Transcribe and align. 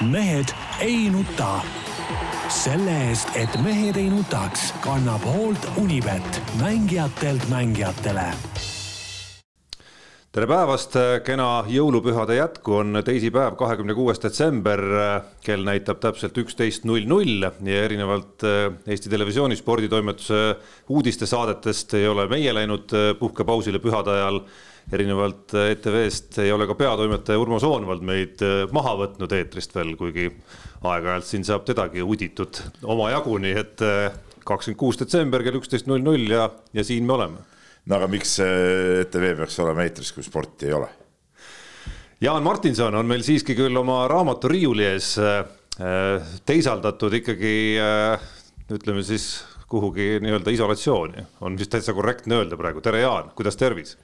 mehed 0.00 0.52
ei 0.80 1.10
nuta. 1.10 1.60
selle 2.48 2.92
eest, 3.08 3.32
et 3.34 3.50
mehed 3.64 3.96
ei 3.98 4.06
nutaks, 4.10 4.68
kannab 4.84 5.24
hoolt 5.26 5.66
Unibet, 5.82 6.42
mängijatelt 6.60 7.48
mängijatele 7.50 8.28
tere 10.36 10.46
päevast, 10.50 10.92
kena 11.24 11.64
jõulupühade 11.72 12.36
jätku 12.36 12.74
on 12.82 13.00
teisipäev, 13.04 13.54
kahekümne 13.56 13.94
kuues 13.96 14.20
detsember. 14.20 14.82
kell 15.40 15.64
näitab 15.64 15.98
täpselt 16.00 16.36
üksteist 16.38 16.84
null 16.84 17.08
null 17.08 17.42
ja 17.42 17.82
erinevalt 17.84 18.44
Eesti 18.86 19.08
Televisiooni 19.08 19.56
sporditoimetuse 19.56 20.56
uudistesaadetest 20.88 21.94
ei 21.94 22.08
ole 22.08 22.28
meie 22.28 22.52
läinud 22.54 22.92
puhkepausile 23.18 23.78
pühade 23.78 24.12
ajal 24.12 24.42
erinevalt 24.92 25.54
ETV-st 25.58 26.38
ei 26.44 26.52
ole 26.54 26.66
ka 26.68 26.76
peatoimetaja 26.78 27.40
Urmo 27.40 27.58
Soonvald 27.62 28.04
meid 28.06 28.42
äh, 28.44 28.62
maha 28.74 28.94
võtnud 29.00 29.32
eetrist 29.34 29.74
veel, 29.74 29.96
kuigi 29.98 30.28
aeg-ajalt 30.86 31.26
siin 31.26 31.46
saab 31.46 31.66
tedagi 31.66 32.04
uditud 32.06 32.60
omajagu, 32.86 33.38
nii 33.42 33.56
et 33.58 33.82
äh, 33.86 34.20
kakskümmend 34.46 34.78
kuus 34.78 35.00
detsember 35.00 35.42
kell 35.42 35.58
üksteist 35.58 35.90
null 35.90 36.04
null 36.06 36.30
ja, 36.30 36.46
ja 36.76 36.86
siin 36.86 37.06
me 37.08 37.16
oleme. 37.16 37.42
no 37.86 37.98
aga 37.98 38.10
miks 38.10 38.38
äh, 38.44 39.02
ETV 39.02 39.32
peaks 39.42 39.58
olema 39.64 39.86
eetris, 39.86 40.14
kui 40.14 40.26
sporti 40.26 40.70
ei 40.70 40.78
ole? 40.78 40.92
Jaan 42.22 42.46
Martinson 42.46 42.94
on 42.96 43.10
meil 43.10 43.26
siiski 43.26 43.58
küll 43.58 43.76
oma 43.76 44.06
raamatu 44.08 44.48
riiuli 44.48 44.86
ees 44.88 45.10
teisaldatud 46.48 47.12
ikkagi 47.18 47.50
ütleme 48.72 49.02
siis 49.04 49.26
kuhugi 49.68 50.22
nii-öelda 50.24 50.54
isolatsiooni, 50.54 51.26
on 51.44 51.58
vist 51.60 51.74
täitsa 51.74 51.92
korrektne 51.92 52.38
öelda 52.38 52.56
praegu, 52.56 52.80
tere 52.80 53.02
Jaan, 53.02 53.28
kuidas 53.36 53.60
tervis? 53.60 53.98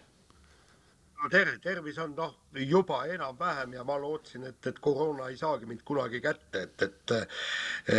No 1.22 1.28
ter-, 1.30 1.58
tervis 1.62 1.98
on 2.02 2.14
noh, 2.16 2.34
juba 2.66 3.02
enam-vähem 3.10 3.76
ja 3.76 3.84
ma 3.86 3.96
lootsin, 4.00 4.46
et, 4.48 4.66
et 4.66 4.78
koroona 4.82 5.28
ei 5.30 5.36
saagi 5.38 5.68
mind 5.70 5.84
kunagi 5.86 6.20
kätte, 6.20 6.66
et, 6.66 6.82
et 6.82 7.14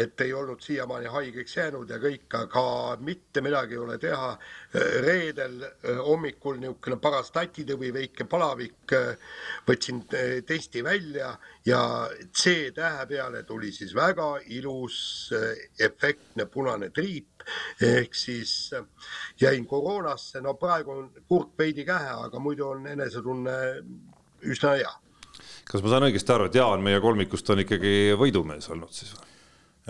et 0.04 0.22
ei 0.22 0.34
olnud 0.34 0.62
siiamaani 0.62 1.10
haigeks 1.12 1.58
jäänud 1.58 1.90
ja 1.90 2.00
kõik, 2.02 2.28
aga 2.38 2.64
mitte 3.04 3.42
midagi 3.42 3.76
ei 3.78 3.82
ole 3.82 3.98
teha. 3.98 4.38
reedel 4.74 5.62
eh, 5.64 5.98
hommikul 5.98 6.58
niisugune 6.58 6.98
paras 7.02 7.32
tatitõvi, 7.32 7.92
väike 7.94 8.26
palavik, 8.30 8.94
eh, 8.98 9.36
võtsin 9.68 10.02
eh, 10.14 10.42
testi 10.48 10.84
välja 10.84 11.34
ja 11.66 12.10
C-tähe 12.34 13.06
peale 13.08 13.44
tuli 13.44 13.72
siis 13.72 13.94
väga 13.96 14.40
ilus 14.56 15.32
efektne 15.80 16.46
punane 16.46 16.90
triip 16.90 17.33
ehk 17.82 18.16
siis 18.18 18.72
jäin 19.42 19.66
koroonasse, 19.70 20.42
no 20.42 20.56
praegu 20.60 20.98
on 20.98 21.10
kurk 21.28 21.58
veidi 21.60 21.86
kähe, 21.88 22.16
aga 22.28 22.42
muidu 22.44 22.70
on 22.74 22.88
enesetunne 22.88 23.58
üsna 24.54 24.78
hea. 24.78 24.94
kas 25.70 25.84
ma 25.84 25.94
saan 25.94 26.08
õigesti 26.10 26.36
aru, 26.36 26.50
et 26.50 26.58
Jaan 26.58 26.84
meie 26.86 27.00
kolmikust 27.04 27.50
on 27.54 27.64
ikkagi 27.64 28.14
võidumees 28.20 28.70
olnud 28.74 28.94
siis 28.94 29.14
või? 29.16 29.30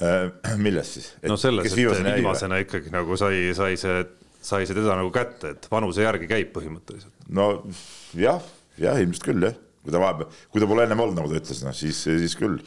Äh, 0.04 0.56
milles 0.58 0.96
siis? 0.96 1.12
no 1.30 1.38
selles, 1.38 1.70
et 1.70 1.78
viimasena, 1.78 2.16
viimasena 2.18 2.62
ikkagi 2.64 2.94
nagu 2.94 3.18
sai, 3.20 3.52
sai 3.58 3.78
see, 3.78 4.00
sai 4.42 4.66
see 4.66 4.78
teda 4.78 4.96
nagu 4.98 5.12
kätte, 5.14 5.54
et 5.54 5.68
vanuse 5.70 6.02
järgi 6.02 6.30
käib 6.32 6.50
põhimõtteliselt. 6.56 7.14
no 7.30 7.52
jah, 8.18 8.42
jah, 8.82 8.98
ilmselt 9.04 9.28
küll 9.28 9.46
jah, 9.46 9.60
kui 9.84 9.94
ta 9.94 10.02
vahepeal, 10.02 10.42
kui 10.50 10.64
ta 10.64 10.70
pole 10.72 10.88
ennem 10.88 11.04
olnud, 11.04 11.20
nagu 11.20 11.30
ta 11.30 11.38
ütles, 11.44 11.62
noh 11.68 11.78
siis, 11.78 12.00
siis 12.08 12.38
küll 12.40 12.58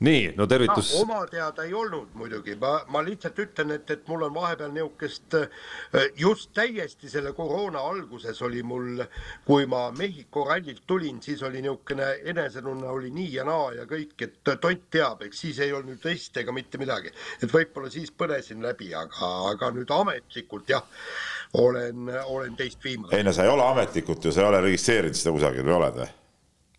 nii, 0.00 0.32
no 0.36 0.46
tervitus 0.50 0.92
no,. 0.94 1.02
oma 1.02 1.26
teada 1.30 1.64
ei 1.64 1.74
olnud 1.74 2.14
muidugi, 2.18 2.56
ma, 2.60 2.72
ma 2.90 3.02
lihtsalt 3.04 3.38
ütlen, 3.44 3.74
et, 3.76 3.90
et 3.90 4.08
mul 4.08 4.26
on 4.26 4.34
vahepeal 4.34 4.72
niisugust, 4.74 5.36
äh, 5.38 6.08
just 6.18 6.50
täiesti 6.56 7.10
selle 7.10 7.32
koroona 7.36 7.82
alguses 7.84 8.42
oli 8.42 8.62
mul, 8.66 9.04
kui 9.46 9.68
ma 9.70 9.86
Mehhiko 9.94 10.44
rallilt 10.48 10.82
tulin, 10.86 11.20
siis 11.22 11.42
oli 11.42 11.62
niisugune 11.62 12.10
enesetunne 12.32 12.88
oli 12.90 13.12
nii 13.14 13.30
ja 13.36 13.46
naa 13.48 13.70
ja 13.78 13.86
kõik, 13.90 14.16
et 14.26 14.40
tont 14.44 14.88
teab, 14.90 15.22
eks 15.26 15.44
siis 15.46 15.60
ei 15.64 15.72
olnud 15.72 16.00
teste 16.02 16.42
ega 16.42 16.52
mitte 16.52 16.80
midagi. 16.80 17.12
et 17.42 17.52
võib-olla 17.52 17.90
siis 17.92 18.10
põdesin 18.10 18.62
läbi, 18.64 18.92
aga, 18.94 19.30
aga 19.52 19.70
nüüd 19.76 19.90
ametlikult 19.94 20.68
jah, 20.70 20.84
olen, 21.60 22.10
olen 22.24 22.56
teist 22.56 22.84
viimane. 22.84 23.16
ei 23.16 23.24
no 23.24 23.32
sa 23.32 23.46
ei 23.46 23.54
ole 23.54 23.64
ametlikult 23.70 24.24
ju, 24.24 24.32
sa 24.32 24.42
ei 24.42 24.52
ole 24.52 24.60
registreerinud 24.68 25.18
seda 25.18 25.34
kusagil 25.38 25.66
või 25.66 25.78
oled 25.78 26.02
või? 26.02 26.12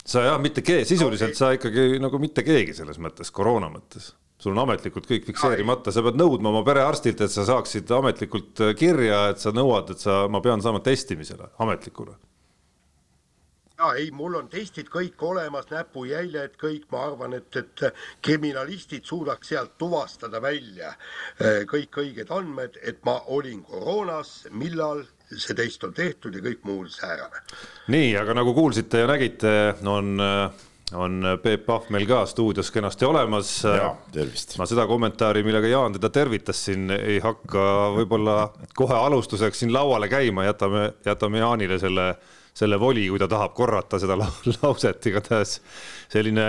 Sa 0.06 0.22
jah, 0.26 0.38
mitte 0.42 0.62
keegi, 0.66 0.86
sisuliselt 0.94 1.34
okay. 1.34 1.40
sa 1.40 1.56
ikkagi 1.56 1.98
nagu 2.02 2.20
mitte 2.22 2.46
keegi 2.46 2.76
selles 2.78 3.00
mõttes, 3.02 3.34
koroona 3.34 3.72
mõttes. 3.74 4.14
sul 4.38 4.52
on 4.52 4.66
ametlikult 4.66 5.08
kõik 5.10 5.26
fikseerimata, 5.32 5.94
sa 5.96 6.04
pead 6.06 6.20
nõudma 6.20 6.52
oma 6.52 6.62
perearstilt, 6.68 7.22
et 7.24 7.32
sa 7.32 7.46
saaksid 7.48 7.90
ametlikult 7.98 8.62
äh, 8.62 8.76
kirja, 8.78 9.30
et 9.32 9.42
sa 9.42 9.54
nõuad, 9.56 9.96
et 9.96 10.04
sa, 10.04 10.26
ma 10.30 10.42
pean 10.44 10.62
saama 10.62 10.84
testimisele, 10.86 11.50
ametlikule. 11.64 12.18
ja 13.80 13.94
ei, 13.98 14.12
mul 14.12 14.36
on 14.38 14.52
testid 14.52 14.92
kõik 14.92 15.24
olemas, 15.24 15.66
näpujäljed 15.72 16.60
kõik, 16.62 16.86
ma 16.92 17.08
arvan, 17.08 17.34
et, 17.40 17.56
et 17.56 17.88
kriminalistid 18.22 19.08
suudaks 19.08 19.50
sealt 19.56 19.78
tuvastada 19.82 20.42
välja 20.42 20.94
äh, 20.94 21.64
kõik 21.72 21.98
õiged 22.04 22.30
andmed, 22.30 22.78
et 22.84 23.02
ma 23.06 23.22
olin 23.26 23.64
koroonas, 23.64 24.44
millal 24.52 25.06
see 25.32 25.58
test 25.58 25.84
on 25.84 25.94
tehtud 25.94 26.36
ja 26.36 26.44
kõik 26.46 26.64
muu 26.68 26.86
säärane. 26.90 27.42
nii, 27.94 28.14
aga 28.18 28.38
nagu 28.38 28.54
kuulsite 28.54 29.04
ja 29.04 29.10
nägite, 29.10 29.58
on 29.86 30.22
on 30.94 31.24
Peep 31.42 31.66
Pahv 31.66 31.90
meil 31.90 32.06
ka 32.06 32.22
stuudios 32.30 32.70
kenasti 32.72 33.06
olemas. 33.06 33.50
ma 34.58 34.68
seda 34.70 34.86
kommentaari, 34.88 35.44
millega 35.44 35.68
Jaan 35.68 35.98
teda 35.98 36.12
tervitas 36.14 36.62
siin, 36.68 36.92
ei 36.92 37.20
hakka 37.24 37.66
võib-olla 37.98 38.38
kohe 38.78 38.96
alustuseks 38.96 39.64
siin 39.64 39.74
lauale 39.74 40.10
käima, 40.12 40.46
jätame, 40.46 40.92
jätame 41.06 41.42
Jaanile 41.42 41.80
selle 41.82 42.10
selle 42.56 42.78
voli, 42.80 43.04
kui 43.12 43.20
ta 43.20 43.28
tahab 43.28 43.52
korrata 43.56 44.00
seda 44.00 44.16
lauset, 44.62 45.04
igatahes 45.10 45.58
selline 46.12 46.46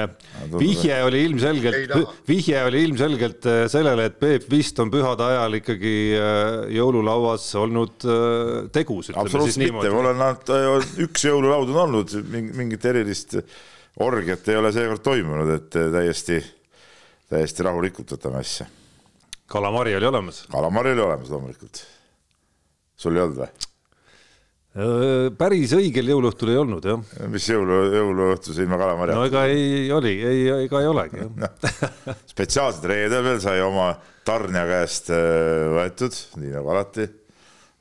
vihje 0.55 1.01
oli 1.03 1.25
ilmselgelt, 1.27 1.95
vihje 2.29 2.63
oli 2.69 2.83
ilmselgelt 2.87 3.49
äh, 3.51 3.63
sellele, 3.73 4.07
et 4.11 4.19
Peep 4.21 4.47
vist 4.53 4.79
on 4.83 4.93
pühade 4.93 5.27
ajal 5.27 5.59
ikkagi 5.59 5.97
äh, 6.15 6.51
jõululauas 6.77 7.49
olnud 7.59 8.07
äh, 8.07 8.71
tegus. 8.75 9.11
absoluutselt 9.15 9.65
mitte, 9.65 9.91
mul 9.95 10.11
on 10.13 10.25
ainult 10.29 10.55
üks 11.09 11.27
jõululaud 11.27 11.75
on 11.75 11.83
olnud, 11.89 12.17
mingit 12.31 12.87
erilist 12.87 13.41
orgiat 14.07 14.47
ei 14.53 14.61
ole 14.61 14.71
seekord 14.77 15.03
toimunud, 15.03 15.55
et 15.57 15.71
täiesti, 15.75 16.43
täiesti 17.33 17.67
rahulikult 17.67 18.15
võtame 18.15 18.45
asja. 18.45 18.69
kalamari 19.51 19.99
oli 19.99 20.15
olemas? 20.15 20.45
kalamari 20.53 20.95
oli 20.95 21.09
olemas 21.11 21.35
loomulikult. 21.35 21.87
sul 22.95 23.19
ei 23.19 23.27
olnud 23.27 23.43
või? 23.43 23.66
Päris 25.41 25.73
õigel 25.77 26.11
jõuluõhtul 26.13 26.51
ei 26.53 26.59
olnud 26.61 26.85
jah. 26.85 27.01
mis 27.33 27.47
jõulu, 27.49 27.79
jõuluõhtus 27.95 28.59
ilma 28.61 28.77
kalamarjata? 28.81 29.19
no 29.19 29.29
ega 29.31 29.45
ei 29.49 29.87
oli, 29.95 30.13
ei, 30.21 30.43
ega 30.67 30.83
ei 30.83 30.91
olegi 30.91 31.23
jah 31.23 32.19
spetsiaalselt 32.33 32.85
reedel 32.93 33.25
veel 33.25 33.41
sai 33.41 33.63
oma 33.65 33.95
tarnija 34.27 34.67
käest 34.69 35.09
võetud, 35.79 36.21
nii 36.43 36.53
nagu 36.59 36.75
alati. 36.75 37.09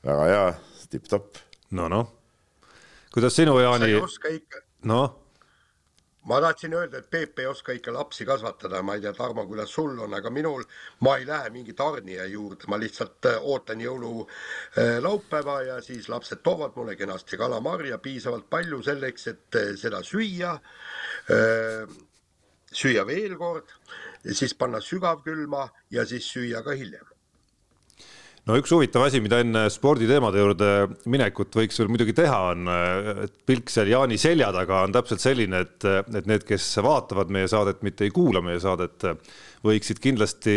väga 0.06 0.26
hea, 0.30 0.48
tipp-topp. 0.94 1.42
no 1.76 1.90
noh, 1.92 2.10
kuidas 3.12 3.36
sinu, 3.36 3.58
Jaani? 3.60 3.92
noh 4.88 5.25
ma 6.26 6.40
tahtsin 6.40 6.72
öelda, 6.72 6.98
et 6.98 7.10
Peep 7.10 7.38
ei 7.38 7.46
oska 7.46 7.72
ikka 7.72 7.92
lapsi 7.94 8.26
kasvatada, 8.26 8.82
ma 8.82 8.94
ei 8.94 9.00
tea, 9.00 9.12
Tarmo, 9.14 9.46
kuidas 9.46 9.70
sul 9.74 9.98
on, 10.02 10.14
aga 10.14 10.30
minul, 10.30 10.64
ma 11.00 11.16
ei 11.16 11.26
lähe 11.26 11.50
mingi 11.54 11.74
tarnija 11.78 12.26
juurde, 12.30 12.66
ma 12.68 12.78
lihtsalt 12.82 13.30
äh, 13.30 13.38
ootan 13.42 13.80
jõululaupäeva 13.84 15.58
äh, 15.60 15.66
ja 15.68 15.80
siis 15.82 16.08
lapsed 16.10 16.42
toovad 16.42 16.74
mulle 16.76 16.96
kenasti 16.96 17.38
kalamarja 17.38 17.98
piisavalt 18.02 18.50
palju 18.50 18.82
selleks, 18.82 19.26
et 19.32 19.60
äh, 19.60 19.74
seda 19.78 20.02
süüa, 20.06 20.56
süüa 22.72 23.06
veel 23.06 23.36
kord, 23.38 23.70
siis 24.32 24.54
panna 24.54 24.80
sügavkülma 24.82 25.68
ja 25.90 26.06
siis 26.06 26.26
süüa 26.34 26.62
ka 26.66 26.74
hiljem 26.74 27.15
no 28.46 28.58
üks 28.60 28.72
huvitav 28.74 29.06
asi, 29.06 29.20
mida 29.22 29.40
enne 29.42 29.66
sporditeemade 29.72 30.42
juurde 30.42 30.70
minekut 31.10 31.56
võiks 31.58 31.80
veel 31.80 31.90
muidugi 31.92 32.14
teha, 32.16 32.38
on, 32.52 32.70
pilk 33.48 33.72
seal 33.72 33.90
Jaani 33.90 34.18
selja 34.20 34.52
taga 34.54 34.84
on 34.86 34.94
täpselt 34.94 35.24
selline, 35.24 35.64
et, 35.66 35.88
et 36.14 36.30
need, 36.30 36.46
kes 36.46 36.68
vaatavad 36.86 37.32
meie 37.34 37.50
saadet, 37.50 37.82
mitte 37.86 38.06
ei 38.06 38.14
kuula 38.14 38.44
meie 38.44 38.62
saadet, 38.62 39.10
võiksid 39.66 40.02
kindlasti 40.02 40.56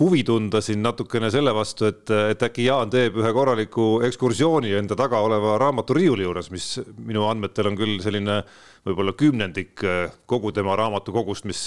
huvi 0.00 0.24
tunda 0.26 0.58
siin 0.64 0.82
natukene 0.82 1.30
selle 1.30 1.52
vastu, 1.54 1.86
et, 1.86 2.10
et 2.10 2.42
äkki 2.42 2.66
Jaan 2.66 2.90
teeb 2.90 3.14
ühe 3.20 3.30
korraliku 3.34 4.00
ekskursiooni 4.08 4.74
enda 4.80 4.96
taga 4.98 5.20
oleva 5.22 5.54
raamaturiiuli 5.62 6.26
juures, 6.26 6.50
mis 6.50 6.72
minu 6.98 7.28
andmetel 7.28 7.70
on 7.70 7.78
küll 7.78 8.00
selline 8.02 8.40
võib-olla 8.84 9.14
kümnendik 9.16 9.80
kogu 10.28 10.52
tema 10.52 10.76
raamatukogust, 10.76 11.46
mis, 11.48 11.62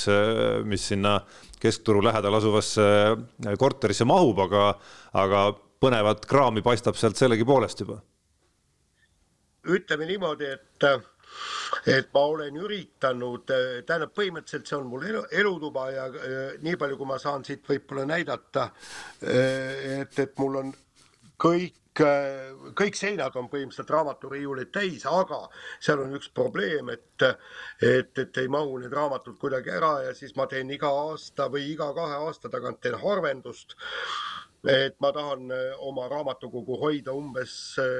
mis 0.69 0.87
sinna 0.91 1.17
keskturu 1.59 2.03
lähedal 2.05 2.37
asuvasse 2.37 2.85
korterisse 3.57 4.05
mahub, 4.05 4.39
aga, 4.45 4.67
aga 5.17 5.47
põnevat 5.81 6.25
kraami 6.29 6.61
paistab 6.65 6.97
sealt 6.99 7.17
sellegipoolest 7.17 7.81
juba. 7.85 8.01
ütleme 9.67 10.05
niimoodi, 10.07 10.45
et 10.45 10.85
et 11.87 12.09
ma 12.13 12.23
olen 12.31 12.55
üritanud, 12.61 13.51
äh, 13.53 13.81
tähendab, 13.87 14.13
põhimõtteliselt 14.17 14.69
see 14.69 14.77
on 14.77 14.87
mul 14.91 15.05
elu, 15.07 15.23
elutuba 15.41 15.87
ja 15.93 16.07
äh, 16.07 16.37
nii 16.63 16.77
palju, 16.79 16.99
kui 16.99 17.09
ma 17.09 17.19
saan 17.21 17.45
siit 17.47 17.65
võib-olla 17.67 18.07
näidata, 18.09 18.69
äh, 19.23 20.01
et, 20.01 20.19
et 20.23 20.33
mul 20.39 20.61
on 20.63 20.73
kõik 21.37 21.75
kõik 21.97 22.97
seinad 22.97 23.35
on 23.39 23.49
põhimõtteliselt 23.51 23.91
raamaturiiulid 23.94 24.71
täis, 24.73 25.05
aga 25.09 25.44
seal 25.79 26.03
on 26.03 26.15
üks 26.17 26.29
probleem, 26.35 26.91
et, 26.94 27.25
et, 27.81 28.11
et 28.17 28.41
ei 28.41 28.49
mahu 28.51 28.79
need 28.81 28.94
raamatud 28.94 29.38
kuidagi 29.41 29.73
ära 29.73 29.94
ja 30.07 30.15
siis 30.17 30.35
ma 30.38 30.47
teen 30.49 30.71
iga 30.73 30.91
aasta 31.07 31.49
või 31.53 31.71
iga 31.73 31.91
kahe 31.97 32.19
aasta 32.27 32.51
tagant 32.53 32.81
teen 32.81 32.97
harvendust. 33.01 33.77
Et 34.67 34.95
ma 34.99 35.11
tahan 35.13 35.51
oma 35.85 36.07
raamatukogu 36.11 36.79
hoida 36.81 37.13
umbes 37.15 37.51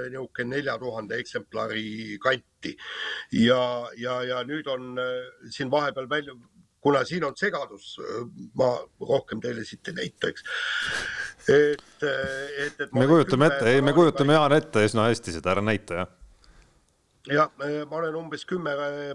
niisugune 0.10 0.56
nelja 0.56 0.74
tuhande 0.82 1.20
eksemplari 1.22 2.18
kanti. 2.20 2.74
Ja, 3.32 3.88
ja, 3.96 4.18
ja 4.26 4.42
nüüd 4.44 4.68
on 4.74 4.98
siin 5.54 5.72
vahepeal 5.72 6.10
välja, 6.10 6.34
kuna 6.82 7.04
siin 7.06 7.24
on 7.28 7.34
segadus, 7.38 7.96
ma 8.56 8.70
rohkem 9.02 9.42
teile 9.44 9.66
siit 9.66 9.90
ei 9.92 9.98
näita, 9.98 10.30
eks 10.32 10.46
et, 11.48 11.84
et, 12.04 12.80
et. 12.80 12.94
me 12.94 13.08
kujutame 13.08 13.50
ette, 13.50 13.74
ei, 13.74 13.82
me 13.82 13.96
kujutame 13.98 14.38
Jaan 14.38 14.56
ette 14.58 14.86
üsna 14.88 15.08
hästi 15.10 15.38
seda, 15.40 15.56
ära 15.56 15.66
näita, 15.66 16.02
jah 16.04 16.16
jah, 17.28 17.52
ma 17.90 17.98
olen 17.98 18.16
umbes 18.16 18.46
kümme 18.46 18.72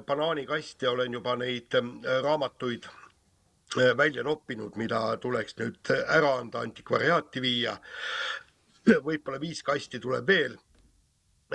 banaanikasti 0.06 0.86
olen 0.86 1.12
juba 1.12 1.36
neid 1.36 1.74
äh, 1.78 2.18
raamatuid 2.22 2.88
äh, 2.88 3.96
välja 3.96 4.22
noppinud, 4.22 4.76
mida 4.76 5.16
tuleks 5.20 5.56
nüüd 5.60 5.92
ära 6.02 6.36
anda, 6.40 6.60
antikvariaati 6.66 7.42
viia. 7.42 7.76
võib-olla 8.82 9.38
viis 9.40 9.62
kasti 9.62 10.00
tuleb 10.02 10.26
veel 10.26 10.56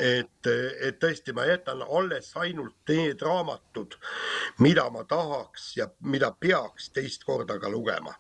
et, 0.02 0.50
et 0.82 1.00
tõesti, 1.02 1.34
ma 1.36 1.46
jätan 1.48 1.82
alles 1.84 2.32
ainult 2.38 2.76
need 2.90 3.22
raamatud, 3.22 3.98
mida 4.64 4.88
ma 4.94 5.04
tahaks 5.08 5.70
ja 5.78 5.90
mida 6.02 6.32
peaks 6.40 6.92
teist 6.96 7.24
korda 7.28 7.60
ka 7.60 7.70
lugema. 7.70 8.16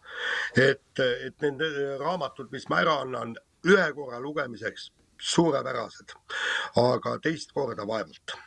et, 0.55 0.99
et 0.99 1.41
need 1.41 1.81
raamatud, 2.01 2.51
mis 2.51 2.67
ma 2.69 2.81
ära 2.81 3.01
annan 3.05 3.35
ühe 3.67 3.87
korra 3.93 4.19
lugemiseks, 4.21 4.91
suurepärased, 5.17 6.13
aga 6.77 7.17
teist 7.23 7.53
korda 7.53 7.87
vaevalt. 7.87 8.37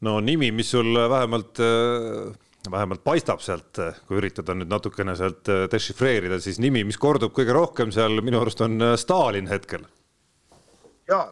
no 0.00 0.20
nimi, 0.20 0.50
mis 0.50 0.70
sul 0.70 0.94
vähemalt 1.10 1.60
vähemalt 2.70 3.04
paistab 3.04 3.40
sealt, 3.40 3.78
kui 4.06 4.18
üritada 4.20 4.54
nüüd 4.54 4.68
natukene 4.70 5.14
sealt 5.16 5.48
dešifreerida, 5.72 6.40
siis 6.42 6.58
nimi, 6.60 6.82
mis 6.84 6.98
kordub 7.00 7.32
kõige 7.36 7.54
rohkem 7.56 7.92
seal 7.94 8.20
minu 8.24 8.42
arust 8.42 8.60
on 8.66 8.82
Stalin 8.98 9.48
hetkel. 9.48 9.86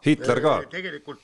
Hitler 0.07 0.41
ka. 0.41 0.55
tegelikult 0.73 1.21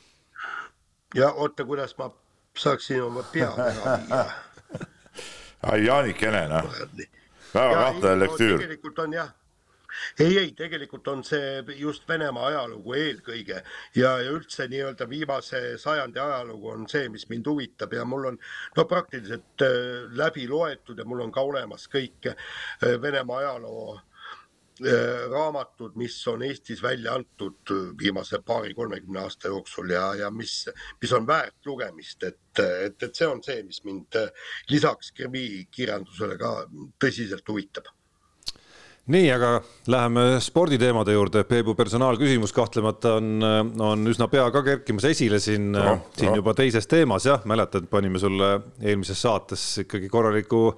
ja 1.15 1.33
oota, 1.33 1.65
kuidas 1.65 1.99
ma 1.99 2.11
saaksin 2.59 3.03
oma 3.03 3.23
pea 3.23 3.53
ära 3.69 3.99
viia. 4.09 4.25
ai, 5.63 5.85
Jaanikene, 5.87 6.49
noh. 6.49 6.75
väga 7.55 7.79
kahtlane 7.85 8.19
lektüür. 8.25 8.59
tegelikult 8.59 8.99
on 8.99 9.13
jah 9.13 9.33
ei, 10.21 10.39
ei, 10.39 10.53
tegelikult 10.57 11.09
on 11.09 11.25
see 11.25 11.63
just 11.77 12.09
Venemaa 12.09 12.47
ajalugu 12.51 12.95
eelkõige 12.97 13.59
ja, 13.97 14.13
ja 14.25 14.31
üldse 14.33 14.67
nii-öelda 14.71 15.09
viimase 15.09 15.61
sajandi 15.81 16.21
ajalugu 16.23 16.73
on 16.73 16.87
see, 16.91 17.09
mis 17.13 17.29
mind 17.31 17.49
huvitab 17.51 17.93
ja 17.97 18.05
mul 18.09 18.31
on 18.33 18.39
no 18.77 18.87
praktiliselt 18.89 19.67
äh, 19.67 20.09
läbi 20.19 20.47
loetud 20.49 20.99
ja 20.99 21.05
mul 21.09 21.25
on 21.27 21.33
ka 21.33 21.45
olemas 21.45 21.89
kõik 21.93 22.33
äh, 22.33 22.37
Venemaa 23.03 23.43
ajaloo 23.43 23.99
raamatud, 25.31 25.97
mis 26.01 26.17
on 26.29 26.43
Eestis 26.43 26.83
välja 26.83 27.15
antud 27.15 27.73
viimase 27.99 28.39
paari-kolmekümne 28.47 29.21
aasta 29.21 29.49
jooksul 29.49 29.91
ja, 29.91 30.15
ja 30.15 30.31
mis, 30.31 30.69
mis 31.03 31.13
on 31.13 31.27
väärt 31.27 31.67
lugemist, 31.67 32.23
et, 32.23 32.59
et, 32.59 33.03
et 33.03 33.15
see 33.15 33.29
on 33.29 33.43
see, 33.45 33.63
mis 33.63 33.83
mind 33.85 34.17
lisaks 34.71 35.13
krimiikirjandusele 35.19 36.39
ka 36.41 36.55
tõsiselt 37.05 37.49
huvitab 37.49 37.93
nii, 39.11 39.31
aga 39.35 39.51
läheme 39.91 40.25
sporditeemade 40.43 41.15
juurde. 41.15 41.43
Peebu 41.49 41.75
personaalküsimus 41.75 42.53
kahtlemata 42.55 43.17
on, 43.19 43.43
on 43.83 44.11
üsna 44.11 44.29
pea 44.31 44.45
ka 44.55 44.63
kerkimas 44.67 45.07
esile 45.11 45.41
siin 45.43 45.73
no,, 45.75 45.97
siin 46.15 46.31
no. 46.31 46.37
juba 46.39 46.55
teises 46.59 46.87
teemas 46.91 47.27
jah, 47.27 47.43
mäletad, 47.49 47.89
panime 47.91 48.23
sulle 48.23 48.53
eelmises 48.81 49.25
saates 49.25 49.65
ikkagi 49.85 50.11
korraliku 50.13 50.69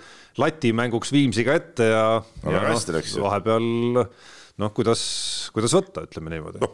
lati 0.40 0.72
mänguks 0.76 1.12
Viimsiga 1.12 1.58
ette 1.60 1.90
ja, 1.90 2.06
no, 2.22 2.56
ja 2.56 2.64
noh, 2.64 3.12
vahepeal 3.26 3.68
noh, 4.00 4.74
kuidas, 4.74 5.04
kuidas 5.54 5.76
võtta, 5.76 6.08
ütleme 6.08 6.32
niimoodi 6.32 6.64
no,. 6.64 6.72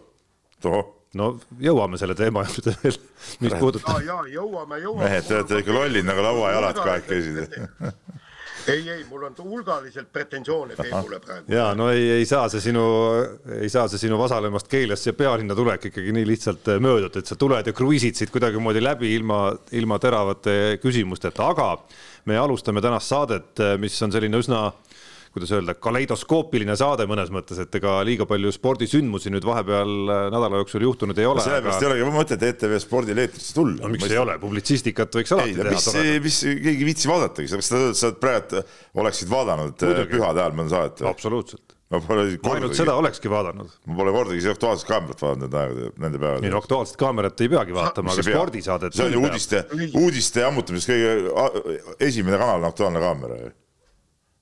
No. 0.61 0.81
no 1.17 1.29
jõuame 1.59 1.99
selle 1.99 2.15
teema 2.15 2.45
juurde 2.47 2.77
veel, 2.83 2.99
mis 3.43 3.55
puudutab. 3.59 4.03
ja, 4.05 4.21
ja 4.21 4.37
jõuame, 4.39 4.79
jõuame. 4.85 5.07
mehed, 5.07 5.27
te 5.27 5.39
olete 5.41 5.63
ikka 5.65 5.75
lollid 5.75 6.07
nagu 6.07 6.27
lauajalad 6.29 6.83
kahekesi 6.85 7.35
ei, 8.73 8.89
ei, 8.95 9.05
mul 9.09 9.27
on 9.29 9.37
hulgaliselt 9.39 10.11
pretensioone 10.13 10.77
Peebule 10.79 11.21
praegu. 11.23 11.53
ja 11.53 11.71
no 11.79 11.91
ei, 11.95 12.07
ei 12.19 12.27
saa 12.29 12.49
see 12.53 12.63
sinu, 12.65 12.85
ei 13.61 13.71
saa 13.73 13.87
see 13.91 14.03
sinu 14.07 14.19
vasalemast 14.21 14.71
keelest 14.71 15.11
ja 15.11 15.15
pealinna 15.17 15.57
tulek 15.59 15.91
ikkagi 15.91 16.15
nii 16.17 16.29
lihtsalt 16.29 16.73
äh, 16.75 16.81
mööduda, 16.83 17.23
et 17.23 17.31
sa 17.31 17.39
tuled 17.41 17.67
ja 17.67 17.75
kruiisid 17.77 18.19
siit 18.19 18.35
kuidagimoodi 18.35 18.83
läbi 18.85 19.15
ilma, 19.17 19.43
ilma 19.77 19.99
teravate 20.03 20.79
küsimusteta, 20.83 21.51
aga 21.51 21.73
me 22.31 22.39
alustame 22.39 22.83
tänast 22.85 23.11
saadet, 23.13 23.53
äh, 23.61 23.77
mis 23.81 23.97
on 24.03 24.13
selline 24.15 24.41
üsna 24.41 24.69
kuidas 25.35 25.53
öelda, 25.55 25.75
kaleidoskoopiline 25.79 26.75
saade 26.79 27.07
mõnes 27.11 27.31
mõttes, 27.35 27.61
et 27.63 27.75
ega 27.79 28.01
liiga 28.07 28.27
palju 28.29 28.51
spordisündmusi 28.55 29.31
nüüd 29.31 29.47
vahepeal 29.47 29.93
äh, 30.11 30.23
nädala 30.35 30.63
jooksul 30.63 30.87
juhtunud 30.89 31.19
ei 31.23 31.29
ole. 31.31 31.45
sellepärast 31.45 31.79
aga... 31.79 31.97
ei 31.97 32.05
olegi 32.05 32.17
mõtet 32.17 32.47
ETV 32.49 32.77
spordile 32.83 33.27
eetrisse 33.29 33.55
tulla. 33.55 33.85
no 33.85 33.93
miks 33.95 34.11
ei 34.11 34.19
ole, 34.19 34.39
publitsistikat 34.43 35.21
võiks 35.21 35.35
alati 35.37 35.55
ei, 35.55 35.59
teha. 35.61 35.75
mis, 35.77 35.91
mis 36.27 36.41
keegi 36.67 36.89
viitsi 36.89 37.11
vaadatagi, 37.11 37.53
kas 37.61 37.75
sa, 38.01 38.15
praegu 38.19 38.65
oleksid 38.99 39.31
vaadanud 39.31 39.77
äh, 39.77 39.93
Muidugi. 39.93 40.17
pühade 40.17 40.43
ajal 40.43 40.59
mõnda 40.59 40.75
saadet? 40.75 41.05
absoluutselt 41.15 41.77
ma 41.91 41.99
pole 42.03 42.27
kordagi. 42.39 42.51
ainult 42.57 42.77
seda 42.79 42.99
olekski 42.99 43.31
vaadanud. 43.31 43.79
ma 43.87 43.97
pole 44.03 44.19
kordagi 44.19 44.51
Aktuaalset 44.51 44.91
kaamerat 44.91 45.25
vaadanud 45.25 45.47
nende 45.47 45.63
aegade, 45.63 45.95
nende 46.03 46.23
päevade. 46.23 46.47
ei 46.47 46.55
no 46.57 46.59
Aktuaalset 46.63 46.99
kaamerat 46.99 47.47
ei 47.47 47.55
peagi 47.55 47.79
vaatama, 47.79 48.15
aga 48.15 48.27
spordisaadet. 48.27 48.99
see 48.99 49.07
on 49.07 49.15
ju 49.15 49.25
uudiste, 49.25 49.65
uudiste 49.95 50.47
jammutamiseks 50.47 50.91
kõige 50.91 51.97
esimene 52.11 52.39
kanal 52.39 52.63
on 52.63 52.71
Aktuaalne 52.71 53.03
kaamera 53.07 53.43
ju 53.45 53.51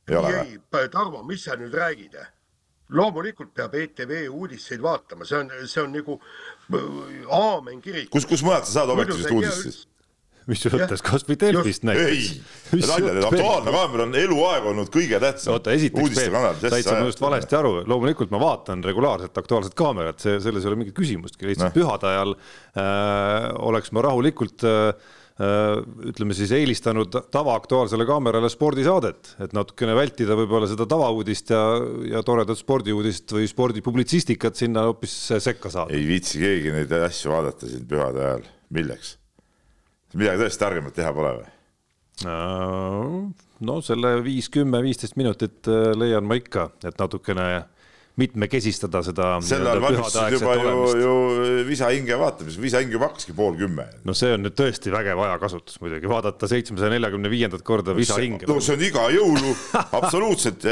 ei, 0.08 0.58
Tarmo, 0.92 1.22
mis 1.26 1.44
sa 1.44 1.56
nüüd 1.58 1.74
räägid? 1.74 2.18
loomulikult 2.88 3.52
peab 3.56 3.74
ETV 3.76 4.24
uudiseid 4.32 4.80
vaatama, 4.80 5.26
see 5.28 5.36
on, 5.36 5.52
see 5.68 5.82
on 5.82 5.92
nagu 5.92 6.16
äh, 6.16 6.88
aamen 7.36 7.82
kirik. 7.84 8.08
kus, 8.14 8.24
kus 8.28 8.44
mujalt 8.46 8.68
sa 8.68 8.80
saad 8.80 8.94
objektiivset 8.94 9.34
uudist 9.36 9.64
siis? 9.66 9.82
mis 10.48 10.62
mõttes, 10.72 11.02
kasvõi 11.04 11.36
Delfist 11.42 11.84
näiteks? 11.84 12.30
ei, 12.72 12.80
naljad, 12.88 13.20
Aktuaalne 13.28 13.74
kaamera 13.74 14.06
on 14.06 14.16
eluaeg 14.16 14.70
olnud 14.70 14.88
kõige 14.94 15.20
tähtsam. 15.20 15.58
oota, 15.58 15.74
esiteks 15.76 16.16
Peep, 16.16 16.38
said 16.64 16.86
sa 16.86 16.96
minust 16.96 17.20
valesti 17.20 17.58
aru, 17.60 17.74
loomulikult 17.84 18.32
ma 18.32 18.40
vaatan 18.40 18.80
regulaarselt 18.88 19.36
Aktuaalset 19.42 19.76
kaamerat, 19.76 20.24
see, 20.24 20.40
selles 20.40 20.64
ei 20.64 20.72
ole 20.72 20.80
mingit 20.80 20.96
küsimustki, 20.96 21.50
lihtsalt 21.50 21.74
no. 21.74 21.76
pühade 21.76 22.08
ajal 22.08 22.32
äh, 22.32 23.50
oleks 23.68 23.92
ma 23.92 24.08
rahulikult 24.08 24.64
Äh, 24.64 25.16
ütleme 25.38 26.34
siis 26.34 26.50
eelistanud 26.50 27.14
tavaaktuaalsele 27.30 28.02
kaamerale 28.08 28.48
spordisaadet, 28.50 29.36
et 29.44 29.52
natukene 29.54 29.94
vältida 29.94 30.34
võib-olla 30.38 30.66
seda 30.66 30.86
tavauudist 30.90 31.52
ja, 31.54 31.60
ja 32.10 32.22
toredat 32.26 32.58
spordiuudist 32.58 33.36
või 33.36 33.46
spordipublitsistikat 33.50 34.58
sinna 34.58 34.88
hoopis 34.88 35.14
sekka 35.38 35.70
saada. 35.70 35.94
ei 35.94 36.08
viitsi 36.08 36.42
keegi 36.42 36.74
neid 36.74 36.96
asju 36.98 37.30
vaadata 37.36 37.70
siin 37.70 37.86
pühade 37.86 38.24
ajal, 38.24 38.50
milleks? 38.74 39.14
midagi 40.18 40.42
tõesti 40.42 40.64
targemat 40.64 40.98
teha 40.98 41.14
pole 41.14 41.32
või? 41.38 41.48
Äh, 42.26 43.16
no 43.70 43.80
selle 43.86 44.16
viis, 44.26 44.50
kümme, 44.50 44.82
viisteist 44.82 45.14
minutit 45.20 45.70
äh, 45.70 45.92
leian 45.94 46.26
ma 46.26 46.38
ikka, 46.40 46.72
et 46.82 46.98
natukene 46.98 47.46
mitmekesistada 48.18 49.02
seda. 49.06 49.28
sel 49.44 49.66
ajal 49.66 49.82
valmistusid 49.82 50.36
juba 50.36 50.54
ju, 50.58 50.72
ju 51.02 51.12
visa 51.68 51.90
hinge 51.92 52.16
vaatamise, 52.18 52.60
visa 52.62 52.82
hing 52.82 52.92
juba 52.94 53.08
hakkaski 53.10 53.34
pool 53.36 53.54
kümme. 53.58 53.86
no 54.08 54.14
see 54.18 54.32
on 54.34 54.44
nüüd 54.46 54.56
tõesti 54.58 54.92
vägev 54.94 55.22
ajakasutus 55.26 55.78
muidugi, 55.82 56.10
vaadata 56.10 56.50
seitsmesaja 56.50 56.92
neljakümne 56.96 57.30
viiendat 57.32 57.62
korda 57.66 57.94
visa 57.96 58.18
hinge. 58.22 58.48
no 58.50 58.58
see 58.64 58.74
on 58.74 58.84
iga 58.88 59.06
jõulu, 59.14 59.54
absoluutselt, 60.00 60.66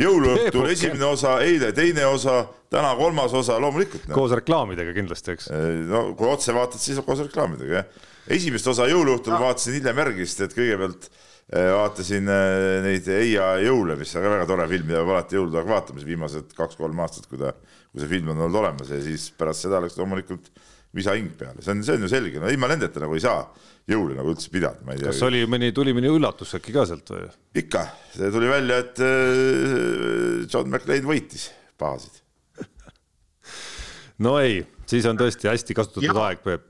jõuluõhtul 0.00 0.70
esimene 0.72 1.08
osa, 1.10 1.36
eile 1.46 1.72
teine 1.76 2.06
osa, 2.10 2.44
täna 2.72 2.94
kolmas 2.98 3.34
osa, 3.42 3.58
loomulikult. 3.62 4.06
koos 4.14 4.36
reklaamidega 4.38 4.94
kindlasti, 4.96 5.36
eks. 5.36 5.50
no 5.90 6.06
kui 6.18 6.30
otse 6.30 6.54
vaatad, 6.56 6.82
siis 6.82 7.02
koos 7.06 7.26
reklaamidega, 7.26 7.82
jah. 7.82 8.08
esimest 8.38 8.70
osa 8.72 8.86
jõuluõhtul 8.90 9.38
vaatasin 9.42 9.80
hiljem 9.80 10.02
järgist, 10.06 10.46
et 10.46 10.56
kõigepealt 10.56 11.10
Äh, 11.10 11.31
vaatasin 11.50 12.28
äh, 12.32 12.80
neid 12.84 13.08
Eia 13.12 13.54
jõule, 13.60 13.96
mis 14.00 14.12
on 14.16 14.24
ka 14.24 14.34
väga 14.36 14.48
tore 14.48 14.66
film, 14.70 14.86
mida 14.88 15.02
peab 15.02 15.14
alati 15.16 15.36
jõulude 15.36 15.58
aeg 15.60 15.68
vaatama, 15.68 16.04
viimased 16.06 16.54
kaks-kolm 16.56 17.02
aastat, 17.04 17.28
kui 17.28 17.40
ta, 17.40 17.52
kui 17.90 18.02
see 18.02 18.10
film 18.14 18.32
on 18.32 18.46
olnud 18.46 18.60
olemas 18.62 18.92
ja 18.92 19.00
siis 19.04 19.28
pärast 19.36 19.66
seda 19.66 19.82
läks 19.82 19.98
loomulikult 20.00 20.48
visa 20.96 21.14
hing 21.16 21.32
peale, 21.36 21.60
see 21.64 21.74
on, 21.74 21.84
see 21.84 21.96
on 21.98 22.06
ju 22.06 22.10
selge, 22.12 22.40
no 22.40 22.50
ilma 22.52 22.68
nendeta 22.72 23.02
nagu 23.02 23.16
ei 23.16 23.24
saa 23.24 23.44
jõule 23.88 24.16
nagu 24.16 24.32
üldse 24.32 24.52
pidada, 24.52 24.80
ma 24.86 24.94
ei 24.94 25.02
tea. 25.02 25.12
kas 25.12 25.22
oli 25.28 25.44
mõni, 25.48 25.72
tuli 25.76 25.94
mõni 25.96 26.10
üllatus 26.12 26.52
äkki 26.58 26.74
ka 26.74 26.84
sealt 26.88 27.12
või? 27.12 27.28
ikka, 27.62 27.86
see 28.16 28.32
tuli 28.32 28.50
välja, 28.52 28.82
et 28.84 29.00
äh, 29.04 30.44
John 30.46 30.68
McClane 30.72 31.08
võitis 31.08 31.48
pahasid 31.80 32.20
no 34.24 34.38
ei, 34.40 34.62
siis 34.88 35.08
on 35.08 35.20
tõesti 35.20 35.52
hästi 35.52 35.76
kasutatud 35.76 36.12
ja. 36.12 36.28
aeg, 36.28 36.44
Peep. 36.44 36.68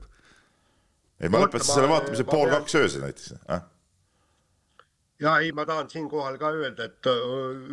ei, 1.19 1.31
ma 1.31 1.43
lõpetasin 1.45 1.79
selle 1.79 1.91
vaatamise 1.91 2.27
pool 2.27 2.51
kaks 2.51 2.81
öösel 2.83 3.07
näiteks 3.07 3.37
ah 3.47 3.69
ja 5.21 5.37
ei, 5.39 5.51
ma 5.51 5.65
tahan 5.65 5.89
siinkohal 5.89 6.37
ka 6.41 6.51
öelda, 6.57 6.89
et 6.89 7.09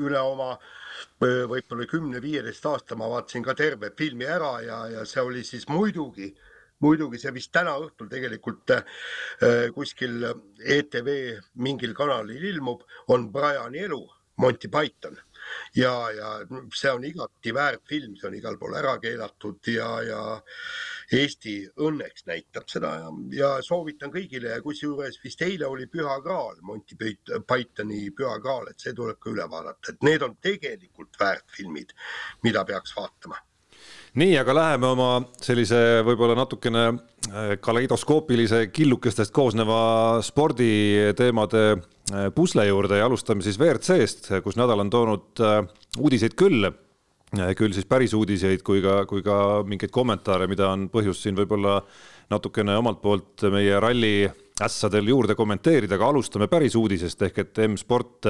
üle 0.05 0.21
oma 0.21 0.53
võib-olla 1.21 1.87
kümne-viieteist 1.89 2.67
aasta 2.69 2.97
ma 2.99 3.09
vaatasin 3.11 3.45
ka 3.45 3.55
terve 3.57 3.93
filmi 3.97 4.29
ära 4.29 4.59
ja, 4.65 4.81
ja 4.95 5.05
see 5.09 5.25
oli 5.25 5.45
siis 5.45 5.67
muidugi, 5.69 6.31
muidugi 6.85 7.21
see 7.21 7.33
vist 7.37 7.53
täna 7.53 7.77
õhtul 7.81 8.11
tegelikult 8.13 8.75
äh, 8.77 8.85
kuskil 9.75 10.25
ETV 10.61 11.11
mingil 11.65 11.95
kanalil 11.97 12.45
ilmub, 12.53 12.85
on 13.09 13.31
Briani 13.33 13.85
elu, 13.89 14.03
Monty 14.41 14.69
Python. 14.69 15.19
Ja, 15.75 15.93
ja 16.15 16.31
see 16.77 16.91
on 16.93 17.05
igati 17.05 17.53
väärt 17.55 17.83
film, 17.89 18.15
see 18.17 18.29
on 18.29 18.37
igal 18.39 18.59
pool 18.61 18.77
ära 18.79 18.93
keelatud 19.03 19.71
ja, 19.73 19.89
ja 20.07 20.21
Eesti 21.17 21.55
õnneks 21.87 22.27
näitab 22.29 22.69
seda 22.71 22.93
ja, 23.01 23.11
ja 23.35 23.51
soovitan 23.67 24.13
kõigile 24.15 24.53
ja 24.55 24.63
kusjuures 24.63 25.19
vist 25.25 25.43
eile 25.43 25.67
oli 25.67 25.89
Püha 25.91 26.21
Graal, 26.23 26.61
Monty 26.63 26.99
Pythoni 27.01 28.03
Püha 28.15 28.39
Graal, 28.39 28.71
et 28.71 28.85
see 28.85 28.95
tuleb 28.95 29.19
ka 29.19 29.33
üle 29.35 29.49
vaadata, 29.51 29.95
et 29.95 30.07
need 30.07 30.23
on 30.23 30.39
tegelikult 30.45 31.19
väärt 31.21 31.57
filmid, 31.57 31.97
mida 32.47 32.65
peaks 32.69 32.95
vaatama 32.97 33.41
nii, 34.19 34.35
aga 34.41 34.55
läheme 34.57 34.89
oma 34.91 35.09
sellise 35.43 35.79
võib-olla 36.07 36.35
natukene 36.39 36.85
äh, 36.91 37.55
kaleidoskoopilise 37.63 38.67
killukestest 38.75 39.33
koosneva 39.35 40.21
sporditeemade 40.27 41.65
äh, 41.71 42.29
pusle 42.35 42.67
juurde 42.67 42.99
ja 42.99 43.07
alustame 43.07 43.45
siis 43.47 43.59
WRC-st, 43.61 44.33
kus 44.45 44.59
nädal 44.59 44.83
on 44.83 44.91
toonud 44.91 45.43
äh, 45.45 45.61
uudiseid 45.99 46.39
küll. 46.39 46.71
Küll 47.31 47.71
siis 47.71 47.87
päris 47.87 48.11
uudiseid 48.19 48.65
kui 48.67 48.81
ka, 48.83 49.05
kui 49.07 49.23
ka 49.23 49.61
mingeid 49.63 49.93
kommentaare, 49.95 50.49
mida 50.51 50.67
on 50.73 50.89
põhjust 50.91 51.23
siin 51.23 51.37
võib-olla 51.39 51.77
natukene 52.35 52.75
omalt 52.75 52.99
poolt 53.05 53.45
meie 53.55 53.77
ralli 53.79 54.25
ässadel 54.67 55.07
juurde 55.13 55.37
kommenteerida, 55.39 55.95
aga 55.95 56.09
alustame 56.11 56.49
päris 56.51 56.75
uudisest 56.75 57.23
ehk 57.29 57.39
et 57.45 57.61
M-sport 57.69 58.27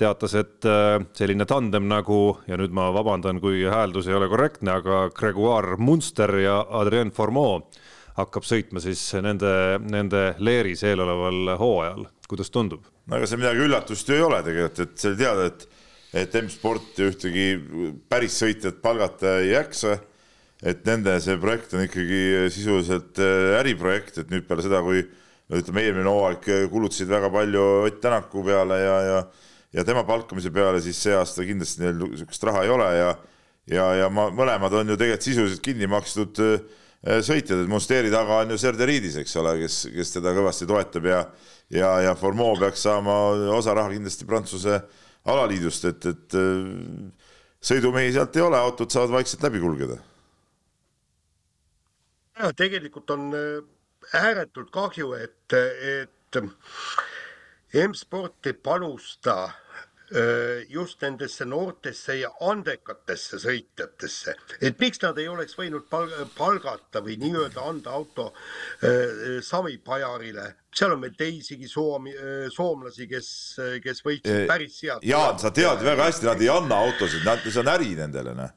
teatas, 0.00 0.34
et 0.38 0.66
äh, 0.68 0.96
selline 1.16 1.46
tandem 1.48 1.86
nagu 1.90 2.20
ja 2.48 2.58
nüüd 2.60 2.72
ma 2.76 2.88
vabandan, 2.94 3.40
kui 3.42 3.62
hääldus 3.68 4.08
ei 4.08 4.16
ole 4.16 4.30
korrektne, 4.32 4.78
aga 4.80 5.02
Gregoire 5.16 5.76
Munster 5.80 6.32
ja 6.40 6.60
Adrien 6.80 7.12
Formeau 7.14 7.60
hakkab 8.16 8.46
sõitma 8.46 8.82
siis 8.82 9.02
nende, 9.22 9.52
nende 9.86 10.34
leeris 10.42 10.84
eeloleval 10.86 11.54
hooajal. 11.60 12.08
kuidas 12.30 12.50
tundub? 12.54 12.86
no 13.06 13.18
ega 13.18 13.26
see 13.26 13.40
midagi 13.40 13.64
üllatust 13.64 14.08
ju 14.08 14.16
ei 14.16 14.24
ole 14.24 14.42
tegelikult, 14.46 14.82
et 14.84 15.04
see 15.04 15.16
teada, 15.18 15.50
et 15.50 15.68
et 16.10 16.32
M-Sporti 16.40 17.06
ühtegi 17.06 17.44
päris 18.10 18.34
sõitjat 18.40 18.80
palgata 18.82 19.36
ei 19.44 19.52
jaksa. 19.52 19.98
et 20.60 20.82
nende 20.84 21.14
see 21.24 21.38
projekt 21.40 21.72
on 21.72 21.86
ikkagi 21.86 22.50
sisuliselt 22.52 23.20
äh, 23.22 23.58
äriprojekt, 23.60 24.18
et 24.18 24.32
nüüd 24.32 24.44
peale 24.48 24.64
seda, 24.66 24.82
kui 24.84 25.00
no 25.48 25.60
ütleme, 25.60 25.84
eelmine 25.86 26.10
hooaeg 26.10 26.68
kulutasid 26.70 27.08
väga 27.08 27.30
palju 27.32 27.62
Ott 27.86 28.00
Tänaku 28.02 28.44
peale 28.44 28.80
ja, 28.82 28.98
ja 29.06 29.22
ja 29.72 29.84
tema 29.86 30.04
palkamise 30.06 30.50
peale, 30.54 30.80
siis 30.82 30.98
see 31.02 31.14
aasta 31.14 31.46
kindlasti 31.46 31.84
neil 31.84 31.98
niisugust 32.00 32.44
raha 32.48 32.64
ei 32.66 32.72
ole 32.74 32.90
ja 32.96 33.10
ja, 33.70 33.86
ja 33.94 34.10
ma, 34.10 34.28
mõlemad 34.34 34.74
on 34.80 34.92
ju 34.92 34.98
tegelikult 34.98 35.26
sisuliselt 35.26 35.62
kinni 35.64 35.86
makstud 35.90 36.40
äh, 36.42 36.58
sõitjad, 37.24 37.62
et 37.62 37.70
Monsteri 37.70 38.10
taga 38.12 38.42
on 38.42 38.52
ju 38.54 38.58
Serderiidis, 38.60 39.20
eks 39.22 39.36
ole, 39.40 39.54
kes, 39.62 39.82
kes 39.94 40.16
teda 40.16 40.34
kõvasti 40.36 40.68
toetab 40.68 41.06
ja 41.08 41.24
ja, 41.70 41.90
ja 42.02 42.14
Formeau 42.18 42.56
peaks 42.58 42.82
saama 42.86 43.16
osa 43.54 43.74
raha 43.76 43.92
kindlasti 43.94 44.26
Prantsuse 44.28 44.80
alaliidust, 45.30 45.86
et, 45.90 46.06
et 46.10 46.38
äh, 46.38 47.26
sõidumehi 47.62 48.14
sealt 48.14 48.36
ei 48.36 48.46
ole, 48.46 48.58
autod 48.58 48.92
saavad 48.92 49.14
vaikselt 49.18 49.44
läbi 49.46 49.60
kulgeda. 49.62 50.00
ja 52.40 52.52
tegelikult 52.56 53.10
on 53.12 53.30
äh, 53.36 53.60
ääretult 54.16 54.70
kahju, 54.72 55.12
et, 55.14 55.52
et 55.52 56.42
M-sport 57.72 58.46
ei 58.50 58.54
panusta 58.54 59.50
just 60.68 61.04
nendesse 61.04 61.44
noortesse 61.46 62.16
ja 62.18 62.32
andekatesse 62.42 63.38
sõitjatesse, 63.38 64.34
et 64.58 64.80
miks 64.82 64.98
nad 65.04 65.18
ei 65.22 65.28
oleks 65.30 65.54
võinud 65.54 65.86
palgata 66.34 66.98
või 67.04 67.14
nii-öelda 67.22 67.62
anda 67.62 67.94
auto 67.94 68.32
Sami 69.46 69.78
Pajarile, 69.78 70.48
seal 70.74 70.96
on 70.96 71.04
meil 71.04 71.14
teisigi 71.14 71.70
soomi, 71.70 72.16
soomlasi, 72.50 73.06
kes, 73.06 73.28
kes 73.84 74.02
võitsid 74.02 74.50
päris 74.50 74.82
head. 74.82 75.06
Jaan, 75.06 75.38
sa 75.38 75.54
tead 75.54 75.86
väga 75.86 76.10
hästi, 76.10 76.26
nad 76.26 76.42
ei 76.42 76.50
anna 76.58 76.82
autosid, 76.88 77.22
nad, 77.22 77.46
see 77.46 77.62
on 77.62 77.70
äri 77.78 77.94
nendele, 78.02 78.34
noh 78.34 78.56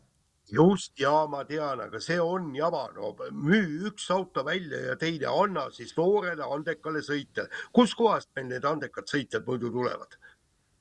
just 0.53 0.99
ja 0.99 1.25
ma 1.27 1.43
tean, 1.49 1.81
aga 1.81 1.99
see 2.01 2.19
on 2.21 2.53
jama, 2.55 2.85
no 2.95 3.13
müü 3.31 3.89
üks 3.89 4.09
auto 4.13 4.43
välja 4.45 4.79
ja 4.89 4.95
teine 4.99 5.31
anna 5.31 5.69
siis 5.73 5.95
noorele 5.97 6.45
andekale 6.45 7.01
sõitjale. 7.01 7.49
kuskohast 7.73 8.29
meil 8.35 8.51
need 8.51 8.65
andekad 8.65 9.09
sõitjad 9.09 9.47
muidu 9.47 9.71
tulevad? 9.73 10.17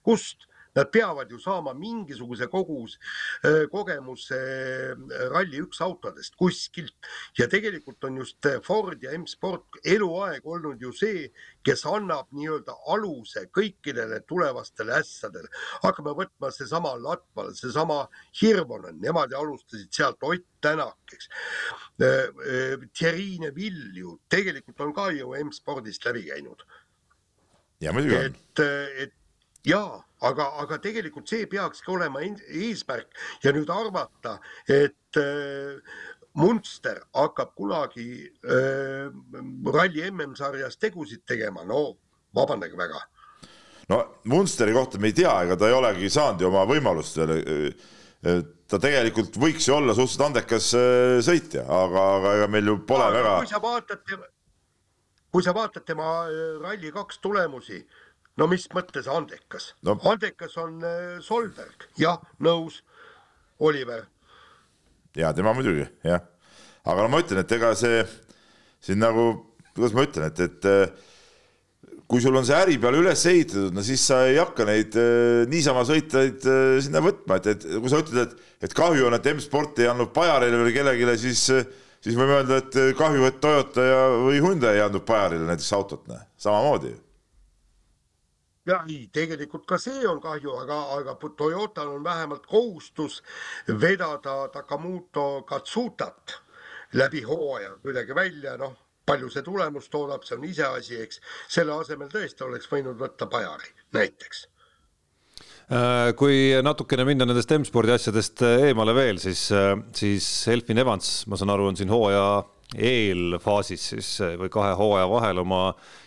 kust? 0.03 0.49
Nad 0.75 0.89
peavad 0.93 1.31
ju 1.31 1.39
saama 1.41 1.75
mingisuguse 1.77 2.47
kogus 2.49 2.97
kogemuse 3.71 4.39
Rally1 5.33 5.83
autodest 5.85 6.37
kuskilt 6.41 7.11
ja 7.39 7.49
tegelikult 7.49 8.05
on 8.09 8.17
just 8.23 8.49
Ford 8.65 9.03
ja 9.03 9.13
M-Sport 9.19 9.83
eluaeg 9.85 10.47
olnud 10.49 10.81
ju 10.81 10.93
see, 10.97 11.27
kes 11.65 11.85
annab 11.89 12.31
nii-öelda 12.33 12.77
aluse 12.95 13.45
kõikidele 13.53 14.23
tulevastele 14.29 14.97
ässadele. 15.01 15.49
hakkame 15.83 16.17
võtma 16.17 16.51
seesama 16.51 16.95
Latval, 16.97 17.53
seesama 17.55 18.07
Hirvonen, 18.41 19.01
nemad 19.01 19.33
alustasid 19.33 19.93
sealt 19.93 20.23
Ott 20.23 20.47
Tänak, 20.63 21.13
eks. 21.13 21.27
Thierry 22.95 23.39
Neville 23.43 23.91
ju 23.99 24.21
tegelikult 24.31 24.81
on 24.81 24.93
ka 24.95 25.09
ju 25.11 25.35
M-spordist 25.41 26.05
läbi 26.07 26.23
käinud. 26.29 26.63
ja 27.81 27.93
muidugi 27.93 28.17
on. 28.17 28.25
et, 28.31 28.61
et 29.03 29.15
jaa, 29.67 30.01
aga, 30.29 30.49
aga 30.63 30.79
tegelikult 30.83 31.29
see 31.31 31.47
peakski 31.51 31.93
olema 31.95 32.23
eesmärk 32.23 33.15
ja 33.45 33.53
nüüd 33.55 33.71
arvata, 33.71 34.39
et 34.69 35.21
äh, 35.21 35.79
Munster 36.35 37.03
hakkab 37.15 37.55
kunagi 37.59 38.09
äh, 38.25 39.09
ralli 39.75 40.07
MM-sarjas 40.11 40.79
tegusid 40.81 41.27
tegema, 41.29 41.65
no 41.65 41.93
vabandage 42.35 42.79
väga. 42.79 43.03
no 43.89 44.05
Munsteri 44.25 44.73
kohta 44.73 44.99
me 44.99 45.13
ei 45.13 45.19
tea, 45.21 45.35
ega 45.45 45.57
ta 45.57 45.69
ei 45.69 45.77
olegi 45.77 46.11
saanud 46.11 46.41
ju 46.41 46.49
oma 46.49 46.65
võimalust 46.71 47.21
veel 47.21 47.37
äh, 47.37 48.41
ta 48.73 48.81
tegelikult 48.81 49.37
võiks 49.41 49.67
ju 49.69 49.77
olla 49.77 49.95
suhteliselt 49.97 50.27
andekas 50.29 50.71
äh, 50.79 51.19
sõitja, 51.25 51.67
aga, 51.67 52.05
aga 52.19 52.37
ega 52.39 52.53
meil 52.55 52.71
ju 52.71 52.79
pole 52.89 53.09
aga 53.09 53.19
väga. 53.19 53.35
kui 53.43 53.51
sa 53.51 53.61
vaatad, 53.63 54.15
kui 55.33 55.45
sa 55.45 55.55
vaatad 55.57 55.87
tema 55.89 56.09
äh, 56.29 56.55
Rally2 56.63 57.21
tulemusi, 57.25 57.83
no 58.41 58.49
mis 58.51 58.67
mõttes 58.73 59.09
andekas 59.11 59.73
no.? 59.87 59.99
andekas 60.09 60.57
on 60.61 60.81
äh, 60.87 61.21
Solberg, 61.25 61.89
jah, 62.01 62.21
nõus. 62.43 62.83
Oliver. 63.63 64.09
ja 65.15 65.31
tema 65.37 65.53
muidugi 65.55 65.85
jah, 66.03 66.25
aga 66.83 67.05
no 67.05 67.13
ma 67.13 67.21
ütlen, 67.23 67.43
et 67.45 67.53
ega 67.55 67.73
see 67.79 68.01
siin 68.83 68.99
nagu, 68.99 69.27
kuidas 69.77 69.95
ma 69.95 70.07
ütlen, 70.09 70.33
et, 70.33 70.41
et 70.43 70.67
äh, 70.67 71.93
kui 72.11 72.25
sul 72.25 72.35
on 72.37 72.49
see 72.49 72.57
äri 72.57 72.79
peale 72.83 72.99
üles 72.99 73.23
ehitatud, 73.29 73.77
no 73.77 73.85
siis 73.87 74.03
sa 74.09 74.25
ei 74.27 74.41
hakka 74.41 74.67
neid 74.67 74.97
äh, 74.99 75.45
niisama 75.53 75.85
sõitjaid 75.89 76.49
sinna 76.83 77.05
võtma, 77.05 77.39
et, 77.39 77.53
et 77.55 77.69
kui 77.77 77.93
sa 77.93 78.03
ütled, 78.03 78.25
et, 78.25 78.51
et 78.67 78.77
kahju 78.81 79.07
on, 79.07 79.19
et 79.21 79.31
M-sport 79.37 79.79
ei 79.85 79.93
andnud 79.93 80.11
Pajarile 80.17 80.65
või 80.65 80.75
kellelegi, 80.75 81.15
siis, 81.29 81.45
siis 82.03 82.19
võime 82.19 82.41
öelda, 82.41 82.65
et 82.65 82.83
kahju, 82.99 83.29
et 83.29 83.41
Toyota 83.45 83.87
ja, 83.87 84.03
või 84.25 84.43
Hyundai 84.43 84.81
ei 84.81 84.87
andnud 84.89 85.07
Pajarile 85.07 85.47
näiteks 85.53 85.73
autot, 85.79 86.09
noh, 86.11 86.27
samamoodi 86.41 86.97
ja 88.67 88.83
ei, 88.89 89.09
tegelikult 89.13 89.67
ka 89.67 89.79
see 89.81 90.05
on 90.09 90.21
kahju, 90.23 90.55
aga, 90.63 90.79
aga 90.99 91.17
Toyotal 91.37 91.97
on 91.97 92.05
vähemalt 92.05 92.47
kohustus 92.47 93.23
vedada 93.69 94.49
Takamoto 94.53 95.43
Katsutat 95.49 96.39
läbi 96.93 97.23
hooaja 97.23 97.77
kuidagi 97.83 98.15
välja, 98.15 98.57
noh, 98.61 98.77
palju 99.07 99.31
see 99.33 99.43
tulemust 99.43 99.91
toodab, 99.91 100.25
see 100.25 100.39
on 100.39 100.47
iseasi, 100.47 101.01
eks. 101.03 101.21
selle 101.51 101.75
asemel 101.81 102.11
tõesti 102.13 102.47
oleks 102.47 102.71
võinud 102.71 102.99
võtta 103.01 103.27
Pajari 103.27 103.73
näiteks 103.97 104.47
äh, 105.73 106.13
kui 106.17 106.53
natukene 106.63 107.07
minna 107.09 107.27
nendest 107.27 107.51
M-spordi 107.59 107.97
asjadest 107.97 108.45
eemale 108.47 108.95
veel, 108.95 109.19
siis, 109.23 109.49
äh, 109.57 109.75
siis 109.97 110.29
Elfin 110.53 110.79
Evans, 110.85 111.25
ma 111.27 111.41
saan 111.41 111.51
aru, 111.55 111.73
on 111.73 111.81
siin 111.81 111.91
hooaja 111.91 112.45
eelfaasis 112.73 113.89
siis 113.91 114.13
või 114.41 114.49
kahe 114.53 114.73
hooaja 114.79 115.09
vahel 115.11 115.43
oma 115.43 115.65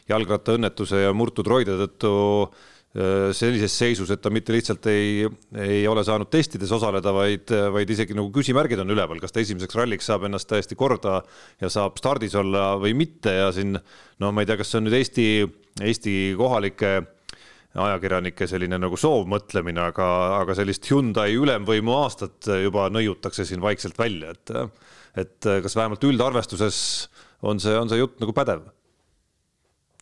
jalgrattaõnnetuse 0.10 1.06
ja 1.06 1.14
murtud 1.18 1.48
roide 1.50 1.78
tõttu 1.80 2.14
sellises 3.36 3.74
seisus, 3.76 4.08
et 4.14 4.22
ta 4.24 4.32
mitte 4.32 4.54
lihtsalt 4.56 4.86
ei, 4.88 5.26
ei 5.60 5.82
ole 5.92 6.04
saanud 6.08 6.30
testides 6.32 6.72
osaleda, 6.72 7.12
vaid, 7.12 7.52
vaid 7.76 7.90
isegi 7.92 8.16
nagu 8.16 8.30
küsimärgid 8.32 8.80
on 8.80 8.94
üleval, 8.94 9.20
kas 9.20 9.36
ta 9.36 9.42
esimeseks 9.44 9.76
ralliks 9.76 10.08
saab 10.08 10.24
ennast 10.30 10.48
täiesti 10.48 10.78
korda 10.80 11.18
ja 11.60 11.72
saab 11.74 12.00
stardis 12.00 12.38
olla 12.40 12.78
või 12.80 12.94
mitte 12.96 13.34
ja 13.36 13.50
siin 13.56 13.76
no 13.76 14.32
ma 14.32 14.46
ei 14.46 14.48
tea, 14.48 14.56
kas 14.62 14.72
see 14.72 14.80
on 14.80 14.88
nüüd 14.88 14.96
Eesti, 15.02 15.28
Eesti 15.84 16.16
kohalike 16.40 16.94
ajakirjanike 17.76 18.48
selline 18.48 18.80
nagu 18.80 18.96
soovmõtlemine, 19.00 19.90
aga, 19.92 20.08
aga 20.40 20.56
sellist 20.56 20.88
Hyundai 20.88 21.36
ülemvõimu 21.36 21.98
aastat 22.00 22.48
juba 22.64 22.88
nõiutakse 22.94 23.44
siin 23.44 23.64
vaikselt 23.64 24.00
välja, 24.00 24.32
et 24.32 24.56
et 25.16 25.48
kas 25.64 25.76
vähemalt 25.76 26.04
üldarvestuses 26.04 26.78
on 27.44 27.60
see, 27.64 27.76
on 27.76 27.92
see 27.92 28.00
jutt 28.00 28.24
nagu 28.24 28.32
pädev? 28.36 28.66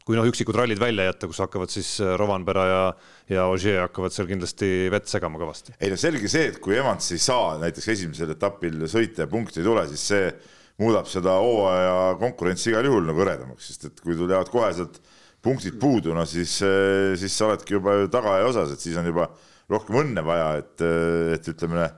Kui 0.04 0.18
noh, 0.20 0.28
üksikud 0.28 0.58
rallid 0.58 0.82
välja 0.82 1.08
jätta, 1.08 1.30
kus 1.32 1.40
hakkavad 1.44 1.72
siis 1.72 1.90
Rovanpera 2.20 2.66
ja, 2.68 2.82
ja 3.32 3.46
Ogier 3.52 3.86
hakkavad 3.86 4.16
seal 4.16 4.28
kindlasti 4.28 4.90
vett 4.92 5.08
segama 5.12 5.40
kõvasti. 5.42 5.78
ei 5.80 5.94
no 5.94 6.00
selge 6.00 6.32
see, 6.32 6.50
et 6.52 6.60
kui 6.64 6.76
Evans 6.80 7.08
ei 7.16 7.22
saa 7.24 7.56
näiteks 7.62 7.88
esimesel 7.96 8.36
etapil 8.36 8.84
sõita 8.92 9.24
ja 9.24 9.32
punkti 9.32 9.62
ei 9.62 9.68
tule, 9.68 9.86
siis 9.92 10.06
see 10.12 10.28
muudab 10.82 11.08
seda 11.08 11.38
hooaja 11.40 12.14
konkurentsi 12.20 12.72
igal 12.74 12.88
juhul 12.90 13.08
nagu 13.08 13.24
hõredamaks, 13.24 13.72
sest 13.72 13.90
et 13.92 14.04
kui 14.04 14.18
sul 14.18 14.32
jäävad 14.32 14.52
koheselt 14.52 15.00
punktid 15.44 15.76
puudu, 15.80 16.14
no 16.16 16.24
siis, 16.28 16.56
siis 17.20 17.36
sa 17.36 17.50
oledki 17.50 17.78
juba 17.78 17.98
tagaaja 18.12 18.48
osas, 18.48 18.74
et 18.74 18.84
siis 18.84 18.96
on 19.00 19.08
juba 19.08 19.28
rohkem 19.72 20.00
õnne 20.04 20.24
vaja, 20.26 20.56
et, 20.64 20.88
et 21.38 21.54
ütleme, 21.54 21.92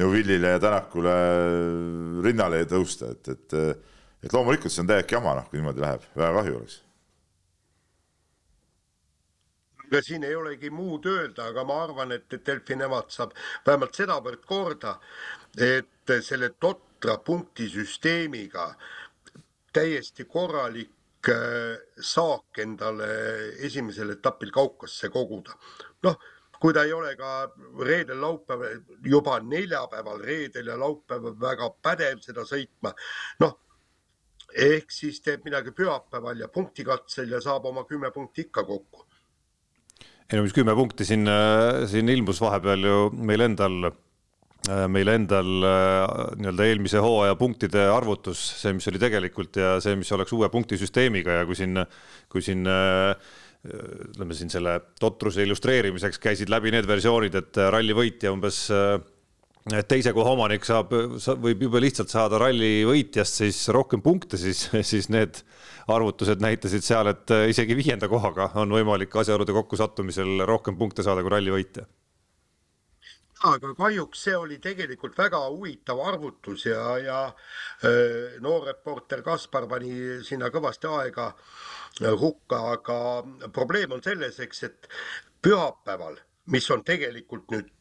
Neuvillile 0.00 0.52
ja 0.54 0.60
Tänakule 0.62 1.12
rinnale 2.24 2.62
tõusta, 2.70 3.10
et, 3.10 3.32
et, 3.34 3.56
et 4.22 4.36
loomulikult 4.36 4.72
see 4.72 4.84
on 4.84 4.92
täielik 4.92 5.16
jama, 5.18 5.34
noh, 5.40 5.50
kui 5.50 5.58
niimoodi 5.58 5.82
läheb, 5.82 6.06
väga 6.14 6.30
kahju 6.38 6.60
oleks 6.60 6.78
ja 9.90 10.02
siin 10.02 10.24
ei 10.24 10.34
olegi 10.36 10.70
muud 10.70 11.06
öelda, 11.06 11.50
aga 11.50 11.64
ma 11.64 11.82
arvan, 11.84 12.12
et, 12.12 12.28
et 12.32 12.46
Delfi 12.46 12.76
nemad 12.76 13.10
saab 13.10 13.34
vähemalt 13.66 13.94
sedavõrd 13.94 14.46
korda, 14.46 14.98
et 15.58 16.14
selle 16.22 16.52
totra 16.60 17.18
punktisüsteemiga 17.24 18.74
täiesti 19.72 20.24
korralik 20.24 20.90
Äh, 21.28 21.76
saak 22.00 22.58
endale 22.62 23.06
esimesel 23.66 24.14
etapil 24.14 24.48
kaukasse 24.50 25.10
koguda. 25.12 25.52
noh, 26.02 26.16
kui 26.60 26.72
ta 26.72 26.84
ei 26.84 26.92
ole 26.92 27.14
ka 27.16 27.50
reedel, 27.84 28.20
laupäeval, 28.20 28.78
juba 29.04 29.38
neljapäeval, 29.40 30.22
reedel 30.24 30.66
ja 30.72 30.78
laupäeval 30.80 31.34
väga 31.40 31.68
pädev 31.82 32.22
seda 32.24 32.46
sõitma, 32.48 32.94
noh 33.40 33.52
ehk 34.56 34.90
siis 34.90 35.20
teeb 35.20 35.44
midagi 35.44 35.76
pühapäeval 35.76 36.40
ja 36.40 36.48
punktikatsel 36.48 37.28
ja 37.28 37.40
saab 37.40 37.68
oma 37.68 37.84
kümme 37.84 38.10
punkti 38.10 38.48
ikka 38.48 38.64
kokku. 38.64 39.04
Ei 40.30 40.38
no 40.38 40.44
mis 40.46 40.54
kümme 40.54 40.76
punkti 40.78 41.04
siin, 41.08 41.26
äh, 41.26 41.86
siin 41.90 42.08
ilmus 42.08 42.40
vahepeal 42.42 42.86
ju 42.86 43.00
meil 43.18 43.48
endal 43.48 43.90
Äh, 44.68 44.84
meil 44.92 45.08
endal 45.08 45.64
äh, 45.64 46.02
nii-öelda 46.36 46.66
eelmise 46.68 47.00
hooaja 47.00 47.36
punktide 47.40 47.86
arvutus, 47.88 48.42
see, 48.60 48.74
mis 48.76 48.84
oli 48.90 48.98
tegelikult 49.00 49.56
ja 49.56 49.78
see, 49.80 49.94
mis 49.96 50.10
oleks 50.12 50.34
uue 50.36 50.50
punktisüsteemiga 50.52 51.38
ja 51.38 51.46
kui 51.48 51.56
siin, 51.56 51.80
kui 52.28 52.44
siin 52.44 52.68
äh, 52.68 53.14
ütleme 53.64 54.36
siin 54.36 54.52
selle 54.52 54.74
totruse 55.00 55.46
illustreerimiseks 55.46 56.20
käisid 56.20 56.52
läbi 56.52 56.74
need 56.74 56.88
versioonid, 56.88 57.38
et 57.40 57.60
ralli 57.72 57.96
võitja 57.96 58.32
umbes 58.32 58.66
teise 59.88 60.14
koha 60.16 60.32
omanik 60.32 60.64
saab, 60.64 60.92
võib 61.40 61.66
jube 61.66 61.82
lihtsalt 61.84 62.12
saada 62.12 62.40
ralli 62.40 62.86
võitjast 62.88 63.42
siis 63.42 63.58
rohkem 63.72 64.00
punkte, 64.04 64.40
siis, 64.40 64.66
siis 64.92 65.10
need 65.12 65.42
arvutused 65.94 66.42
näitasid 66.42 66.84
seal, 66.86 67.10
et 67.12 67.32
isegi 67.52 67.76
viienda 67.78 68.08
kohaga 68.08 68.50
on 68.62 68.72
võimalik 68.74 69.16
asjaolude 69.22 69.54
kokkusattumisel 69.56 70.46
rohkem 70.48 70.78
punkte 70.78 71.06
saada 71.06 71.24
kui 71.24 71.34
ralli 71.34 71.54
võitja. 71.54 71.86
Aga 73.48 73.70
kahjuks 73.72 74.26
see 74.26 74.36
oli 74.36 74.58
tegelikult 74.60 75.14
väga 75.16 75.38
huvitav 75.46 76.00
arvutus 76.04 76.66
ja, 76.66 76.82
ja 77.00 77.20
äh, 77.24 78.36
noor 78.44 78.66
reporter 78.68 79.22
Kaspar 79.24 79.64
pani 79.68 80.20
sinna 80.28 80.50
kõvasti 80.52 80.90
aega 80.92 81.30
äh, 81.30 82.12
hukka, 82.20 82.58
aga 82.74 82.98
probleem 83.48 83.96
on 83.96 84.04
selles, 84.04 84.36
eks, 84.44 84.62
et 84.68 84.90
pühapäeval, 85.40 86.20
mis 86.52 86.68
on 86.70 86.84
tegelikult 86.84 87.48
nüüd 87.54 87.72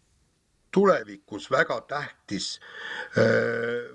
tulevikus 0.71 1.49
väga 1.51 1.81
tähtis 1.91 2.53
äh, 3.19 3.91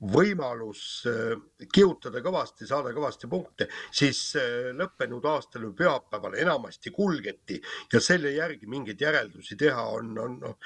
võimalus 0.00 0.80
äh, 1.08 1.36
kihutada 1.72 2.20
kõvasti, 2.24 2.66
saada 2.68 2.92
kõvasti 2.96 3.30
punkte, 3.32 3.68
siis 3.94 4.20
äh, 4.36 4.72
lõppenud 4.76 5.24
aastal 5.30 5.64
ju 5.64 5.72
pühapäeval 5.76 6.36
enamasti 6.42 6.92
kulgeti 6.92 7.56
ja 7.92 8.02
selle 8.04 8.34
järgi 8.36 8.68
mingeid 8.68 9.00
järeldusi 9.00 9.56
teha 9.56 9.86
on, 9.96 10.12
on 10.20 10.36
noh, 10.42 10.58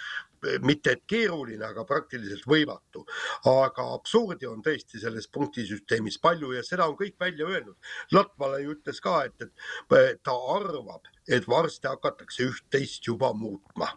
mitte 0.64 0.94
et 0.96 1.02
keeruline, 1.06 1.62
aga 1.66 1.84
praktiliselt 1.84 2.46
võimatu. 2.48 3.04
aga 3.46 3.86
absurdi 3.94 4.48
on 4.48 4.62
tõesti 4.64 4.98
selles 4.98 5.28
punktisüsteemis 5.28 6.18
palju 6.18 6.54
ja 6.56 6.62
seda 6.64 6.88
on 6.88 6.96
kõik 6.96 7.18
välja 7.20 7.46
öelnud. 7.46 7.76
Latvala 8.12 8.58
ju 8.58 8.74
ütles 8.74 9.00
ka, 9.04 9.24
et, 9.28 9.50
et 10.00 10.22
ta 10.24 10.36
arvab, 10.56 11.04
et 11.28 11.46
varsti 11.48 11.92
hakatakse 11.92 12.48
üht-teist 12.48 13.06
juba 13.06 13.34
muutma 13.36 13.92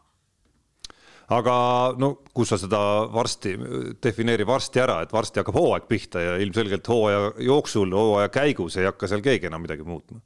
aga 1.32 1.56
no 2.00 2.16
kus 2.34 2.54
sa 2.54 2.60
seda 2.60 2.82
varsti, 3.14 3.56
defineeri 4.04 4.48
varsti 4.48 4.84
ära, 4.84 5.02
et 5.04 5.14
varsti 5.14 5.42
hakkab 5.42 5.58
hooaeg 5.60 5.88
pihta 5.88 6.22
ja 6.22 6.36
ilmselgelt 6.44 6.88
hooaja 6.88 7.32
jooksul, 7.48 7.96
hooaja 7.96 8.32
käigus 8.34 8.78
ei 8.78 8.90
hakka 8.90 9.08
seal 9.08 9.24
keegi 9.26 9.52
enam 9.52 9.64
midagi 9.64 9.88
muutma 9.88 10.22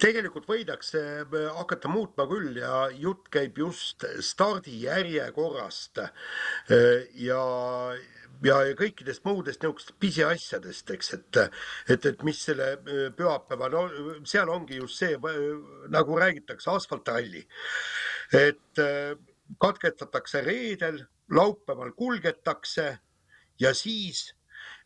tegelikult 0.00 0.46
võidakse 0.48 1.00
hakata 1.58 1.90
muutma 1.90 2.26
küll 2.30 2.60
ja 2.60 2.86
jutt 2.94 3.26
käib 3.32 3.58
just 3.58 4.06
stardijärjekorrast 4.22 6.00
ja 7.20 7.42
ja, 8.44 8.56
ja 8.66 8.76
kõikidest 8.78 9.24
muudest 9.24 9.62
niisugustest 9.62 9.98
pisiasjadest, 10.02 10.90
eks, 10.94 11.12
et, 11.16 11.38
et, 11.94 12.08
et 12.10 12.24
mis 12.26 12.40
selle 12.48 12.74
pühapäeva, 13.16 13.70
no 13.72 13.84
seal 14.28 14.50
ongi 14.52 14.80
just 14.80 15.00
see, 15.00 15.18
nagu 15.94 16.18
räägitakse, 16.18 16.70
asfaltralli. 16.74 17.44
et 18.34 18.82
katkestatakse 19.60 20.40
reedel, 20.44 21.04
laupäeval 21.30 21.92
kulgetakse 21.96 22.98
ja 23.60 23.74
siis 23.74 24.34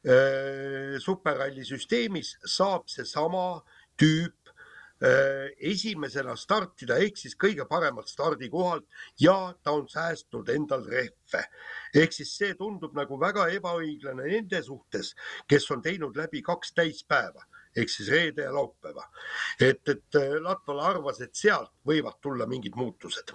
äh, 0.07 0.99
superralli 0.99 1.65
süsteemis 1.65 2.37
saab 2.45 2.89
seesama 2.91 3.63
tüüp 3.99 4.53
äh, 5.03 5.51
esimesena 5.59 6.37
startida 6.37 6.99
ehk 7.03 7.19
siis 7.19 7.37
kõige 7.39 7.67
paremalt 7.69 8.11
stardikohalt 8.11 8.87
ja 9.21 9.55
ta 9.63 9.75
on 9.75 9.89
säästnud 9.89 10.49
endal 10.55 10.87
rehve. 10.87 11.45
ehk 11.95 12.13
siis 12.13 12.37
see 12.37 12.55
tundub 12.55 12.95
nagu 12.97 13.21
väga 13.21 13.49
ebaõiglane 13.59 14.31
nende 14.31 14.63
suhtes, 14.63 15.15
kes 15.49 15.71
on 15.71 15.83
teinud 15.83 16.17
läbi 16.17 16.43
kaks 16.43 16.75
täispäeva 16.75 17.47
ehk 17.77 17.91
siis 17.91 18.09
reede 18.11 18.43
ja 18.43 18.55
laupäeva. 18.55 19.11
et, 19.61 19.89
et 19.89 20.15
äh, 20.23 20.39
Latvala 20.43 20.95
arvas, 20.95 21.21
et 21.21 21.35
sealt 21.35 21.73
võivad 21.87 22.21
tulla 22.23 22.47
mingid 22.47 22.77
muutused 22.77 23.35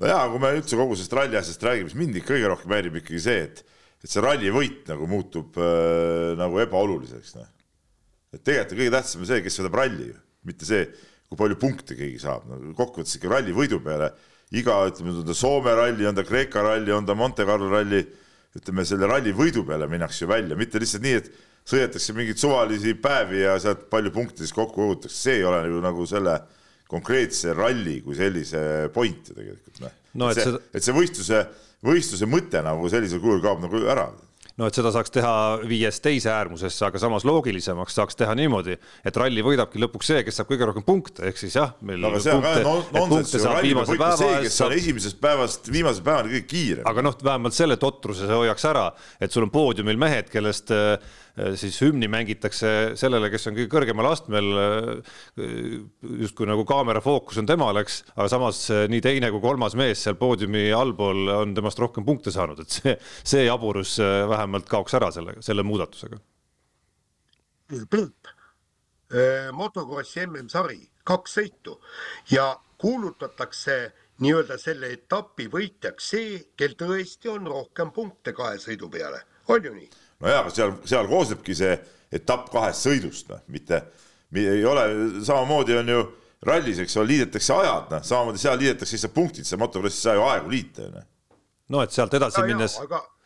no 0.00 0.10
jaa, 0.10 0.26
kui 0.32 0.42
me 0.42 0.52
üldse 0.58 0.78
kogu 0.78 0.98
sellest 0.98 1.16
ralli 1.18 1.38
asjast 1.40 1.64
räägime, 1.66 1.90
siis 1.92 2.00
mind 2.00 2.20
kõige 2.26 2.50
rohkem 2.50 2.74
häirib 2.76 3.00
ikkagi 3.00 3.22
see, 3.26 3.46
et, 3.48 3.64
et 4.04 4.10
see 4.10 4.24
ralli 4.24 4.52
võit 4.54 4.90
nagu 4.90 5.08
muutub 5.10 5.58
äh, 5.60 6.34
nagu 6.40 6.60
ebaoluliseks, 6.64 7.34
noh. 7.38 7.48
et 8.34 8.42
tegelikult 8.42 8.76
on 8.76 8.82
kõige 8.82 8.94
tähtsam 8.98 9.26
see, 9.30 9.42
kes 9.44 9.60
võidab 9.60 9.80
ralli, 9.80 10.12
mitte 10.48 10.68
see, 10.68 10.84
kui 11.30 11.40
palju 11.40 11.58
punkte 11.60 11.96
keegi 11.98 12.20
saab, 12.22 12.46
no 12.50 12.60
kokkuvõttes 12.76 13.16
ikka 13.18 13.32
ralli 13.32 13.54
võidu 13.56 13.80
peale 13.84 14.12
iga, 14.54 14.76
ütleme, 14.88 15.14
on 15.18 15.26
ta 15.26 15.34
Soome 15.36 15.72
ralli, 15.74 16.06
on 16.06 16.16
ta 16.16 16.24
Kreeka 16.26 16.62
ralli, 16.62 16.92
on 16.94 17.06
ta 17.06 17.16
Monte 17.18 17.46
Carlo 17.48 17.70
ralli, 17.72 18.02
ütleme 18.54 18.84
selle 18.86 19.08
ralli 19.10 19.32
võidu 19.34 19.64
peale 19.66 19.88
minnakse 19.90 20.24
ju 20.24 20.30
välja, 20.30 20.58
mitte 20.58 20.82
lihtsalt 20.82 21.02
nii, 21.02 21.20
et 21.22 21.30
sõidetakse 21.64 22.14
mingeid 22.14 22.40
suvalisi 22.40 22.92
päevi 23.00 23.40
ja 23.40 23.56
sealt 23.62 23.88
palju 23.92 24.12
punkte 24.14 24.44
siis 24.44 24.52
kokku 24.54 24.82
kogutakse, 24.82 25.16
see 25.16 25.38
ei 25.40 25.46
ole 25.48 25.62
ju 25.70 25.80
nagu 25.82 26.04
selle 26.08 26.36
konkreetse 26.94 27.54
ralli 27.56 28.00
kui 28.04 28.16
sellise 28.18 28.90
point 28.94 29.30
ju 29.30 29.38
tegelikult 29.38 29.82
noh 29.84 29.96
no,. 30.14 30.30
et, 30.30 30.38
et, 30.38 30.44
see, 30.46 30.62
et 30.78 30.86
see 30.88 30.96
võistluse, 30.96 31.42
võistluse 31.84 32.30
mõte 32.30 32.62
nagu 32.64 32.90
sellisel 32.92 33.22
kujul 33.22 33.42
kaob 33.44 33.64
nagu 33.64 33.82
ära 33.84 34.08
no 34.54 34.68
et 34.70 34.76
seda 34.76 34.92
saaks 34.94 35.10
teha 35.14 35.34
viies 35.66 35.98
teise 36.02 36.30
äärmusesse, 36.30 36.84
aga 36.86 37.00
samas 37.02 37.24
loogilisemaks 37.26 37.96
saaks 37.98 38.18
teha 38.18 38.36
niimoodi, 38.38 38.76
et 38.78 39.16
ralli 39.18 39.42
võidabki 39.42 39.82
lõpuks 39.82 40.12
see, 40.12 40.20
kes 40.26 40.38
saab 40.38 40.50
kõige 40.52 40.68
rohkem 40.70 40.84
punkte, 40.86 41.24
ehk 41.26 41.40
siis 41.40 41.56
jah. 41.58 41.72
No, 41.82 41.96
aga 42.12 42.20
see 42.22 42.36
on 42.36 42.44
ka 42.44 42.52
nonsenss, 42.94 43.48
ralli 43.50 43.74
võidab 43.74 43.96
ikka 43.96 44.12
see, 44.20 44.36
kes 44.46 44.60
saab... 44.62 44.76
esimesest 44.78 45.18
päevast 45.22 45.72
viimase 45.74 46.04
päevani 46.06 46.36
kõige 46.36 46.46
kiirem. 46.52 46.86
aga 46.90 47.06
noh, 47.08 47.18
vähemalt 47.30 47.58
selle 47.58 47.78
totruse 47.82 48.28
see 48.28 48.40
hoiaks 48.44 48.70
ära, 48.70 48.86
et 49.18 49.34
sul 49.34 49.48
on 49.48 49.54
poodiumil 49.54 49.98
mehed, 50.06 50.30
kellest 50.30 50.70
Äh, 50.74 50.98
siis 51.58 51.80
hümni 51.82 52.08
mängitakse 52.10 52.68
sellele, 52.98 53.28
kes 53.32 53.48
on 53.50 53.56
kõige 53.56 53.70
kõrgemal 53.72 54.08
astmel. 54.12 54.50
Äh, 54.60 55.14
justkui 56.22 56.46
nagu 56.48 56.66
kaamera 56.68 57.02
fookus 57.04 57.40
on 57.42 57.48
temal, 57.48 57.80
eks, 57.82 58.02
aga 58.14 58.28
samas 58.30 58.60
äh, 58.72 58.84
nii 58.90 59.02
teine 59.04 59.32
kui 59.34 59.42
kolmas 59.42 59.74
mees 59.78 60.04
seal 60.04 60.18
poodiumi 60.20 60.68
allpool 60.74 61.32
on 61.34 61.56
temast 61.56 61.80
rohkem 61.82 62.06
punkte 62.06 62.32
saanud, 62.34 62.62
et 62.62 62.78
see, 62.78 62.94
see 63.26 63.48
jaburus 63.48 63.96
vähemalt 64.30 64.70
kaoks 64.70 64.94
ära 64.98 65.10
selle, 65.14 65.36
selle 65.44 65.64
muudatusega. 65.66 66.20
Peep, 67.90 68.30
motokrossi 69.56 70.26
MM-sari, 70.26 70.78
kaks 71.08 71.38
sõitu 71.38 71.78
ja 72.30 72.52
kuulutatakse 72.78 73.78
nii-öelda 74.22 74.58
selle 74.60 74.92
etapi 74.94 75.48
võitjaks 75.50 76.10
see, 76.14 76.38
kel 76.58 76.76
tõesti 76.78 77.32
on 77.32 77.48
rohkem 77.50 77.90
punkte 77.94 78.34
kahe 78.36 78.60
sõidu 78.62 78.90
peale, 78.92 79.24
on 79.50 79.64
ju 79.64 79.74
nii? 79.74 80.03
Nojah, 80.22 80.42
aga 80.42 80.52
seal, 80.54 80.74
seal 80.88 81.08
koosnebki 81.10 81.56
see 81.58 81.72
etapp 82.14 82.50
kahest 82.52 82.86
sõidust, 82.86 83.30
noh, 83.32 83.40
mitte, 83.52 83.80
ei 84.38 84.62
ole, 84.66 84.84
samamoodi 85.26 85.78
on 85.80 85.90
ju 85.94 86.04
rallis, 86.44 86.82
eks 86.84 86.98
ole, 87.00 87.12
liidetakse 87.14 87.56
ajad, 87.56 87.90
noh, 87.94 88.04
samamoodi 88.06 88.42
seal 88.42 88.60
liidetakse 88.60 88.96
lihtsalt 88.98 89.16
punktid, 89.16 89.48
sa 89.48 89.58
motokrossis 89.60 90.02
ei 90.02 90.10
saa 90.10 90.18
ju 90.18 90.28
aegu 90.28 90.54
liita, 90.54 90.92
noh. 90.92 91.08
no 91.74 91.82
et 91.84 91.94
sealt 91.94 92.14
edasi 92.18 92.42
ja, 92.42 92.46
minnes, 92.50 92.78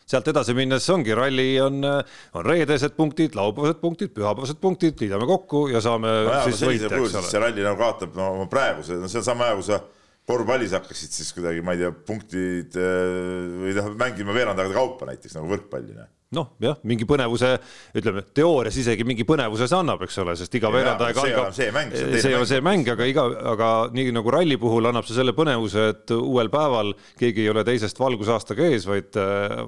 sealt 0.09 0.33
edasi 0.33 0.57
minnes 0.57 0.88
ongi 0.94 1.16
ralli 1.18 1.51
on, 1.61 1.85
on 1.85 2.46
reedesed 2.46 2.96
punktid, 2.96 3.37
laupäevased 3.38 3.83
punktid, 3.83 4.14
pühapäevased 4.16 4.61
punktid, 4.62 4.96
liidame 5.03 5.29
kokku 5.29 5.66
ja 5.72 5.83
saame 5.85 6.14
no. 6.31 6.40
siis 6.48 6.64
võita, 6.64 6.88
eks 6.88 7.20
ole. 7.20 7.29
see 7.29 7.44
ralli 7.44 7.66
nagu 7.66 7.81
kaotab 7.81 8.16
no 8.18 8.48
praeguse, 8.51 8.96
no 9.03 9.11
see 9.11 9.20
on 9.20 9.29
sama 9.29 9.51
hea, 9.51 9.61
kui 9.61 9.68
sa 9.68 9.83
korvpallis 10.28 10.76
hakkasid 10.76 11.14
siis 11.16 11.32
kuidagi, 11.36 11.64
ma 11.64 11.74
ei 11.74 11.82
tea, 11.82 11.94
punktid 12.12 12.76
või 12.78 13.74
noh, 13.78 13.90
mängima 13.98 14.36
veerand 14.36 14.60
aega 14.60 14.76
kaupa 14.76 15.08
näiteks 15.08 15.38
nagu 15.38 15.50
võrkpalli 15.54 15.96
noh, 16.36 16.50
jah, 16.60 16.76
mingi 16.88 17.06
põnevuse, 17.08 17.54
ütleme 17.96 18.22
teoorias 18.36 18.76
isegi 18.80 19.04
mingi 19.08 19.24
põnevuse 19.28 19.68
see 19.70 19.78
annab, 19.78 20.02
eks 20.04 20.18
ole, 20.20 20.34
sest 20.36 20.54
iga 20.58 20.70
veerand 20.72 21.00
aega 21.06 21.24
algab. 21.24 21.54
see 21.56 21.70
mäng, 21.74 21.94
see 21.94 22.20
ei 22.28 22.36
ole 22.36 22.48
see 22.50 22.60
mäng, 22.64 22.88
aga 22.92 23.08
iga, 23.08 23.24
aga 23.54 23.70
nii 23.96 24.12
nagu 24.16 24.34
ralli 24.34 24.58
puhul 24.60 24.90
annab 24.90 25.08
see 25.08 25.16
selle 25.16 25.32
põnevuse, 25.36 25.88
et 25.94 26.14
uuel 26.18 26.52
päeval 26.52 26.92
keegi 27.20 27.46
ei 27.46 27.52
ole 27.54 27.64
teisest 27.68 28.00
valgusaastaga 28.00 28.68
ees, 28.68 28.88
vaid, 28.88 29.16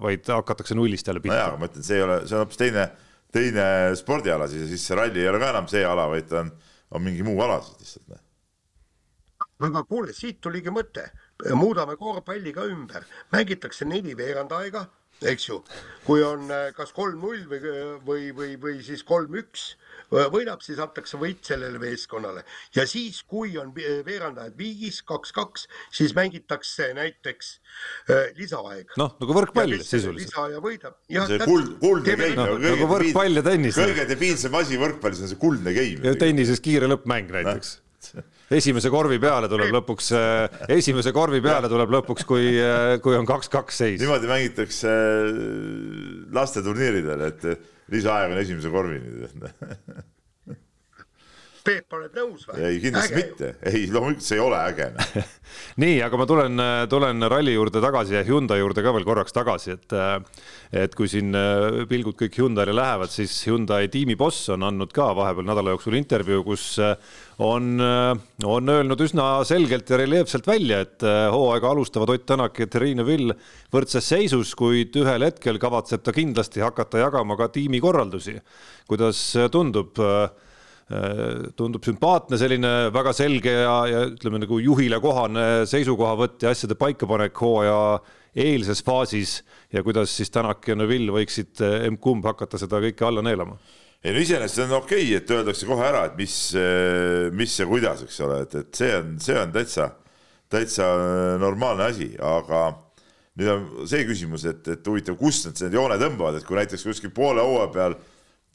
vaid 0.04 0.32
hakatakse 0.36 0.76
nullist 0.76 1.08
jälle 1.08 1.24
pihta. 1.24 1.38
nojah, 1.38 1.60
ma 1.60 1.70
ütlen, 1.70 1.86
see 1.86 2.00
ei 2.00 2.04
ole, 2.04 2.20
see 2.26 2.36
on 2.36 2.44
hoopis 2.44 2.60
teine, 2.60 2.88
teine 3.32 3.68
spordiala 3.96 4.50
siis 4.50 4.66
ja 4.66 4.72
siis 4.74 4.88
see 4.90 5.00
ralli 5.00 5.24
ei 5.24 5.30
ole 5.32 5.40
ka 5.40 5.54
enam 5.54 5.70
see 5.70 5.86
ala, 5.86 6.10
vaid 6.12 6.28
ta 6.28 6.42
on, 6.44 6.52
on 6.92 7.08
mingi 7.08 7.24
muu 7.24 7.40
ala 7.46 7.62
siis 7.64 7.96
lihtsalt. 7.96 8.20
Aga 9.60 9.82
kuule, 9.84 10.14
siit 10.16 10.40
tuligi 10.40 10.72
mõte, 10.72 11.10
muudame 11.52 11.96
korvpalli 12.00 12.54
ka 12.56 12.64
ümber, 12.68 13.04
mängitakse 13.32 13.84
neli 13.84 14.14
veerand 14.16 14.52
aega 14.56 14.86
eks 15.28 15.48
ju, 15.48 15.58
kui 16.06 16.22
on 16.24 16.48
äh, 16.52 16.70
kas 16.76 16.94
kolm-null 16.96 17.44
või, 17.48 17.60
või, 18.06 18.28
või, 18.36 18.54
või 18.60 18.76
siis 18.84 19.02
kolm-üks 19.06 19.66
äh, 20.14 20.28
võidab, 20.32 20.62
siis 20.64 20.80
antakse 20.80 21.20
võit 21.20 21.44
sellele 21.46 21.80
meeskonnale 21.82 22.44
ja 22.76 22.86
siis, 22.88 23.20
kui 23.28 23.56
on 23.60 23.72
veerandajad 23.76 24.56
viigis 24.58 25.02
kaks-kaks, 25.08 25.66
siis 25.96 26.14
mängitakse 26.16 26.90
näiteks 26.96 27.52
äh, 28.08 28.32
lisaaeg. 28.38 28.96
noh, 29.00 29.14
nagu 29.20 29.38
võrkpall 29.42 29.76
sisuliselt. 29.82 30.22
lisaaja 30.24 30.64
võidab. 30.64 30.96
see 31.10 31.40
kuld, 31.44 31.76
kuldne 31.84 32.16
game 32.16 32.32
no,. 32.40 32.56
nagu 32.64 32.90
võrkpall 32.94 33.42
ja 33.42 33.46
tennis. 33.50 33.76
kõige 33.80 34.08
debiilsem 34.08 34.60
asi 34.62 34.80
võrkpallis 34.80 35.24
on 35.26 35.32
see 35.34 35.40
kuldne 35.40 35.76
game. 35.76 36.00
ja 36.08 36.16
tennises 36.20 36.64
kiire 36.64 36.88
lõppmäng 36.90 37.32
näiteks 37.40 37.78
no 38.16 38.28
esimese 38.50 38.90
korvi 38.90 39.18
peale 39.22 39.48
tuleb 39.50 39.72
lõpuks, 39.78 40.12
äh, 40.16 40.62
esimese 40.76 41.12
korvi 41.14 41.40
peale 41.44 41.70
tuleb 41.70 41.92
lõpuks, 41.94 42.26
kui, 42.28 42.52
äh, 42.58 42.96
kui 43.02 43.16
on 43.18 43.28
kaks-kaks 43.28 43.82
seis. 43.84 43.98
niimoodi 44.02 44.30
mängitakse 44.30 44.94
äh, 44.94 45.34
lasteturniiridel, 46.34 47.26
et 47.28 47.46
lisaaeg 47.94 48.34
on 48.34 48.42
esimese 48.42 48.72
korvini 48.72 49.26
Peep, 51.64 51.92
oled 51.96 52.16
nõus 52.16 52.46
või? 52.48 52.62
ei, 52.66 52.80
kindlasti 52.82 53.14
äge. 53.14 53.22
mitte, 53.24 53.52
ei, 53.70 53.86
loomulikult 53.92 54.26
see 54.26 54.38
ei 54.38 54.44
ole 54.44 54.62
äge 54.70 54.90
nii, 55.82 55.98
aga 56.06 56.20
ma 56.20 56.28
tulen, 56.30 56.64
tulen 56.92 57.30
ralli 57.32 57.56
juurde 57.56 57.82
tagasi 57.84 58.16
ja 58.18 58.24
Hyundai 58.26 58.60
juurde 58.62 58.84
ka 58.84 58.94
veel 58.96 59.08
korraks 59.08 59.36
tagasi, 59.36 59.76
et 59.78 59.98
et 60.70 60.92
kui 60.94 61.08
siin 61.10 61.34
äh, 61.34 61.82
pilgud 61.90 62.14
kõik 62.18 62.36
Hyundai'le 62.38 62.74
lähevad, 62.76 63.10
siis 63.10 63.32
Hyundai 63.48 63.88
tiimiboss 63.90 64.52
on 64.54 64.62
andnud 64.68 64.92
ka 64.94 65.08
vahepeal 65.18 65.48
nädala 65.48 65.74
jooksul 65.74 65.96
intervjuu, 65.98 66.44
kus 66.46 66.66
äh, 66.78 66.92
on, 67.42 67.72
äh, 67.82 68.12
on 68.46 68.70
öelnud 68.70 69.02
üsna 69.02 69.32
selgelt 69.48 69.90
ja 69.90 69.98
reljeefselt 69.98 70.46
välja, 70.46 70.82
et 70.86 71.02
hooaega 71.02 71.72
alustavad 71.74 72.14
Ott 72.14 72.28
Tänak 72.30 72.60
ja 72.62 72.68
Terrine 72.70 73.02
Vill 73.06 73.34
võrdses 73.74 74.06
seisus, 74.12 74.54
kuid 74.58 74.94
ühel 75.00 75.26
hetkel 75.26 75.58
kavatseb 75.58 76.04
ta 76.06 76.14
kindlasti 76.14 76.62
hakata 76.62 77.02
jagama 77.02 77.34
ka 77.40 77.50
tiimikorraldusi. 77.56 78.38
kuidas 78.90 79.24
tundub? 79.50 79.98
Tundub 81.55 81.85
sümpaatne, 81.87 82.35
selline 82.40 82.70
väga 82.90 83.12
selge 83.14 83.53
ja, 83.53 83.74
ja 83.87 84.00
ütleme 84.09 84.40
nagu 84.42 84.59
juhile 84.59 84.98
kohane 85.03 85.44
seisukohavõtt 85.70 86.42
ja 86.42 86.50
asjade 86.50 86.74
paikapanek 86.81 87.37
hooaja 87.38 87.79
eelses 88.35 88.83
faasis 88.85 89.40
ja 89.72 89.83
kuidas 89.83 90.16
siis 90.16 90.31
Tänak 90.31 90.66
ja 90.68 90.76
Neville 90.79 91.12
võiksid 91.14 91.62
eh, 91.66 91.87
emb-kumb 91.88 92.26
hakata 92.26 92.59
seda 92.61 92.81
kõike 92.83 93.07
alla 93.07 93.24
neelama? 93.26 93.59
ei 94.00 94.14
no 94.14 94.20
iseenesest 94.22 94.64
on 94.64 94.79
okei 94.79 95.03
okay,, 95.11 95.16
et 95.18 95.33
öeldakse 95.35 95.66
kohe 95.68 95.85
ära, 95.85 96.07
et 96.09 96.14
mis, 96.16 96.37
eh, 96.57 97.26
mis 97.37 97.57
ja 97.59 97.66
kuidas, 97.68 98.05
eks 98.07 98.20
ole, 98.24 98.42
et, 98.46 98.55
et 98.62 98.79
see 98.83 98.94
on, 98.96 99.11
see 99.20 99.37
on 99.37 99.50
täitsa, 99.53 99.90
täitsa 100.50 100.87
normaalne 101.42 101.90
asi, 101.90 102.14
aga 102.16 102.62
nüüd 103.37 103.50
on 103.53 103.66
see 103.90 104.07
küsimus, 104.09 104.46
et, 104.48 104.62
et 104.72 104.88
huvitav, 104.88 105.18
kust 105.20 105.50
nad 105.50 105.61
need 105.66 105.76
joone 105.76 105.98
tõmbavad, 106.00 106.38
et 106.38 106.48
kui 106.48 106.57
näiteks 106.57 106.87
kuskil 106.87 107.12
poole 107.14 107.44
hooaja 107.44 107.68
peal 107.74 107.98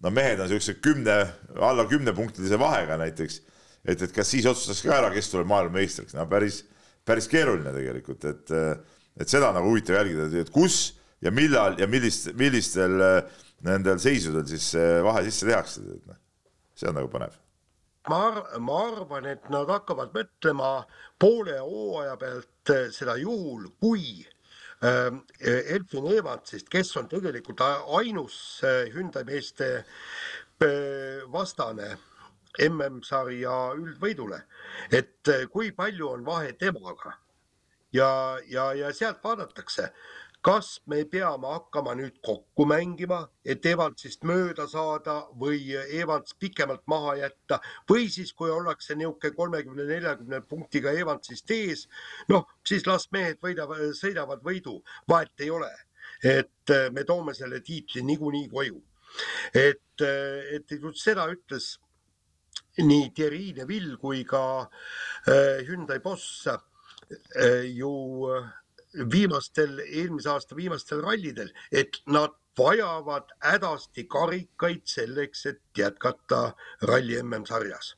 no 0.04 0.12
mehed 0.14 0.42
on 0.44 0.50
siukse 0.52 0.78
kümne, 0.84 1.16
alla 1.56 1.86
kümnepunktilise 1.90 2.60
vahega 2.60 2.98
näiteks, 3.02 3.40
et, 3.86 4.02
et 4.02 4.12
kas 4.16 4.32
siis 4.32 4.48
otsustas 4.50 4.82
ka 4.86 4.98
ära, 4.98 5.12
kes 5.14 5.32
tuleb 5.32 5.50
maailmameistriks, 5.52 6.16
no 6.18 6.26
päris, 6.30 6.64
päris 7.08 7.30
keeruline 7.32 7.74
tegelikult, 7.76 8.28
et, 8.32 8.54
et 9.20 9.32
seda 9.32 9.54
nagu 9.56 9.72
huvitav 9.72 10.00
jälgida, 10.02 10.28
et 10.42 10.52
kus 10.54 10.98
ja 11.24 11.32
millal 11.32 11.80
ja 11.80 11.88
millist, 11.90 12.32
millistel 12.38 13.00
nendel 13.66 14.00
seisudel 14.02 14.46
siis 14.50 14.74
vahe 15.06 15.26
sisse 15.28 15.48
tehakse, 15.48 15.88
et 15.96 16.12
noh, 16.12 16.22
see 16.76 16.92
on 16.92 17.00
nagu 17.00 17.10
põnev. 17.12 17.34
Ma 18.12 18.20
ar-, 18.28 18.60
ma 18.62 18.82
arvan, 18.92 19.26
et 19.32 19.48
nad 19.50 19.70
hakkavad 19.72 20.12
mõtlema 20.14 20.76
poole 21.22 21.58
hooaja 21.58 22.18
pealt 22.22 22.74
seda 22.94 23.16
juhul, 23.18 23.72
kui 23.82 24.20
Elfin 24.82 26.08
Evansist, 26.12 26.70
kes 26.70 26.96
on 26.98 27.08
tegelikult 27.10 27.62
ainus 27.62 28.62
äh, 28.64 28.92
Hyundai 28.94 29.24
meeste 29.24 29.70
äh, 29.78 31.24
vastane 31.32 31.96
MM-sarja 32.70 33.56
üldvõidule, 33.76 34.42
et 34.92 35.28
kui 35.52 35.72
palju 35.76 36.10
on 36.14 36.26
vahe 36.26 36.54
temaga? 36.60 37.16
Ja, 37.96 38.38
ja, 38.48 38.74
ja 38.76 38.92
sealt 38.96 39.24
vaadatakse, 39.24 39.90
kas 40.46 40.68
me 40.86 41.00
peame 41.10 41.48
hakkama 41.50 41.96
nüüd 41.98 42.20
kokku 42.24 42.68
mängima, 42.70 43.24
et 43.46 43.66
Evansist 43.66 44.22
mööda 44.30 44.68
saada 44.70 45.16
või 45.42 45.74
Evans 45.74 46.36
pikemalt 46.38 46.84
maha 46.92 47.16
jätta 47.18 47.58
või 47.90 48.06
siis, 48.14 48.30
kui 48.38 48.52
ollakse 48.54 48.94
niisugune 48.94 49.34
kolmekümne, 49.40 49.88
neljakümne 49.90 50.42
punktiga 50.46 50.94
Evansist 50.94 51.50
ees, 51.56 51.88
noh, 52.30 52.46
siis 52.68 52.86
las 52.86 53.08
mehed 53.16 53.42
võidavad, 53.42 53.82
sõidavad 53.98 54.44
võidu, 54.46 54.82
vahet 55.10 55.46
ei 55.46 55.50
ole. 55.50 55.72
et 56.24 56.70
äh, 56.72 56.92
me 56.94 57.04
toome 57.04 57.34
selle 57.34 57.60
tiitli 57.62 58.02
niikuinii 58.06 58.48
koju. 58.50 58.84
et, 59.54 60.02
äh, 60.02 60.54
et 60.56 60.70
seda 60.94 61.26
ütles 61.32 61.80
nii 62.78 63.10
Thierry 63.16 63.54
Neville 63.58 63.98
kui 63.98 64.24
ka 64.24 64.44
äh, 64.62 65.66
Hyundai 65.68 66.00
boss 66.00 66.48
ju 67.74 67.92
viimastel, 69.12 69.80
eelmise 69.86 70.30
aasta 70.30 70.56
viimastel 70.56 71.02
rallidel, 71.04 71.52
et 71.72 72.02
nad 72.08 72.36
vajavad 72.58 73.32
hädasti 73.44 74.08
karikaid 74.08 74.84
selleks, 74.88 75.46
et 75.46 75.62
jätkata 75.78 76.54
ralli 76.82 77.22
MM-sarjas. 77.24 77.96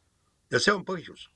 ja 0.52 0.60
see 0.60 0.74
on 0.74 0.86
põhjus 0.86 1.28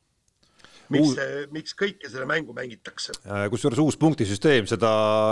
miks, 0.93 1.21
miks 1.55 1.75
kõike 1.77 2.11
selle 2.11 2.27
mängu 2.29 2.55
mängitakse. 2.57 3.15
Äh, 3.25 3.47
kusjuures 3.53 3.81
uus 3.83 3.97
punktisüsteem 4.01 4.67
seda 4.69 4.91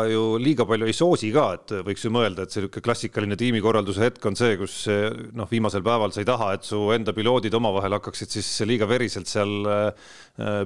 ju 0.10 0.38
liiga 0.42 0.66
palju 0.70 0.90
ei 0.90 0.96
soosi 0.96 1.32
ka, 1.36 1.48
et 1.60 1.76
võiks 1.88 2.06
ju 2.06 2.14
mõelda, 2.14 2.46
et 2.46 2.56
see 2.56 2.64
niisugune 2.64 2.86
klassikaline 2.86 3.40
tiimikorralduse 3.40 4.04
hetk 4.06 4.26
on 4.30 4.40
see, 4.40 4.58
kus 4.60 4.82
noh, 5.36 5.50
viimasel 5.52 5.86
päeval 5.86 6.14
sa 6.16 6.24
ei 6.24 6.30
taha, 6.30 6.54
et 6.58 6.68
su 6.68 6.82
enda 6.96 7.14
piloodid 7.16 7.56
omavahel 7.60 7.98
hakkaksid 8.00 8.38
siis 8.40 8.50
liiga 8.68 8.88
veriselt 8.90 9.30
seal 9.30 9.70
äh, 9.70 10.10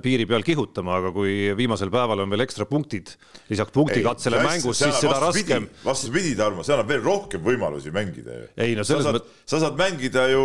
piiri 0.04 0.28
peal 0.30 0.46
kihutama, 0.46 1.00
aga 1.02 1.12
kui 1.16 1.54
viimasel 1.58 1.90
päeval 1.94 2.24
on 2.24 2.34
veel 2.34 2.46
ekstra 2.46 2.68
punktid 2.70 3.16
lisaks 3.50 3.74
punktikatsele 3.74 4.42
mängus, 4.44 4.80
siis 4.82 5.00
seda 5.02 5.20
raskem. 5.24 5.68
vastupidi, 5.86 6.36
Tarmo, 6.38 6.64
see 6.66 6.76
annab 6.76 6.92
veel 6.92 7.02
rohkem 7.06 7.44
võimalusi 7.46 7.94
mängida 7.94 8.38
ju. 8.38 8.50
ei 8.66 8.76
no 8.78 8.86
selles 8.88 9.08
mõttes. 9.08 9.42
sa 9.50 9.62
saad 9.64 9.80
mängida 9.80 10.28
ju 10.32 10.44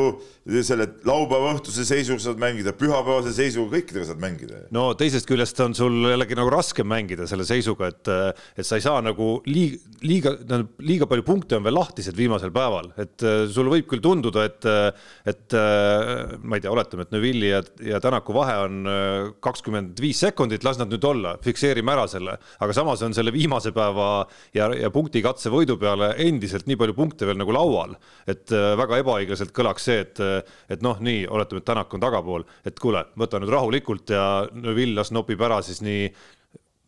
selle 0.64 0.88
laupäeva 1.08 1.52
õhtuse 1.56 1.84
seisuga, 1.88 2.22
saad 2.24 2.40
mängida 2.40 2.72
pühapäevase 2.76 3.34
seisuga, 3.36 3.76
kõikidega 3.76 4.08
saad 4.08 4.22
mängida 4.22 4.37
mängida. 4.38 4.68
no 4.74 4.92
teisest 4.98 5.26
küljest 5.28 5.58
on 5.64 5.74
sul 5.74 5.96
jällegi 6.10 6.36
nagu 6.38 6.50
raskem 6.52 6.88
mängida 6.88 7.26
selle 7.28 7.44
seisuga, 7.48 7.88
et, 7.88 8.08
et 8.58 8.66
sa 8.66 8.78
ei 8.78 8.84
saa 8.84 9.00
nagu 9.04 9.40
liiga, 9.46 9.78
liiga, 10.02 10.34
tähendab 10.38 10.84
liiga 10.84 11.08
palju 11.10 11.24
punkte 11.26 11.58
on 11.58 11.66
veel 11.66 11.76
lahtised 11.76 12.16
viimasel 12.16 12.52
päeval, 12.54 12.92
et 13.00 13.24
äh, 13.26 13.46
sul 13.52 13.70
võib 13.72 13.88
küll 13.90 14.02
tunduda, 14.04 14.44
et, 14.48 14.68
et 15.28 15.56
äh, 15.58 16.36
ma 16.42 16.58
ei 16.58 16.64
tea, 16.64 16.72
oletame, 16.72 17.06
et 17.06 17.14
Neville'i 17.14 17.52
ja, 17.52 17.62
ja 17.94 18.02
Tänaku 18.02 18.36
vahe 18.36 18.56
on 18.66 18.80
äh, 18.88 19.30
kakskümmend 19.44 19.98
viis 20.02 20.20
sekundit, 20.22 20.66
las 20.66 20.80
nad 20.80 20.92
nüüd 20.92 21.04
olla, 21.08 21.36
fikseerime 21.44 21.94
ära 21.94 22.06
selle, 22.10 22.38
aga 22.58 22.76
samas 22.76 23.02
on 23.06 23.16
selle 23.16 23.34
viimase 23.34 23.72
päeva 23.76 24.26
ja, 24.56 24.70
ja 24.74 24.92
punktikatse 24.94 25.52
võidu 25.52 25.78
peale 25.80 26.14
endiselt 26.24 26.68
nii 26.68 26.78
palju 26.80 26.96
punkte 26.98 27.28
veel 27.28 27.40
nagu 27.40 27.54
laual, 27.54 27.96
et 28.28 28.50
väga 28.50 29.00
ebaõiglaselt 29.02 29.52
kõlaks 29.56 29.88
see, 29.88 30.02
et, 30.04 30.20
et 30.70 30.82
noh, 30.84 30.98
nii 31.02 31.26
oletame, 31.26 31.62
et 31.62 31.66
Tänak 31.68 31.92
on 31.94 32.00
tagapool, 32.00 32.44
et 32.66 32.78
kuule, 32.80 33.02
võta 33.18 33.40
nüüd 33.40 33.52
rahulikult 33.52 34.12
ja 34.14 34.17
Neville 34.54 34.98
las 34.98 35.12
nopib 35.14 35.42
ära 35.44 35.60
siis 35.66 35.82
nii 35.84 36.08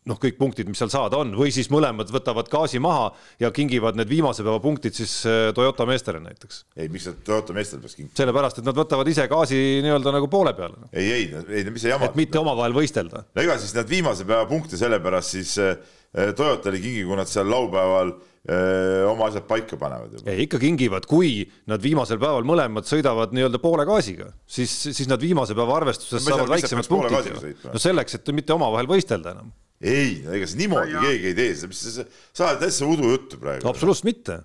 noh, 0.09 0.17
kõik 0.21 0.37
punktid, 0.39 0.69
mis 0.69 0.79
seal 0.81 0.89
saada 0.91 1.19
on, 1.21 1.33
või 1.37 1.51
siis 1.53 1.69
mõlemad 1.73 2.09
võtavad 2.13 2.49
gaasi 2.49 2.81
maha 2.81 3.11
ja 3.41 3.51
kingivad 3.53 3.99
need 3.99 4.09
viimase 4.09 4.41
päeva 4.45 4.57
punktid 4.63 4.97
siis 4.97 5.13
äh, 5.29 5.51
Toyota 5.55 5.85
meestele 5.89 6.21
näiteks. 6.23 6.63
ei, 6.77 6.89
miks 6.89 7.05
nad 7.09 7.19
Toyota 7.27 7.53
meestele 7.57 7.83
peaks 7.83 7.99
kingima? 7.99 8.17
sellepärast, 8.17 8.61
et 8.61 8.69
nad 8.69 8.81
võtavad 8.81 9.11
ise 9.11 9.27
gaasi 9.31 9.61
nii-öelda 9.85 10.15
nagu 10.17 10.29
poole 10.31 10.55
peale. 10.57 10.89
ei, 10.89 11.11
ei, 11.19 11.29
ei, 11.59 11.67
mis 11.69 11.85
see 11.85 11.93
jama. 11.93 12.09
et 12.09 12.17
mitte 12.17 12.41
omavahel 12.41 12.75
võistelda. 12.77 13.27
ega 13.43 13.59
siis 13.61 13.75
nad 13.77 13.89
viimase 13.89 14.25
päeva 14.25 14.49
punkte 14.49 14.79
sellepärast 14.81 15.37
siis 15.37 15.55
äh, 15.61 15.77
Toyotale 16.11 16.81
ei 16.81 16.87
kingi, 16.87 17.05
kui 17.07 17.15
nad 17.19 17.29
seal 17.29 17.47
laupäeval 17.47 18.15
öö, 18.15 18.30
oma 18.41 19.27
asjad 19.27 19.45
paika 19.45 19.77
panevad. 19.77 20.15
ei, 20.25 20.47
ikka 20.47 20.57
kingivad, 20.61 21.05
kui 21.05 21.43
nad 21.69 21.81
viimasel 21.83 22.17
päeval 22.21 22.47
mõlemad 22.47 22.87
sõidavad 22.89 23.35
nii-öelda 23.37 23.61
poole 23.61 23.85
gaasiga, 23.85 24.31
siis, 24.49 24.73
siis 24.89 25.05
nad 25.11 25.21
viimase 25.21 25.53
päeva 25.57 25.75
arvestuses 25.77 26.25
no, 26.25 26.31
saavad 26.33 26.55
väiksemad 26.55 26.89
punktid. 26.89 27.67
no 27.69 27.81
selleks, 27.81 28.17
et 28.17 28.31
mitte 28.33 28.55
omavahel 28.57 28.89
võistelda 28.89 29.35
enam 29.35 29.51
ei, 29.81 30.21
ega 30.29 30.47
see 30.47 30.59
niimoodi 30.61 30.93
ja, 30.93 31.03
keegi 31.03 31.29
ei 31.31 31.37
tee, 31.37 31.53
sa 31.57 32.47
ajad 32.47 32.59
täitsa 32.61 32.87
udujuttu 32.89 33.39
praegu. 33.41 33.67
absoluutselt 33.69 34.09
mitte. 34.09 34.37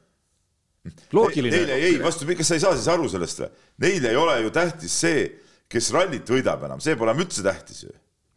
loogiline. 1.12 1.56
Neile 1.56 1.80
ei, 1.82 1.98
vastupidi, 2.02 2.38
kas 2.40 2.52
sa 2.52 2.56
ei 2.56 2.62
saa 2.62 2.76
siis 2.76 2.88
aru 2.92 3.08
sellest 3.10 3.42
või? 3.42 3.50
Neile 3.84 4.12
ei 4.14 4.20
ole 4.20 4.38
ju 4.44 4.54
tähtis 4.54 4.96
see, 5.02 5.26
kes 5.72 5.90
rallit 5.94 6.30
võidab 6.30 6.64
enam, 6.68 6.80
see 6.80 6.96
pole 6.96 7.12
enam 7.12 7.26
üldse 7.26 7.44
tähtis 7.44 7.84
ju. 7.84 7.92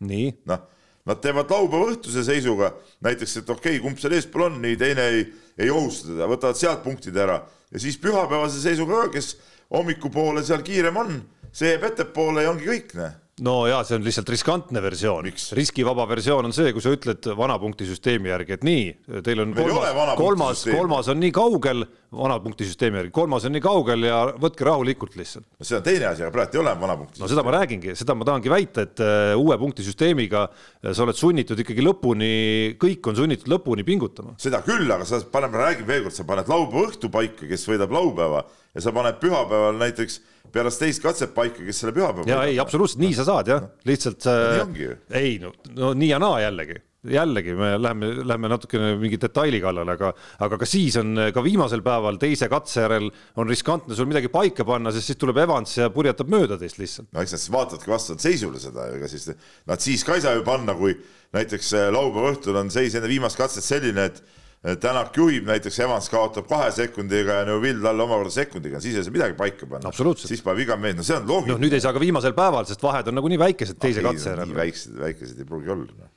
nii. 0.09 0.31
noh, 0.49 0.65
nad 1.09 1.21
teevad 1.23 1.51
laupäeva 1.53 1.93
õhtuse 1.93 2.25
seisuga 2.27 2.73
näiteks, 3.05 3.37
et 3.41 3.53
okei 3.53 3.77
okay,, 3.77 3.83
kumb 3.85 4.01
seal 4.01 4.17
eespool 4.17 4.49
on, 4.49 4.59
nii 4.65 4.79
teine 4.81 5.07
ei, 5.13 5.23
ei 5.59 5.69
ohusta 5.69 6.13
teda, 6.13 6.27
võtavad 6.31 6.59
sealt 6.59 6.83
punktid 6.83 7.17
ära. 7.19 7.41
Ja 7.69 7.81
siis 7.81 7.99
pühapäevase 8.01 8.61
seisuga 8.63 9.03
kes 9.13 9.33
hommikupoole 9.69 10.43
seal 10.45 10.63
kiirem 10.65 10.97
on, 10.97 11.19
see 11.51 11.73
jääb 11.73 11.89
ettepoole 11.91 12.45
ja 12.45 12.53
ongi 12.53 12.69
kõik, 12.69 12.95
näe 12.97 13.11
no 13.45 13.56
ja 13.69 13.80
see 13.88 13.97
on 13.97 14.06
lihtsalt 14.06 14.30
riskantne 14.34 14.82
versioon. 14.84 15.30
riskivaba 15.58 16.06
versioon 16.10 16.49
on 16.49 16.56
see, 16.56 16.73
kui 16.75 16.84
sa 16.84 16.91
ütled 16.93 17.30
vanapunktisüsteemi 17.39 18.32
järgi, 18.32 18.58
et 18.58 18.65
nii, 18.67 18.84
teil 19.25 19.43
on 19.43 19.54
Meil 19.56 19.71
kolmas, 19.71 20.15
kolmas, 20.19 20.63
kolmas 20.67 21.10
on 21.12 21.19
nii 21.21 21.32
kaugel, 21.36 21.86
vanapunktisüsteemi 22.15 23.02
järgi, 23.02 23.13
kolmas 23.15 23.45
on 23.47 23.56
nii 23.56 23.63
kaugel 23.63 24.08
ja 24.10 24.21
võtke 24.41 24.67
rahulikult 24.67 25.17
lihtsalt. 25.19 25.47
no 25.58 25.67
see 25.67 25.78
on 25.80 25.86
teine 25.86 26.10
asi, 26.12 26.25
aga 26.25 26.34
praegu 26.36 26.58
ei 26.58 26.63
ole 26.63 26.75
vanapunktisüsteemi. 26.84 27.25
no 27.25 27.34
seda 27.34 27.45
ma 27.47 27.56
räägingi, 27.58 27.95
seda 27.99 28.17
ma 28.17 28.30
tahangi 28.30 28.54
väita, 28.54 28.88
et 28.88 29.04
uh, 29.04 29.34
uue 29.39 29.60
punktisüsteemiga 29.62 30.45
uh, 30.49 30.91
sa 30.91 31.06
oled 31.06 31.19
sunnitud 31.19 31.63
ikkagi 31.63 31.86
lõpuni, 31.86 32.34
kõik 32.82 33.12
on 33.12 33.19
sunnitud 33.19 33.52
lõpuni 33.52 33.88
pingutama. 33.88 34.36
seda 34.41 34.63
küll, 34.65 34.89
aga 34.91 35.08
sa 35.08 35.21
paneme, 35.32 35.62
räägin 35.62 35.88
veel 35.89 36.08
kord, 36.08 36.17
sa 36.17 36.28
paned 36.28 36.52
laupäeva 36.52 36.89
õhtu 36.89 37.12
paika, 37.13 37.47
kes 37.49 37.67
võidab 37.69 37.93
laupäeva 37.95 38.43
ja 38.75 38.84
sa 38.84 38.93
paned 38.95 39.17
pühapäeval 39.21 39.80
näiteks 39.80 40.19
pärast 40.53 40.83
teist 40.83 41.03
katset 41.03 41.33
paika, 41.35 41.63
kes 41.65 41.83
selle 41.83 41.95
pühapäeva. 41.95 42.27
ja 42.29 42.43
ei, 42.49 42.59
absoluutselt 42.62 43.03
nii 43.03 43.15
sa 43.17 43.27
saad 43.27 43.51
jah, 43.51 43.65
lihtsalt 43.89 44.29
äh,. 44.29 44.95
ei 45.21 45.38
no, 45.41 45.53
no 45.75 45.93
nii 45.97 46.13
ja 46.13 46.21
naa 46.21 46.39
jällegi 46.45 46.79
jällegi 47.03 47.53
me 47.55 47.77
läheme, 47.79 48.09
läheme 48.27 48.49
natukene 48.51 48.89
mingi 48.99 49.17
detaili 49.21 49.62
kallale, 49.63 49.93
aga, 49.95 50.09
aga 50.43 50.57
ka 50.59 50.67
siis 50.67 50.97
on 50.99 51.15
ka 51.33 51.43
viimasel 51.43 51.83
päeval 51.85 52.19
teise 52.19 52.49
katse 52.51 52.83
järel 52.83 53.07
on 53.39 53.47
riskantne 53.47 53.95
sul 53.95 54.09
midagi 54.09 54.31
paika 54.33 54.65
panna, 54.67 54.91
sest 54.91 55.12
siis 55.12 55.19
tuleb 55.21 55.39
Evans 55.45 55.77
ja 55.77 55.88
purjetab 55.93 56.31
mööda 56.31 56.57
teist 56.59 56.81
lihtsalt. 56.81 57.07
no 57.15 57.23
eks 57.23 57.35
nad 57.35 57.43
siis 57.43 57.53
vaatavadki 57.55 57.93
vastavalt 57.93 58.25
seisule 58.25 58.59
seda, 58.59 58.89
ega 58.97 59.07
siis 59.12 59.29
nad 59.31 59.85
siis 59.85 60.03
ka 60.03 60.17
ei 60.17 60.25
saa 60.25 60.35
ju 60.35 60.43
panna, 60.47 60.75
kui 60.75 60.97
näiteks 61.35 61.71
äh, 61.77 61.88
laupäeva 61.95 62.33
õhtul 62.33 62.59
on 62.59 62.73
seis 62.73 62.97
enne 62.99 63.12
viimast 63.12 63.39
katset 63.39 63.63
selline, 63.63 64.09
et 64.12 64.19
Tänak 64.59 65.15
juhib 65.15 65.45
näiteks, 65.47 65.77
Evans 65.85 66.09
kaotab 66.11 66.47
kahe 66.49 66.67
sekundiga 66.75 67.37
ja 67.37 67.43
Neuvill 67.47 67.79
talle 67.79 68.03
omakorda 68.03 68.33
sekundiga, 68.33 68.81
siis 68.83 68.97
ei 68.99 69.05
saa 69.07 69.13
midagi 69.15 69.37
paika 69.39 69.67
panna. 69.71 69.91
siis 70.19 70.41
paneb 70.43 70.65
iga 70.65 70.75
mees, 70.75 70.97
no 70.97 71.05
see 71.07 71.15
on 71.15 71.29
loogiline. 71.29 71.55
noh, 71.55 71.61
nüüd 71.63 71.75
ei 71.77 71.83
saa 71.85 71.93
ka 71.95 72.01
viimasel 72.03 72.35
päeval, 72.35 72.67
sest 72.67 72.83
vahed 72.83 73.07
on 73.07 73.15
nagunii 73.15 73.39
väikesed 73.39 73.79
teise 73.79 74.03
ah, 74.03 74.09
katse 74.09 74.33
järel. 74.33 74.51
väiksed, 74.57 74.99
väikesed 74.99 75.39
ei 75.39 75.47
pruugi 75.47 75.71
olla 75.71 75.87
noh. 75.87 76.11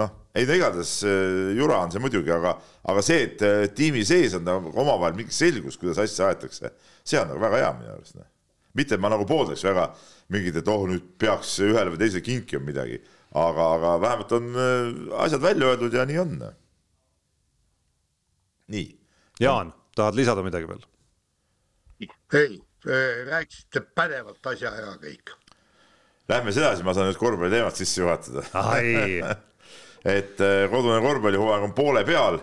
noh, 0.00 0.16
ei 0.32 0.48
no 0.48 0.58
igatahes 0.62 0.96
äh, 1.04 1.52
jura 1.60 1.84
on 1.84 1.92
see 1.92 2.06
muidugi, 2.08 2.32
aga, 2.40 2.56
aga 2.88 3.04
see, 3.04 3.22
et 3.28 3.44
äh, 3.44 3.68
tiimi 3.76 4.08
sees 4.08 4.40
on 4.40 4.48
nagu 4.48 4.72
omavahel 4.72 5.20
mingi 5.20 5.36
selgus, 5.36 5.76
kuidas 5.76 6.00
asja 6.08 6.32
aetakse, 6.32 6.72
see 7.04 7.20
on 7.20 7.34
nagu 7.34 7.46
väga 7.50 7.64
hea 7.66 7.72
minu 7.82 7.96
arust. 7.98 8.16
Noh. 8.16 8.30
mitte, 8.80 8.96
et 8.96 9.04
ma 9.04 9.12
nagu 9.12 9.28
pooldaks 9.28 9.68
väga 9.68 9.90
mingit, 10.32 10.56
et 10.56 10.72
oh, 10.72 10.88
nüüd 10.88 11.18
peaks 11.20 11.58
ühele 11.60 11.92
või 11.92 12.00
teisele 12.00 12.24
kinkima 12.32 12.64
midagi, 12.64 13.02
aga, 13.36 13.74
aga 13.76 13.98
vähemalt 14.00 14.38
on 14.40 14.54
asjad 15.26 15.44
välja 15.44 15.74
öeldud 15.74 16.00
ja 16.00 16.08
nii 16.08 16.24
on 16.24 16.40
noh 16.40 16.62
nii. 18.72 18.86
Jaan, 19.40 19.72
tahad 19.96 20.16
lisada 20.18 20.44
midagi 20.46 20.68
veel? 20.68 20.84
ei, 22.34 22.60
rääkisite 23.26 23.82
pädevalt 23.94 24.46
asja 24.52 24.72
ära 24.74 24.94
kõik. 25.00 25.34
Lähme 26.28 26.52
siis 26.52 26.64
edasi, 26.64 26.82
ma 26.86 26.94
saan 26.94 27.10
nüüd 27.10 27.18
korvpalliteemat 27.20 27.78
sisse 27.78 28.02
juhatada. 28.02 28.42
et 30.16 30.42
äh, 30.42 30.66
kodune 30.70 31.00
korvpallihooaeg 31.02 31.66
on 31.68 31.74
poole 31.74 32.02
peal 32.06 32.40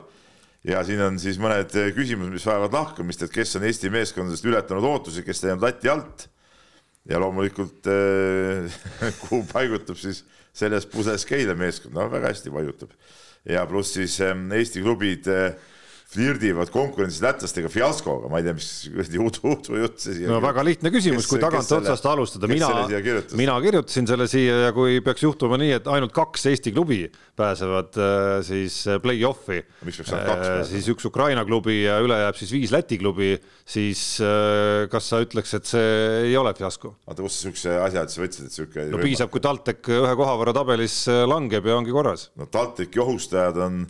ja 0.67 0.83
siin 0.87 1.01
on 1.03 1.17
siis 1.19 1.39
mõned 1.41 1.73
küsimused, 1.95 2.31
mis 2.31 2.45
vajavad 2.47 2.75
lahkamist, 2.75 3.25
et 3.25 3.33
kes 3.33 3.57
on 3.59 3.65
Eesti 3.67 3.91
meeskondadest 3.93 4.47
ületanud 4.47 4.87
ootusi, 4.87 5.25
kes 5.25 5.43
teinud 5.43 5.63
lati 5.63 5.91
alt. 5.91 6.29
ja 7.09 7.19
loomulikult 7.19 7.87
äh, 7.91 8.79
kuhu 9.25 9.43
paigutub 9.51 9.99
siis 9.99 10.23
selles 10.55 10.85
puses 10.87 11.25
Keila 11.27 11.55
meeskond, 11.59 11.95
no 11.97 12.07
väga 12.11 12.31
hästi 12.31 12.51
paigutab. 12.53 12.93
ja 13.45 13.65
pluss 13.67 13.93
siis 13.93 14.19
ähm, 14.21 14.51
Eesti 14.51 14.81
klubid 14.81 15.27
äh, 15.27 15.51
flirdivad 16.13 16.69
konkurentsis 16.73 17.23
lätlastega 17.23 17.69
fiaskoga, 17.73 18.29
ma 18.31 18.39
ei 18.39 18.47
tea, 18.47 18.55
mis 18.57 18.69
kuradi 18.93 19.21
udu 19.49 19.79
jutt 19.81 20.03
see 20.03 20.17
siia. 20.19 20.29
no 20.29 20.39
väga 20.43 20.65
lihtne 20.67 20.91
küsimus, 20.93 21.27
kui 21.29 21.41
tagantotsast 21.41 22.07
alustada, 22.09 22.49
mina, 22.51 22.69
mina 23.39 23.57
kirjutasin 23.63 24.09
selle 24.09 24.27
siia 24.31 24.67
ja 24.67 24.75
kui 24.75 24.99
peaks 25.05 25.25
juhtuma 25.25 25.59
nii, 25.61 25.73
et 25.79 25.89
ainult 25.91 26.13
kaks 26.15 26.47
Eesti 26.51 26.73
klubi 26.75 27.01
pääsevad 27.39 27.97
äh, 27.97 28.37
siis 28.45 28.83
äh, 28.87 28.99
play-off'i, 29.01 29.63
äh, 29.63 30.61
siis 30.69 30.89
üks 30.93 31.07
Ukraina 31.09 31.45
klubi 31.47 31.81
ja 31.83 31.97
üle 32.03 32.19
jääb 32.25 32.37
siis 32.37 32.53
viis 32.53 32.73
Läti 32.73 32.99
klubi, 33.01 33.33
siis 33.63 33.99
kas 34.91 35.05
sa 35.07 35.19
ütleks, 35.23 35.53
et 35.55 35.67
see 35.69 35.91
ei 36.29 36.33
ole 36.39 36.51
fiasko? 36.57 36.93
oota, 37.07 37.21
kust 37.21 37.39
sa 37.39 37.47
siukse 37.47 37.75
asja 37.85 38.03
üldse 38.05 38.23
võtsid, 38.23 38.47
et 38.49 38.57
siuke. 38.57 38.87
no 38.91 39.01
piisab, 39.03 39.31
kui 39.33 39.43
TalTech 39.43 39.91
ühe 39.95 40.15
koha 40.19 40.33
võrra 40.41 40.55
tabelis 40.55 40.97
langeb 41.29 41.69
ja 41.69 41.77
ongi 41.79 41.95
korras. 41.95 42.27
no 42.39 42.49
TalTechi 42.51 43.03
ohustajad 43.03 43.61
on, 43.63 43.85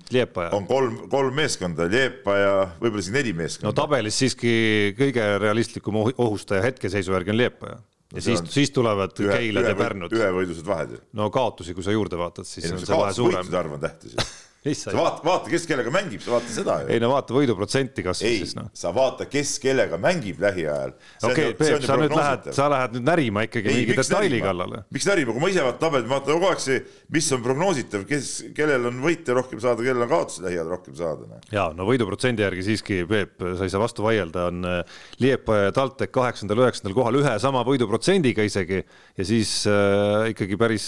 on 0.53 0.67
kolm, 0.69 0.99
kolm 1.11 1.39
meeskonda, 1.41 1.89
Liepa 1.89 2.37
ja 2.37 2.53
võib-olla 2.77 3.05
isegi 3.05 3.17
neli 3.17 3.33
meeskonda. 3.39 3.71
no 3.71 3.77
tabelis 3.77 4.21
siiski 4.21 4.53
kõige 4.99 5.25
realistlikum 5.41 6.03
ohustaja 6.13 6.63
hetkeseisu 6.69 7.17
järgi 7.17 7.33
on 7.33 7.41
Liepa 7.41 7.73
ja 7.73 7.81
no 8.13 8.21
siis, 8.21 8.45
siis 8.53 8.71
tulevad 8.73 9.17
ühe, 9.19 9.33
Keilad 9.33 9.69
ja 9.71 9.75
Pärnud. 9.77 10.13
ühevõidused 10.13 10.67
vahed 10.67 10.97
ju. 10.97 11.03
no 11.17 11.29
kaotusi, 11.33 11.73
kui 11.73 11.85
sa 11.85 11.95
juurde 11.95 12.19
vaatad, 12.19 12.47
siis 12.47 12.67
ei, 12.67 12.75
on 12.75 12.83
see 12.83 12.97
vahe 12.97 13.13
suurem. 13.17 13.41
võitude 13.41 13.61
arv 13.63 13.77
on 13.79 13.83
tähtis 13.83 14.13
ju 14.17 14.27
sa 14.71 14.93
vaata, 14.95 15.19
vaata, 15.25 15.51
kes 15.51 15.65
kellega 15.67 15.91
mängib, 15.91 16.21
sa 16.23 16.31
vaata 16.37 16.51
seda 16.53 16.75
ju. 16.83 16.91
ei 16.93 17.01
no 17.03 17.09
vaata 17.11 17.35
võiduprotsenti 17.35 18.05
kas 18.05 18.21
või 18.23 18.37
siis 18.39 18.53
noh. 18.55 18.69
sa 18.77 18.93
vaata, 18.95 19.27
kes 19.31 19.57
kellega 19.63 19.99
mängib 20.01 20.39
lähiajal. 20.43 20.93
okei 21.27 21.51
Peep, 21.59 21.83
sa 21.83 21.97
nüüd 21.99 22.15
lähed, 22.15 22.47
sa 22.55 22.69
lähed 22.71 22.95
nüüd 22.95 23.07
närima 23.09 23.43
ikkagi 23.49 23.71
ei, 23.71 23.81
mingi 23.81 23.97
detaili 23.97 24.39
kallale. 24.43 24.83
miks 24.95 25.07
närima, 25.09 25.35
kui 25.35 25.43
ma 25.43 25.49
ise 25.51 25.65
vaatan 25.65 25.81
tabelit, 25.81 26.07
ma 26.07 26.19
vaatan 26.19 26.37
kogu 26.37 26.49
aeg 26.51 26.63
see, 26.63 26.79
mis 27.15 27.27
on 27.35 27.43
prognoositav, 27.43 28.05
kes, 28.07 28.29
kellel 28.55 28.87
on 28.87 29.01
võite 29.03 29.35
rohkem 29.35 29.59
saada, 29.63 29.83
kellel 29.83 30.05
on 30.07 30.13
kaotusi 30.13 30.45
lähiajal 30.47 30.71
rohkem 30.71 30.95
saada. 31.01 31.27
Noh. 31.33 31.43
ja 31.51 31.67
no 31.75 31.87
võiduprotsendi 31.89 32.45
järgi 32.45 32.67
siiski, 32.69 33.01
Peep, 33.09 33.35
sa 33.43 33.67
ei 33.67 33.73
saa 33.73 33.83
vastu 33.83 34.07
vaielda, 34.07 34.47
on 34.53 34.69
äh, 34.69 35.03
Liepa 35.19 35.59
ja 35.65 35.75
TalTech 35.75 36.13
kaheksandal, 36.15 36.63
üheksandal 36.63 36.95
kohal 36.95 37.19
ühe 37.19 37.35
sama 37.43 37.65
võiduprotsendiga 37.67 38.47
isegi 38.47 38.79
ja 38.79 39.27
siis 39.27 39.57
äh, 39.67 40.31
ikkagi 40.31 40.59
päris 40.59 40.87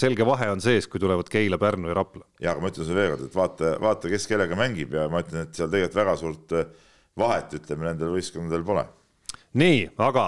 selge 0.00 0.24
vahe 0.26 0.48
on 0.52 0.64
sees, 0.64 0.88
kui 0.88 1.02
tulevad 1.02 1.28
Keila, 1.32 1.60
Pärnu 1.60 1.92
ja 1.92 2.00
Rapla. 2.00 2.24
ja, 2.40 2.54
aga 2.54 2.64
ma 2.64 2.72
ütlen 2.72 2.88
sulle 2.88 3.01
veel 3.02 3.14
kord, 3.14 3.26
et 3.28 3.36
vaata 3.36 3.74
vaata, 3.82 4.10
kes 4.12 4.26
kellega 4.30 4.58
mängib 4.58 4.96
ja 4.96 5.08
ma 5.12 5.22
ütlen, 5.24 5.46
et 5.46 5.58
seal 5.58 5.70
tegelikult 5.72 6.00
väga 6.00 6.16
suurt 6.20 6.56
äh, 6.58 6.90
vahet, 7.18 7.54
ütleme, 7.58 7.88
nendel 7.90 8.14
võistkondadel 8.16 8.66
pole. 8.66 8.86
nii, 9.60 9.86
aga 10.00 10.26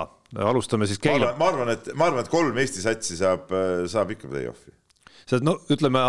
alustame 0.51 0.89
siis 0.91 1.01
Keila. 1.03 1.35
ma 1.41 1.51
arvan, 1.53 1.75
et 1.75 1.93
ma 1.95 2.11
arvan, 2.11 2.25
et 2.25 2.33
kolm 2.33 2.59
Eesti 2.61 2.85
satsi 2.85 3.19
saab, 3.21 3.53
äh, 3.55 3.85
saab 3.91 4.13
ikka 4.17 4.31
play-off'i 4.33 4.75
see 5.25 5.41
no 5.41 5.55
ütleme 5.73 6.03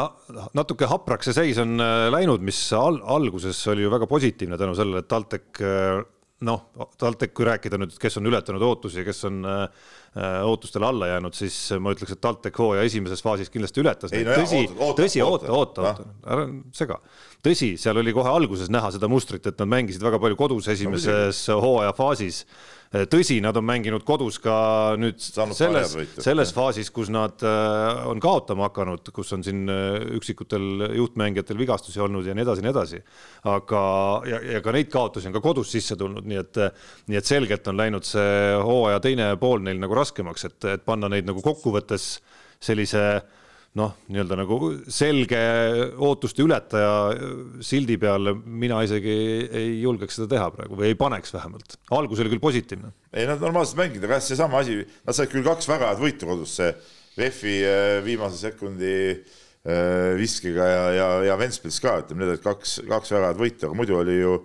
natuke 0.57 0.89
hapraks 0.91 1.29
see 1.29 1.37
seis 1.37 1.61
on 1.63 1.79
äh, 1.79 2.09
läinud, 2.11 2.43
mis 2.43 2.59
al 2.75 2.99
alguses 3.15 3.61
oli 3.71 3.85
ju 3.85 3.93
väga 3.93 4.09
positiivne 4.11 4.59
tänu 4.59 4.75
sellele, 4.75 5.05
et 5.05 5.11
TalTech 5.11 5.63
noh, 6.43 6.65
TalTech, 6.99 7.33
kui 7.35 7.47
rääkida 7.47 7.79
nüüd, 7.79 7.95
kes 7.99 8.19
on 8.19 8.27
ületanud 8.29 8.63
ootusi 8.65 9.01
ja 9.01 9.05
kes 9.07 9.23
on 9.29 9.45
äh, 9.47 9.85
ootustele 10.15 10.87
alla 10.87 11.09
jäänud, 11.09 11.35
siis 11.35 11.55
ma 11.83 11.91
ütleks, 11.91 12.13
et 12.15 12.21
TalTech 12.23 12.59
hooaja 12.61 12.85
esimeses 12.87 13.23
faasis 13.23 13.51
kindlasti 13.51 13.83
ületas. 13.83 14.13
tõsi, 14.13 14.61
tõsi, 14.95 15.23
oota, 15.23 15.51
oota, 15.51 15.89
oota, 15.89 16.05
ära 16.35 16.45
sega. 16.75 17.01
tõsi, 17.43 17.73
seal 17.81 17.99
oli 17.99 18.13
kohe 18.15 18.31
alguses 18.31 18.71
näha 18.71 18.93
seda 18.95 19.09
mustrit, 19.11 19.43
et 19.45 19.59
nad 19.59 19.71
mängisid 19.73 20.03
väga 20.05 20.21
palju 20.23 20.39
kodus 20.39 20.69
esimeses 20.71 21.43
no, 21.51 21.59
hooaja 21.65 21.91
faasis 21.97 22.45
tõsi, 23.11 23.39
nad 23.43 23.57
on 23.57 23.65
mänginud 23.67 24.03
kodus 24.07 24.37
ka 24.43 24.55
nüüd 24.99 25.19
Saanud 25.21 25.57
selles, 25.57 25.95
selles 26.21 26.53
faasis, 26.55 26.91
kus 26.93 27.09
nad 27.13 27.41
äh, 27.45 28.05
on 28.09 28.21
kaotama 28.23 28.69
hakanud, 28.69 29.11
kus 29.15 29.33
on 29.35 29.43
siin 29.45 29.65
äh, 29.71 29.97
üksikutel 30.17 30.89
juhtmängijatel 30.95 31.59
vigastusi 31.59 32.03
olnud 32.03 32.27
ja 32.27 32.35
nii 32.37 32.45
edasi 32.45 32.63
ja 32.63 32.67
nii 32.67 32.73
edasi. 32.75 33.01
aga, 33.51 33.83
ja, 34.29 34.41
ja 34.55 34.63
ka 34.65 34.75
neid 34.75 34.91
kaotusi 34.93 35.29
on 35.29 35.35
ka 35.35 35.43
kodus 35.43 35.71
sisse 35.75 35.97
tulnud, 35.99 36.27
nii 36.29 36.41
et, 36.41 36.61
nii 37.11 37.19
et 37.19 37.29
selgelt 37.29 37.67
on 37.71 37.79
läinud 37.79 38.07
see 38.07 38.55
hooaja 38.63 39.01
teine 39.03 39.31
pool 39.41 39.63
neil 39.65 39.81
nagu 39.81 39.97
raskemaks, 39.97 40.49
et, 40.49 40.59
et 40.75 40.85
panna 40.85 41.09
neid 41.11 41.27
nagu 41.27 41.43
kokkuvõttes 41.45 42.15
sellise 42.63 43.05
noh, 43.75 43.95
nii-öelda 44.07 44.37
nagu 44.39 44.57
selge 44.91 45.39
ootuste 45.99 46.43
ületaja 46.45 47.61
sildi 47.65 47.97
peal 47.99 48.31
mina 48.35 48.81
isegi 48.87 49.15
ei 49.45 49.71
julgeks 49.83 50.19
seda 50.19 50.29
teha 50.31 50.49
praegu 50.55 50.79
või 50.79 50.91
ei 50.93 50.99
paneks 50.99 51.33
vähemalt. 51.35 51.77
algus 51.95 52.21
oli 52.23 52.31
küll 52.33 52.43
positiivne. 52.43 52.93
ei, 53.11 53.27
nad 53.27 53.43
normaalselt 53.43 53.79
mängida, 53.81 54.07
aga 54.07 54.19
jah, 54.19 54.27
seesama 54.29 54.61
asi, 54.63 54.79
nad 55.05 55.17
said 55.17 55.31
küll 55.31 55.45
kaks 55.45 55.67
väga 55.71 55.91
head 55.91 56.03
võitu 56.03 56.29
kodus, 56.29 56.55
see 56.59 56.71
VEF-i 57.15 57.55
viimase 58.03 58.39
sekundi 58.41 58.93
viskega 60.19 60.65
ja, 60.69 60.83
ja, 60.93 61.07
ja 61.31 61.39
Ventspils 61.39 61.79
ka, 61.81 61.97
ütleme, 62.03 62.21
need 62.21 62.35
olid 62.35 62.43
kaks, 62.43 62.77
kaks 62.87 63.15
väga 63.15 63.31
head 63.31 63.41
võitu, 63.41 63.67
aga 63.67 63.79
muidu 63.79 63.97
oli 63.97 64.19
ju 64.19 64.35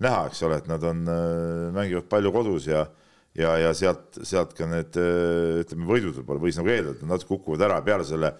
näha, 0.00 0.24
eks 0.30 0.46
ole, 0.48 0.62
et 0.62 0.70
nad 0.70 0.84
on, 0.88 1.04
mängivad 1.76 2.08
palju 2.10 2.32
kodus 2.34 2.70
ja 2.70 2.86
ja, 3.38 3.52
ja 3.60 3.74
sealt, 3.76 4.18
sealt 4.26 4.54
ka 4.58 4.66
need 4.68 4.96
ütleme, 4.96 5.86
võidud 5.88 6.16
võib-olla 6.18 6.42
võis 6.42 6.58
nagu 6.58 6.72
eeldada, 6.72 6.96
et 6.96 7.04
nad 7.04 7.14
natuke 7.14 7.36
kukuvad 7.36 7.68
ära 7.68 7.78
peale 7.86 8.06
selle. 8.08 8.32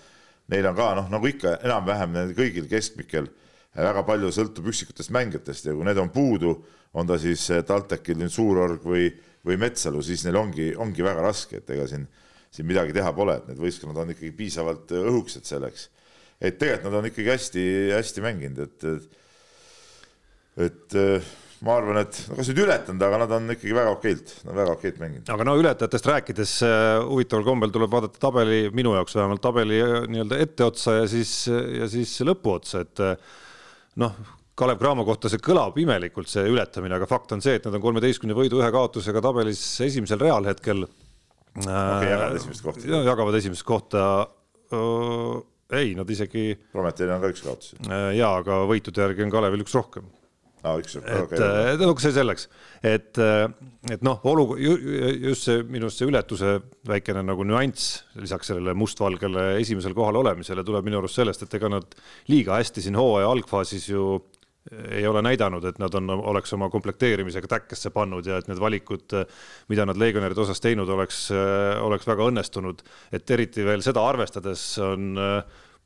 Neil 0.51 0.67
on 0.67 0.77
ka 0.77 0.89
noh, 0.99 1.09
nagu 1.13 1.29
ikka 1.31 1.59
enam-vähem 1.63 2.17
kõigil 2.35 2.67
keskmikel 2.71 3.29
väga 3.77 4.03
palju 4.07 4.33
sõltub 4.35 4.67
üksikutest 4.73 5.13
mängijatest 5.15 5.69
ja 5.69 5.75
kui 5.77 5.87
need 5.87 6.01
on 6.03 6.11
puudu, 6.11 6.57
on 6.99 7.07
ta 7.07 7.19
siis 7.23 7.45
TalTechil 7.67 8.19
nüüd 8.19 8.35
Suurorg 8.35 8.83
või, 8.87 9.07
või 9.47 9.61
Metsalu, 9.63 10.03
siis 10.03 10.25
neil 10.27 10.41
ongi, 10.41 10.73
ongi 10.75 11.07
väga 11.07 11.23
raske, 11.23 11.61
et 11.61 11.71
ega 11.71 11.87
siin, 11.91 12.09
siin 12.51 12.67
midagi 12.67 12.97
teha 12.97 13.13
pole, 13.15 13.39
et 13.39 13.51
need 13.51 13.63
võistkonnad 13.63 14.03
on 14.03 14.15
ikkagi 14.17 14.33
piisavalt 14.37 14.91
õhukesed 14.99 15.47
selleks. 15.47 15.89
et 16.41 16.59
tegelikult 16.59 16.89
nad 16.89 16.99
on 16.99 17.07
ikkagi 17.11 17.31
hästi-hästi 17.31 18.25
mänginud, 18.25 18.59
et, 18.65 18.85
et, 20.67 20.67
et 20.67 20.99
ma 21.67 21.77
arvan, 21.77 22.01
et 22.01 22.19
no 22.31 22.39
kas 22.39 22.49
nüüd 22.51 22.63
ületanud, 22.65 23.03
aga 23.05 23.21
nad 23.21 23.33
on 23.37 23.53
ikkagi 23.53 23.75
väga 23.77 23.93
okeilt, 23.93 24.33
väga 24.49 24.75
okeilt 24.79 25.01
mänginud. 25.03 25.31
aga 25.35 25.47
no 25.47 25.55
ületajatest 25.61 26.09
rääkides 26.09 26.53
äh, 26.65 26.97
huvitaval 27.05 27.45
kombel 27.45 27.73
tuleb 27.75 27.93
vaadata 27.93 28.21
tabeli, 28.23 28.61
minu 28.77 28.95
jaoks 28.97 29.17
vähemalt 29.19 29.43
tabeli 29.45 29.81
äh, 29.85 29.97
nii-öelda 30.09 30.39
etteotsa 30.41 31.01
ja 31.03 31.09
siis, 31.11 31.35
ja 31.51 31.89
siis 31.93 32.15
lõpuotsa, 32.25 32.85
et 32.87 33.03
äh, 33.05 33.35
noh, 34.01 34.17
Kalev 34.61 34.81
Cramo 34.81 35.05
kohta 35.09 35.29
see 35.33 35.41
kõlab 35.45 35.77
imelikult, 35.81 36.29
see 36.33 36.47
ületamine, 36.49 36.97
aga 36.97 37.09
fakt 37.09 37.35
on 37.37 37.45
see, 37.45 37.59
et 37.61 37.69
nad 37.69 37.77
on 37.77 37.85
kolmeteistkümne 37.85 38.37
võidu 38.37 38.61
ühe 38.61 38.71
kaotusega 38.73 39.23
tabelis 39.25 39.63
esimesel 39.85 40.21
real 40.21 40.49
hetkel 40.49 40.87
okay,. 40.87 42.09
jagavad 42.09 42.41
esimest 42.41 42.65
kohta. 42.65 43.03
jagavad 43.11 43.37
esimest 43.41 43.69
kohta 43.69 44.07
ei, 45.71 45.93
nad 45.95 46.09
isegi. 46.11 46.55
Prometeil 46.73 47.13
on 47.15 47.23
ka 47.23 47.31
üks 47.33 47.45
kaotus. 47.45 47.77
ja, 48.17 48.33
aga 48.33 48.63
võitude 48.69 49.05
järgi 49.05 49.27
on 49.27 49.33
Kalevil 49.33 49.65
üks 49.65 49.77
rohkem 49.77 50.09
ah,. 50.63 50.79
üks, 50.81 50.97
et 51.01 51.11
okay. 51.25 51.77
no 51.81 51.93
see 52.01 52.15
selleks, 52.15 52.49
et, 52.87 53.21
et 53.21 54.05
noh, 54.07 54.21
olu-, 54.31 54.57
just 54.61 55.49
see 55.49 55.63
minu 55.67 55.89
arust 55.89 56.03
see 56.03 56.11
ületuse 56.11 56.57
väikene 56.89 57.25
nagu 57.27 57.47
nüanss 57.47 58.03
lisaks 58.21 58.53
sellele 58.53 58.75
mustvalgele 58.79 59.53
esimesel 59.61 59.97
kohal 59.97 60.21
olemisele 60.23 60.65
tuleb 60.67 60.87
minu 60.89 61.01
arust 61.01 61.21
sellest, 61.21 61.47
et 61.47 61.57
ega 61.61 61.73
nad 61.73 61.97
liiga 62.31 62.59
hästi 62.61 62.87
siin 62.87 62.99
hooaja 63.01 63.31
algfaasis 63.31 63.89
ju 63.93 64.13
ei 64.71 65.07
ole 65.09 65.23
näidanud, 65.25 65.65
et 65.65 65.79
nad 65.81 65.95
on, 65.97 66.11
oleks 66.11 66.53
oma 66.53 66.69
komplekteerimisega 66.71 67.49
täkkesse 67.49 67.91
pannud 67.95 68.27
ja 68.29 68.37
et 68.39 68.49
need 68.51 68.61
valikud, 68.61 69.15
mida 69.73 69.87
nad 69.89 69.99
legionäride 69.99 70.45
osas 70.45 70.61
teinud 70.63 70.89
oleks, 70.93 71.31
oleks 71.81 72.07
väga 72.07 72.29
õnnestunud. 72.29 72.85
et 73.13 73.31
eriti 73.31 73.65
veel 73.65 73.83
seda 73.83 74.05
arvestades 74.07 74.63
on 74.85 75.17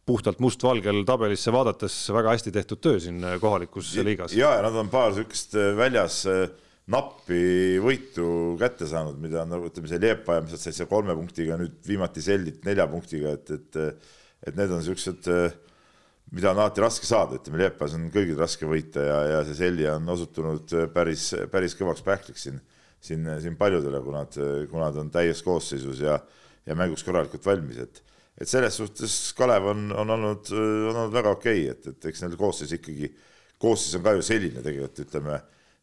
puhtalt 0.04 0.40
mustvalgel 0.44 1.02
tabelisse 1.08 1.52
vaadates 1.54 1.96
väga 2.12 2.34
hästi 2.34 2.52
tehtud 2.52 2.82
töö 2.84 3.00
siin 3.00 3.22
kohalikus 3.40 3.94
liigas. 4.04 4.34
ja, 4.36 4.56
ja 4.58 4.64
nad 4.66 4.76
on 4.76 4.92
paar 4.92 5.12
niisugust 5.12 5.56
äh, 5.56 5.72
väljas 5.78 6.24
äh, 6.28 6.44
nappi 6.92 7.78
võitu 7.80 8.26
kätte 8.60 8.88
saanud, 8.88 9.16
mida 9.20 9.46
nagu 9.48 9.70
ütleme, 9.70 9.88
see 9.88 10.02
Liepa 10.02 10.36
ja 10.36 10.44
mis 10.44 10.52
nad 10.52 10.60
said 10.60 10.76
seal 10.76 10.90
kolme 10.90 11.16
punktiga, 11.16 11.56
nüüd 11.60 11.78
viimati 11.88 12.24
Sellit 12.24 12.66
nelja 12.68 12.84
punktiga, 12.90 13.32
et, 13.38 13.54
et 13.56 13.80
et 14.44 14.56
need 14.58 14.68
on 14.68 14.82
niisugused, 14.82 15.28
mida 16.34 16.50
on 16.52 16.58
alati 16.60 16.82
raske 16.84 17.08
saada, 17.08 17.38
ütleme 17.38 17.62
Liepas 17.62 17.94
on 17.96 18.10
kõigil 18.12 18.36
raske 18.36 18.68
võita 18.68 19.00
ja, 19.06 19.18
ja 19.30 19.42
see 19.48 19.56
Selli 19.62 19.86
on 19.88 20.08
osutunud 20.12 20.74
päris, 20.92 21.30
päris 21.52 21.76
kõvaks 21.78 22.04
pähkliks 22.04 22.44
siin, 22.48 22.58
siin, 23.00 23.24
siin 23.40 23.56
paljudele, 23.56 24.02
kui 24.04 24.12
nad, 24.12 24.36
kui 24.68 24.82
nad 24.82 24.98
on 25.00 25.08
täies 25.14 25.40
koosseisus 25.46 26.04
ja, 26.04 26.18
ja 26.68 26.76
mänguks 26.76 27.06
korralikult 27.06 27.48
valmis, 27.48 27.80
et 27.86 28.02
et 28.40 28.51
selles 28.51 28.79
suhtes 28.81 29.18
Kalev 29.38 29.70
on, 29.73 29.90
on 29.94 30.14
olnud, 30.16 30.51
on 30.55 30.94
olnud 30.94 31.14
väga 31.14 31.35
okei 31.37 31.68
okay,, 31.68 31.75
et, 31.75 31.92
et 31.94 32.11
eks 32.11 32.25
neil 32.25 32.38
koosseis 32.40 32.75
ikkagi, 32.79 33.12
koosseis 33.62 33.99
on 33.99 34.07
ka 34.07 34.16
ju 34.16 34.25
selline 34.27 34.64
tegelikult 34.64 35.05
ütleme, 35.07 35.38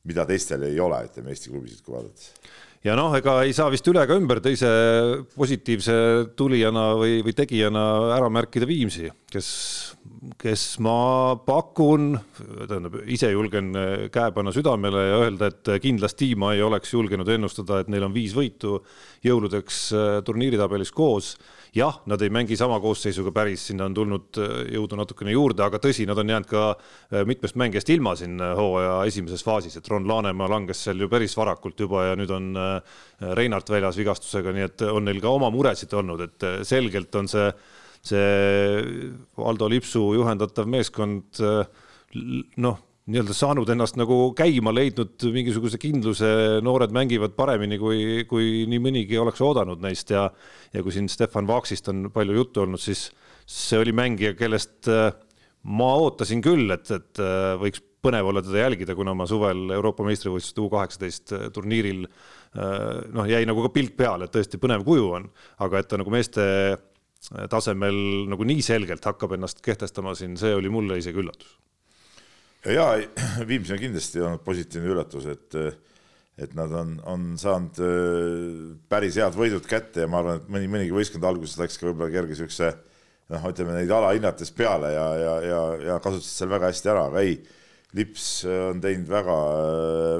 mida 0.10 0.26
teistel 0.28 0.66
ei 0.68 0.80
ole, 0.82 1.06
ütleme 1.08 1.32
Eesti 1.32 1.54
klubisid, 1.54 1.86
kui 1.86 1.96
vaadata. 1.96 2.52
Ja 2.82 2.96
noh, 2.98 3.14
ega 3.14 3.36
ei 3.46 3.52
saa 3.54 3.70
vist 3.70 3.86
üle 3.92 4.02
ega 4.02 4.16
ümber 4.18 4.40
teise 4.42 4.68
positiivse 5.36 5.94
tulijana 6.34 6.88
või, 6.98 7.20
või 7.22 7.36
tegijana 7.38 7.84
ära 8.16 8.26
märkida 8.34 8.66
Viimsi, 8.66 9.06
kes, 9.30 9.50
kes 10.42 10.64
ma 10.82 11.36
pakun, 11.46 12.16
tähendab 12.40 12.98
ise 13.06 13.30
julgen 13.30 13.70
käe 14.10 14.34
panna 14.34 14.54
südamele 14.56 15.06
ja 15.12 15.22
öelda, 15.28 15.52
et 15.54 15.72
kindlasti 15.86 16.32
ma 16.34 16.56
ei 16.58 16.66
oleks 16.66 16.96
julgenud 16.96 17.30
ennustada, 17.30 17.84
et 17.84 17.94
neil 17.94 18.08
on 18.10 18.18
viis 18.18 18.34
võitu 18.34 18.80
jõuludeks 19.30 19.84
turniiritabelis 20.26 20.90
koos 20.98 21.36
jah, 21.75 22.01
nad 22.05 22.21
ei 22.21 22.29
mängi 22.34 22.57
sama 22.60 22.79
koosseisuga 22.84 23.31
päris, 23.36 23.63
sinna 23.69 23.86
on 23.88 23.93
tulnud 23.95 24.39
äh, 24.41 24.55
jõudu 24.75 24.97
natukene 24.99 25.31
juurde, 25.31 25.63
aga 25.63 25.79
tõsi, 25.79 26.03
nad 26.07 26.19
on 26.19 26.34
jäänud 26.34 26.49
ka 26.49 26.63
äh, 26.73 27.21
mitmest 27.27 27.55
mängijast 27.60 27.89
ilma 27.93 28.12
siin 28.19 28.41
äh, 28.43 28.51
hooaja 28.57 28.97
esimeses 29.07 29.43
faasis, 29.47 29.77
et 29.79 29.88
Ron 29.91 30.07
Laanemaa 30.10 30.49
langes 30.51 30.84
seal 30.84 30.99
ju 30.99 31.07
päris 31.12 31.36
varakult 31.39 31.79
juba 31.79 32.10
ja 32.10 32.19
nüüd 32.19 32.34
on 32.36 32.51
Reinart 33.38 33.69
väljas 33.71 33.99
vigastusega, 33.99 34.51
nii 34.55 34.67
et 34.67 34.84
on 34.89 35.07
neil 35.07 35.21
ka 35.23 35.31
oma 35.31 35.51
muresid 35.53 35.93
olnud, 35.95 36.25
et 36.27 36.47
selgelt 36.67 37.15
on 37.15 37.31
see, 37.31 37.47
see 38.03 38.84
Aldo 39.39 39.69
Lipsu 39.71 40.10
juhendatav 40.17 40.67
meeskond 40.67 41.39
noh 42.60 42.79
nii-öelda 43.12 43.36
saanud 43.36 43.69
ennast 43.74 43.97
nagu 44.00 44.17
käima, 44.38 44.74
leidnud 44.74 45.28
mingisuguse 45.36 45.80
kindluse, 45.82 46.32
noored 46.63 46.93
mängivad 46.95 47.36
paremini, 47.38 47.80
kui, 47.82 48.24
kui 48.30 48.65
nii 48.71 48.82
mõnigi 48.84 49.19
oleks 49.19 49.43
oodanud 49.43 49.84
neist. 49.84 50.13
Ja 50.13 50.30
ja 50.74 50.84
kui 50.84 50.93
siin 50.95 51.10
Stefan 51.12 51.47
Vaksist 51.47 51.89
on 51.91 52.10
palju 52.13 52.36
juttu 52.38 52.63
olnud, 52.63 52.82
siis 52.82 53.10
see 53.50 53.80
oli 53.82 53.93
mängija, 53.95 54.36
kellest 54.39 54.88
äh, 54.91 55.10
ma 55.67 55.93
ootasin 56.00 56.43
küll, 56.43 56.69
et, 56.74 56.91
et 56.95 57.21
äh, 57.21 57.56
võiks 57.62 57.84
põnev 58.02 58.32
olla 58.32 58.41
teda 58.41 58.63
jälgida, 58.63 58.95
kuna 58.97 59.13
ma 59.17 59.28
suvel 59.30 59.67
Euroopa 59.76 60.06
meistrivõistluste 60.08 60.63
U 60.63 60.69
kaheksateist 60.71 61.36
äh, 61.38 61.50
turniiril 61.54 62.08
noh, 62.52 63.28
jäi 63.32 63.45
nagu 63.47 63.62
ka 63.63 63.69
pilk 63.71 63.93
peale, 63.95 64.26
et 64.28 64.34
tõesti 64.36 64.58
põnev 64.60 64.82
kuju 64.84 65.06
on, 65.15 65.28
aga 65.63 65.80
et 65.80 65.88
ta 65.88 65.95
nagu 66.02 66.12
meeste 66.12 66.43
tasemel 67.47 67.95
nagu 68.28 68.43
nii 68.50 68.65
selgelt 68.65 69.06
hakkab 69.08 69.38
ennast 69.38 69.62
kehtestama 69.63 70.12
siin, 70.19 70.34
see 70.36 70.52
oli 70.58 70.67
mulle 70.74 70.97
isegi 71.00 71.21
üllatus 71.24 71.54
ja 72.69 72.91
Viimsi 73.50 73.74
on 73.74 73.82
kindlasti 73.82 74.21
olnud 74.21 74.43
positiivne 74.45 74.93
üllatus, 74.93 75.30
et 75.32 75.58
et 76.41 76.54
nad 76.58 76.71
on, 76.74 76.93
on 77.06 77.26
saanud 77.39 77.80
äh, 77.84 78.62
päris 78.89 79.17
head 79.19 79.36
võidud 79.38 79.65
kätte 79.67 80.06
ja 80.06 80.10
ma 80.10 80.21
arvan, 80.21 80.39
et 80.39 80.52
mõni, 80.52 80.69
mõnigi 80.71 80.95
võistkond 80.95 81.26
alguses 81.28 81.60
läks 81.60 81.78
ka 81.78 81.89
võib-olla 81.89 82.13
kerge 82.13 82.38
siukse 82.39 82.71
noh, 83.32 83.47
ütleme 83.52 83.76
neid 83.76 83.91
alahinnates 83.93 84.54
peale 84.56 84.93
ja, 84.95 85.08
ja, 85.19 85.34
ja, 85.45 85.60
ja 85.89 85.97
kasutasid 86.04 86.39
seal 86.39 86.54
väga 86.54 86.71
hästi 86.71 86.93
ära, 86.93 87.10
aga 87.12 87.26
ei, 87.26 87.41
Lips 88.00 88.45
on 88.47 88.80
teinud 88.80 89.10
väga, 89.12 89.34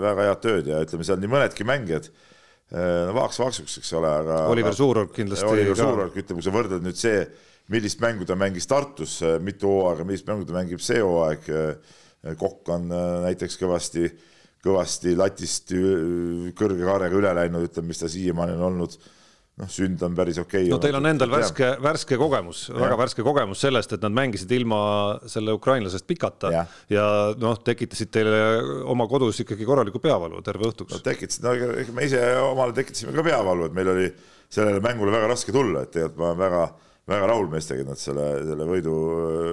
väga 0.04 0.28
head 0.28 0.42
tööd 0.44 0.68
ja 0.68 0.82
ütleme, 0.84 1.08
seal 1.08 1.22
nii 1.24 1.32
mõnedki 1.32 1.66
mängijad 1.68 2.10
äh, 2.12 3.08
no 3.08 3.16
vaaks 3.16 3.40
vaaksuks, 3.40 3.80
eks 3.80 3.94
ole, 3.98 4.12
aga 4.12 4.44
Oliver 4.52 4.76
Suurorg 4.76 5.16
kindlasti. 5.16 5.48
Oliver 5.48 5.80
Suurorg, 5.80 6.20
ütleme, 6.20 6.42
kui 6.42 6.50
sa 6.50 6.54
võrdled 6.54 6.84
nüüd 6.84 7.00
see, 7.00 7.24
millist 7.72 8.04
mängu 8.04 8.28
ta 8.28 8.36
mängis 8.36 8.68
Tartus 8.68 9.22
mitu 9.42 9.72
hooaega, 9.72 10.04
millist 10.06 10.28
mängu 10.28 10.44
ta 10.46 10.60
mängib 10.60 10.84
see 10.84 11.00
hooaeg 11.00 11.48
Kokk 12.38 12.70
on 12.76 12.92
äh, 12.94 13.08
näiteks 13.28 13.58
kõvasti, 13.62 14.06
kõvasti 14.62 15.16
latist 15.18 15.74
kõrge 16.58 16.86
kaarega 16.86 17.18
üle 17.18 17.34
läinud, 17.40 17.66
ütleme, 17.70 17.94
mis 17.94 18.04
ta 18.04 18.12
siiamaani 18.12 18.60
on 18.60 18.68
olnud 18.70 19.00
noh, 19.60 19.70
sünd 19.72 20.02
on 20.06 20.16
päris 20.16 20.40
okei 20.42 20.66
okay. 20.66 20.72
no 20.72 20.80
teil 20.82 20.98
on 20.98 21.08
endal 21.10 21.32
värske, 21.32 21.74
värske 21.84 22.18
kogemus, 22.20 22.64
väga 22.74 22.98
värske 23.00 23.26
kogemus 23.26 23.62
sellest, 23.66 23.96
et 23.96 24.06
nad 24.06 24.16
mängisid 24.16 24.52
ilma 24.56 24.82
selle 25.30 25.56
ukrainlasest 25.58 26.08
pikata 26.10 26.52
ja, 26.54 26.64
ja 26.92 27.06
noh, 27.42 27.60
tekitasid 27.66 28.12
teile 28.14 28.40
oma 28.92 29.08
kodus 29.12 29.44
ikkagi 29.44 29.68
korraliku 29.68 30.02
peavalu 30.04 30.42
terve 30.46 30.70
õhtuks. 30.72 30.96
no 30.96 31.06
tekitasid, 31.06 31.46
no 31.46 31.56
ega 31.84 31.98
me 31.98 32.08
ise 32.08 32.24
omale 32.46 32.76
tekitasime 32.78 33.16
ka 33.18 33.28
peavalu, 33.28 33.68
et 33.68 33.78
meil 33.78 33.94
oli 33.94 34.08
sellele 34.52 34.84
mängule 34.84 35.14
väga 35.14 35.32
raske 35.32 35.56
tulla, 35.56 35.86
et 35.86 35.94
tegelikult 35.96 36.20
ma 36.22 36.32
olen 36.32 36.42
väga, 36.42 36.66
väga 37.12 37.32
rahul 37.34 37.52
meestega, 37.52 37.86
et 37.86 37.92
nad 37.92 38.00
selle, 38.02 38.28
selle 38.48 38.68
võidu 38.68 38.98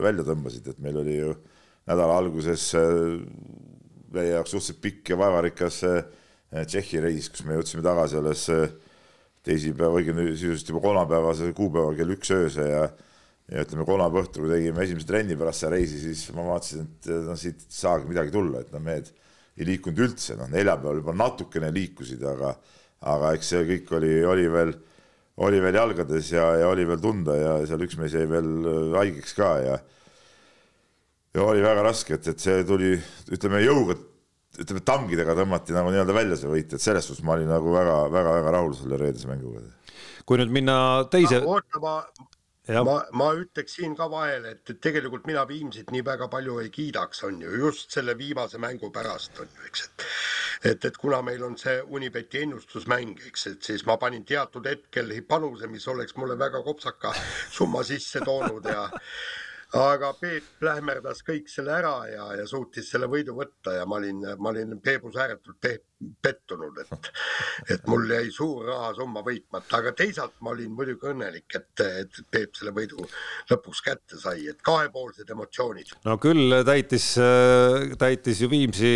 välja 0.05 0.27
tõmbasid, 0.27 0.73
et 0.73 0.83
meil 0.85 1.03
oli 1.03 1.21
ju 1.21 1.37
nädala 1.89 2.19
alguses 2.21 2.71
äh, 2.77 3.19
meie 4.15 4.35
jaoks 4.35 4.55
suhteliselt 4.55 4.83
pikk 4.85 5.15
ja 5.15 5.21
vaevarikas 5.21 5.83
äh, 5.89 6.03
Tšehhi 6.49 7.03
reis, 7.05 7.29
kus 7.33 7.45
me 7.45 7.59
jõudsime 7.59 7.85
tagasi 7.85 8.17
alles 8.21 8.47
äh, 8.53 8.71
teisipäeva, 9.45 10.01
õigemini 10.01 10.35
sisuliselt 10.37 10.73
juba 10.73 10.85
kolmapäevase 10.85 11.53
kuupäeva 11.57 11.95
kell 11.97 12.17
üks 12.17 12.33
öösel 12.37 12.73
ja 12.73 12.89
ja 13.49 13.63
ütleme, 13.65 13.87
kolmapäeva 13.89 14.27
õhtul, 14.27 14.45
kui 14.45 14.51
tegime 14.53 14.83
esimese 14.85 15.09
trenni 15.09 15.37
pärast 15.41 15.63
seda 15.63 15.73
reisi, 15.73 15.97
siis 16.03 16.27
ma 16.37 16.45
vaatasin, 16.51 16.83
et 16.85 17.07
noh, 17.25 17.37
siit 17.41 17.63
ei 17.65 17.79
saagi 17.79 18.11
midagi 18.11 18.35
tulla, 18.35 18.61
et 18.61 18.75
noh, 18.75 18.83
mehed 18.85 19.09
ei 19.57 19.65
liikunud 19.71 20.03
üldse, 20.05 20.37
noh, 20.37 20.51
neljapäeval 20.53 21.01
juba 21.01 21.15
natukene 21.17 21.71
liikusid, 21.73 22.27
aga 22.29 22.53
aga 23.09 23.31
eks 23.39 23.53
see 23.55 23.63
kõik 23.71 23.93
oli, 23.97 24.13
oli 24.27 24.45
veel, 24.53 24.75
oli 25.47 25.63
veel 25.63 25.79
jalgades 25.79 26.33
ja, 26.35 26.45
ja 26.61 26.69
oli 26.69 26.85
veel 26.89 27.01
tunda 27.01 27.37
ja 27.39 27.55
seal 27.71 27.87
üks 27.87 27.97
mees 27.97 28.17
jäi 28.19 28.27
veel 28.29 28.51
haigeks 28.99 29.37
ka 29.39 29.53
ja 29.63 29.79
ja 31.35 31.45
oli 31.45 31.65
väga 31.65 31.85
raske, 31.87 32.19
et, 32.19 32.31
et 32.33 32.41
see 32.43 32.63
tuli, 32.69 32.95
ütleme 33.35 33.61
jõuga, 33.65 33.99
ütleme 34.59 34.83
tangidega 34.87 35.37
tõmmati 35.39 35.77
nagu 35.77 35.93
nii-öelda 35.93 36.17
välja 36.17 36.39
see 36.41 36.51
võit, 36.53 36.73
et 36.73 36.83
selles 36.83 37.07
suhtes 37.09 37.25
ma 37.27 37.37
olin 37.37 37.51
nagu 37.53 37.75
väga-väga-väga 37.75 38.57
rahul 38.57 38.75
selle 38.79 39.01
reedese 39.01 39.31
mänguga. 39.31 39.63
kui 40.29 40.41
nüüd 40.41 40.53
minna 40.53 40.79
teise 41.13 41.41
no,. 41.41 41.59
oota, 41.59 41.81
ma 41.83 42.01
ma, 42.85 42.99
ma 43.17 43.29
ütleks 43.39 43.79
siin 43.79 43.95
ka 43.97 44.09
vahele, 44.13 44.57
et, 44.57 44.65
et 44.71 44.81
tegelikult 44.85 45.27
mina 45.29 45.47
Viimsit 45.49 45.93
nii 45.95 46.05
väga 46.05 46.29
palju 46.33 46.59
ei 46.63 46.73
kiidaks, 46.75 47.23
on 47.29 47.41
ju, 47.41 47.55
just 47.65 47.95
selle 47.97 48.17
viimase 48.19 48.61
mängu 48.61 48.91
pärast 48.93 49.41
on 49.41 49.49
ju, 49.49 49.69
eks, 49.71 49.87
et 49.89 50.09
et, 50.65 50.85
et 50.85 50.97
kuna 50.99 51.21
meil 51.23 51.43
on 51.47 51.57
see 51.59 51.79
Unibeti 51.95 52.43
ennustusmäng, 52.43 53.19
eks, 53.29 53.47
et 53.53 53.69
siis 53.71 53.85
ma 53.87 53.97
panin 54.01 54.25
teatud 54.27 54.67
hetkel 54.67 55.13
panuse, 55.29 55.69
mis 55.71 55.87
oleks 55.89 56.17
mulle 56.19 56.39
väga 56.39 56.63
kopsaka 56.67 57.13
summa 57.55 57.85
sisse 57.87 58.25
toonud 58.27 58.67
ja 58.67 58.89
aga 59.77 60.13
Peep 60.21 60.45
plähmerdas 60.61 61.21
kõik 61.27 61.49
selle 61.53 61.75
ära 61.77 61.95
ja, 62.09 62.27
ja 62.41 62.47
suutis 62.49 62.89
selle 62.91 63.09
võidu 63.11 63.35
võtta 63.37 63.75
ja 63.77 63.85
ma 63.87 63.99
olin, 64.01 64.25
ma 64.39 64.53
olin 64.53 64.79
Peebus 64.81 65.17
ääretult 65.21 65.61
pe 65.61 65.75
pettunud, 66.23 66.77
et, 66.79 67.09
et 67.75 67.87
mul 67.91 68.07
jäi 68.13 68.29
suur 68.35 68.69
rahasumma 68.69 69.23
võitmata, 69.27 69.81
aga 69.81 69.93
teisalt 69.99 70.37
ma 70.47 70.53
olin 70.55 70.71
muidugi 70.75 71.09
õnnelik, 71.11 71.49
et, 71.59 71.83
et 72.05 72.21
Peep 72.31 72.55
selle 72.55 72.73
võidu 72.77 73.03
lõpuks 73.51 73.83
kätte 73.83 74.21
sai, 74.21 74.47
et 74.53 74.63
kahepoolsed 74.63 75.31
emotsioonid. 75.35 75.97
no 76.07 76.17
küll 76.23 76.55
täitis, 76.67 77.11
täitis 77.99 78.43
ju 78.45 78.51
Viimsi 78.53 78.93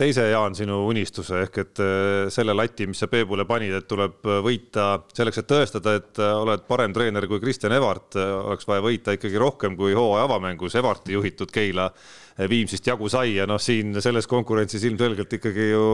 teise 0.00 0.28
Jaan 0.30 0.56
sinu 0.56 0.80
unistuse 0.88 1.42
ehk 1.44 1.60
et 1.62 1.84
äh, 1.84 2.30
selle 2.32 2.56
lati, 2.56 2.88
mis 2.88 3.04
sa 3.04 3.10
Peebule 3.12 3.44
panid, 3.48 3.76
et 3.76 3.88
tuleb 3.88 4.24
võita 4.44 4.88
selleks, 5.16 5.42
et 5.42 5.50
tõestada, 5.50 5.96
et 6.00 6.22
oled 6.24 6.64
parem 6.68 6.96
treener 6.96 7.28
kui 7.28 7.42
Kristjan 7.42 7.76
Evart, 7.76 8.16
oleks 8.16 8.68
vaja 8.68 8.84
võita 8.84 9.16
ikkagi 9.16 9.40
rohkem 9.40 9.76
kui 9.76 9.96
hooaja 9.96 10.24
avamängus 10.24 10.78
Evarti 10.80 11.16
juhitud 11.16 11.52
Keila 11.52 11.90
Viimsist 12.36 12.86
jagu 12.86 13.08
sai 13.08 13.36
ja 13.38 13.46
noh, 13.48 13.60
siin 13.62 13.96
selles 14.04 14.28
konkurentsis 14.28 14.84
ilmselgelt 14.84 15.32
ikkagi 15.38 15.70
ju 15.70 15.84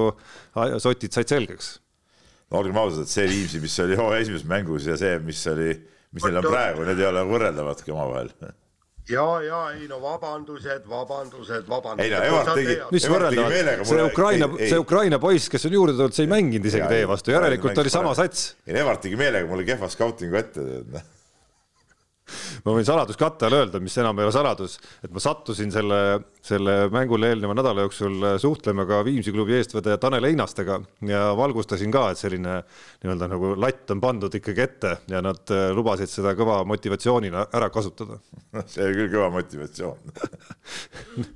sotid 0.82 1.14
said 1.14 1.30
selgeks. 1.30 1.76
no 2.51 2.59
olgem 2.61 2.80
ausad, 2.82 3.07
et 3.07 3.12
see 3.12 3.28
Viimsi, 3.30 3.61
mis 3.62 3.78
oli 3.84 3.99
hooaja 3.99 4.24
esimeses 4.24 4.49
mängus 4.49 4.88
ja 4.90 4.97
see, 4.99 5.20
mis 5.22 5.45
oli, 5.53 5.70
mis 6.12 6.26
neil 6.26 6.43
on 6.43 6.51
praegu, 6.51 6.88
need 6.88 6.99
ei 7.01 7.09
ole 7.09 7.22
võrreldavadki 7.30 7.95
omavahel. 7.95 8.34
Ja, 9.11 9.24
ja 9.43 9.61
ei 9.74 9.88
no 9.90 9.99
vabandused, 10.03 10.84
vabandused, 10.86 11.64
vabandused. 11.70 12.07
ei 12.07 12.12
no 12.12 12.26
Evart 12.26 12.53
tegi, 12.59 12.76
mis 12.95 13.07
võrreldav, 13.11 13.57
see 13.88 14.05
Ukraina, 14.05 14.51
see 14.61 14.82
Ukraina 14.82 15.22
poiss, 15.22 15.51
kes 15.51 15.66
on 15.70 15.78
juurde 15.78 15.97
tulnud, 15.99 16.14
see 16.14 16.26
ei 16.26 16.30
mänginud 16.30 16.68
isegi 16.70 16.90
teie 16.90 17.09
vastu, 17.11 17.34
järelikult 17.34 17.82
oli 17.82 17.90
sama 17.95 18.14
sats. 18.18 18.53
ei 18.66 18.78
Evart 18.82 19.03
tegi 19.07 19.18
meelega 19.18 19.51
mulle 19.51 19.66
kehva 19.66 19.90
skautingu 19.90 20.38
ette 20.43 20.68
noh 20.90 21.11
ma 22.64 22.74
võin 22.76 22.86
saladuskatte 22.86 23.46
all 23.46 23.56
öelda, 23.58 23.80
mis 23.82 23.96
enam 24.00 24.18
ei 24.20 24.26
ole 24.26 24.34
saladus, 24.34 24.78
et 25.02 25.10
ma 25.12 25.22
sattusin 25.22 25.72
selle, 25.74 25.98
selle 26.44 26.76
mängule 26.94 27.32
eelneva 27.32 27.56
nädala 27.58 27.86
jooksul 27.86 28.26
suhtlema 28.42 28.86
ka 28.88 29.02
Viimsi 29.06 29.34
klubi 29.34 29.56
eestvedaja 29.58 29.98
Tanel 30.02 30.28
Einastega 30.30 30.78
ja 31.08 31.24
valgustasin 31.38 31.92
ka, 31.94 32.08
et 32.12 32.20
selline 32.22 32.60
nii-öelda 33.02 33.30
nagu 33.32 33.52
latt 33.58 33.90
on 33.94 34.02
pandud 34.02 34.34
ikkagi 34.38 34.64
ette 34.64 34.96
ja 35.12 35.22
nad 35.24 35.54
lubasid 35.76 36.10
seda 36.12 36.36
kõva 36.38 36.62
motivatsioonina 36.68 37.48
ära 37.52 37.70
kasutada. 37.74 38.20
See 38.72 38.84
oli 38.86 38.98
küll 39.02 39.14
kõva 39.16 39.30
motivatsioon. 39.38 39.98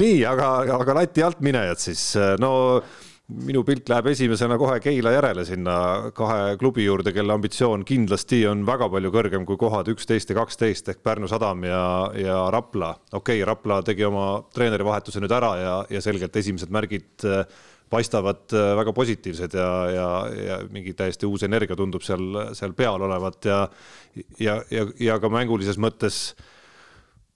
Nii, 0.00 0.22
aga, 0.24 0.46
aga 0.78 0.94
lati 1.02 1.20
alt 1.20 1.42
minejad 1.44 1.80
siis, 1.82 2.14
no 2.40 2.80
minu 3.30 3.62
pilt 3.64 3.88
läheb 3.90 4.08
esimesena 4.12 4.56
kohe 4.60 4.78
Keila 4.82 5.12
järele 5.14 5.44
sinna 5.46 5.74
kahe 6.16 6.56
klubi 6.60 6.84
juurde, 6.84 7.12
kelle 7.14 7.34
ambitsioon 7.34 7.84
kindlasti 7.88 8.42
on 8.50 8.64
väga 8.66 8.88
palju 8.92 9.12
kõrgem 9.14 9.46
kui 9.48 9.58
kohad 9.60 9.88
üksteist 9.92 10.32
ja 10.32 10.36
kaksteist 10.36 10.90
ehk 10.92 11.02
Pärnu 11.04 11.30
Sadam 11.30 11.64
ja, 11.66 11.82
ja 12.18 12.38
Rapla. 12.52 12.92
okei 13.12 13.40
okay,, 13.40 13.46
Rapla 13.48 13.80
tegi 13.86 14.04
oma 14.08 14.26
treenerivahetuse 14.54 15.22
nüüd 15.22 15.36
ära 15.38 15.52
ja, 15.60 15.76
ja 15.90 16.02
selgelt 16.04 16.36
esimesed 16.36 16.72
märgid 16.74 17.26
äh, 17.28 17.44
paistavad 17.92 18.52
äh, 18.52 18.72
väga 18.80 18.94
positiivsed 18.96 19.56
ja, 19.56 19.70
ja, 19.92 20.08
ja 20.48 20.60
mingi 20.72 20.94
täiesti 20.98 21.28
uus 21.28 21.46
energia 21.46 21.78
tundub 21.78 22.04
seal, 22.06 22.48
seal 22.58 22.74
peal 22.76 23.06
olevat 23.08 23.48
ja, 23.48 23.60
ja, 24.40 24.58
ja, 24.70 24.88
ja 25.00 25.20
ka 25.22 25.30
mängulises 25.32 25.80
mõttes 25.80 26.24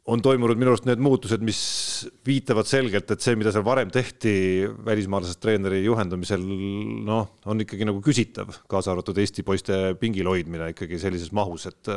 on 0.06 0.22
toimunud 0.22 0.58
minu 0.58 0.70
arust 0.70 0.86
need 0.86 1.00
muutused, 1.02 1.42
mis 1.44 1.58
viitavad 2.26 2.68
selgelt, 2.68 3.10
et 3.10 3.22
see, 3.22 3.34
mida 3.38 3.50
seal 3.54 3.64
varem 3.66 3.90
tehti 3.92 4.34
välismaalasest 4.86 5.40
treeneri 5.42 5.80
juhendamisel, 5.82 6.42
noh, 7.06 7.32
on 7.50 7.62
ikkagi 7.64 7.88
nagu 7.88 8.02
küsitav, 8.04 8.52
kaasa 8.70 8.92
arvatud 8.94 9.18
Eesti 9.22 9.42
poiste 9.46 9.80
pingil 10.00 10.30
hoidmine 10.30 10.70
ikkagi 10.74 11.00
sellises 11.02 11.32
mahus, 11.34 11.66
et 11.70 11.90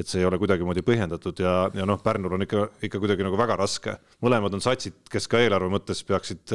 et 0.00 0.08
see 0.08 0.22
ei 0.22 0.28
ole 0.28 0.38
kuidagimoodi 0.40 0.84
põhjendatud 0.86 1.40
ja, 1.44 1.54
ja 1.76 1.86
noh, 1.88 2.00
Pärnul 2.04 2.36
on 2.36 2.46
ikka, 2.46 2.68
ikka 2.88 3.00
kuidagi 3.02 3.26
nagu 3.26 3.38
väga 3.40 3.58
raske. 3.60 3.98
mõlemad 4.24 4.56
on 4.56 4.64
satsid, 4.64 4.96
kes 5.12 5.28
ka 5.28 5.42
eelarve 5.44 5.68
mõttes 5.72 6.00
peaksid, 6.06 6.54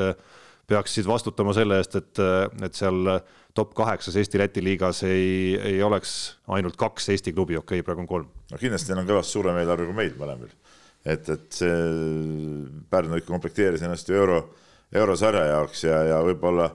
peaksid 0.70 1.06
vastutama 1.10 1.54
selle 1.58 1.78
eest, 1.82 2.00
et, 2.02 2.24
et 2.66 2.78
seal 2.78 3.14
top 3.58 3.76
kaheksas 3.78 4.18
Eesti-Läti 4.18 4.64
liigas 4.66 5.04
ei, 5.06 5.54
ei 5.58 5.84
oleks 5.86 6.40
ainult 6.50 6.78
kaks 6.82 7.12
Eesti 7.14 7.34
klubi, 7.34 7.58
okei 7.62 7.80
okay,, 7.82 7.86
praegu 7.86 8.06
on 8.06 8.10
kolm. 8.10 8.34
no 8.50 8.62
kindlasti 8.62 8.94
neil 8.94 9.04
on 9.04 9.14
kõvasti 9.14 9.38
suurem 9.38 9.62
eelarve 9.62 9.90
kui 9.90 10.02
meil 10.02 10.18
mõlemal 10.18 10.58
et, 11.06 11.30
et 11.30 11.47
see 11.56 11.76
Pärnu 12.91 13.20
ikka 13.20 13.32
komplekteeris 13.32 13.84
ennast 13.86 14.10
ju 14.10 14.18
euro, 14.20 14.39
eurosarja 14.91 15.45
jaoks 15.54 15.84
ja, 15.86 16.02
ja 16.12 16.22
võib-olla 16.26 16.70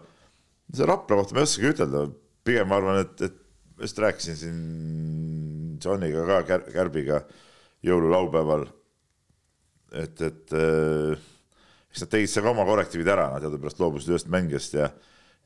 see 0.74 0.88
Rapla 0.88 1.20
kohta 1.20 1.36
ma 1.36 1.42
ei 1.42 1.48
oskagi 1.48 1.72
ütelda, 1.74 2.04
pigem 2.46 2.70
ma 2.70 2.80
arvan, 2.80 3.02
et, 3.04 3.26
et 3.28 3.40
ma 3.76 3.88
just 3.88 4.00
rääkisin 4.04 4.38
siin 4.40 4.60
Johniga 5.84 6.24
ka 6.28 6.42
Kär,, 6.48 6.66
Kärbiga 6.72 7.24
jõululaupäeval, 7.84 8.68
et, 10.00 10.20
et 10.24 10.54
äh, 10.56 11.24
eks 11.90 12.04
nad 12.04 12.14
tegid 12.14 12.30
seal 12.32 12.46
ka 12.46 12.54
oma 12.54 12.64
korrektiivid 12.68 13.10
ära, 13.12 13.28
nad 13.34 13.44
teadupärast 13.44 13.82
loobusid 13.82 14.14
ühest 14.14 14.30
mängijast 14.32 14.78
ja 14.78 14.88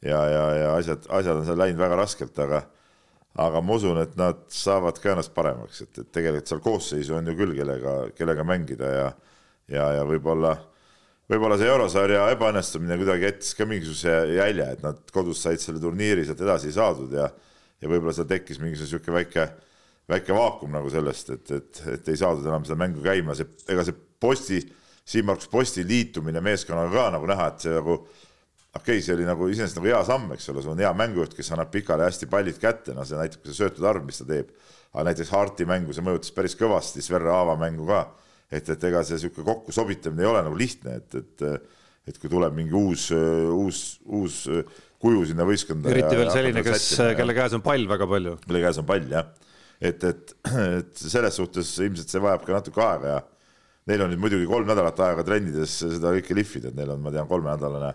ja, 0.03 0.19
ja, 0.31 0.43
ja 0.55 0.75
asjad, 0.77 1.07
asjad 1.11 1.41
on 1.41 1.47
seal 1.47 1.59
läinud 1.59 1.81
väga 1.81 1.99
raskelt, 1.99 2.37
aga 2.43 2.63
aga 3.39 3.61
ma 3.63 3.77
usun, 3.79 4.01
et 4.03 4.17
nad 4.19 4.41
saavad 4.53 4.99
ka 5.03 5.13
ennast 5.13 5.35
paremaks, 5.37 5.85
et, 5.85 6.01
et 6.03 6.11
tegelikult 6.15 6.51
seal 6.51 6.63
koosseisu 6.65 7.19
on 7.19 7.31
ju 7.31 7.37
küll, 7.39 7.55
kellega, 7.59 7.99
kellega 8.19 8.47
mängida 8.47 8.95
ja 8.95 9.09
ja, 9.69 9.85
ja 9.99 10.05
võib-olla, 10.09 10.55
võib-olla 11.29 11.59
see 11.61 11.69
eurosarja 11.69 12.25
ebaõnnestumine 12.33 12.97
kuidagi 13.01 13.29
jättis 13.29 13.55
ka 13.57 13.67
mingisuguse 13.69 14.15
jälje, 14.33 14.69
et 14.75 14.85
nad 14.85 15.01
kodus 15.15 15.43
said 15.45 15.61
selle 15.63 15.83
turniiri 15.83 16.25
sealt 16.27 16.43
edasi 16.47 16.73
saadud 16.75 17.15
ja 17.15 17.29
ja 17.79 17.87
võib-olla 17.91 18.15
seal 18.17 18.27
tekkis 18.27 18.59
mingisugune 18.59 18.89
niisugune 18.91 19.19
väike, 19.21 19.45
väike 20.11 20.35
vaakum 20.35 20.73
nagu 20.75 20.91
sellest, 20.91 21.29
et, 21.37 21.51
et, 21.55 21.83
et 21.95 22.09
ei 22.11 22.19
saadud 22.19 22.47
enam 22.49 22.65
seda 22.67 22.79
mängu 22.81 23.05
käima, 23.05 23.37
see, 23.39 23.47
ega 23.71 23.85
see 23.87 23.95
Posti, 24.19 24.59
Siim-Markus 25.09 25.47
Posti 25.53 25.85
liitumine 25.87 26.43
meeskonnaga 26.43 26.91
ka 26.91 27.05
nagu 27.15 27.29
näha, 27.31 27.53
et 27.53 27.63
see 27.63 27.77
nagu 27.77 28.01
okei 28.77 28.99
okay,, 28.99 29.05
see 29.05 29.15
oli 29.17 29.27
nagu 29.29 29.49
iseenesest 29.49 29.81
nagu 29.81 29.91
hea 29.91 30.01
samm, 30.07 30.33
eks 30.37 30.51
ole, 30.53 30.65
sul 30.65 30.75
on 30.75 30.83
hea 30.83 30.93
mängujuht, 30.97 31.37
kes 31.39 31.53
annab 31.55 31.73
pikale 31.75 32.09
hästi 32.09 32.29
pallid 32.31 32.61
kätte, 32.63 32.95
no 32.97 33.07
see 33.09 33.19
näitab 33.19 33.43
ka 33.43 33.51
see 33.51 33.63
söötude 33.63 33.89
arv, 33.91 34.05
mis 34.07 34.21
ta 34.21 34.29
teeb. 34.29 34.53
aga 34.93 35.09
näiteks 35.11 35.33
Harti 35.35 35.67
mängu 35.69 35.97
see 35.97 36.05
mõjutas 36.05 36.35
päris 36.37 36.57
kõvasti, 36.59 37.05
Sverre 37.05 37.33
Aava 37.33 37.57
mängu 37.61 37.89
ka. 37.89 38.05
et, 38.51 38.69
et 38.69 38.85
ega 38.91 39.03
see 39.05 39.19
niisugune 39.19 39.49
kokkusobitamine 39.49 40.25
ei 40.25 40.31
ole 40.31 40.45
nagu 40.47 40.57
lihtne, 40.59 41.01
et, 41.03 41.19
et 41.23 41.51
et 42.09 42.17
kui 42.17 42.31
tuleb 42.33 42.55
mingi 42.57 42.73
uus, 42.73 43.11
uus, 43.13 43.81
uus 44.07 44.37
kuju 45.03 45.27
sinna 45.31 45.47
võistkonda. 45.49 45.91
eriti 45.93 46.17
veel 46.19 46.31
selline, 46.33 46.63
kes, 46.67 46.87
kelle 47.19 47.37
käes 47.37 47.57
on 47.59 47.65
pall 47.65 47.85
väga 47.91 48.09
palju. 48.11 48.37
kelle 48.47 48.63
käes 48.65 48.81
on 48.81 48.87
pall, 48.89 49.11
jah. 49.13 49.29
et, 49.79 50.05
et, 50.09 50.35
et 50.81 51.03
selles 51.05 51.37
suhtes 51.41 51.75
ilmselt 51.85 52.13
see 52.13 52.23
vajab 52.23 52.47
ka 52.47 52.57
natuke 52.57 52.85
aega 52.85 53.15
ja 53.15 53.21
neil 53.89 54.05
on 54.05 54.13
nüüd 54.13 54.25
muidugi 54.25 54.49
kolm 54.49 54.69
nädalat 54.69 55.01
aega 55.07 55.25
trennides 55.25 55.79
seda 55.85 56.13
kõike 56.17 56.37
lihvida, 56.37 56.73
et 56.73 56.79
neil 56.79 56.93
on, 56.97 57.05
ma 57.05 57.13
tean, 57.15 57.29
kolmenädalane 57.31 57.93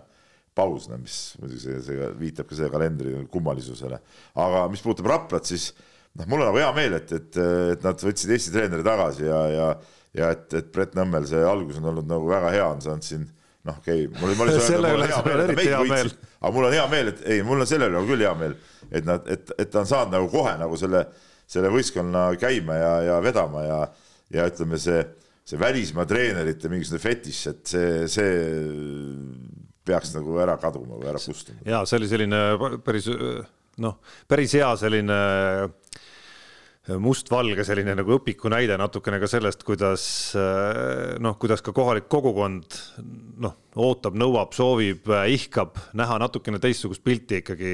paus, 0.54 0.86
no 0.90 0.98
mis 1.00 1.34
muidugi 1.40 1.64
see, 1.64 1.80
see 1.82 2.12
viitab 2.20 2.46
ka 2.50 2.58
see 2.58 2.70
kalendri 2.70 3.16
kummalisusele. 3.32 3.98
aga 4.44 4.68
mis 4.72 4.84
puudutab 4.84 5.10
Raplat, 5.10 5.50
siis 5.50 5.72
noh, 6.14 6.28
mul 6.28 6.44
on 6.44 6.50
nagu 6.52 6.62
hea 6.62 6.70
meel, 6.76 6.98
et, 7.00 7.12
et, 7.12 7.42
et 7.74 7.86
nad 7.86 8.06
võtsid 8.06 8.32
Eesti 8.36 8.54
treeneri 8.54 8.86
tagasi 8.86 9.26
ja, 9.26 9.42
ja 9.50 9.68
ja 10.14 10.30
et, 10.34 10.46
et 10.54 10.70
Brett 10.74 10.94
Nõmmel 10.94 11.26
see 11.28 11.42
algus 11.46 11.80
on 11.80 11.90
olnud 11.90 12.06
nagu 12.08 12.28
väga 12.30 12.52
hea, 12.54 12.68
on 12.76 12.82
saanud 12.84 13.06
siin 13.06 13.24
noh, 13.66 13.80
okei 13.80 14.06
okay,, 14.06 14.20
mul, 14.20 14.36
mul 14.38 14.52
oli 14.52 14.62
selle 14.68 14.92
üle 14.94 15.08
sul 15.10 15.32
on 15.32 15.44
eriti 15.48 15.66
hea 15.72 15.82
meel. 15.90 16.12
aga 16.38 16.54
mul 16.54 16.68
on 16.68 16.76
hea 16.76 16.86
meel, 16.92 17.10
et 17.14 17.26
ei, 17.34 17.42
mul 17.46 17.64
on 17.64 17.70
selle 17.70 17.90
üle 17.90 18.04
küll 18.08 18.24
hea 18.26 18.32
meel, 18.38 18.56
et 18.90 19.08
nad, 19.08 19.26
et, 19.30 19.54
et 19.58 19.72
ta 19.72 19.82
on 19.82 19.90
saanud 19.90 20.14
nagu 20.14 20.30
kohe 20.32 20.54
nagu 20.60 20.78
selle, 20.80 21.04
selle 21.50 21.72
võistkonna 21.74 22.28
käima 22.40 22.78
ja, 22.78 22.94
ja 23.08 23.20
vedama 23.24 23.66
ja, 23.66 23.80
ja 24.34 24.46
ütleme, 24.50 24.78
see, 24.80 25.02
see 25.44 25.60
välismaa 25.60 26.06
treenerite 26.08 26.70
mingisugune 26.72 27.02
fetiš, 27.02 27.42
et 27.50 27.74
see, 27.74 27.92
see 28.12 28.32
peaks 29.84 30.14
nagu 30.16 30.38
ära 30.40 30.56
kaduma 30.60 30.98
või 31.00 31.10
ära 31.12 31.20
kustuma. 31.20 31.60
ja 31.68 31.84
see 31.88 32.00
oli 32.00 32.10
selline 32.10 32.40
päris 32.84 33.10
noh, 33.82 33.98
päris 34.30 34.56
hea 34.58 34.70
selline 34.80 35.20
mustvalge 37.00 37.64
selline 37.64 37.94
nagu 37.96 38.12
õpiku 38.18 38.50
näide 38.52 38.76
natukene 38.76 39.16
ka 39.22 39.28
sellest, 39.30 39.62
kuidas 39.64 40.02
noh, 41.24 41.36
kuidas 41.40 41.64
ka 41.64 41.72
kohalik 41.72 42.10
kogukond 42.12 42.76
noh, 43.40 43.54
ootab, 43.80 44.18
nõuab, 44.20 44.52
soovib, 44.56 45.08
ihkab 45.32 45.80
näha 45.96 46.18
natukene 46.20 46.60
teistsugust 46.60 47.04
pilti 47.04 47.40
ikkagi. 47.40 47.72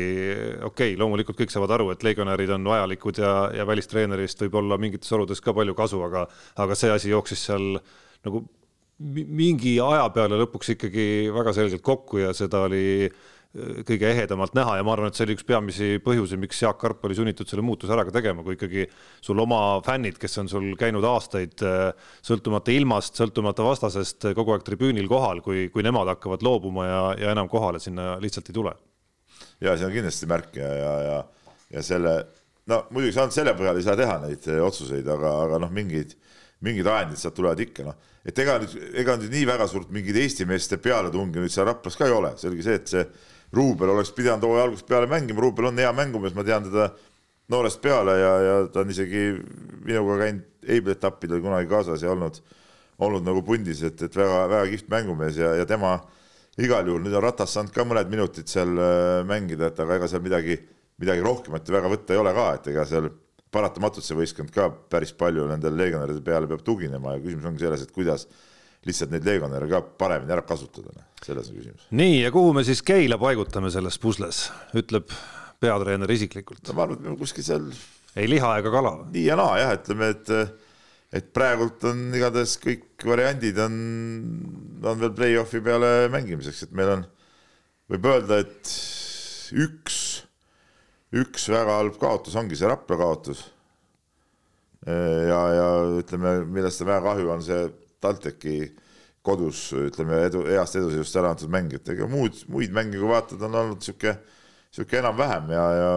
okei 0.63 0.93
okay,, 0.93 1.01
loomulikult 1.01 1.41
kõik 1.41 1.51
saavad 1.51 1.75
aru, 1.75 1.91
et 1.91 2.07
legionärid 2.07 2.55
on 2.55 2.71
vajalikud 2.71 3.19
ja, 3.19 3.35
ja 3.59 3.67
välistreenerist 3.67 4.47
võib 4.47 4.61
olla 4.63 4.79
mingites 4.79 5.11
oludes 5.19 5.43
ka 5.43 5.57
palju 5.59 5.75
kasu, 5.75 6.05
aga, 6.07 6.29
aga 6.63 6.79
see 6.79 6.95
asi 6.95 7.11
jooksis 7.11 7.49
seal 7.51 7.83
nagu 8.23 8.47
mingi 9.01 9.79
aja 9.81 10.07
peale 10.15 10.39
lõpuks 10.43 10.75
ikkagi 10.75 11.05
väga 11.33 11.55
selgelt 11.57 11.85
kokku 11.85 12.21
ja 12.21 12.35
seda 12.37 12.67
oli 12.67 13.07
äh, 13.07 13.21
kõige 13.51 14.07
ehedamalt 14.07 14.53
näha 14.55 14.77
ja 14.79 14.85
ma 14.87 14.93
arvan, 14.95 15.11
et 15.11 15.19
see 15.19 15.25
oli 15.27 15.35
üks 15.35 15.47
peamisi 15.47 15.89
põhjusi, 16.05 16.37
miks 16.39 16.61
Jaak 16.63 16.79
Karp 16.79 17.07
oli 17.09 17.17
sunnitud 17.19 17.49
selle 17.51 17.65
muutuse 17.67 17.95
ära 17.97 18.05
ka 18.07 18.13
tegema, 18.15 18.45
kui 18.47 18.55
ikkagi 18.55 18.85
sul 19.25 19.41
oma 19.43 19.81
fännid, 19.87 20.21
kes 20.23 20.39
on 20.43 20.51
sul 20.53 20.69
käinud 20.79 21.07
aastaid 21.09 21.65
äh, 21.67 22.13
sõltumata 22.27 22.75
ilmast, 22.77 23.19
sõltumata 23.19 23.67
vastasest, 23.67 24.29
kogu 24.39 24.55
aeg 24.55 24.67
tribüünil 24.67 25.09
kohal, 25.11 25.43
kui, 25.43 25.67
kui 25.75 25.87
nemad 25.87 26.13
hakkavad 26.13 26.45
loobuma 26.47 26.87
ja, 26.87 27.01
ja 27.25 27.33
enam 27.35 27.51
kohale 27.51 27.83
sinna 27.83 28.15
lihtsalt 28.23 28.53
ei 28.53 28.59
tule. 28.61 28.77
ja 29.61 29.75
see 29.77 29.89
on 29.89 29.97
kindlasti 29.97 30.29
märk 30.31 30.61
ja, 30.61 30.71
ja, 30.77 30.93
ja, 31.09 31.19
ja 31.75 31.83
selle, 31.83 32.15
no 32.71 32.85
muidugi 32.95 33.17
sa 33.17 33.25
ainult 33.25 33.39
selle 33.41 33.57
põhjal 33.59 33.81
ei 33.81 33.89
saa 33.89 33.99
teha 33.99 34.21
neid 34.29 34.47
äh, 34.47 34.63
otsuseid, 34.63 35.09
aga, 35.09 35.35
aga 35.49 35.65
noh, 35.65 35.75
mingid, 35.75 36.15
mingid 36.63 36.87
ajendid 36.87 37.19
sealt 37.19 37.41
tulevad 37.41 37.67
ikka, 37.67 37.89
noh 37.89 38.10
et 38.27 38.39
ega 38.39 38.59
nüüd, 38.61 38.77
ega 39.01 39.16
nüüd 39.21 39.33
nii 39.33 39.47
väga 39.49 39.66
suurt 39.71 39.93
mingit 39.95 40.18
Eesti 40.21 40.47
meeste 40.49 40.79
pealetungi 40.83 41.41
nüüd 41.41 41.53
seal 41.53 41.68
Raplas 41.71 41.97
ka 41.97 42.09
ei 42.09 42.14
ole, 42.16 42.35
selge 42.41 42.64
see, 42.66 42.81
et 42.81 42.93
see 42.93 43.05
Ruubel 43.57 43.91
oleks 43.91 44.12
pidanud 44.14 44.45
hooaja 44.47 44.68
algusest 44.68 44.89
peale 44.89 45.09
mängima, 45.11 45.43
Ruubel 45.43 45.71
on 45.71 45.81
hea 45.81 45.91
mängumees, 45.97 46.37
ma 46.37 46.45
tean 46.47 46.68
teda 46.68 46.91
noorest 47.51 47.81
peale 47.83 48.14
ja, 48.21 48.33
ja 48.45 48.57
ta 48.71 48.85
on 48.85 48.93
isegi 48.93 49.27
minuga 49.87 50.21
käinud 50.25 50.47
Eibli 50.71 50.93
etappidel 50.93 51.41
kunagi 51.41 51.71
kaasas 51.71 52.03
ja 52.05 52.12
olnud, 52.12 52.37
olnud 53.01 53.25
nagu 53.25 53.41
pundis, 53.43 53.81
et, 53.87 54.03
et 54.05 54.16
väga-väga 54.16 54.68
kihvt 54.75 54.91
mängumees 54.93 55.41
ja, 55.41 55.55
ja 55.57 55.64
tema 55.66 55.97
igal 56.61 56.87
juhul, 56.87 57.03
nüüd 57.05 57.16
on 57.16 57.25
Ratas 57.25 57.55
saanud 57.57 57.73
ka 57.75 57.87
mõned 57.89 58.12
minutid 58.12 58.51
seal 58.51 58.77
äh, 58.77 59.23
mängida, 59.27 59.71
et 59.71 59.81
aga 59.81 59.97
ega 59.97 60.11
seal 60.11 60.23
midagi, 60.25 60.59
midagi 61.01 61.25
rohkemat 61.25 61.73
väga 61.73 61.91
võtta 61.95 62.14
ei 62.14 62.21
ole 62.21 62.35
ka, 62.37 62.47
et 62.59 62.71
ega 62.75 62.85
seal 62.89 63.09
paratamatult 63.55 64.07
see 64.07 64.19
võistkond 64.19 64.53
ka 64.55 64.69
päris 64.93 65.13
palju 65.19 65.49
nendele 65.51 65.79
legionäride 65.85 66.23
peale 66.25 66.49
peab 66.51 66.63
tuginema 66.67 67.17
ja 67.17 67.25
küsimus 67.25 67.51
ongi 67.51 67.65
selles, 67.65 67.85
et 67.85 67.93
kuidas 67.95 68.27
lihtsalt 68.87 69.13
neid 69.13 69.27
legionäre 69.27 69.69
ka 69.71 69.83
paremini 70.01 70.33
ära 70.37 70.45
kasutada, 70.47 70.95
noh, 70.97 71.07
selles 71.25 71.51
on 71.51 71.59
küsimus. 71.59 71.87
nii, 71.91 72.23
ja 72.23 72.33
kuhu 72.35 72.55
me 72.57 72.65
siis 72.67 72.83
Keila 72.87 73.19
paigutame 73.21 73.73
selles 73.75 73.99
pusles, 74.01 74.47
ütleb 74.79 75.11
peatreener 75.61 76.15
isiklikult? 76.15 76.63
no 76.69 76.79
ma 76.79 76.87
arvan, 76.87 77.01
et 77.01 77.11
me 77.11 77.19
kuskil 77.21 77.47
seal 77.47 77.69
ei 78.17 78.31
liha 78.31 78.57
ega 78.63 78.73
kala? 78.75 78.97
nii 79.11 79.27
ja 79.27 79.39
naa 79.41 79.59
jah, 79.61 79.77
ütleme, 79.81 80.13
et 80.15 80.35
et 81.21 81.33
praegult 81.35 81.83
on 81.91 82.07
igatahes 82.15 82.55
kõik 82.63 83.05
variandid 83.07 83.59
on, 83.59 83.77
on 84.87 85.01
veel 85.01 85.15
play-off'i 85.17 85.63
peale 85.65 86.09
mängimiseks, 86.13 86.69
et 86.69 86.75
meil 86.79 86.95
on, 86.95 87.07
võib 87.91 88.07
öelda, 88.13 88.39
et 88.45 88.75
üks 89.59 89.97
üks 91.11 91.49
väga 91.51 91.79
halb 91.81 91.97
kaotus 92.01 92.37
ongi 92.39 92.59
see 92.59 92.69
Rapla 92.71 92.99
kaotus. 93.01 93.43
ja, 94.87 95.41
ja 95.55 95.71
ütleme, 96.01 96.39
millest 96.49 96.85
väga 96.87 97.03
kahju, 97.11 97.31
on 97.35 97.43
see 97.45 97.65
TalTechi 98.01 98.55
kodus 99.27 99.67
ütleme 99.77 100.23
edu, 100.25 100.47
heast 100.49 100.79
eduseisust 100.81 101.19
ära 101.21 101.35
antud 101.35 101.51
mäng, 101.53 101.75
et 101.77 101.89
ega 101.93 102.07
muud, 102.09 102.39
muid 102.49 102.73
mänge, 102.73 102.97
kui 102.97 103.11
vaatad, 103.11 103.43
on 103.45 103.59
olnud 103.61 103.83
sihuke, 103.85 104.15
sihuke 104.73 105.01
enam-vähem 105.03 105.51
ja, 105.53 105.65
ja 105.77 105.91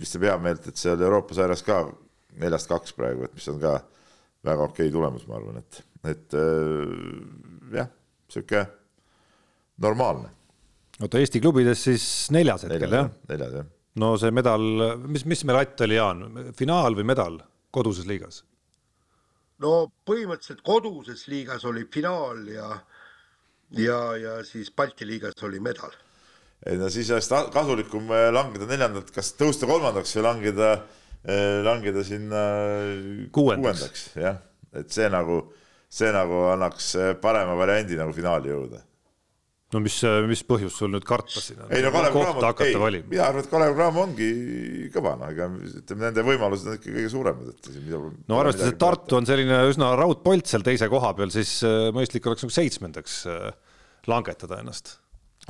vist 0.00 0.16
teeb 0.16 0.24
head 0.30 0.44
meelt, 0.46 0.70
et 0.70 0.80
seal 0.80 1.02
Euroopa 1.04 1.36
sarjas 1.36 1.64
ka 1.66 1.82
neljast 2.40 2.70
kaks 2.70 2.96
praegu, 2.96 3.26
et 3.26 3.34
mis 3.36 3.48
on 3.52 3.58
ka 3.60 3.74
väga 4.48 4.70
okei 4.70 4.88
okay 4.88 4.94
tulemus, 4.94 5.26
ma 5.28 5.36
arvan, 5.36 5.60
et, 5.60 5.82
et 6.14 6.38
äh, 6.40 6.94
jah, 7.76 7.90
sihuke 8.32 8.64
normaalne. 9.84 10.32
oota, 11.02 11.20
Eesti 11.20 11.44
klubides 11.44 11.84
siis 11.90 12.06
neljas 12.32 12.64
hetkel 12.64 12.96
jah? 12.96 13.12
neljas 13.28 13.60
jah 13.60 13.68
no 13.98 14.14
see 14.18 14.30
medal, 14.30 14.62
mis, 15.06 15.24
mis 15.26 15.42
meil 15.44 15.64
Att 15.64 15.80
oli, 15.86 15.98
Jaan, 15.98 16.52
finaal 16.56 16.94
või 16.98 17.08
medal 17.10 17.40
koduses 17.74 18.06
liigas? 18.06 18.44
no 19.60 19.90
põhimõtteliselt 20.08 20.62
koduses 20.66 21.26
liigas 21.30 21.66
oli 21.68 21.84
finaal 21.92 22.44
ja, 22.48 22.68
ja, 23.76 23.98
ja 24.16 24.38
siis 24.46 24.72
Balti 24.76 25.08
liigas 25.08 25.36
oli 25.46 25.60
medal. 25.60 25.92
ei 26.66 26.78
no 26.80 26.90
siis 26.92 27.10
oleks 27.10 27.30
kasulikum 27.52 28.10
äh, 28.14 28.28
langeda 28.32 28.68
neljandalt, 28.68 29.12
kas 29.14 29.34
tõusta 29.38 29.68
kolmandaks 29.68 30.16
või 30.16 30.26
langeda, 30.26 30.70
äh, 31.24 31.60
langeda 31.66 32.04
sinna 32.04 32.44
kuuendaks, 33.32 33.64
kuuendaks, 33.64 34.06
jah, 34.20 34.40
et 34.76 34.92
see 34.92 35.08
nagu, 35.12 35.42
see 35.88 36.12
nagu 36.14 36.46
annaks 36.54 36.94
äh, 36.96 37.12
parema 37.20 37.56
variandi 37.58 37.98
nagu 38.00 38.14
finaali 38.16 38.52
jõuda 38.52 38.84
no 39.74 39.80
mis, 39.82 39.96
mis 40.26 40.42
põhjus 40.46 40.76
sul 40.80 40.90
nüüd 40.92 41.04
karta 41.06 41.42
siin 41.42 41.60
on? 41.62 41.70
ei 41.74 41.84
no 41.84 41.92
Kalev 41.94 42.14
Cramo, 42.14 42.54
ei, 42.66 43.02
mina 43.10 43.26
arvan, 43.28 43.44
et 43.44 43.50
Kalev 43.52 43.76
Cramo 43.78 44.04
ongi 44.06 44.30
kõva, 44.94 45.14
noh, 45.20 45.30
ega 45.30 45.46
ütleme, 45.50 46.02
nende 46.08 46.24
võimalused 46.26 46.70
on 46.70 46.78
ikka 46.78 46.94
kõige 46.96 47.12
suuremad, 47.12 47.52
et 47.54 47.70
mida, 47.76 48.00
no 48.30 48.40
arvestades, 48.40 48.74
et 48.74 48.80
Tartu 48.82 49.20
on 49.20 49.28
selline 49.28 49.60
üsna 49.70 49.92
raudpolt 50.00 50.50
seal 50.50 50.66
teise 50.66 50.90
koha 50.90 51.12
peal, 51.18 51.30
siis 51.34 51.60
äh, 51.66 51.90
mõistlik 51.94 52.26
oleks 52.26 52.46
nagu 52.46 52.56
seitsmendaks 52.56 53.20
äh, 53.30 53.46
langetada 54.10 54.60
ennast. 54.64 54.96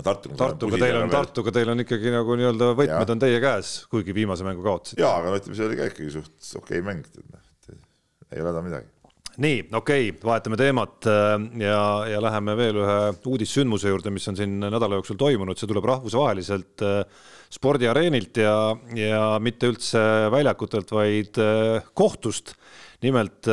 Tartu, 0.00 0.30
Tartuga 0.38 0.78
teil 0.80 0.96
on, 1.00 1.10
Tartuga 1.12 1.52
teil 1.52 1.72
on 1.72 1.82
ikkagi 1.82 2.12
nagu 2.14 2.36
nii-öelda 2.38 2.70
võtmed 2.78 3.08
ja. 3.08 3.16
on 3.16 3.20
teie 3.20 3.40
käes, 3.42 3.74
kuigi 3.90 4.14
viimase 4.16 4.46
mängu 4.46 4.64
kaotasite. 4.64 5.00
jaa, 5.02 5.16
aga 5.18 5.32
no 5.32 5.40
ütleme, 5.40 5.58
see 5.58 5.66
oli 5.66 5.80
ka 5.80 5.90
ikkagi 5.90 6.14
suht 6.14 6.54
okei 6.60 6.80
okay 6.80 6.86
mäng, 6.86 7.20
noh, 7.26 7.76
ei 8.30 8.40
ole 8.40 8.52
häda 8.52 8.62
midagi 8.64 8.88
nii, 9.38 9.58
okei 9.72 10.08
okay,, 10.10 10.18
vahetame 10.24 10.58
teemat 10.58 11.06
äh, 11.06 11.34
ja, 11.62 11.82
ja 12.10 12.22
läheme 12.22 12.56
veel 12.58 12.80
ühe 12.82 12.96
uudissündmuse 13.30 13.92
juurde, 13.92 14.12
mis 14.14 14.26
on 14.30 14.38
siin 14.38 14.56
nädala 14.62 14.98
jooksul 14.98 15.18
toimunud, 15.20 15.58
see 15.58 15.70
tuleb 15.70 15.86
rahvusvaheliselt 15.90 16.84
äh, 16.86 17.28
spordiareenilt 17.52 18.40
ja, 18.42 18.54
ja 18.96 19.22
mitte 19.42 19.70
üldse 19.70 20.02
väljakutelt, 20.32 20.90
vaid 20.94 21.38
äh, 21.42 21.86
kohtust. 21.94 22.56
nimelt 23.00 23.48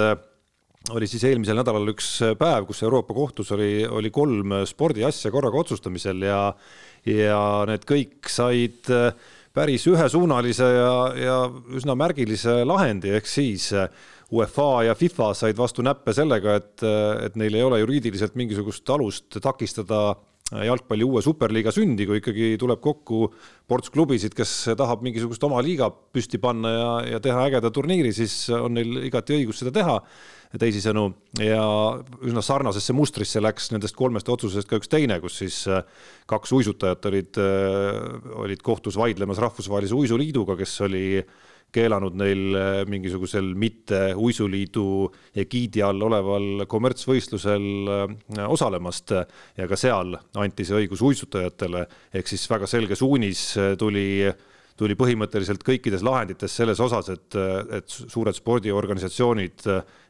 oli 0.91 1.07
siis 1.07 1.23
eelmisel 1.23 1.55
nädalal 1.55 1.87
üks 1.93 2.09
päev, 2.39 2.65
kus 2.67 2.81
Euroopa 2.83 3.13
Kohtus 3.15 3.51
oli, 3.55 3.85
oli 3.87 4.11
kolm 4.11 4.57
spordiasja 4.67 5.31
korraga 5.31 5.59
otsustamisel 5.61 6.21
ja, 6.27 6.41
ja 7.07 7.39
need 7.67 7.87
kõik 7.87 8.27
said 8.31 8.91
päris 9.55 9.87
ühesuunalise 9.87 10.67
ja, 10.67 10.91
ja 11.15 11.37
üsna 11.75 11.95
märgilise 11.95 12.59
lahendi, 12.67 13.15
ehk 13.15 13.27
siis 13.27 13.71
UEFA 14.31 14.83
ja 14.89 14.95
FIFA 14.95 15.33
said 15.37 15.57
vastu 15.57 15.83
näppe 15.85 16.13
sellega, 16.15 16.57
et, 16.59 16.83
et 17.23 17.37
neil 17.39 17.55
ei 17.55 17.63
ole 17.63 17.79
juriidiliselt 17.79 18.35
mingisugust 18.35 18.89
alust 18.91 19.39
takistada 19.43 20.17
jalgpalli 20.47 21.03
uue 21.03 21.21
superliiga 21.23 21.73
sündi, 21.75 22.05
kui 22.07 22.21
ikkagi 22.21 22.53
tuleb 22.59 22.79
kokku 22.83 23.27
ports 23.67 23.91
klubisid, 23.91 24.35
kes 24.35 24.53
tahab 24.79 25.03
mingisugust 25.03 25.43
oma 25.43 25.59
liiga 25.63 25.89
püsti 25.91 26.39
panna 26.39 26.71
ja, 26.71 26.89
ja 27.15 27.21
teha 27.23 27.47
ägeda 27.49 27.71
turniiri, 27.73 28.13
siis 28.15 28.45
on 28.55 28.77
neil 28.77 29.09
igati 29.09 29.35
õigus 29.41 29.63
seda 29.63 29.75
teha. 29.75 29.99
teisisõnu 30.57 31.01
ja 31.43 31.63
üsna 32.23 32.41
sarnasesse 32.41 32.93
mustrisse 32.95 33.41
läks 33.43 33.67
nendest 33.73 33.95
kolmest 33.95 34.29
otsusest 34.31 34.69
ka 34.69 34.79
üks 34.79 34.87
teine, 34.87 35.19
kus 35.19 35.41
siis 35.41 35.57
kaks 36.25 36.53
uisutajat 36.55 37.05
olid, 37.05 37.39
olid 38.45 38.63
kohtus 38.63 38.95
vaidlemas 38.95 39.43
Rahvusvahelise 39.43 39.95
Uisuliiduga, 39.95 40.55
kes 40.55 40.79
oli 40.87 41.03
keelanud 41.75 42.15
neil 42.17 42.55
äh, 42.55 42.81
mingisugusel 42.89 43.51
mitte 43.59 43.99
uisuliidu 44.15 44.85
egiidi 45.43 45.83
all 45.83 46.01
oleval 46.07 46.65
kommertsvõistlusel 46.69 47.65
äh, 47.91 48.43
osalemast 48.47 49.13
ja 49.57 49.67
ka 49.67 49.79
seal 49.79 50.15
anti 50.39 50.65
see 50.67 50.77
õigus 50.83 51.03
uisutajatele, 51.03 51.83
ehk 52.15 52.31
siis 52.31 52.45
väga 52.49 52.69
selge 52.69 52.97
suunis 52.99 53.49
äh, 53.59 53.73
tuli 53.79 54.07
tuli 54.77 54.93
põhimõtteliselt 54.93 55.63
kõikides 55.65 56.03
lahendites 56.05 56.53
selles 56.53 56.77
osas, 56.85 57.07
et, 57.09 57.33
et 57.73 57.87
suured 57.89 58.35
spordiorganisatsioonid 58.37 59.63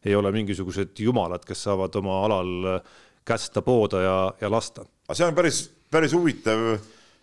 ei 0.03 0.15
ole 0.19 0.33
mingisugused 0.35 0.99
jumalad, 0.99 1.45
kes 1.47 1.61
saavad 1.69 1.95
oma 1.95 2.17
alal 2.25 2.81
kästa, 3.23 3.63
pooda 3.63 4.01
ja, 4.03 4.17
ja 4.41 4.49
lasta. 4.51 4.83
aga 5.07 5.15
see 5.15 5.29
on 5.29 5.37
päris, 5.39 5.61
päris 5.87 6.11
huvitav 6.17 6.65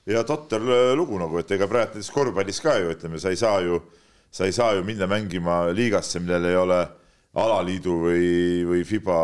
ja 0.09 0.25
totter 0.25 0.65
lugu 0.97 1.21
nagu, 1.21 1.37
et 1.37 1.53
ega 1.53 1.69
praegu 1.69 1.99
näiteks 1.99 2.09
korvpallis 2.17 2.63
ka 2.65 2.79
ju 2.81 2.95
ütleme, 2.97 3.21
sa 3.21 3.29
ei 3.29 3.37
saa 3.37 3.61
ju 3.61 3.77
äh, 3.77 4.01
sa 4.35 4.49
ei 4.49 4.55
saa 4.55 4.75
ju 4.75 4.83
minna 4.87 5.07
mängima 5.11 5.69
liigasse, 5.75 6.19
millel 6.23 6.49
ei 6.49 6.59
ole 6.59 6.81
alaliidu 7.39 7.95
või, 8.03 8.27
või 8.67 8.83
Fiba 8.87 9.19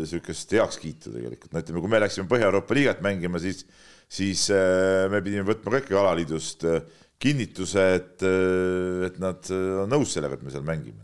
niisugust 0.00 0.52
heakskiitu 0.56 1.12
tegelikult, 1.12 1.52
no 1.52 1.62
ütleme, 1.64 1.82
kui 1.84 1.92
me 1.92 2.00
läksime 2.04 2.28
Põhja-Euroopa 2.28 2.76
liigat 2.76 3.02
mängima, 3.04 3.40
siis, 3.40 3.64
siis 4.08 4.46
äh, 4.52 5.04
me 5.12 5.20
pidime 5.24 5.46
võtma 5.48 5.72
ka 5.72 5.82
ikkagi 5.82 6.00
alaliidust 6.00 6.64
äh, 6.68 6.80
kinnituse, 7.20 7.84
et, 7.98 8.24
äh, 8.24 9.04
et 9.08 9.20
nad 9.22 9.52
on 9.52 9.92
nõus 9.92 10.16
sellega, 10.16 10.38
et 10.38 10.44
me 10.44 10.52
seal 10.52 10.64
mängime. 10.66 11.00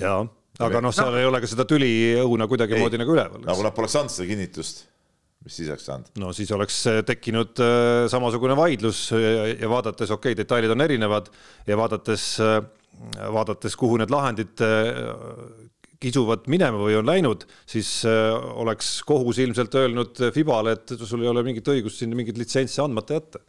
jaa, 0.00 0.22
aga 0.60 0.84
noh, 0.84 0.94
seal 0.96 1.12
no. 1.12 1.20
ei 1.20 1.28
ole 1.28 1.40
ka 1.42 1.48
seda 1.52 1.68
tüliõuna 1.68 2.48
kuidagimoodi 2.48 3.00
nagu 3.00 3.16
üleval. 3.16 3.44
nagu 3.44 3.64
nad 3.66 3.76
poleks 3.76 3.96
andnud 4.00 4.16
seda 4.16 4.28
kinnitust 4.28 4.86
mis 5.44 5.56
siis 5.56 5.70
oleks 5.72 5.86
saanud? 5.88 6.12
no 6.20 6.32
siis 6.36 6.50
oleks 6.56 6.78
äh, 6.90 7.00
tekkinud 7.06 7.62
äh, 7.64 8.04
samasugune 8.12 8.56
vaidlus 8.58 9.08
ja 9.14 9.70
vaadates, 9.70 10.12
okei 10.12 10.34
okay,, 10.34 10.38
detailid 10.42 10.74
on 10.74 10.84
erinevad 10.84 11.30
ja 11.68 11.78
vaadates 11.80 12.26
äh, 12.44 12.58
vaadates, 13.32 13.76
kuhu 13.80 13.96
need 13.96 14.10
lahendid 14.12 14.60
kisuvad 16.00 16.44
minema 16.52 16.80
või 16.80 16.98
on 16.98 17.06
läinud, 17.08 17.46
siis 17.68 18.02
oleks 18.04 18.90
kohus 19.08 19.38
ilmselt 19.40 19.72
öelnud 19.76 20.20
Fibale, 20.34 20.74
et 20.76 20.92
sul 21.00 21.24
ei 21.24 21.30
ole 21.30 21.44
mingit 21.46 21.68
õigust 21.72 22.02
sinna 22.02 22.18
mingit 22.18 22.36
litsentsi 22.40 22.82
andmata 22.84 23.16
jätta 23.16 23.40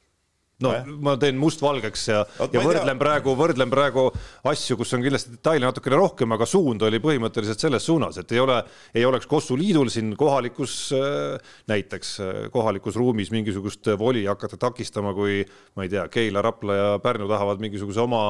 no 0.65 0.73
ja. 0.75 0.81
ma 0.85 1.15
teen 1.21 1.37
mustvalgeks 1.41 2.07
ja, 2.11 2.21
ja 2.53 2.63
võrdlen 2.63 2.99
praegu, 3.01 3.35
võrdlen 3.37 3.71
praegu 3.71 4.07
asju, 4.51 4.77
kus 4.79 4.93
on 4.97 5.05
kindlasti 5.05 5.35
detaile 5.35 5.67
natukene 5.67 5.99
rohkem, 5.99 6.35
aga 6.35 6.47
suund 6.49 6.83
oli 6.87 7.01
põhimõtteliselt 7.03 7.65
selles 7.65 7.85
suunas, 7.87 8.19
et 8.21 8.33
ei 8.35 8.41
ole, 8.43 8.59
ei 8.95 9.05
oleks 9.07 9.29
Kossu 9.31 9.57
liidul 9.59 9.91
siin 9.93 10.13
kohalikus, 10.19 10.75
äh, 10.97 11.55
näiteks 11.71 12.13
äh, 12.23 12.41
kohalikus 12.53 12.99
ruumis 12.99 13.31
mingisugust 13.33 13.93
voli 13.99 14.25
hakata 14.29 14.59
takistama, 14.61 15.15
kui 15.17 15.41
ma 15.77 15.87
ei 15.87 15.93
tea, 15.93 16.07
Keila, 16.11 16.43
Rapla 16.45 16.77
ja 16.77 16.91
Pärnu 17.03 17.29
tahavad 17.31 17.63
mingisuguse 17.63 18.03
oma, 18.03 18.23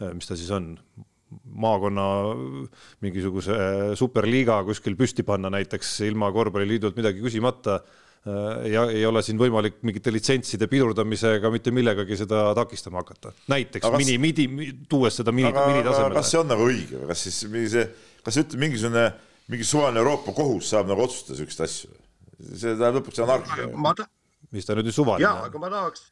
äh, 0.00 0.14
mis 0.16 0.28
ta 0.28 0.38
siis 0.38 0.52
on, 0.54 0.74
maakonna 1.56 2.04
mingisuguse 3.02 3.56
superliiga 3.98 4.60
kuskil 4.66 4.94
püsti 4.98 5.24
panna 5.26 5.50
näiteks 5.50 5.98
ilma 6.06 6.28
korvpalliliidult 6.32 6.98
midagi 6.98 7.24
küsimata 7.24 7.80
ja 8.66 8.86
ei 8.90 9.04
ole 9.06 9.22
siin 9.22 9.38
võimalik 9.38 9.78
mingite 9.86 10.10
litsentside 10.10 10.66
pidurdamisega 10.70 11.50
mitte 11.54 11.70
millegagi 11.74 12.18
seda 12.18 12.48
takistama 12.58 13.02
hakata. 13.04 13.30
näiteks 13.52 13.86
kas, 13.86 13.98
mini, 14.02 14.16
midi, 14.18 14.72
tuues 14.90 15.20
seda 15.20 15.34
mini, 15.34 15.52
minitasemele. 15.54 16.18
kas 16.18 16.32
see 16.34 16.40
on 16.40 16.50
nagu 16.50 16.66
õige 16.66 17.02
või 17.02 17.12
kas 17.12 17.22
siis 17.28 17.38
see, 17.46 17.86
kas 18.26 18.40
ütleme, 18.42 18.66
mingisugune, 18.66 19.06
mingi 19.52 19.68
suvaline 19.68 20.02
Euroopa 20.02 20.34
kohus 20.34 20.72
saab 20.74 20.90
nagu 20.90 21.06
otsustada 21.06 21.38
siukseid 21.38 21.68
asju? 21.68 21.94
see 22.50 22.74
tähendab 22.74 23.00
lõpuks 23.00 23.22
anarhia. 23.22 24.10
mis 24.50 24.66
ta 24.66 24.78
nüüd 24.78 24.90
suvaline 24.90 25.22
on? 25.22 25.28
jaa, 25.28 25.50
aga 25.50 25.62
ma 25.62 25.72
tahaks 25.76 26.08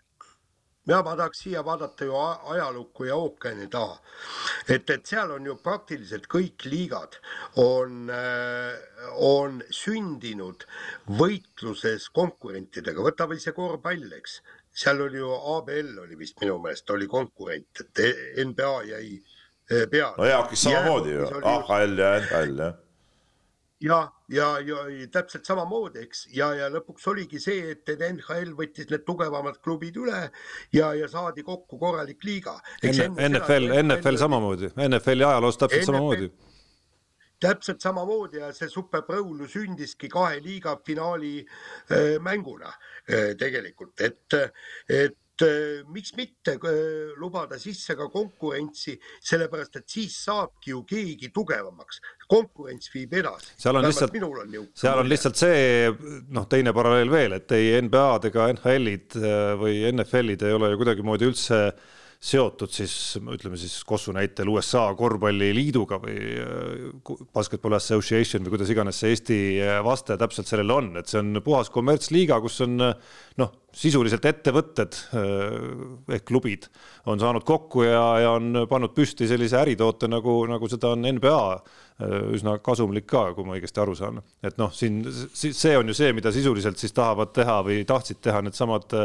ja 0.86 1.00
ma 1.02 1.14
tahaks 1.16 1.42
siia 1.44 1.62
vaadata 1.64 2.04
ju 2.04 2.16
ajalukku 2.54 3.04
ja 3.08 3.16
ookeani 3.16 3.66
taha. 3.72 3.98
et, 4.68 4.90
et 4.90 5.06
seal 5.06 5.30
on 5.36 5.46
ju 5.46 5.56
praktiliselt 5.56 6.26
kõik 6.34 6.66
liigad 6.68 7.16
on, 7.60 8.10
äh, 8.12 8.74
on 9.16 9.62
sündinud 9.70 10.66
võitluses 11.08 12.10
konkurentidega, 12.12 13.00
võta 13.00 13.28
või 13.30 13.40
see 13.40 13.56
korvpall, 13.56 14.12
eks. 14.18 14.40
seal 14.74 15.00
oli 15.00 15.22
ju 15.22 15.30
ABL 15.56 15.98
oli 16.06 16.18
vist 16.18 16.40
minu 16.42 16.58
meelest 16.62 16.90
oli 16.90 17.08
konkurent, 17.08 17.80
et 17.80 18.04
NBA 18.44 18.74
jäi 18.90 19.06
äh, 19.16 19.86
peale. 19.90 20.16
no 20.18 20.28
EAK-is 20.28 20.66
samamoodi 20.68 21.16
ju, 21.16 21.30
AHL 21.42 21.98
ja 21.98 22.16
NHL 22.20 22.66
jah 22.66 22.80
ja, 23.84 24.02
ja, 24.34 24.48
ja 24.64 24.84
täpselt 25.12 25.46
samamoodi, 25.48 26.04
eks, 26.04 26.24
ja, 26.36 26.50
ja 26.58 26.70
lõpuks 26.72 27.06
oligi 27.12 27.40
see, 27.42 27.74
et 27.74 27.92
NHL 27.94 28.54
võttis 28.58 28.90
need 28.90 29.04
tugevamad 29.06 29.60
klubid 29.64 29.98
üle 30.00 30.24
ja, 30.74 30.92
ja 30.96 31.08
saadi 31.10 31.44
kokku 31.46 31.78
korralik 31.80 32.24
liiga. 32.26 32.56
NFL, 32.82 33.70
NFL 33.82 34.20
samamoodi, 34.20 34.72
NFL-i 34.88 35.28
ajaloos 35.28 35.60
täpselt 35.60 35.82
NFL, 35.82 35.92
samamoodi. 35.92 36.30
täpselt 37.44 37.84
samamoodi 37.84 38.40
ja 38.42 38.52
see 38.56 38.70
Super 38.72 39.04
Bowl 39.08 39.44
sündiski 39.50 40.08
kahe 40.12 40.40
liiga 40.44 40.78
finaali 40.86 41.36
äh, 41.42 42.16
mänguna 42.22 42.72
äh, 42.72 43.34
tegelikult, 43.40 44.00
et, 44.00 44.40
et 44.88 45.18
miks 45.90 46.12
mitte 46.16 46.54
äh, 46.54 47.14
lubada 47.18 47.58
sisse 47.58 47.96
ka 47.98 48.06
konkurentsi, 48.12 48.94
sellepärast 49.24 49.80
et 49.80 49.88
siis 49.90 50.14
saabki 50.26 50.70
ju 50.70 50.84
keegi 50.88 51.32
tugevamaks, 51.34 52.00
konkurents 52.30 52.92
viib 52.94 53.16
edasi. 53.18 53.54
seal 53.58 53.80
on 53.80 53.88
lihtsalt, 53.88 54.14
seal 54.78 55.02
on 55.02 55.10
lihtsalt 55.10 55.40
see 55.40 55.90
noh, 56.30 56.46
teine 56.50 56.72
paralleel 56.76 57.10
veel, 57.10 57.36
et 57.40 57.56
ei 57.58 57.74
NBA-d 57.82 58.30
ega 58.30 58.48
NHL-id 58.54 59.18
äh, 59.18 59.50
või 59.60 59.82
NFL-id 59.90 60.46
ei 60.46 60.56
ole 60.56 60.72
ju 60.72 60.82
kuidagimoodi 60.82 61.30
üldse 61.32 61.60
äh, 61.66 61.92
seotud 62.24 62.72
siis 62.72 62.94
ütleme 63.20 63.58
siis 63.60 63.76
Kossu 63.86 64.12
näitel 64.16 64.48
USA 64.52 64.86
korvpalliliiduga 64.96 65.98
või 66.02 66.16
äh, 66.40 67.26
Basketball 67.34 67.76
Association 67.76 68.46
või 68.46 68.54
kuidas 68.54 68.72
iganes 68.72 69.00
see 69.02 69.12
Eesti 69.12 69.38
äh, 69.60 69.76
vaste 69.84 70.16
täpselt 70.20 70.48
sellele 70.48 70.72
on, 70.78 70.94
et 71.00 71.10
see 71.10 71.20
on 71.20 71.42
puhas 71.44 71.70
kommertsliiga, 71.74 72.40
kus 72.44 72.62
on 72.64 72.78
äh, 72.88 73.12
noh, 73.42 73.52
sisuliselt 73.74 74.24
ettevõtted 74.28 74.96
ehk 76.14 76.26
klubid 76.28 76.68
on 77.10 77.20
saanud 77.20 77.44
kokku 77.46 77.82
ja, 77.86 78.04
ja 78.22 78.34
on 78.38 78.64
pannud 78.70 78.94
püsti 78.94 79.26
sellise 79.28 79.58
äritoote 79.60 80.08
nagu, 80.10 80.44
nagu 80.50 80.68
seda 80.70 80.94
on 80.94 81.02
NBA 81.16 81.40
üsna 82.34 82.56
kasumlik 82.58 83.04
ka, 83.06 83.28
kui 83.36 83.46
ma 83.46 83.54
õigesti 83.54 83.78
aru 83.78 83.92
saan. 83.94 84.16
et 84.42 84.56
noh, 84.58 84.72
siin 84.74 85.04
see 85.06 85.76
on 85.78 85.86
ju 85.86 85.94
see, 85.94 86.10
mida 86.16 86.32
sisuliselt 86.34 86.78
siis 86.80 86.92
tahavad 86.92 87.30
teha 87.36 87.60
või 87.62 87.84
tahtsid 87.86 88.18
teha 88.24 88.40
needsamad 88.42 88.96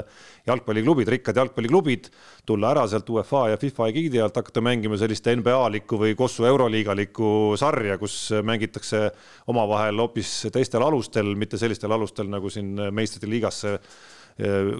jalgpalliklubid, 0.49 1.11
rikkad 1.13 1.37
jalgpalliklubid, 1.37 2.09
tulla 2.49 2.71
ära 2.73 2.87
sealt 2.89 3.09
UEFA 3.13 3.43
ja 3.51 3.59
FIFA 3.61 3.89
egiidi 3.93 4.21
alt, 4.23 4.41
hakata 4.41 4.63
mängima 4.65 4.97
sellist 4.97 5.29
NBA-likku 5.29 6.01
või 6.01 6.15
Kossu 6.17 6.47
Euroliigalikku 6.49 7.59
sarja, 7.61 7.99
kus 8.01 8.31
mängitakse 8.41 9.05
omavahel 9.53 10.01
hoopis 10.01 10.47
teistel 10.53 10.85
alustel, 10.85 11.35
mitte 11.37 11.61
sellistel 11.61 11.93
alustel 11.93 12.29
nagu 12.31 12.49
siin 12.49 12.73
meistrite 12.89 13.29
liigasse 13.29 13.77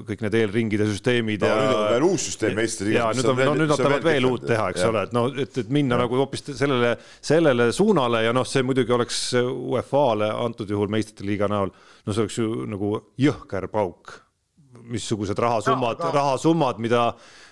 kõik 0.08 0.24
need 0.24 0.38
eelringide 0.40 0.88
süsteemid 0.88 1.44
no,. 1.44 1.50
nüüd 1.60 1.74
on 1.76 1.84
veel 1.94 2.06
uus 2.08 2.28
süsteem 2.30 2.56
meistriliigas. 2.60 3.02
ja 3.02 3.18
nüüd 3.18 3.32
on, 3.34 3.42
no 3.50 3.58
nüüd 3.60 3.74
nad 3.74 3.82
tahavad 3.82 4.08
veel 4.08 4.30
uut 4.30 4.46
teha, 4.48 4.70
eks 4.72 4.86
ja. 4.86 4.92
ole, 4.94 5.04
et 5.10 5.16
no, 5.16 5.26
et, 5.46 5.60
et 5.64 5.74
minna 5.76 5.98
ja. 5.98 6.06
nagu 6.06 6.22
hoopis 6.22 6.46
sellele, 6.52 6.94
sellele 7.32 7.70
suunale 7.76 8.24
ja 8.28 8.34
noh, 8.36 8.48
see 8.48 8.64
muidugi 8.64 8.96
oleks 8.96 9.20
UEFA-le 9.36 10.32
antud 10.48 10.72
juhul 10.72 10.92
meistrite 10.92 11.28
liiga 11.28 11.52
näol, 11.52 11.74
no 12.06 12.16
see 12.16 12.26
oleks 12.26 12.40
ju 12.40 12.50
nagu 12.72 12.96
jõhker 13.20 13.68
pauk 13.74 14.20
missugused 14.90 15.40
rahasummad, 15.40 16.02
rahasummad, 16.14 16.80
mida, 16.82 17.04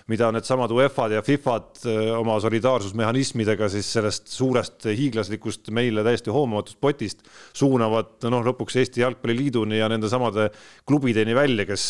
mida 0.08 0.30
needsamad 0.32 0.72
UEFA-d 0.72 1.16
ja 1.18 1.22
FIFA-d 1.24 1.88
oma 2.18 2.38
solidaarsusmehhanismidega 2.42 3.68
siis 3.72 3.90
sellest 3.98 4.30
suurest 4.32 4.88
hiiglaslikust 4.88 5.70
meile 5.74 6.04
täiesti 6.06 6.32
hoomamatust 6.34 6.78
potist 6.80 7.24
suunavad 7.56 8.28
noh, 8.32 8.44
lõpuks 8.48 8.78
Eesti 8.80 9.02
Jalgpalliliiduni 9.04 9.80
ja 9.80 9.88
nende 9.92 10.10
samade 10.10 10.48
klubideni 10.88 11.36
välja, 11.36 11.66
kes 11.68 11.88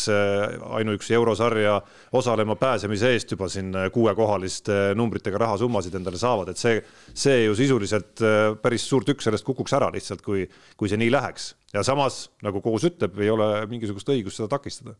ainuüksi 0.79 1.15
eurosarja 1.19 1.77
osalema 2.19 2.57
pääsemise 2.59 3.13
eest 3.15 3.35
juba 3.35 3.47
siin 3.51 3.71
kuuekohaliste 3.93 4.79
numbritega 4.99 5.41
rahasummasid 5.45 5.95
endale 5.99 6.19
saavad, 6.19 6.51
et 6.51 6.61
see, 6.61 6.81
see 7.13 7.45
ju 7.45 7.55
sisuliselt 7.57 8.25
päris 8.61 8.89
suur 8.89 9.07
tükk 9.07 9.23
sellest 9.23 9.47
kukuks 9.47 9.77
ära 9.79 9.91
lihtsalt, 9.93 10.25
kui, 10.25 10.43
kui 10.77 10.91
see 10.91 10.99
nii 10.99 11.13
läheks. 11.13 11.53
Ja 11.73 11.83
samas 11.85 12.27
nagu 12.41 12.63
kohus 12.65 12.87
ütleb, 12.89 13.17
ei 13.21 13.29
ole 13.29 13.49
mingisugust 13.69 14.09
õigust 14.09 14.41
seda 14.41 14.49
takistada 14.51 14.95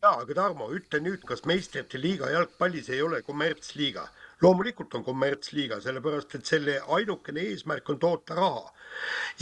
jaa, 0.00 0.16
aga 0.22 0.34
Tarmo, 0.36 0.66
ütle 0.72 0.98
nüüd, 1.04 1.24
kas 1.28 1.42
meistrite 1.48 1.98
liiga 2.00 2.30
jalgpallis 2.32 2.88
ei 2.94 3.02
ole 3.04 3.20
kommertsliiga? 3.26 4.06
loomulikult 4.40 4.94
on 4.96 5.02
kommertsliiga, 5.04 5.76
sellepärast 5.84 6.38
et 6.38 6.48
selle 6.48 6.78
ainukene 6.96 7.42
eesmärk 7.50 7.90
on 7.92 7.98
toota 8.00 8.38
raha. 8.38 8.62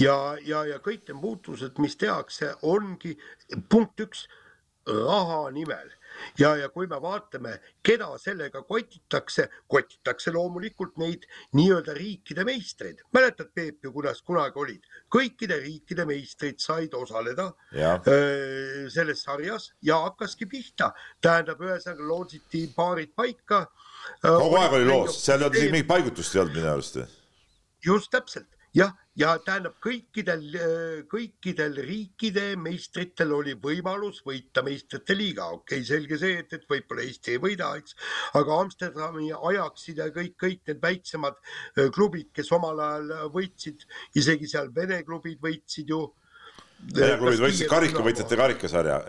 ja, 0.03 0.17
ja, 0.43 0.65
ja 0.67 0.81
kõik 0.83 1.07
need 1.07 1.21
muutused, 1.21 1.79
mis 1.79 1.95
tehakse, 1.97 2.51
ongi 2.67 3.15
punkt 3.71 4.03
üks, 4.03 4.27
raha 4.91 5.45
nimel 5.55 5.95
ja, 6.39 6.55
ja 6.57 6.69
kui 6.73 6.87
me 6.91 6.99
vaatame, 7.03 7.55
keda 7.85 8.11
sellega 8.21 8.63
kotitakse, 8.67 9.49
kotitakse 9.69 10.33
loomulikult 10.35 10.97
neid 11.01 11.27
nii-öelda 11.57 11.95
riikide 11.97 12.45
meistreid. 12.49 13.03
mäletad, 13.15 13.53
Peep 13.55 13.85
ju, 13.85 13.93
kuidas 13.93 14.23
kunagi 14.23 14.59
olid, 14.59 14.91
kõikide 15.15 15.61
riikide 15.63 16.05
meistrid 16.09 16.61
said 16.63 16.95
osaleda 16.95 17.53
öö, 17.75 18.89
selles 18.91 19.23
sarjas 19.23 19.73
ja 19.83 19.99
hakkaski 20.05 20.47
pihta. 20.47 20.93
tähendab, 21.21 21.61
ühesõnaga 21.61 22.09
lootsiti 22.09 22.67
paarid 22.77 23.15
paika. 23.17 23.67
kogu 24.23 24.57
aeg 24.57 24.73
oli 24.73 24.85
loos, 24.85 25.25
seal 25.25 25.41
ei 25.41 25.47
olnud 25.47 25.59
isegi 25.59 25.73
mingit 25.73 25.89
paigutust 25.89 26.35
ei 26.35 26.41
olnud 26.41 26.57
minu 26.57 26.71
arust. 26.73 27.03
just 27.85 28.11
täpselt 28.11 28.58
jah, 28.77 28.93
ja 29.19 29.33
tähendab 29.45 29.79
kõikidel, 29.83 30.45
kõikidel 31.11 31.79
riikide 31.87 32.53
meistritel 32.61 33.33
oli 33.35 33.55
võimalus 33.63 34.21
võita 34.27 34.63
meistrite 34.67 35.17
liiga, 35.19 35.49
okei 35.57 35.81
okay,, 35.81 35.89
selge 35.89 36.19
see, 36.21 36.39
et, 36.43 36.55
et 36.55 36.69
võib-olla 36.71 37.05
Eesti 37.07 37.35
ei 37.37 37.43
võida, 37.43 37.73
eks. 37.81 37.97
aga 38.39 38.61
Amsterdami 38.63 39.33
ajaksid 39.33 40.03
ja 40.03 40.09
kõik, 40.15 40.37
kõik 40.39 40.63
need 40.71 40.81
väiksemad 40.85 41.41
klubid, 41.97 42.31
kes 42.37 42.53
omal 42.57 42.81
ajal 42.85 43.29
võitsid, 43.35 43.87
isegi 44.19 44.51
seal 44.51 44.73
Vene 44.75 45.03
klubid 45.07 45.41
võitsid 45.43 45.91
ju. 45.91 46.05
Vene 46.95 47.17
klubid 47.19 47.47
võitsid 47.49 47.71
karikavõitjate 47.71 48.39
karikasarja, 48.39 49.03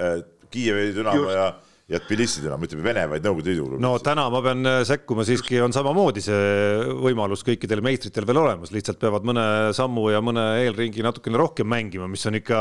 Kiievi 0.49 0.93
Dünamo 0.95 1.30
ja 1.30 1.49
ja 1.89 1.99
Tbilisi 1.99 2.43
Dünamo, 2.43 2.67
ütleme 2.67 2.85
Vene, 2.85 3.05
vaid 3.09 3.25
Nõukogude 3.25 3.49
Liidu 3.49 3.65
klubid. 3.65 3.83
no 3.83 3.93
täna 4.03 4.27
ma 4.29 4.41
pean 4.45 4.65
äh, 4.69 4.81
sekkuma 4.87 5.25
siiski, 5.27 5.57
on 5.63 5.73
samamoodi 5.73 6.21
see 6.23 6.89
võimalus 7.01 7.43
kõikidel 7.47 7.81
meistritel 7.85 8.27
veel 8.29 8.41
olemas, 8.43 8.73
lihtsalt 8.75 8.99
peavad 9.01 9.25
mõne 9.27 9.45
sammu 9.75 10.09
ja 10.13 10.21
mõne 10.23 10.45
eelringi 10.65 11.05
natukene 11.05 11.39
rohkem 11.41 11.69
mängima, 11.69 12.09
mis 12.11 12.25
on 12.29 12.37
ikka 12.37 12.59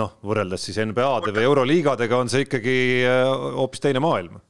noh, 0.00 0.16
võrreldes 0.24 0.64
siis 0.68 0.80
NBA-de 0.80 1.36
või 1.36 1.44
Euroliigadega 1.50 2.22
on 2.24 2.32
see 2.32 2.46
ikkagi 2.46 2.78
äh, 3.04 3.26
hoopis 3.58 3.84
teine 3.84 4.02
maailm. 4.04 4.40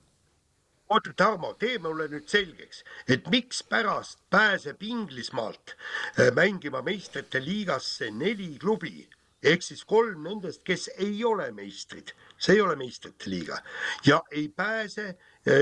Oota, 0.92 1.14
Tarmo, 1.16 1.54
tee 1.56 1.78
mulle 1.80 2.04
nüüd 2.12 2.26
selgeks, 2.28 2.82
et 3.08 3.26
mikspärast 3.32 4.18
pääseb 4.30 4.82
Inglismaalt 4.84 5.74
äh, 5.74 6.28
mängima 6.36 6.84
meistrite 6.84 7.40
liigasse 7.42 8.12
neli 8.14 8.52
klubi? 8.60 9.08
Ehk 9.42 9.64
siis 9.66 9.82
kolm 9.88 10.20
nendest, 10.22 10.60
kes 10.62 10.86
ei 11.02 11.24
ole 11.26 11.48
meistrid, 11.56 12.12
see 12.43 12.57
ei 12.57 12.62
ole 12.64 12.76
meistrite 12.80 13.30
liiga 13.30 13.59
ja 14.07 14.20
ei 14.30 14.49
pääse 14.49 15.12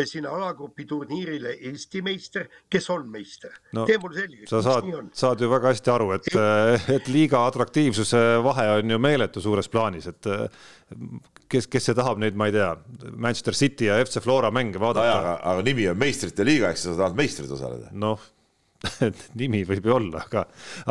sinna 0.04 0.30
alagrupi 0.36 0.84
turniirile 0.84 1.54
Eesti 1.70 2.02
meister, 2.04 2.48
kes 2.70 2.90
on 2.92 3.06
meister 3.08 3.52
no,. 3.72 3.86
tee 3.88 3.98
mulle 3.98 4.20
selgeks. 4.20 4.50
sa 4.50 4.62
saad, 4.64 4.88
saad 5.16 5.40
ju 5.40 5.48
väga 5.50 5.72
hästi 5.72 5.92
aru, 5.92 6.10
et, 6.16 6.28
et 6.96 7.08
liiga 7.08 7.44
atraktiivsuse 7.48 8.20
vahe 8.44 8.66
on 8.78 8.96
ju 8.96 8.98
meeletu 9.00 9.40
suures 9.40 9.68
plaanis, 9.72 10.10
et 10.10 10.28
kes, 11.50 11.68
kes 11.70 11.88
see 11.90 11.96
tahab 11.96 12.20
neid, 12.20 12.36
ma 12.36 12.50
ei 12.50 12.56
tea, 12.58 12.74
Manchester 13.16 13.56
City 13.56 13.88
ja 13.88 13.96
FC 14.04 14.20
Flora 14.24 14.52
mänge 14.52 14.80
vaadata. 14.80 15.16
aga, 15.16 15.38
aga 15.54 15.64
nimi 15.66 15.88
on 15.88 15.98
meistrite 16.00 16.44
liiga, 16.44 16.74
eks 16.74 16.88
sa 16.88 16.98
tahad 16.98 17.16
meistrid 17.18 17.56
osaleda. 17.56 17.92
noh 17.92 18.28
nimi 19.40 19.62
võib 19.68 19.88
ju 19.88 19.96
olla, 19.96 20.22
aga, 20.24 20.44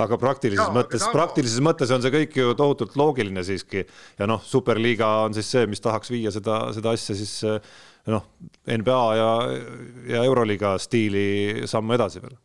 aga 0.03 0.19
praktilises 0.21 0.65
ja, 0.67 0.73
mõttes, 0.75 1.05
praktilises 1.13 1.63
mõttes 1.65 1.93
on 1.95 2.03
see 2.03 2.13
kõik 2.13 2.37
ju 2.37 2.53
tohutult 2.57 2.97
loogiline 2.99 3.43
siiski. 3.45 3.85
ja 4.19 4.27
noh, 4.29 4.43
superliiga 4.45 5.09
on 5.25 5.37
siis 5.37 5.49
see, 5.49 5.65
mis 5.69 5.81
tahaks 5.83 6.13
viia 6.13 6.33
seda, 6.33 6.61
seda 6.75 6.93
asja 6.97 7.17
siis 7.17 7.33
noh, 8.09 8.29
NBA 8.69 9.01
ja, 9.17 9.31
ja 10.13 10.27
Euroliiga 10.27 10.77
stiili 10.81 11.65
sammu 11.69 11.97
edasi 11.97 12.21
veel 12.23 12.37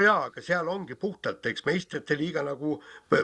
no 0.00 0.06
jaa, 0.06 0.28
aga 0.30 0.42
seal 0.44 0.68
ongi 0.72 0.96
puhtalt, 1.00 1.44
eks 1.50 1.64
meistrite 1.66 2.16
liiga, 2.16 2.42
nagu 2.46 2.76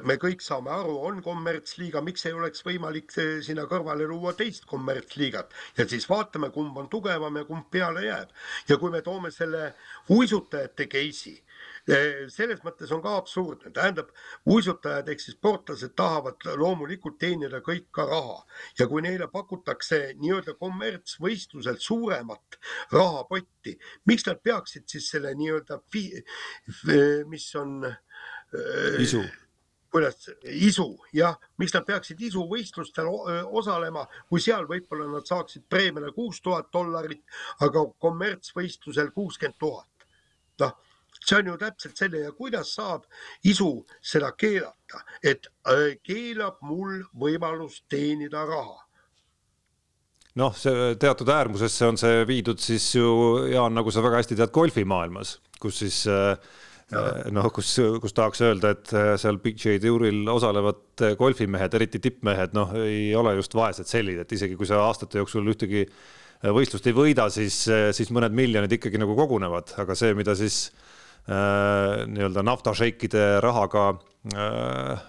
me 0.09 0.16
kõik 0.20 0.45
saame 0.45 0.72
aru, 0.74 0.97
on 1.09 1.22
kommertsliiga, 1.24 2.03
miks 2.05 2.27
ei 2.29 2.37
oleks 2.37 2.64
võimalik 2.66 3.14
sinna 3.16 3.64
kõrvale 3.70 4.09
luua 4.11 4.35
teist 4.37 4.68
kommertsliigat 4.68 5.55
ja 5.79 5.89
siis 5.89 6.09
vaatame, 6.11 6.51
kumb 6.55 6.77
on 6.77 6.91
tugevam 6.93 7.41
ja 7.41 7.47
kumb 7.49 7.70
peale 7.72 8.05
jääb. 8.05 8.37
ja 8.68 8.77
kui 8.77 8.93
me 8.93 9.03
toome 9.03 9.31
selle 9.31 9.72
uisutajate 10.12 10.89
case'i 10.93 11.37
selles 11.87 12.62
mõttes 12.66 12.91
on 12.95 13.01
ka 13.03 13.12
absurdne, 13.20 13.70
tähendab, 13.74 14.11
uisutajad 14.51 15.09
ehk 15.12 15.22
siis 15.22 15.37
sportlased 15.37 15.95
tahavad 15.99 16.43
loomulikult 16.59 17.18
teenida 17.22 17.61
kõik 17.64 17.87
ka 17.95 18.07
raha. 18.09 18.41
Ja 18.78 18.89
kui 18.91 19.05
neile 19.07 19.28
pakutakse 19.30 20.16
nii-öelda 20.18 20.57
kommertsvõistluselt 20.59 21.82
suuremat 21.82 22.59
rahapotti, 22.93 23.76
miks 24.11 24.26
nad 24.26 24.43
peaksid 24.43 24.87
siis 24.91 25.11
selle 25.14 25.34
nii-öelda, 25.39 25.78
mis 27.30 27.49
on 27.61 27.76
isu. 28.99 29.22
kuidas, 29.95 30.26
isu, 30.43 30.89
jah, 31.14 31.39
miks 31.62 31.74
nad 31.76 31.87
peaksid 31.87 32.20
isuvõistlustel 32.26 33.07
osalema, 33.47 34.09
kui 34.28 34.43
seal 34.43 34.66
võib-olla 34.66 35.07
nad 35.12 35.28
saaksid 35.28 35.68
preemiale 35.70 36.11
kuus 36.12 36.43
tuhat 36.43 36.66
dollarit, 36.74 37.22
aga 37.62 37.87
kommertsvõistlusel 38.03 39.14
kuuskümmend 39.14 39.59
tuhat. 39.62 39.89
noh 40.59 40.74
see 41.24 41.38
on 41.38 41.52
ju 41.52 41.56
täpselt 41.60 41.98
selle 41.98 42.24
ja 42.24 42.32
kuidas 42.36 42.72
saab 42.76 43.06
isu 43.46 43.70
seda 44.04 44.32
keelata, 44.38 45.02
et 45.24 45.48
äh, 45.68 45.96
keelab 46.04 46.60
mul 46.66 47.00
võimalust 47.18 47.86
teenida 47.92 48.44
raha? 48.48 48.82
Noh, 50.36 50.52
see 50.52 50.92
teatud 51.00 51.30
äärmusesse 51.32 51.86
on 51.88 51.96
see 52.00 52.24
viidud 52.28 52.60
siis 52.60 52.90
ju, 52.98 53.08
Jaan, 53.48 53.72
nagu 53.76 53.92
sa 53.92 54.04
väga 54.04 54.20
hästi 54.20 54.36
tead, 54.36 54.52
golfimaailmas, 54.52 55.38
kus 55.62 55.80
siis 55.80 56.02
äh, 56.12 56.36
noh, 57.32 57.48
kus, 57.54 57.72
kus 58.02 58.14
tahaks 58.16 58.44
öelda, 58.44 58.74
et 58.76 58.92
äh, 58.92 59.14
seal 59.20 59.40
PGA 59.40 59.78
Touril 59.82 60.28
osalevad 60.28 61.06
golfimehed, 61.18 61.78
eriti 61.78 62.02
tippmehed, 62.04 62.52
noh, 62.58 62.76
ei 62.84 63.08
ole 63.16 63.32
just 63.40 63.56
vaesed 63.56 63.88
sellid, 63.88 64.20
et 64.22 64.36
isegi 64.36 64.58
kui 64.60 64.68
sa 64.68 64.84
aastate 64.84 65.22
jooksul 65.22 65.48
ühtegi 65.54 65.86
võistlust 66.52 66.84
ei 66.84 66.92
võida, 66.92 67.30
siis, 67.32 67.62
siis 67.96 68.10
mõned 68.12 68.34
miljonid 68.36 68.74
ikkagi 68.76 69.00
nagu 69.00 69.16
kogunevad, 69.16 69.72
aga 69.80 69.94
see, 69.96 70.12
mida 70.14 70.34
siis 70.36 70.66
äh, 70.68 70.82
Äh, 70.86 70.95
nii-öelda 71.27 72.43
naftašeikide 72.47 73.27
rahaga 73.43 73.89
äh, 74.35 75.07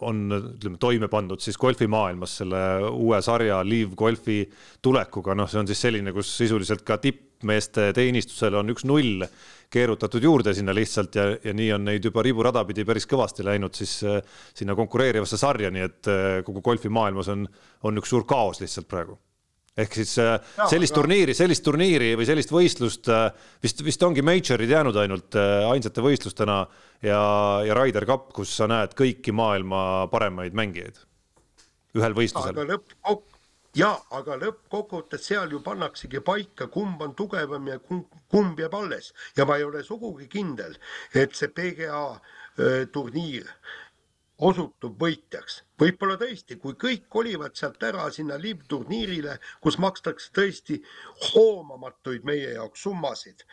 on, 0.00 0.22
ütleme, 0.32 0.78
toime 0.80 1.08
pandud 1.12 1.40
siis 1.44 1.58
golfimaailmas 1.60 2.38
selle 2.42 2.62
uue 2.88 3.20
sarja 3.24 3.62
Live 3.64 3.96
Golfi 3.96 4.42
tulekuga, 4.82 5.36
noh, 5.36 5.48
see 5.48 5.60
on 5.60 5.68
siis 5.68 5.84
selline, 5.88 6.12
kus 6.16 6.30
sisuliselt 6.38 6.84
ka 6.88 6.98
tippmeeste 7.02 7.90
teenistusele 7.96 8.60
on 8.60 8.72
üks 8.72 8.88
null 8.88 9.26
keerutatud 9.72 10.22
juurde 10.22 10.54
sinna 10.54 10.72
lihtsalt 10.76 11.16
ja, 11.18 11.28
ja 11.42 11.54
nii 11.56 11.70
on 11.74 11.88
neid 11.88 12.04
juba 12.08 12.24
riburada 12.24 12.64
pidi 12.68 12.84
päris 12.88 13.08
kõvasti 13.10 13.44
läinud 13.44 13.76
siis 13.76 13.98
äh, 14.08 14.20
sinna 14.56 14.76
konkureerivasse 14.78 15.40
sarja, 15.40 15.72
nii 15.72 15.86
et 15.90 16.12
kogu 16.48 16.64
golfimaailmas 16.64 17.32
on, 17.34 17.48
on 17.84 18.00
üks 18.00 18.12
suur 18.12 18.24
kaos 18.28 18.64
lihtsalt 18.64 18.88
praegu 18.88 19.20
ehk 19.76 19.98
siis 19.98 20.16
äh, 20.22 20.36
ja, 20.56 20.68
sellist 20.70 20.94
aga... 20.94 21.02
turniiri, 21.02 21.34
sellist 21.36 21.64
turniiri 21.66 22.14
või 22.16 22.28
sellist 22.28 22.52
võistlust 22.52 23.10
äh, 23.12 23.28
vist, 23.62 23.82
vist 23.84 24.02
ongi 24.06 24.24
majorid 24.24 24.72
jäänud 24.72 24.96
ainult 25.02 25.36
äh, 25.36 25.66
ainsate 25.68 26.04
võistlustena 26.04 26.62
ja, 27.04 27.20
ja 27.66 27.76
Ryder 27.76 28.08
Cup, 28.08 28.30
kus 28.36 28.54
sa 28.56 28.68
näed 28.70 28.96
kõiki 28.96 29.34
maailma 29.36 29.80
paremaid 30.12 30.56
mängijaid 30.56 31.02
ühel 31.96 32.16
võistlusel. 32.16 32.56
aga 32.56 32.68
lõppkok-, 32.72 33.36
ja 33.76 33.92
aga 34.16 34.38
lõppkokkuvõttes 34.40 35.28
seal 35.28 35.52
ju 35.52 35.60
pannaksegi 35.64 36.22
paika, 36.24 36.70
kumb 36.72 37.02
on 37.04 37.12
tugevam 37.18 37.68
ja 37.68 37.78
kumb, 37.78 38.08
kumb 38.32 38.60
jääb 38.60 38.76
alles 38.76 39.12
ja 39.36 39.44
ma 39.48 39.58
ei 39.60 39.68
ole 39.68 39.84
sugugi 39.84 40.28
kindel, 40.32 40.76
et 41.14 41.36
see 41.36 41.52
PGA 41.52 42.06
öö, 42.56 42.86
turniir 42.92 43.52
osutub 44.38 44.98
võitjaks. 45.00 45.62
võib-olla 45.80 46.16
tõesti, 46.20 46.58
kui 46.60 46.74
kõik 46.74 47.08
kolivad 47.08 47.56
sealt 47.56 47.82
ära 47.82 48.10
sinna 48.12 48.36
liivturniirile, 48.40 49.38
kus 49.60 49.78
makstakse 49.78 50.30
tõesti 50.32 50.80
hoomamatuid 51.32 52.24
meie 52.24 52.52
jaoks 52.54 52.82
summasid, 52.82 53.44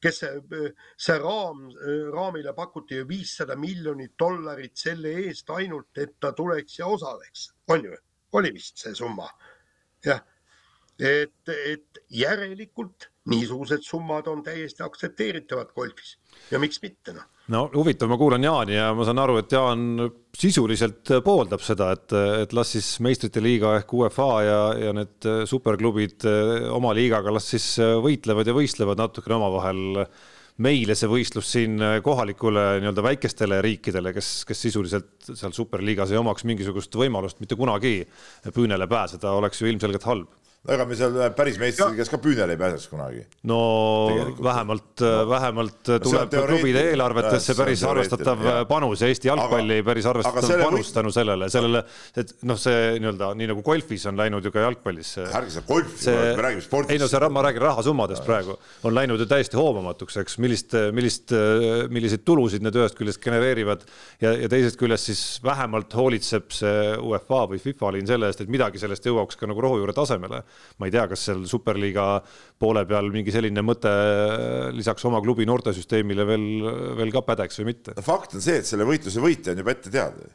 kes 0.00 0.22
see, 0.22 0.70
see 0.96 1.18
raam, 1.18 1.68
raamile 2.14 2.54
pakuti 2.54 3.00
ju 3.00 3.08
viissada 3.08 3.56
miljonit 3.56 4.14
dollarit 4.18 4.76
selle 4.76 5.12
eest 5.26 5.50
ainult, 5.50 5.90
et 5.98 6.16
ta 6.20 6.32
tuleks 6.32 6.78
ja 6.78 6.86
osaleks, 6.86 7.50
on 7.68 7.84
ju, 7.84 7.96
oli 8.32 8.52
vist 8.54 8.78
see 8.78 8.94
summa. 8.94 9.28
jah, 10.04 10.22
et, 10.98 11.48
et 11.48 12.04
järelikult 12.08 13.10
niisugused 13.30 13.84
summad 13.86 14.28
on 14.30 14.42
täiesti 14.46 14.82
aktsepteeritavad 14.84 15.74
golfis. 15.76 16.16
Ja 16.50 16.58
miks 16.62 16.82
mitte 16.82 17.14
noh. 17.16 17.28
No 17.50 17.64
huvitav, 17.74 18.06
ma 18.06 18.14
kuulan 18.18 18.44
Jaani 18.46 18.76
ja 18.76 18.90
ma 18.94 19.02
saan 19.06 19.18
aru, 19.18 19.40
et 19.40 19.50
Jaan 19.50 20.04
sisuliselt 20.38 21.10
pooldab 21.26 21.62
seda, 21.66 21.88
et, 21.96 22.12
et 22.44 22.52
las 22.54 22.70
siis 22.76 22.92
meistrite 23.02 23.42
liiga 23.42 23.72
ehk 23.80 23.94
UEFA 23.98 24.28
ja, 24.46 24.58
ja 24.78 24.92
need 24.94 25.26
superklubid 25.50 26.28
oma 26.70 26.92
liigaga 26.94 27.34
las 27.34 27.48
siis 27.50 27.72
võitlevad 28.04 28.46
ja 28.46 28.54
võistlevad 28.54 29.02
natukene 29.02 29.40
omavahel. 29.40 29.82
meile 30.60 30.94
see 30.94 31.08
võistlus 31.08 31.50
siin 31.54 31.80
kohalikule 32.04 32.82
nii-öelda 32.82 33.02
väikestele 33.02 33.62
riikidele, 33.64 34.12
kes, 34.12 34.44
kes 34.44 34.60
sisuliselt 34.66 35.30
seal 35.32 35.54
superliigas 35.56 36.12
ei 36.12 36.20
omaks 36.20 36.44
mingisugust 36.44 36.94
võimalust 36.94 37.40
mitte 37.40 37.56
kunagi 37.56 38.04
püünele 38.54 38.86
pääseda, 38.86 39.32
oleks 39.32 39.62
ju 39.62 39.70
ilmselgelt 39.72 40.04
halb 40.04 40.28
no 40.60 40.74
ega 40.74 40.84
me 40.84 40.96
seal 40.96 41.14
päris 41.32 41.56
meistrite 41.56 41.96
käes 41.96 42.10
ka 42.12 42.18
püünele 42.20 42.52
ei 42.52 42.60
pääseks 42.60 42.90
kunagi. 42.92 43.22
no 43.48 43.60
Tegelikult. 44.10 44.42
vähemalt 44.44 45.02
no., 45.06 45.12
vähemalt 45.30 45.88
no, 45.88 45.98
tuleb 46.04 46.34
klubide 46.50 46.82
eelarvetesse 46.90 47.54
päris 47.56 47.84
arvestatav 47.88 48.44
jah. 48.44 48.58
panus 48.68 49.00
ja 49.00 49.08
Eesti 49.08 49.30
jalgpalli 49.30 49.78
aga, 49.78 49.86
päris 49.86 50.08
arvestatav 50.10 50.64
panus 50.66 50.90
tänu 50.92 51.12
sellele, 51.16 51.48
sellele, 51.52 51.80
et 52.20 52.34
noh, 52.44 52.58
see 52.60 52.98
nii-öelda 53.00 53.30
nii 53.40 53.48
nagu 53.54 53.64
golfis 53.64 54.04
on 54.10 54.20
läinud 54.20 54.44
ju 54.44 54.52
ka 54.52 54.66
jalgpallis. 54.66 55.14
ärge 55.24 55.54
seda 55.54 55.64
golfi, 55.70 55.96
me 56.12 56.44
räägime 56.44 56.66
spordist. 56.66 56.92
ei 56.92 57.00
no 57.00 57.08
see, 57.08 57.32
ma 57.32 57.46
räägin 57.48 57.64
rahasummadest 57.64 58.28
praegu, 58.28 58.58
on 58.84 58.96
läinud 58.98 59.24
ju 59.24 59.28
täiesti 59.32 59.56
hoomamatuks, 59.56 60.20
eks, 60.26 60.36
millist, 60.44 60.76
millist, 60.92 61.32
milliseid 61.88 62.26
tulusid 62.28 62.68
need 62.68 62.76
ühest 62.76 63.00
küljest 63.00 63.22
genereerivad 63.24 63.88
ja, 64.20 64.36
ja 64.44 64.52
teisest 64.52 64.76
küljest 64.80 65.08
siis 65.08 65.24
vähemalt 65.46 65.96
hoolitseb 65.96 66.52
see 66.52 66.92
UEFA 67.00 67.46
või 67.54 67.64
FIFA 67.64 67.96
liin 67.96 68.12
selle 68.12 68.28
eest, 68.28 68.44
et 68.44 68.52
midagi 68.52 68.82
sellest 68.82 69.08
jõuaks 69.08 69.40
ka 69.40 69.48
nagu 69.48 69.64
rohujuure 69.64 69.96
tasemele 69.96 70.44
ma 70.80 70.88
ei 70.88 70.94
tea, 70.94 71.06
kas 71.10 71.28
seal 71.28 71.44
superliiga 71.48 72.06
poole 72.60 72.82
peal 72.88 73.10
mingi 73.12 73.32
selline 73.34 73.62
mõte 73.64 73.92
lisaks 74.74 75.04
oma 75.08 75.20
klubi 75.24 75.46
noortesüsteemile 75.48 76.26
veel, 76.28 76.46
veel 76.98 77.14
ka 77.14 77.24
pädeks 77.28 77.60
või 77.60 77.72
mitte. 77.74 77.96
no 77.96 78.04
fakt 78.04 78.36
on 78.38 78.44
see, 78.44 78.60
et 78.62 78.68
selle 78.68 78.88
võitluse 78.88 79.22
võitja 79.22 79.54
on 79.54 79.62
juba 79.62 79.74
ette 79.76 79.92
teada. 79.92 80.28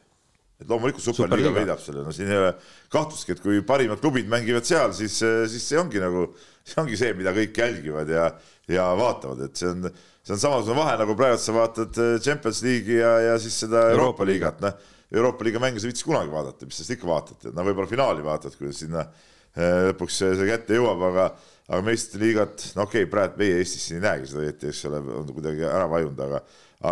et 0.56 0.70
loomulikult 0.70 1.04
superliiga 1.04 1.52
võidab 1.52 1.82
selle, 1.82 2.06
no 2.06 2.14
siin 2.14 2.30
ei 2.30 2.40
ole 2.40 2.52
kahtlustki, 2.94 3.34
et 3.34 3.42
kui 3.44 3.60
parimad 3.66 4.00
klubid 4.00 4.30
mängivad 4.30 4.64
seal, 4.64 4.94
siis, 4.96 5.18
siis 5.52 5.66
see 5.68 5.80
ongi 5.82 6.00
nagu, 6.00 6.30
see 6.64 6.80
ongi 6.80 6.98
see, 6.98 7.12
mida 7.18 7.34
kõik 7.36 7.62
jälgivad 7.62 8.10
ja, 8.14 8.30
ja 8.70 8.88
vaatavad, 8.96 9.48
et 9.50 9.60
see 9.60 9.68
on, 9.74 9.90
see 10.22 10.38
on 10.38 10.42
samasugune 10.46 10.78
vahe 10.80 10.96
nagu 11.02 11.18
praegu 11.18 11.42
sa 11.42 11.58
vaatad 11.58 12.02
Champions 12.24 12.62
League'i 12.64 13.02
ja, 13.02 13.14
ja 13.32 13.38
siis 13.42 13.58
seda 13.66 13.88
Euroopa, 13.90 13.98
Euroopa 13.98 14.30
liigat, 14.32 14.62
noh 14.64 14.92
Euroopa 15.16 15.44
liiga 15.46 15.60
mänge 15.62 15.78
sa 15.78 15.86
ei 15.86 15.92
viitsi 15.92 16.02
kunagi 16.02 16.32
vaadata, 16.32 16.66
mis 16.66 16.80
sest 16.80 16.96
ikka 16.96 17.06
vaatad, 17.06 17.44
no 17.54 17.62
võib-olla 17.62 17.90
finaali 17.90 18.24
vaatad, 18.26 18.56
kuidas 18.58 18.80
sinna 18.82 19.04
Äh, 19.06 19.35
lõpuks 19.56 20.22
see 20.22 20.48
kätte 20.48 20.76
jõuab, 20.76 21.02
aga, 21.10 21.26
aga 21.68 21.82
meistrite 21.86 22.22
liigat, 22.22 22.64
no 22.76 22.86
okei 22.86 23.04
okay,, 23.04 23.10
praegu 23.10 23.40
meie 23.40 23.60
Eestis 23.62 23.90
ei 23.94 24.02
näegi 24.04 24.30
seda 24.30 24.44
õieti, 24.44 24.70
eks 24.70 24.84
ole, 24.90 25.02
on 25.20 25.28
kuidagi 25.32 25.64
ära 25.66 25.86
vajunud, 25.90 26.24
aga, 26.28 26.42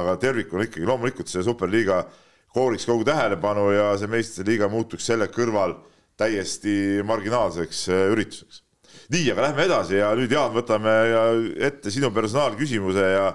aga 0.01 0.15
tervikuna 0.23 0.69
ikkagi 0.69 0.89
loomulikult 0.89 1.31
see 1.31 1.45
superliiga 1.45 2.05
kooriks 2.55 2.87
kogu 2.89 3.05
tähelepanu 3.07 3.71
ja 3.75 3.89
see 4.01 4.11
meistrite 4.11 4.49
liiga 4.51 4.71
muutuks 4.73 5.09
selle 5.11 5.29
kõrval 5.33 5.77
täiesti 6.21 7.03
marginaalseks 7.07 7.89
äh, 7.91 8.05
ürituseks. 8.15 8.62
nii, 9.11 9.27
aga 9.33 9.49
lähme 9.49 9.67
edasi 9.67 9.99
ja 9.99 10.12
nüüd 10.17 10.33
Jaan, 10.33 10.55
võtame 10.55 10.95
ette 11.69 11.93
sinu 11.93 12.12
personaalküsimuse 12.15 13.11
ja, 13.17 13.27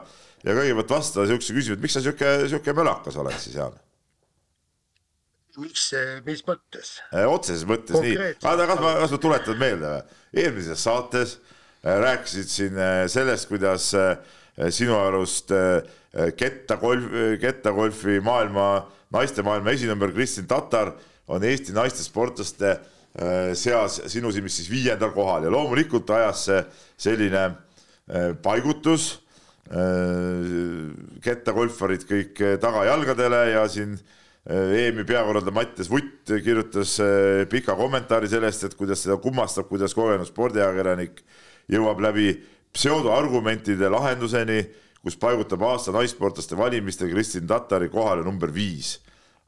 ja 0.46 0.56
kõigepealt 0.56 0.96
vasta 0.96 1.26
niisuguse 1.26 1.54
küsimuse, 1.54 1.84
miks 1.84 2.00
sa 2.00 2.04
sihuke, 2.06 2.32
sihuke 2.48 2.74
mölakas 2.74 3.20
oled 3.20 3.38
siis, 3.38 3.60
Jaan? 3.60 3.76
Mis, 5.62 5.86
mis 6.26 6.44
mõttes? 6.48 6.96
otseses 7.28 7.66
mõttes 7.70 8.00
nii, 8.04 8.18
aga 8.48 8.68
kas 8.72 8.84
ma, 8.84 8.96
kas 9.04 9.14
ma 9.16 9.22
tuletan 9.26 9.62
meelde 9.62 9.94
või? 9.94 10.20
eelmises 10.44 10.84
saates 10.86 11.38
rääkisid 11.84 12.52
siin 12.52 12.80
sellest, 13.10 13.48
kuidas 13.50 13.92
sinu 14.76 14.98
arust 15.00 15.54
kettagolf, 16.38 17.06
kettagolfi 17.42 18.20
maailma, 18.26 18.68
naiste 19.16 19.46
maailma 19.46 19.74
esinumber 19.76 20.12
Kristin 20.14 20.48
Tatar 20.50 20.94
on 21.30 21.46
Eesti 21.46 21.74
naiste 21.76 22.04
sportlaste 22.04 22.76
seas 23.58 24.02
sinu 24.12 24.32
silmis 24.34 24.60
siis 24.60 24.70
viiendal 24.70 25.12
kohal 25.16 25.48
ja 25.48 25.54
loomulikult 25.54 26.10
ajas 26.14 26.46
see 26.46 26.62
selline 27.08 27.48
paigutus 28.44 29.12
kettagolfarid 31.26 32.06
kõik 32.10 32.42
tagajalgadele 32.62 33.42
ja 33.54 33.66
siin 33.70 33.98
EM-i 34.50 35.04
peakorraldaja 35.06 35.54
Mattias 35.54 35.90
Vutt 35.92 36.32
kirjutas 36.42 36.96
pika 37.52 37.76
kommentaari 37.78 38.30
sellest, 38.32 38.64
et 38.66 38.76
kuidas 38.78 39.04
seda 39.06 39.20
kummastab, 39.22 39.68
kuidas 39.70 39.94
kogenud 39.94 40.26
spordiajakirjanik 40.26 41.22
jõuab 41.70 42.02
läbi 42.02 42.32
pseudoargumentide 42.74 43.92
lahenduseni, 43.94 44.64
kus 45.04 45.18
paigutab 45.22 45.62
aasta 45.70 45.94
naissportlaste 45.94 46.58
valimistel 46.58 47.12
Kristin 47.14 47.46
Tatari 47.48 47.92
kohale 47.94 48.26
number 48.26 48.50
viis. 48.54 48.98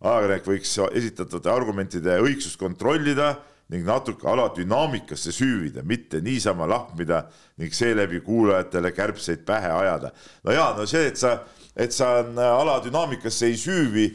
ajakirjanik 0.02 0.46
võiks 0.46 0.78
esitatavate 0.98 1.50
argumentide 1.50 2.20
õigsust 2.22 2.58
kontrollida 2.60 3.36
ning 3.72 3.86
natuke 3.88 4.28
aladünaamikasse 4.28 5.32
süüvida, 5.32 5.84
mitte 5.84 6.22
niisama 6.22 6.68
lahmida 6.68 7.24
ning 7.58 7.74
seeläbi 7.74 8.20
kuulajatele 8.22 8.92
kärbseid 8.92 9.46
pähe 9.46 9.70
ajada. 9.72 10.12
no 10.44 10.52
ja 10.52 10.74
no 10.78 10.86
see, 10.86 11.08
et 11.08 11.18
sa, 11.18 11.40
et 11.76 11.94
sa 11.96 12.18
aladünaamikasse 12.22 13.52
ei 13.52 13.60
süüvi, 13.60 14.08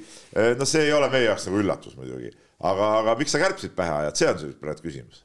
no 0.58 0.68
see 0.68 0.88
ei 0.88 0.92
ole 0.96 1.08
meie 1.12 1.30
jaoks 1.30 1.48
nagu 1.48 1.62
üllatus 1.62 1.96
muidugi, 1.96 2.32
aga, 2.60 2.90
aga 3.02 3.16
miks 3.20 3.32
sa 3.32 3.40
kärbseid 3.42 3.76
pähe 3.78 3.94
ajad, 4.02 4.18
see 4.20 4.32
on 4.32 4.42
see 4.42 4.58
praegu 4.60 4.84
küsimus. 4.88 5.22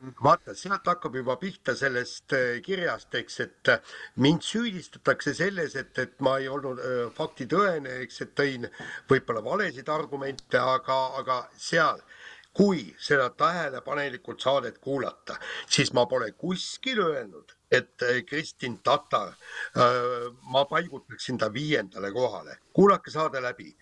Vaata, 0.00 0.54
sealt 0.56 0.86
hakkab 0.88 1.16
juba 1.18 1.34
pihta 1.36 1.74
sellest 1.76 2.32
äh, 2.32 2.62
kirjast, 2.64 3.12
eks, 3.18 3.34
et 3.44 3.68
äh, 3.68 3.82
mind 4.16 4.40
süüdistatakse 4.40 5.34
selles, 5.36 5.74
et, 5.76 5.92
et 6.00 6.14
ma 6.24 6.38
ei 6.40 6.48
olnud 6.48 6.80
äh, 6.80 7.02
faktitõene, 7.12 7.98
eks, 8.06 8.22
et 8.24 8.32
tõin 8.38 8.64
võib-olla 9.10 9.44
valesid 9.44 9.92
argumente, 9.92 10.56
aga, 10.56 10.96
aga 11.20 11.36
seal 11.52 12.00
kui 12.56 12.86
seda 12.96 13.28
tähelepanelikult 13.36 14.40
saadet 14.40 14.80
kuulata, 14.80 15.36
siis 15.68 15.92
ma 15.92 16.06
pole 16.08 16.32
kuskil 16.32 17.04
öelnud, 17.04 17.52
et 17.70 18.02
äh, 18.02 18.22
Kristin 18.26 18.78
Tatar, 18.82 19.28
äh, 19.28 20.32
ma 20.42 20.64
paigutaksin 20.64 21.38
ta 21.38 21.52
viiendale 21.52 22.12
kohale. 22.12 22.58
kuulake 22.72 23.10
saade 23.10 23.42
läbi. 23.42 23.76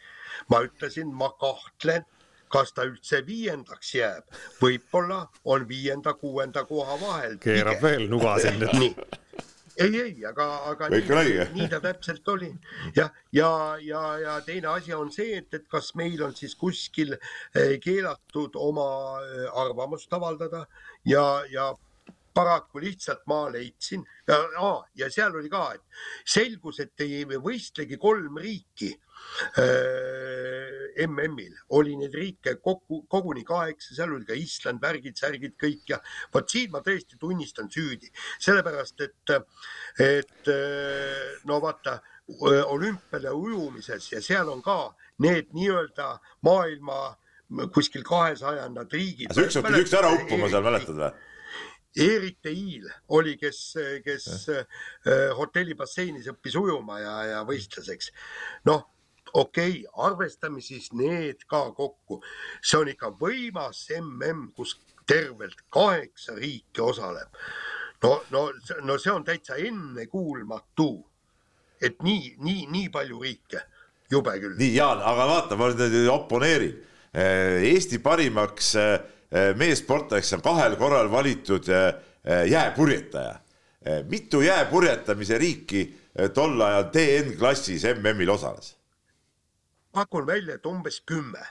ma 0.48 0.60
ütlesin, 0.60 1.12
ma 1.12 1.30
kahtlen, 1.40 2.04
kas 2.48 2.72
ta 2.72 2.84
üldse 2.84 3.26
viiendaks 3.26 3.94
jääb. 3.94 4.24
võib-olla 4.60 5.26
on 5.44 5.68
viienda-kuuenda 5.68 6.64
koha 6.64 7.00
vahel. 7.00 7.38
keerab 7.38 7.82
veel 7.82 8.08
nuga 8.08 8.38
siin 8.38 8.60
nüüd 8.60 9.18
ei, 9.78 10.00
ei, 10.00 10.24
aga, 10.26 10.46
aga 10.72 10.88
nii, 10.90 11.34
nii 11.54 11.66
ta 11.70 11.80
täpselt 11.82 12.28
oli. 12.28 12.50
jah, 12.96 13.12
ja, 13.32 13.50
ja, 13.80 14.00
ja, 14.02 14.18
ja 14.24 14.38
teine 14.46 14.72
asi 14.72 14.94
on 14.94 15.12
see, 15.14 15.38
et, 15.38 15.52
et 15.54 15.68
kas 15.70 15.92
meil 15.98 16.22
on 16.26 16.34
siis 16.36 16.56
kuskil 16.58 17.14
eh, 17.14 17.76
keelatud 17.82 18.58
oma 18.58 18.88
eh, 19.22 19.46
arvamust 19.62 20.12
avaldada 20.12 20.64
ja, 21.06 21.24
ja 21.50 21.70
paraku 22.38 22.82
lihtsalt 22.84 23.26
ma 23.26 23.42
leidsin 23.50 24.06
ja, 24.30 24.38
ja 25.02 25.10
seal 25.10 25.34
oli 25.40 25.50
ka, 25.50 25.66
et 25.74 26.02
selgus, 26.38 26.78
et 26.84 27.06
ei 27.06 27.24
võistlegi 27.26 27.98
kolm 27.98 28.38
riiki 28.38 28.94
Äh, 29.58 31.06
MM-il 31.06 31.54
oli 31.76 31.94
neid 31.96 32.14
riike 32.14 32.54
kokku, 32.62 33.02
koguni 33.10 33.44
kaheksa, 33.46 33.94
seal 33.94 34.14
oli 34.16 34.26
ka 34.26 34.34
Island, 34.34 34.80
värgid, 34.82 35.16
särgid 35.18 35.54
kõik 35.60 35.92
ja 35.92 35.98
vot 36.34 36.48
siin 36.50 36.72
ma 36.74 36.80
tõesti 36.84 37.18
tunnistan 37.20 37.70
süüdi, 37.70 38.10
sellepärast 38.42 39.04
et, 39.06 39.34
et 40.02 40.50
äh, 40.52 41.36
no 41.46 41.60
vaata 41.62 41.98
olümpiale 42.68 43.30
ujumises 43.32 44.10
ja 44.12 44.20
seal 44.24 44.50
on 44.52 44.60
ka 44.64 44.80
need 45.24 45.54
nii-öelda 45.56 46.10
maailma 46.44 46.98
kuskil 47.72 48.04
kahesajandad 48.04 48.92
riigid. 48.92 49.32
see 49.32 49.48
üks 49.48 49.60
pidi 49.64 49.84
üks 49.86 49.94
ära 49.96 50.12
uppuma 50.18 50.50
seal, 50.52 50.66
mäletad 50.66 50.98
või? 50.98 51.12
Erik 51.96 52.38
Teil 52.42 52.84
oli, 53.16 53.36
kes, 53.40 53.62
kes 54.04 54.28
äh, 54.52 54.66
hotellibasseinis 55.36 56.28
õppis 56.34 56.58
ujuma 56.60 57.00
ja, 57.00 57.16
ja 57.32 57.42
võistles, 57.48 57.88
eks. 57.94 58.12
noh 58.68 58.84
okei 59.32 59.70
okay,, 59.70 59.84
arvestame 59.96 60.60
siis 60.60 60.92
need 60.92 61.44
ka 61.48 61.70
kokku. 61.72 62.20
see 62.62 62.78
on 62.78 62.88
ikka 62.88 63.12
võimas 63.20 63.86
mm, 63.92 64.52
kus 64.56 64.76
tervelt 65.08 65.60
kaheksa 65.70 66.34
riiki 66.36 66.80
osaleb. 66.80 67.28
no, 68.02 68.22
no, 68.30 68.52
no 68.82 68.98
see 68.98 69.12
on 69.12 69.24
täitsa 69.24 69.56
ennekuulmatu, 69.56 70.90
et 71.82 72.02
nii, 72.02 72.36
nii, 72.38 72.66
nii 72.70 72.88
palju 72.88 73.20
riike, 73.22 73.62
jube 74.10 74.38
küll. 74.40 74.56
nii, 74.58 74.74
Jaan, 74.74 75.02
aga 75.02 75.26
vaata, 75.26 75.56
ma 75.56 75.72
nüüd 75.72 76.08
oponeerin. 76.12 76.76
Eh, 77.18 77.64
Eesti 77.72 77.98
parimaks 78.04 78.74
eh, 78.76 78.98
meessportlaseks 79.30 80.38
on 80.38 80.42
kahel 80.42 80.76
korral 80.80 81.10
valitud 81.12 81.68
eh, 81.68 81.92
jääpurjetaja. 82.48 83.34
mitu 84.08 84.40
jääpurjetamise 84.42 85.38
riiki 85.38 85.82
tol 86.34 86.60
ajal 86.60 86.88
DN-klassis 86.92 87.84
MM-il 87.94 88.30
osales? 88.30 88.78
pakun 89.92 90.26
välja, 90.26 90.54
et 90.54 90.66
umbes 90.66 91.00
kümme. 91.00 91.46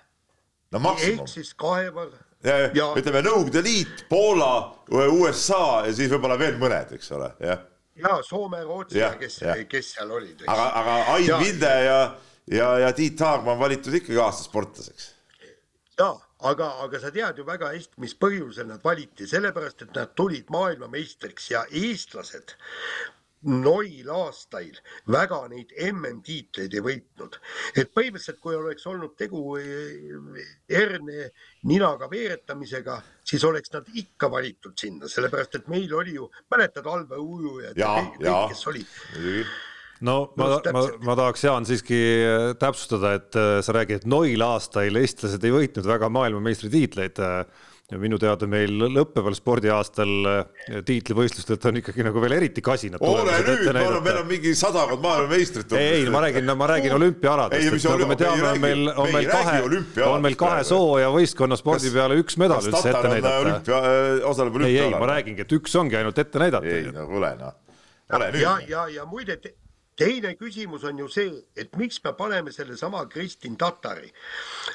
no 0.71 0.79
maksimum. 0.79 1.19
ehk 1.19 1.27
siis 1.27 1.53
kaevar. 1.53 2.11
ja, 2.43 2.57
ja, 2.57 2.69
ja 2.73 2.91
ütleme 2.99 3.23
Nõukogude 3.25 3.63
Liit, 3.63 4.05
Poola, 4.09 4.51
USA 4.91 5.87
ja 5.87 5.93
siis 5.93 6.11
võib-olla 6.11 6.37
veel 6.39 6.59
mõned, 6.61 6.93
eks 6.97 7.11
ole, 7.17 7.31
jah. 7.43 7.65
ja 7.95 8.19
Soome, 8.23 8.61
Rootsi 8.63 8.99
ja, 8.99 9.11
ja 9.13 9.19
kes, 9.21 9.39
kes 9.69 9.91
seal 9.95 10.11
olid. 10.11 10.45
aga, 10.47 10.69
aga 10.81 10.97
Ain 11.15 11.27
ja, 11.29 11.39
Vilde 11.41 11.73
ja, 11.87 11.99
ja, 12.59 12.71
ja 12.85 12.93
Tiit 12.93 13.19
Haagma 13.19 13.55
on 13.55 13.61
valitud 13.63 13.93
ikkagi 14.01 14.19
aastasportlaseks. 14.21 15.11
ja, 15.99 16.13
aga, 16.39 16.71
aga 16.85 16.99
sa 16.99 17.11
tead 17.11 17.37
ju 17.37 17.45
väga 17.47 17.73
hästi, 17.73 17.99
mis 18.03 18.15
põhjusel 18.15 18.67
nad 18.69 18.83
valiti, 18.83 19.27
sellepärast 19.27 19.85
et 19.87 19.93
nad 19.95 20.15
tulid 20.15 20.49
maailmameistriks 20.53 21.51
ja 21.51 21.65
eestlased 21.71 22.55
noil 23.47 24.09
aastail 24.09 24.79
väga 25.13 25.39
neid 25.51 25.73
MM-tiitleid 25.91 26.73
ei 26.73 26.81
võitnud. 26.83 27.37
et 27.75 27.93
põhimõtteliselt, 27.93 28.39
kui 28.41 28.55
oleks 28.55 28.87
olnud 28.87 29.13
tegu 29.17 29.55
herne 29.57 31.19
eh, 31.27 31.31
ninaga 31.63 32.09
veeretamisega, 32.09 32.97
siis 33.23 33.43
oleks 33.43 33.71
nad 33.73 33.87
ikka 33.93 34.31
valitud 34.31 34.73
sinna, 34.77 35.07
sellepärast 35.07 35.55
et 35.55 35.67
meil 35.67 35.93
oli 35.93 36.17
ju, 36.17 36.29
mäletad, 36.51 36.85
allveeujujad 36.85 37.77
ja, 37.77 37.93
ja 38.19 38.33
kõik, 38.33 38.53
kes 38.55 38.67
olid 38.73 38.99
no 40.05 40.17
ma, 40.37 40.49
ma, 40.73 40.83
ma 41.05 41.15
tahaks, 41.17 41.45
Jaan, 41.47 41.65
siiski 41.67 42.01
eh, 42.01 42.51
täpsustada, 42.59 43.15
et 43.17 43.37
eh, 43.39 43.55
sa 43.65 43.77
räägid, 43.77 44.03
et 44.03 44.09
noil 44.09 44.43
aastail 44.45 45.01
eestlased 45.01 45.47
ei 45.47 45.55
võitnud 45.55 45.87
väga 45.87 46.11
maailmameistritiitleid 46.13 47.23
ja 47.87 47.97
minu 48.01 48.17
teada 48.19 48.43
meil 48.51 48.73
lõppeval 48.91 49.31
spordiaastal 49.37 50.09
tiitlivõistlustelt 50.83 51.67
on 51.69 51.77
ikkagi 51.79 52.03
nagu 52.03 52.19
veel 52.19 52.33
eriti 52.35 52.59
kasinad. 52.59 52.99
ole 52.99 53.37
nüüd, 53.47 53.61
ma 53.63 53.85
arvan, 53.85 54.01
meil 54.03 54.17
on 54.19 54.25
mingi 54.27 54.51
sadakond 54.59 54.99
maailmameistrit. 55.05 55.75
ei, 55.79 56.01
ei, 56.01 56.09
ma 56.11 56.19
räägin, 56.25 56.51
ma 56.59 56.67
räägin 56.67 56.97
olümpiaaladest. 56.97 57.77
nagu 57.87 58.09
me 58.09 58.17
teame, 58.19 58.49
on 58.49 58.59
meil, 58.65 58.81
on 58.91 59.13
meil 59.15 59.29
kahe, 59.31 59.61
on 60.09 60.25
meil 60.25 60.35
kahe 60.39 60.65
soo 60.67 60.97
ja 60.99 61.13
võistkonna 61.15 61.55
spordi 61.59 61.93
peale 61.95 62.19
üks 62.19 62.35
medal 62.41 62.59
üldse 62.59 62.91
ette 62.91 63.13
näidata. 63.13 63.79
osaleb 64.27 64.59
olümpiaalal. 64.59 64.67
ei, 64.67 64.81
ei, 64.83 64.99
ma 64.99 65.09
räägingi, 65.13 65.47
et 65.47 65.55
üks 65.61 65.79
ongi 65.79 66.01
ainult 66.01 66.19
ette 66.19 66.43
näidata. 66.43 66.67
ei, 66.67 66.91
no 66.91 67.07
kuule 67.07 67.31
noh. 67.39 67.55
ole 68.19 68.29
nüüd. 68.35 68.43
ja, 68.43 68.57
ja, 68.67 68.83
ja 68.99 69.07
muide 69.07 69.39
teine 69.97 70.33
küsimus 70.37 70.83
on 70.87 70.99
ju 71.01 71.07
see, 71.11 71.31
et 71.57 71.73
miks 71.79 71.97
me 72.03 72.13
paneme 72.17 72.51
sellesama 72.53 73.05
Kristin 73.09 73.57
Tatari, 73.57 74.11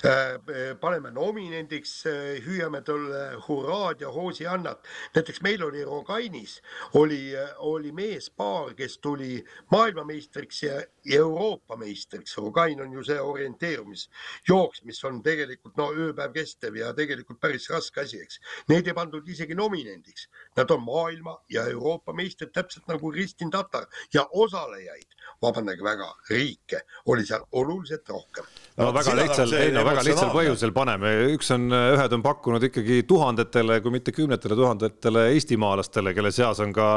äh, 0.05 0.75
paneme 0.81 1.13
nominendiks, 1.15 1.95
äh, 2.07 2.41
hüüame 2.45 2.83
talle 2.85 3.23
hurraad 3.47 4.03
ja 4.03 4.11
hoosiannat. 4.11 4.87
näiteks 5.15 5.43
meil 5.43 5.63
oli 5.63 5.85
Rogainis, 5.85 6.61
oli, 6.95 7.37
äh, 7.37 7.55
oli 7.59 7.93
meespaar, 7.93 8.75
kes 8.75 8.99
tuli 8.99 9.45
maailmameistriks 9.71 10.63
ja 10.63 10.83
Euroopa 11.11 11.77
meistriks. 11.77 12.37
Rogain 12.39 12.81
on 12.81 12.93
ju 12.93 13.05
see 13.05 13.21
orienteerumisjooks, 13.21 14.83
mis 14.85 15.03
on 15.05 15.23
tegelikult 15.23 15.77
no 15.81 15.91
ööpäev 15.93 16.35
kestev 16.37 16.79
ja 16.79 16.93
tegelikult 16.97 17.41
päris 17.41 17.69
raske 17.71 18.05
asi, 18.05 18.21
eks. 18.23 18.41
Neid 18.71 18.87
ei 18.87 18.97
pandud 18.97 19.29
isegi 19.29 19.57
nominendiks, 19.59 20.29
nad 20.57 20.71
on 20.71 20.85
maailma 20.87 21.39
ja 21.51 21.67
Euroopa 21.71 22.15
meistrid, 22.17 22.53
täpselt 22.55 22.87
nagu 22.91 23.13
Kristin 23.13 23.51
Tatar 23.51 23.89
ja 24.15 24.27
osalejaid 24.31 25.09
vabandage 25.43 25.85
väga, 25.85 26.09
riike 26.31 26.83
oli 27.11 27.25
seal 27.27 27.45
oluliselt 27.59 28.09
rohkem 28.09 28.47
no 28.79 28.91
väga 28.95 29.15
lihtsal, 29.19 29.53
ei 29.59 29.73
no 29.75 29.85
väga 29.87 30.05
lihtsal 30.07 30.31
põhjusel 30.35 30.73
paneme, 30.75 31.13
üks 31.35 31.51
on, 31.55 31.69
ühed 31.73 32.17
on 32.17 32.25
pakkunud 32.25 32.67
ikkagi 32.69 33.03
tuhandetele, 33.09 33.81
kui 33.83 33.95
mitte 33.95 34.15
kümnetele 34.15 34.59
tuhandetele 34.59 35.29
eestimaalastele, 35.35 36.15
kelle 36.15 36.33
seas 36.35 36.63
on 36.63 36.75
ka 36.77 36.89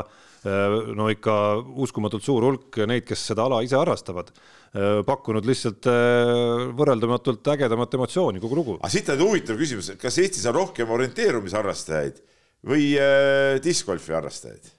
no 0.46 1.08
ikka 1.10 1.36
uskumatult 1.82 2.26
suur 2.26 2.46
hulk 2.46 2.78
neid, 2.86 3.06
kes 3.08 3.24
seda 3.32 3.48
ala 3.48 3.64
ise 3.66 3.78
harrastavad, 3.80 4.30
pakkunud 5.08 5.48
lihtsalt 5.48 5.88
võrreldamatult 6.78 7.48
ägedamat 7.56 7.98
emotsiooni, 7.98 8.42
kogu 8.44 8.60
lugu. 8.60 8.78
aga 8.82 8.92
siit 8.94 9.10
on 9.16 9.24
huvitav 9.26 9.58
küsimus, 9.60 9.90
kas 10.02 10.20
Eestis 10.22 10.46
on 10.52 10.58
rohkem 10.60 10.92
orienteerumisharrastajaid 10.98 12.22
või 12.66 12.94
äh, 13.00 13.58
discgolfi 13.64 14.16
harrastajaid? 14.16 14.72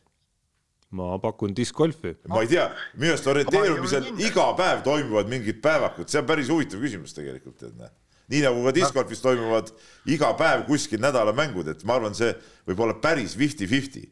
ma 0.96 1.16
pakun 1.20 1.54
discgolfi. 1.56 2.14
ma 2.30 2.44
ei 2.44 2.50
tea, 2.54 2.66
minu 2.96 3.16
arust 3.16 3.26
orienteerumisel 3.32 4.10
iga 4.22 4.46
päev 4.58 4.84
toimuvad 4.86 5.30
mingid 5.30 5.58
päevakud, 5.64 6.08
see 6.10 6.22
on 6.22 6.28
päris 6.28 6.50
huvitav 6.52 6.82
küsimus 6.82 7.16
tegelikult, 7.16 7.62
et 7.66 7.74
näe 7.74 7.90
nii 8.32 8.42
nagu 8.42 8.62
ka 8.66 8.72
discgolfis 8.74 9.22
toimuvad 9.22 9.70
iga 10.10 10.32
päev 10.38 10.64
kuskil 10.66 11.02
nädalamängud, 11.02 11.68
et 11.70 11.84
ma 11.86 11.98
arvan, 11.98 12.14
see 12.16 12.32
võib 12.66 12.80
olla 12.82 12.96
päris 13.02 13.36
fifty-fifty 13.38 14.06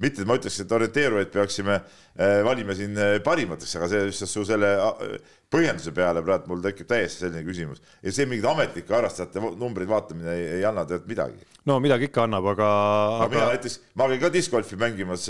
mitte, 0.00 0.22
et 0.22 0.28
ma 0.28 0.36
ütleks, 0.38 0.56
et 0.62 0.72
orienteerujaid 0.72 1.30
peaksime 1.34 1.76
äh, 1.76 2.40
valima 2.46 2.76
siin 2.76 2.96
äh, 2.98 3.18
parimateks, 3.24 3.76
aga 3.78 3.88
see 3.92 4.06
lihtsalt 4.08 4.32
su 4.32 4.44
selle 4.48 4.70
äh, 4.80 5.14
põhjenduse 5.52 5.92
peale 5.94 6.22
praegu 6.24 6.50
mul 6.52 6.62
tekib 6.64 6.88
täiesti 6.90 7.26
selline 7.26 7.42
küsimus 7.46 7.82
ja 8.00 8.14
see 8.14 8.28
mingite 8.30 8.48
ametlike 8.52 8.94
harrastajate 8.94 9.42
numbreid 9.60 9.90
vaatamine 9.90 10.36
ei, 10.36 10.46
ei 10.60 10.66
anna 10.68 10.86
tegelikult 10.88 11.10
midagi. 11.10 11.48
no 11.68 11.78
midagi 11.84 12.08
ikka 12.08 12.24
annab, 12.28 12.50
aga, 12.54 12.68
aga. 12.70 13.16
aga 13.26 13.30
mina 13.34 13.48
näiteks, 13.54 13.78
ma 14.00 14.08
käin 14.12 14.22
ka 14.24 14.32
discgolfi 14.36 14.80
mängimas 14.80 15.26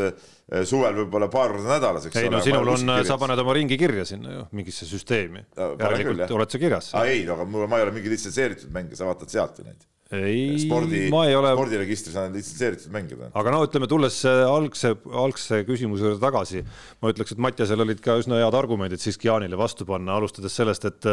suvel 0.69 0.99
võib-olla 1.03 1.31
paar 1.33 1.55
korda 1.55 1.75
nädalas, 1.75 2.07
eks 2.07 2.21
ei, 2.21 2.29
ole. 2.29 2.31
ei 2.31 2.37
no 2.37 2.43
sinul 2.47 2.75
on, 2.77 2.97
sa 3.07 3.19
paned 3.21 3.43
oma 3.43 3.57
ringi 3.57 3.79
kirja 3.81 4.07
sinna 4.13 4.37
ju, 4.37 4.49
mingisse 4.59 4.87
süsteemi. 4.87 5.47
järelikult 5.57 6.37
oled 6.37 6.53
sa 6.53 6.63
kirjas. 6.63 6.93
ei, 7.07 7.25
aga 7.27 7.47
mul, 7.49 7.67
ma 7.71 7.81
ei 7.81 7.89
ole 7.89 7.97
mingi 7.97 8.13
litsentseeritud 8.13 8.71
mängija, 8.75 9.01
sa 9.01 9.11
vaatad 9.11 9.33
sealt 9.33 9.59
ju 9.59 9.67
neid 9.67 9.89
ei, 10.11 10.59
spordi, 10.59 11.05
ole... 11.13 11.53
spordiregistris 11.55 12.17
on 12.19 12.35
litsenseeritud 12.35 12.91
mängida. 12.95 13.31
aga 13.39 13.55
no 13.55 13.63
ütleme, 13.67 13.87
tulles 13.91 14.19
algse, 14.27 14.97
algse 15.07 15.63
küsimuse 15.69 16.07
juurde 16.07 16.21
tagasi, 16.23 16.65
ma 16.99 17.13
ütleks, 17.15 17.37
et 17.37 17.43
Mattiasel 17.47 17.87
olid 17.87 18.03
ka 18.03 18.19
üsna 18.19 18.41
head 18.43 18.59
argumendid 18.59 19.03
siiski 19.03 19.31
Jaanile 19.31 19.59
vastu 19.61 19.87
panna, 19.89 20.19
alustades 20.19 20.57
sellest, 20.59 20.89
et 20.91 21.11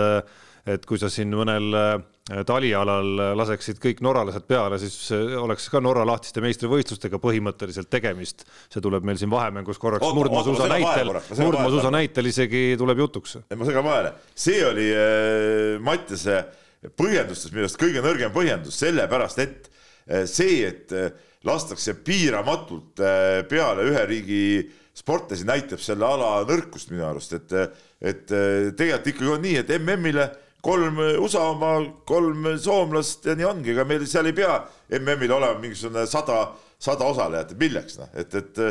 et 0.68 0.84
kui 0.84 1.00
sa 1.00 1.08
siin 1.08 1.32
mõnel 1.32 1.72
äh, 1.80 2.42
talialal 2.44 3.38
laseksid 3.40 3.78
kõik 3.80 4.02
norralased 4.04 4.44
peale, 4.50 4.76
siis 4.82 4.98
oleks 5.40 5.70
ka 5.72 5.80
Norra 5.80 6.04
lahtiste 6.04 6.44
meistrivõistlustega 6.44 7.22
põhimõtteliselt 7.24 7.88
tegemist. 7.88 8.44
see 8.68 8.84
tuleb 8.84 9.08
meil 9.08 9.16
siin 9.16 9.32
vahemängus 9.32 9.80
korraks 9.80 10.04
murdmaasuusa 10.04 10.68
näitel, 10.74 11.14
murdmaasuusa 11.40 11.94
näitel 11.94 12.34
isegi 12.34 12.76
tuleb 12.78 13.00
jutuks. 13.06 13.38
ma 13.56 13.70
segan 13.70 13.88
vahele, 13.88 14.16
see 14.36 14.60
oli 14.68 14.92
äh, 14.92 15.80
Mattiase 15.80 16.42
põhjendustes 16.42 16.66
minu 17.54 17.66
arust 17.66 17.80
kõige 17.80 18.04
nõrgem 18.06 18.34
põhjendus, 18.34 18.78
sellepärast 18.78 19.40
et 19.44 19.70
eh, 20.08 20.26
see, 20.30 20.62
et 20.68 20.94
eh, 20.94 21.10
lastakse 21.48 21.96
piiramatult 22.06 23.02
eh, 23.02 23.42
peale 23.50 23.88
ühe 23.90 24.04
riigi 24.10 24.44
sportlasi, 24.98 25.46
näitab 25.46 25.82
selle 25.82 26.06
ala 26.06 26.42
nõrkust 26.50 26.92
minu 26.94 27.06
arust, 27.06 27.34
et, 27.38 27.54
et 28.02 28.24
tegelikult 28.26 29.12
ikkagi 29.12 29.34
on 29.34 29.44
nii, 29.46 29.60
et 29.62 29.74
MM-ile 29.78 30.26
kolm 30.66 30.98
USA 31.22 31.44
oma, 31.52 31.76
kolm 32.10 32.48
soomlast 32.60 33.30
ja 33.30 33.36
nii 33.38 33.46
ongi, 33.46 33.76
ega 33.76 33.86
meil 33.86 34.08
seal 34.10 34.26
ei 34.30 34.34
pea 34.38 34.56
MM-il 34.98 35.36
olema 35.36 35.62
mingisugune 35.62 36.08
sada, 36.10 36.40
sada 36.82 37.06
osalejat, 37.14 37.54
milleks 37.62 38.00
noh, 38.02 38.10
et, 38.18 38.34
et, 38.42 38.64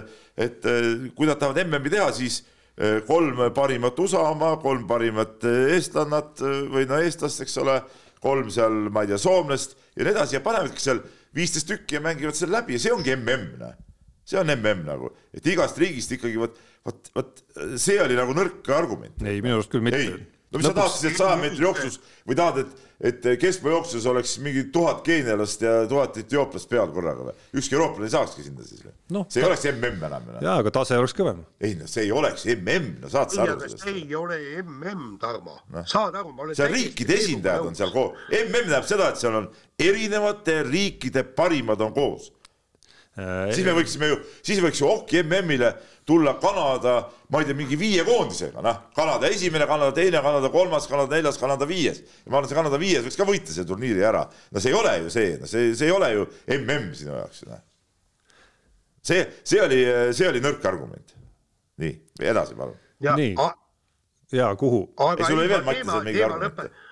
et 0.49 0.67
kui 1.15 1.31
nad 1.31 1.39
tahavad 1.39 1.63
MM-i 1.63 1.95
teha, 1.95 2.11
siis 2.19 2.43
kolm 3.07 3.39
parimat 3.57 3.99
USA 4.05 4.27
oma, 4.35 4.51
kolm 4.61 4.83
parimat 4.89 5.45
eestlannat 5.49 6.43
või 6.73 6.85
no 6.89 6.99
eestlast, 7.01 7.41
eks 7.41 7.57
ole 7.63 7.79
kolm 8.21 8.51
seal, 8.53 8.87
ma 8.93 9.05
ei 9.05 9.13
tea, 9.13 9.21
soomlast 9.21 9.77
ja 9.97 10.05
nii 10.05 10.13
edasi 10.13 10.37
ja 10.37 10.43
panevadki 10.45 10.83
seal 10.83 11.01
viisteist 11.37 11.69
tükki 11.71 11.99
ja 11.99 12.05
mängivad 12.05 12.37
selle 12.37 12.59
läbi 12.59 12.77
ja 12.77 12.83
see 12.85 12.95
ongi 12.95 13.15
mm, 13.17 13.51
noh. 13.61 13.75
see 14.27 14.41
on 14.41 14.53
mm 14.53 14.85
nagu, 14.87 15.13
et 15.37 15.47
igast 15.53 15.79
riigist 15.81 16.13
ikkagi 16.17 16.41
vot, 16.41 16.57
vot, 16.85 17.13
vot 17.17 17.45
see 17.81 17.99
oli 18.03 18.17
nagu 18.19 18.37
nõrk 18.37 18.73
argument. 18.77 19.21
ei, 19.23 19.41
minu 19.41 19.59
arust 19.59 19.73
küll 19.73 19.85
mitte 19.85 20.05
no 20.51 20.61
mis 20.61 20.69
Lõpuks... 20.69 20.73
sa 20.73 20.77
tahad 20.81 20.95
siis, 20.97 21.11
et 21.11 21.21
saja 21.21 21.39
meetri 21.41 21.65
jooksus 21.65 22.01
või 22.29 22.39
tahad, 22.39 22.63
et, 22.65 22.86
et 23.01 23.27
keskmaajooksus 23.41 24.07
oleks 24.09 24.39
mingi 24.45 24.65
tuhat 24.73 25.03
keenialast 25.05 25.63
ja 25.63 25.75
tuhat 25.89 26.17
etiooplast 26.23 26.69
peal 26.71 26.89
korraga 26.95 27.29
või? 27.29 27.35
ükski 27.61 27.77
eurooplane 27.77 28.09
ei 28.09 28.15
saakski 28.15 28.47
sinna 28.47 28.65
siis 28.65 28.85
või 28.85 28.95
no,? 29.13 29.27
see 29.29 29.43
ei 29.43 29.45
ta... 29.45 29.51
oleks 29.51 29.67
mm 29.69 30.07
enam 30.09 30.31
enam. 30.31 30.41
jaa, 30.47 30.57
aga 30.63 30.73
tase 30.79 30.99
oleks 31.01 31.17
kõvem. 31.19 31.43
ei 31.61 31.75
no 31.77 31.91
see 31.91 32.07
ei 32.07 32.15
oleks 32.17 32.47
mm, 32.55 32.89
no 33.03 33.13
saad 33.13 33.35
sa 33.35 33.45
aru 33.45 33.59
sellest? 33.61 33.85
see 33.85 33.99
ei 34.01 34.17
ole 34.17 34.41
mm, 34.63 35.13
Tarmo 35.21 35.59
no., 35.75 35.85
saad 35.89 36.17
aru, 36.23 36.33
ma 36.33 36.47
olen 36.47 36.57
seal 36.57 36.73
riikide 36.73 37.21
esindajad 37.21 37.69
on 37.69 37.79
seal 37.79 37.93
koos, 37.95 38.17
mm 38.31 38.65
tähendab 38.67 38.89
seda, 38.89 39.11
et 39.13 39.21
seal 39.21 39.41
on 39.43 39.51
erinevate 39.79 40.63
riikide 40.65 41.23
parimad 41.37 41.81
on 41.85 41.93
koos. 41.95 42.33
Siis 43.17 43.65
me 43.65 43.73
võiksime 43.79 44.09
ju, 44.11 44.17
siis 44.45 44.59
võiks 44.61 44.81
ju 44.83 44.89
Oki 44.91 45.23
MM-ile 45.23 45.71
tulla 46.07 46.35
Kanada, 46.41 46.99
ma 47.33 47.41
ei 47.41 47.49
tea, 47.49 47.57
mingi 47.57 47.79
viie 47.81 48.05
koondisega, 48.07 48.61
noh, 48.65 48.83
Kanada 48.97 49.31
esimene, 49.33 49.67
Kanada 49.67 49.95
teine, 49.97 50.21
Kanada 50.23 50.51
kolmas, 50.53 50.89
Kanada 50.91 51.17
neljas, 51.17 51.39
Kanada 51.41 51.69
viies. 51.69 52.03
ja 52.25 52.31
ma 52.31 52.39
arvan, 52.39 52.51
see 52.51 52.59
Kanada 52.59 52.81
viies 52.81 53.07
võiks 53.07 53.17
ka 53.19 53.27
võita 53.29 53.55
selle 53.55 53.69
turniiri 53.71 54.05
ära. 54.05 54.27
no 54.53 54.63
see 54.63 54.73
ei 54.75 54.79
ole 54.79 54.97
ju 55.01 55.13
see, 55.17 55.37
no 55.41 55.49
see, 55.51 55.73
see 55.79 55.89
ei 55.89 55.95
ole 55.97 56.13
ju 56.13 56.27
mm 56.53 56.91
sinu 57.01 57.17
jaoks, 57.17 57.45
noh. 57.49 57.63
see, 59.01 59.25
see 59.43 59.63
oli, 59.65 59.81
see 60.13 60.29
oli 60.29 60.45
nõrk 60.45 60.69
argument. 60.69 61.17
nii, 61.83 61.95
edasi 62.21 62.59
palun. 62.59 62.77
nii, 63.01 63.33
ja 64.37 64.53
kuhu? 64.61 64.85
ei, 65.17 65.25
sul 65.25 65.41
oli 65.41 65.55
veel 65.55 65.65
Mattisel 65.65 66.05
mingi 66.05 66.27
argument 66.29 66.85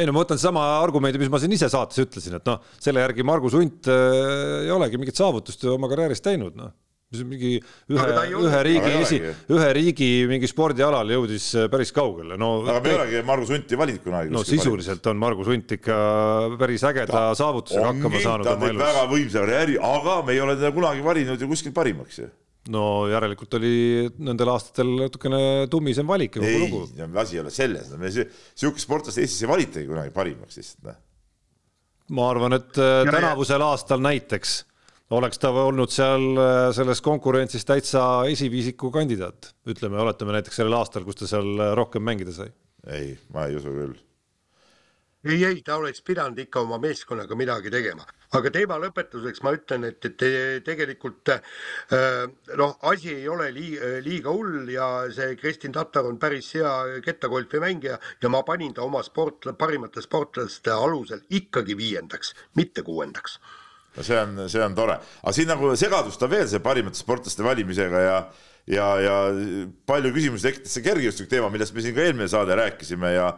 ei 0.00 0.08
no 0.08 0.16
ma 0.16 0.24
võtan 0.24 0.40
sama 0.40 0.66
argumendi, 0.80 1.20
mis 1.20 1.32
ma 1.32 1.40
siin 1.42 1.56
ise 1.56 1.70
saates 1.72 2.00
ütlesin, 2.02 2.38
et 2.40 2.46
noh, 2.48 2.60
selle 2.80 3.02
järgi 3.04 3.26
Margus 3.26 3.56
Unt 3.58 3.90
äh, 3.90 4.66
ei 4.66 4.72
olegi 4.74 5.00
mingit 5.00 5.20
saavutust 5.20 5.66
oma 5.70 5.90
karjääris 5.92 6.24
teinud, 6.24 6.56
noh 6.58 6.72
mis 7.10 7.24
mingi 7.26 7.48
ühe, 7.90 8.04
ühe 8.38 8.58
riigi 8.62 8.90
esi, 9.00 9.16
ühe 9.50 9.70
riigi 9.74 10.10
mingi 10.30 10.46
spordialal 10.50 11.08
jõudis 11.10 11.48
äh, 11.58 11.66
päris 11.72 11.90
kaugele, 11.94 12.36
no. 12.38 12.52
aga 12.62 12.76
me 12.84 12.92
ei 12.92 12.98
olegi 13.00 13.22
Margus 13.26 13.50
Hunti 13.50 13.78
valinud 13.78 14.04
kunagi. 14.04 14.30
no 14.30 14.44
sisuliselt 14.46 15.08
on 15.10 15.18
Margus 15.18 15.50
Hunt 15.50 15.74
ikka 15.74 15.96
päris 16.60 16.84
ägeda 16.86 17.10
ta 17.10 17.24
saavutusega 17.38 17.88
hakkama 17.88 18.22
saanud. 18.22 18.46
ta 18.46 18.54
teinud 18.62 18.84
väga 18.84 19.02
võimsa 19.10 19.42
karjääri, 19.42 19.80
aga 19.90 20.20
me 20.26 20.36
ei 20.36 20.44
ole 20.44 20.54
teda 20.60 20.70
kunagi 20.76 21.02
valinud 21.06 21.42
ju 21.42 21.50
kuskil 21.50 21.74
parimaks 21.74 22.22
ju 22.22 22.30
no 22.68 22.84
järelikult 23.08 23.54
oli 23.56 23.74
nendel 24.20 24.50
aastatel 24.52 24.90
natukene 25.06 25.42
tummisem 25.72 26.08
valik 26.08 26.36
ei, 26.44 26.66
asi 27.22 27.38
ei 27.38 27.44
ole 27.44 27.52
selles, 27.54 27.92
me 27.96 28.10
sihukest 28.12 28.84
sportlast 28.84 29.20
Eestis 29.22 29.46
ei 29.46 29.48
valitagi 29.48 29.88
kunagi 29.88 30.12
parimaks 30.14 30.60
lihtsalt. 30.60 30.90
Noh. 30.90 30.98
ma 32.16 32.28
arvan, 32.34 32.58
et 32.58 32.82
äh, 32.82 33.06
tänavusel 33.08 33.64
aastal 33.64 34.02
näiteks 34.04 34.58
oleks 35.16 35.40
ta 35.42 35.50
olnud 35.50 35.90
seal 35.94 36.26
äh, 36.36 36.68
selles 36.76 37.00
konkurentsis 37.02 37.66
täitsa 37.66 38.04
esiviisiku 38.30 38.92
kandidaat, 38.94 39.54
ütleme, 39.70 39.98
oletame 40.04 40.36
näiteks 40.36 40.60
sellel 40.60 40.78
aastal, 40.78 41.06
kus 41.08 41.22
ta 41.22 41.30
seal 41.30 41.50
äh, 41.56 41.72
rohkem 41.78 42.04
mängida 42.06 42.34
sai. 42.36 42.52
ei, 42.86 43.16
ma 43.34 43.48
ei 43.48 43.58
usu 43.58 43.72
küll. 43.74 43.96
Ei, 45.24 45.44
ei, 45.44 45.62
ta 45.62 45.76
oleks 45.76 46.02
pidanud 46.06 46.38
ikka 46.40 46.62
oma 46.64 46.78
meeskonnaga 46.80 47.36
midagi 47.36 47.70
tegema, 47.72 48.06
aga 48.36 48.52
teema 48.54 48.78
lõpetuseks 48.80 49.42
ma 49.44 49.52
ütlen, 49.56 49.84
et, 49.90 50.08
et 50.08 50.64
tegelikult 50.64 51.32
äh, 51.34 51.42
noh, 52.56 52.76
asi 52.88 53.12
ei 53.14 53.28
ole 53.28 53.50
liiga, 53.54 53.92
liiga 54.04 54.32
hull 54.32 54.70
ja 54.72 54.88
see 55.12 55.36
Kristin 55.40 55.76
Tatar 55.76 56.08
on 56.08 56.18
päris 56.22 56.52
hea 56.56 57.02
kettagolfi 57.04 57.60
mängija 57.60 57.98
ja 58.22 58.32
ma 58.32 58.42
panin 58.48 58.74
ta 58.76 58.86
oma 58.86 59.04
sport, 59.04 59.50
parimate 59.60 60.02
sportlaste 60.04 60.72
alusel 60.72 61.24
ikkagi 61.28 61.76
viiendaks, 61.76 62.34
mitte 62.56 62.86
kuuendaks. 62.86 63.40
No 63.96 64.04
see 64.06 64.16
on, 64.20 64.36
see 64.48 64.62
on 64.62 64.76
tore, 64.78 65.00
aga 65.20 65.32
siin 65.34 65.50
nagu 65.50 65.74
segadust 65.76 66.22
on 66.22 66.30
veel 66.32 66.48
see 66.48 66.62
parimate 66.64 67.00
sportlaste 67.00 67.44
valimisega 67.44 68.06
ja 68.06 68.20
ja, 68.70 68.86
ja 69.02 69.14
palju 69.88 70.12
küsimusi 70.14 70.46
tekitas 70.46 70.76
see 70.76 70.84
kergejõustiku 70.84 71.30
teema, 71.30 71.48
millest 71.52 71.74
me 71.74 71.82
siin 71.84 71.96
ka 71.96 72.04
eelmine 72.04 72.28
saade 72.30 72.56
rääkisime 72.58 73.16
ja 73.16 73.32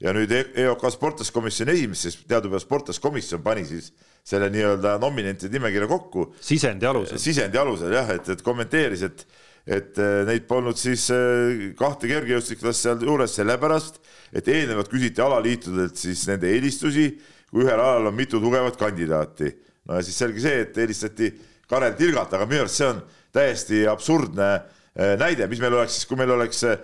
ja 0.00 0.14
nüüd 0.14 0.32
EOK 0.32 0.84
sportlaskomisjoni 0.94 1.74
esimees, 1.74 2.04
siis 2.06 2.18
teadupärast 2.28 2.68
sportlaskomisjon 2.68 3.42
pani 3.42 3.64
siis 3.66 3.90
selle 4.28 4.50
nii-öelda 4.52 4.96
nominentide 5.02 5.52
nimekirja 5.56 5.88
kokku. 5.90 6.32
sisendi 6.40 6.86
alusel. 6.86 7.18
sisendi 7.18 7.58
alusel 7.58 7.92
jah, 7.96 8.10
et, 8.14 8.28
et 8.28 8.42
kommenteeris, 8.46 9.02
et, 9.08 9.24
et 9.66 9.98
äh, 9.98 10.20
neid 10.28 10.46
polnud 10.50 10.78
siis 10.78 11.08
äh, 11.14 11.72
kahte 11.78 12.10
kergejõustiklast 12.10 12.86
sealjuures 12.86 13.34
sellepärast, 13.40 13.98
et 14.32 14.48
eelnevalt 14.52 14.90
küsiti 14.92 15.24
alaliitudelt 15.24 15.98
siis 15.98 16.26
nende 16.30 16.50
eelistusi, 16.52 17.10
kui 17.50 17.64
ühel 17.64 17.80
alal 17.80 18.10
on 18.10 18.16
mitu 18.16 18.40
tugevat 18.42 18.76
kandidaati 18.78 19.54
no 19.88 19.96
ja 19.98 20.04
siis 20.04 20.18
selge 20.20 20.42
see, 20.44 20.64
et 20.66 20.76
helistati 20.76 21.30
Karel 21.68 21.96
Tilgat, 21.98 22.32
aga 22.36 22.46
minu 22.48 22.64
arust 22.64 22.80
see 22.80 22.88
on 22.88 23.00
täiesti 23.34 23.82
absurdne 23.90 24.48
eh, 24.54 25.14
näide, 25.20 25.48
mis 25.50 25.60
meil 25.60 25.76
oleks 25.76 25.98
siis, 25.98 26.08
kui 26.08 26.18
meil 26.20 26.32
oleks 26.36 26.62
eh, 26.68 26.78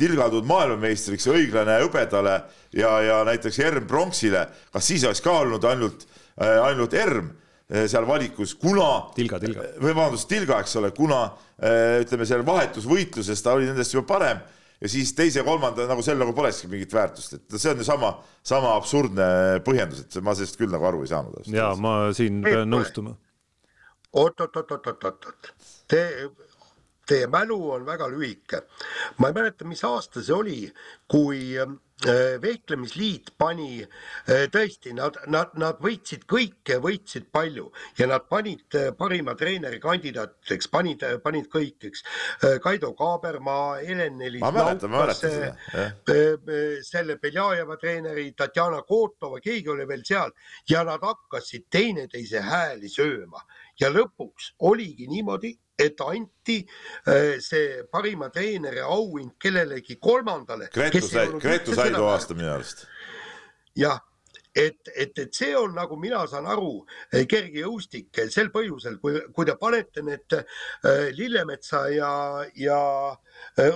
tilgatud 0.00 0.46
maailmameistriks 0.48 1.26
õiglane 1.28 1.76
hõbedale 1.82 2.36
ja, 2.72 2.94
ja 3.04 3.18
näiteks 3.28 3.58
Erm 3.60 3.84
pronksile, 3.88 4.46
kas 4.72 4.86
siis 4.88 5.04
oleks 5.04 5.20
ka 5.24 5.34
olnud 5.42 5.66
ainult, 5.68 6.06
eh, 6.40 6.56
ainult 6.64 6.96
Erm 6.96 7.34
seal 7.70 8.02
valikus, 8.02 8.56
kuna. 8.58 9.12
tilga, 9.14 9.38
tilga. 9.38 9.62
või 9.78 9.92
vabandust, 9.92 10.26
tilga, 10.26 10.56
eks 10.58 10.72
ole, 10.80 10.88
kuna 10.90 11.20
ütleme, 12.02 12.26
seal 12.26 12.42
vahetusvõitluses 12.42 13.44
ta 13.44 13.52
oli 13.54 13.68
nendest 13.68 13.94
juba 13.94 14.08
parem 14.08 14.40
ja 14.80 14.88
siis 14.88 15.12
teise-kolmanda 15.16 15.84
nagu 15.88 16.02
sel 16.04 16.18
nagu 16.20 16.32
polekski 16.36 16.70
mingit 16.72 16.92
väärtust, 16.94 17.36
et 17.36 17.56
see 17.56 17.72
on 17.72 17.82
ju 17.82 17.86
sama, 17.86 18.12
sama 18.46 18.74
absurdne 18.78 19.26
põhjendus, 19.66 20.06
et 20.06 20.20
ma 20.24 20.34
sellest 20.36 20.60
küll 20.60 20.72
nagu 20.72 20.88
aru 20.88 21.04
ei 21.04 21.10
saanud. 21.12 21.50
ja 21.52 21.70
ma 21.80 21.96
siin 22.16 22.40
pean 22.44 22.70
nõustuma. 22.72 23.16
oot, 24.12 24.40
oot, 24.40 24.56
oot, 24.62 24.72
oot, 24.76 24.86
oot, 25.04 25.26
oot, 25.32 25.52
te, 25.90 26.04
teie 27.06 27.26
mälu 27.26 27.60
on 27.76 27.86
väga 27.86 28.08
lühike. 28.08 28.64
ma 29.18 29.28
ei 29.28 29.34
mäleta, 29.34 29.64
mis 29.64 29.84
aasta 29.84 30.22
see 30.22 30.34
oli, 30.34 30.72
kui 31.08 31.56
Äh, 32.06 32.40
vehklemisliit 32.40 33.26
pani 33.36 33.82
äh, 33.82 34.46
tõesti, 34.48 34.94
nad, 34.96 35.18
nad, 35.28 35.50
nad 35.60 35.82
võitsid 35.84 36.22
kõike, 36.24 36.78
võitsid 36.80 37.26
palju 37.28 37.66
ja 37.98 38.06
nad 38.08 38.24
panid 38.24 38.72
äh, 38.72 38.86
parima 38.96 39.34
treeneri 39.36 39.76
kandidaatideks, 39.82 40.70
panid, 40.72 41.04
panid 41.20 41.50
kõik, 41.52 41.90
eks. 41.90 42.04
Kaido 42.64 42.94
Kaabermaa, 42.96 43.82
Helen-Nelis 43.84 44.40
Laukas, 44.40 45.20
selle 46.88 47.18
Beljajeva 47.20 47.76
treeneri, 47.76 48.30
Tatjana 48.32 48.80
Kotova, 48.88 49.42
keegi 49.44 49.68
oli 49.68 49.84
veel 49.90 50.06
seal 50.08 50.32
ja 50.72 50.86
nad 50.88 51.04
hakkasid 51.04 51.68
teineteise 51.68 52.40
hääli 52.48 52.88
sööma 52.88 53.44
ja 53.80 53.90
lõpuks 53.92 54.54
oligi 54.68 55.08
niimoodi, 55.10 55.52
et 55.80 56.00
anti 56.04 56.58
äh, 57.08 57.38
see 57.40 57.82
parima 57.92 58.28
treeneri 58.32 58.82
auhind 58.84 59.36
kellelegi 59.40 59.96
kolmandale. 60.02 60.68
Gretu 60.74 61.02
sai, 61.06 61.26
Gretu 61.40 61.74
sai 61.76 61.90
too 61.94 62.08
aasta 62.10 62.36
minu 62.36 62.52
arust. 62.52 62.86
jah, 63.78 64.00
et, 64.60 64.90
et, 64.94 65.18
et 65.24 65.34
see 65.34 65.54
on 65.56 65.74
nagu 65.76 65.96
mina 66.00 66.22
saan 66.30 66.48
aru, 66.50 66.84
äh, 67.14 67.24
kergejõustik 67.30 68.22
sel 68.32 68.50
põhjusel, 68.54 68.98
kui, 69.02 69.18
kui 69.34 69.48
te 69.48 69.56
panete 69.60 70.04
need 70.06 70.36
äh, 70.36 71.10
Lillemetsa 71.16 71.86
ja, 71.94 72.12
ja 72.58 72.80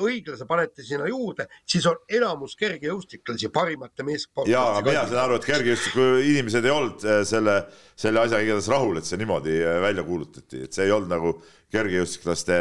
õiglase 0.04 0.46
panete 0.48 0.84
sinna 0.84 1.08
juurde, 1.08 1.48
siis 1.68 1.86
on 1.90 1.98
enamus 2.12 2.56
kergejõustiklasi 2.60 3.50
parimate 3.54 4.06
meessportlaste. 4.06 4.54
ja, 4.54 4.64
aga 4.78 4.90
mina 4.90 5.04
saan 5.08 5.24
aru, 5.24 5.40
et 5.40 5.48
kergejõustiku 5.48 6.08
inimesed 6.22 6.68
ei 6.68 6.74
olnud 6.74 7.04
selle, 7.28 7.58
selle 7.96 8.24
asjaga 8.24 8.46
igatahes 8.46 8.70
rahul, 8.72 9.00
et 9.00 9.08
see 9.08 9.20
niimoodi 9.20 9.58
välja 9.84 10.06
kuulutati, 10.06 10.64
et 10.68 10.76
see 10.76 10.88
ei 10.88 10.94
olnud 10.94 11.12
nagu 11.12 11.36
kergejõustiklaste 11.74 12.56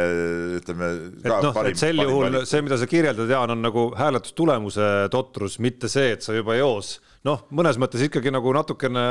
ütleme. 0.58 0.90
et 1.22 1.30
noh, 1.30 1.58
et 1.68 1.78
sel 1.78 2.02
juhul 2.02 2.40
see, 2.48 2.62
mida 2.64 2.78
sa 2.80 2.88
kirjeldad, 2.90 3.30
Jaan, 3.30 3.54
on 3.54 3.62
nagu 3.64 3.88
hääletustulemuse 3.98 4.90
totrus, 5.12 5.58
mitte 5.62 5.90
see, 5.92 6.14
et 6.16 6.24
sa 6.26 6.36
juba 6.36 6.56
eos 6.58 6.96
noh, 7.28 7.44
mõnes 7.54 7.78
mõttes 7.80 8.04
ikkagi 8.06 8.32
nagu 8.34 8.52
natukene 8.54 9.04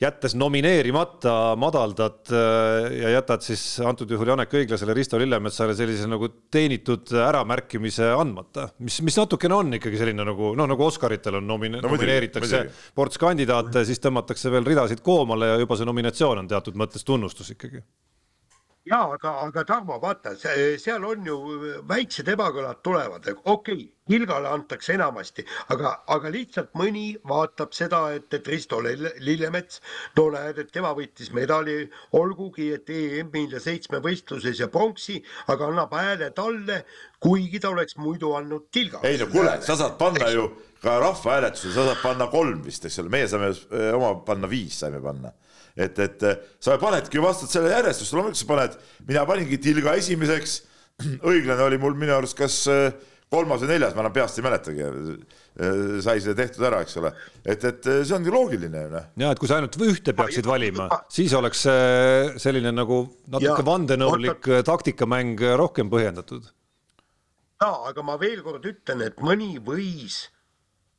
jättes 0.00 0.32
nomineerimata 0.38 1.54
madaldad 1.60 2.30
äh, 2.32 2.86
ja 3.02 3.10
jätad 3.18 3.44
siis 3.44 3.62
antud 3.84 4.10
juhul 4.10 4.32
Janek 4.32 4.54
Õiglasele, 4.56 4.94
Risto 4.96 5.20
Lillemetsale 5.20 5.74
sellise 5.76 6.08
nagu 6.08 6.30
teenitud 6.52 7.12
äramärkimise 7.20 8.08
andmata, 8.16 8.70
mis, 8.80 9.00
mis 9.04 9.18
natukene 9.20 9.58
on 9.58 9.76
ikkagi 9.76 10.00
selline 10.00 10.24
nagu 10.24 10.54
noh, 10.56 10.70
nagu 10.70 10.86
Oscaritel 10.88 11.36
on 11.42 11.48
nomine- 11.52 11.82
no,, 11.82 11.92
nomineeritakse 11.92 12.64
ports 12.96 13.20
kandidaate, 13.20 13.84
siis 13.88 14.00
tõmmatakse 14.00 14.52
veel 14.52 14.64
ridasid 14.72 15.04
koomale 15.04 15.52
ja 15.52 15.60
juba 15.60 15.76
see 15.76 15.88
nominatsioon 15.88 16.46
on 16.46 16.48
teatud 16.48 16.80
mõttes 16.80 17.04
tunnustus 17.04 17.52
ikkagi 17.52 17.84
ja 18.88 19.00
aga, 19.12 19.32
aga 19.44 19.64
Tarmo, 19.68 19.98
vaata, 20.00 20.32
seal 20.40 21.04
on 21.04 21.26
ju 21.26 21.36
väiksed 21.88 22.28
ebakõlad 22.32 22.80
tulevad, 22.84 23.26
okei 23.44 23.50
okay,, 23.54 23.88
Ilgale 24.10 24.48
antakse 24.50 24.96
enamasti, 24.96 25.44
aga, 25.70 25.92
aga 26.10 26.30
lihtsalt 26.34 26.72
mõni 26.74 27.12
vaatab 27.30 27.70
seda, 27.76 28.00
et, 28.16 28.26
et 28.34 28.48
Risto 28.50 28.80
Lillemets, 28.82 29.78
no 30.18 30.24
näed, 30.34 30.58
et 30.58 30.72
tema 30.74 30.90
võitis 30.98 31.30
medali, 31.36 31.84
olgugi 32.18 32.72
et 32.74 32.90
EM-il 32.90 33.54
ja 33.54 33.60
seitsmevõistluses 33.62 34.64
ja 34.64 34.66
pronksi, 34.72 35.20
aga 35.54 35.68
annab 35.70 35.94
hääle 35.94 36.32
talle, 36.34 36.80
kuigi 37.22 37.60
ta 37.62 37.70
oleks 37.70 38.00
muidu 38.02 38.34
andnud 38.34 38.66
Tilga. 38.74 39.04
ei 39.06 39.20
no 39.20 39.30
kuule, 39.30 39.60
sa 39.62 39.78
saad 39.78 39.94
panna 40.00 40.32
ju 40.34 40.48
ka 40.82 40.96
rahvahääletusel, 41.04 41.76
sa 41.76 41.86
saad 41.92 42.02
panna 42.02 42.26
kolm 42.32 42.64
vist, 42.66 42.90
eks 42.90 42.98
ole, 43.04 43.14
meie 43.14 43.30
saame 43.30 43.52
eh, 43.54 43.92
oma 43.94 44.16
panna 44.26 44.50
viis, 44.50 44.80
saime 44.82 44.98
panna 45.04 45.30
et, 45.80 46.00
et 46.04 46.24
sa 46.62 46.76
panedki 46.80 47.22
vastavalt 47.22 47.54
selle 47.54 47.72
järjestust, 47.72 48.14
loomulikult 48.16 48.40
sa 48.40 48.48
paned, 48.48 48.76
mina 49.08 49.24
paningi 49.28 49.60
Tilga 49.62 49.94
esimeseks, 50.00 50.58
õiglane 51.30 51.64
oli 51.64 51.78
mul 51.80 51.96
minu 51.98 52.14
arust 52.16 52.36
kas 52.38 52.62
äh, 52.70 52.90
kolmas 53.30 53.62
või 53.62 53.72
neljas, 53.72 53.94
ma 53.96 54.04
enam 54.04 54.14
peast 54.14 54.40
ei 54.40 54.46
mäletagi. 54.46 54.86
Äh, 54.86 55.92
sai 56.04 56.22
see 56.22 56.36
tehtud 56.38 56.66
ära, 56.66 56.82
eks 56.84 56.96
ole, 57.00 57.12
et, 57.44 57.64
et 57.64 57.90
äh, 57.90 58.00
see 58.06 58.16
ongi 58.16 58.32
loogiline 58.32 58.84
ju 58.86 58.92
noh. 58.94 59.08
ja 59.24 59.32
et 59.34 59.42
kui 59.42 59.50
sa 59.50 59.58
ainult 59.60 59.78
ühte 59.86 60.14
peaksid 60.16 60.48
valima, 60.48 60.88
siis 61.12 61.34
oleks 61.36 61.66
selline 62.42 62.72
nagu 62.74 63.02
natuke 63.32 63.66
vandenõulik 63.66 64.50
taktikamäng 64.66 65.42
rohkem 65.60 65.92
põhjendatud. 65.92 66.50
ja 67.60 67.72
aga 67.90 68.04
ma 68.06 68.18
veel 68.20 68.44
kord 68.46 68.68
ütlen, 68.68 69.04
et 69.08 69.20
mõni 69.24 69.56
võis 69.64 70.28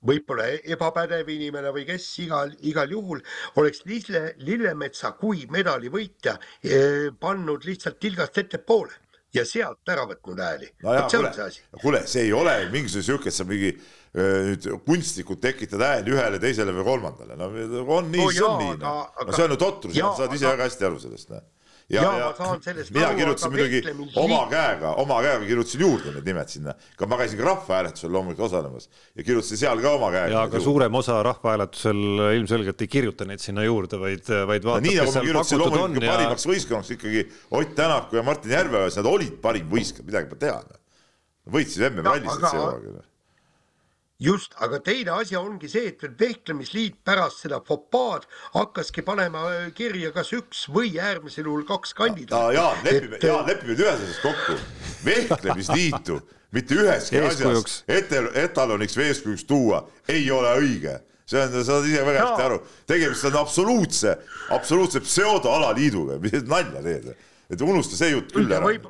võib-olla 0.07 0.47
ebapädev 0.73 1.29
inimene 1.29 1.71
või 1.75 1.85
kes 1.89 2.07
igal, 2.23 2.51
igal 2.67 2.91
juhul 2.91 3.21
oleks 3.61 3.85
Lille, 3.89 4.33
Lillemetsa 4.41 5.13
kui 5.19 5.45
medalivõitja 5.51 6.37
eh, 6.63 7.07
pannud 7.19 7.65
lihtsalt 7.67 7.99
tilgast 8.01 8.41
ettepoole 8.41 8.97
ja 9.35 9.45
sealt 9.47 9.87
ära 9.91 10.07
võtnud 10.09 10.41
hääli 10.41 10.71
no. 10.83 11.79
kuule, 11.81 12.03
see 12.09 12.27
ei 12.27 12.35
ole 12.35 12.57
mingisugune 12.73 13.07
sihuke, 13.07 13.31
et 13.31 13.37
sa 13.37 13.47
mingi 13.47 13.71
eh, 13.71 14.51
nüüd 14.51 14.67
kunstlikult 14.87 15.43
tekitad 15.43 15.85
hääli 15.85 16.15
ühele, 16.15 16.41
teisele 16.41 16.75
või 16.75 16.87
kolmandale, 16.89 17.37
no 17.39 17.51
on 17.85 18.11
nii 18.11 18.25
no, 18.25 18.33
see 18.33 18.45
on 18.47 18.61
nii, 18.65 18.77
noh. 18.81 19.25
no 19.27 19.37
see 19.37 19.47
on 19.47 19.55
ju 19.55 19.61
totrus, 19.61 19.97
sa 19.97 20.13
saad 20.23 20.37
ise 20.37 20.49
väga 20.49 20.69
hästi 20.69 20.89
aru 20.89 21.01
sellest, 21.05 21.33
noh 21.35 21.49
ja, 21.91 22.03
ja, 22.03 22.29
ja 22.31 22.75
mina 22.93 23.09
kirjutasin 23.17 23.53
muidugi 23.53 23.81
oma 24.19 24.39
käega, 24.51 24.93
oma 25.01 25.19
käega 25.25 25.45
kirjutasin 25.45 25.83
juurde 25.85 26.13
need 26.15 26.29
nimed 26.31 26.53
sinna, 26.53 26.75
ka 26.97 27.09
ma 27.09 27.19
käisin 27.19 27.41
ka 27.41 27.47
rahvahääletusel 27.49 28.13
loomulikult 28.15 28.47
osalemas 28.47 28.89
ja 29.15 29.25
kirjutasin 29.27 29.61
seal 29.61 29.83
ka 29.83 29.93
oma 29.97 30.11
käega. 30.13 30.33
ja 30.35 30.45
aga 30.47 30.63
suurem 30.63 30.99
osa 31.01 31.19
rahvahääletusel 31.27 32.01
ilmselgelt 32.37 32.81
ei 32.81 32.91
kirjuta 32.97 33.27
neid 33.29 33.43
sinna 33.43 33.65
juurde, 33.67 33.99
vaid, 34.01 34.33
vaid 34.47 34.67
vaatab 34.67 34.89
no,, 34.89 35.05
kes 35.05 35.15
seal 35.15 35.31
pakutud 35.35 35.79
on. 35.83 36.01
Ja... 36.01 36.15
parimaks 36.15 36.47
võistkonnaks 36.49 36.95
ikkagi 36.97 37.27
Ott 37.51 37.75
Tänak 37.75 38.11
ja 38.13 38.23
Martin 38.23 38.51
Järveoja, 38.55 38.91
nad 38.97 39.07
olid 39.09 39.39
parim 39.43 39.69
võistkond, 39.71 40.07
midagi 40.07 40.31
pole 40.31 40.43
teha. 40.47 40.81
võitsid 41.51 41.87
MM-rallis 41.91 42.37
see 42.39 42.59
hooaeg 42.59 43.10
just, 44.21 44.53
aga 44.61 44.79
teine 44.83 45.11
asi 45.15 45.37
ongi 45.39 45.69
see, 45.71 45.91
et 45.91 46.19
vehklemisliit 46.19 46.99
pärast 47.05 47.41
seda 47.45 47.61
fopaad 47.65 48.27
hakkaski 48.55 49.03
panema 49.05 49.47
äh, 49.49 49.69
kirja 49.75 50.11
kas 50.15 50.31
üks 50.37 50.67
või 50.71 50.93
äärmisel 51.01 51.49
juhul 51.49 51.65
kaks 51.69 51.95
kandidaati. 51.97 52.57
Jaan, 52.57 52.83
lepime, 52.85 53.21
Jaan, 53.23 53.47
lepime 53.49 53.73
nüüd 53.73 53.83
ühes 53.85 53.97
asjas 53.97 54.21
kokku. 54.25 54.59
vehklemisliitu 55.05 56.19
mitte 56.51 56.75
üheski 56.75 57.23
asjas. 57.25 57.81
Etal, 57.87 58.29
etaloniks 58.43 58.97
või 58.99 59.09
eeskujuks 59.09 59.47
tuua 59.49 59.85
ei 60.11 60.27
ole 60.31 60.53
õige. 60.61 60.99
See 61.31 61.39
on, 61.39 61.51
sa 61.53 61.63
saad 61.63 61.85
ise 61.87 62.03
väga 62.03 62.25
hästi 62.25 62.43
aru, 62.43 62.61
tegemist 62.89 63.27
on 63.29 63.37
absoluutse, 63.39 64.15
absoluutse 64.51 64.99
pseudoalaliiduga, 65.05 66.17
mis 66.19 66.41
nalja 66.43 66.81
teed, 66.83 67.11
et 67.51 67.63
unusta 67.63 67.95
see 67.95 68.11
jutt 68.11 68.33
küll 68.35 68.51
ära 68.51 68.67
võib 68.67 68.89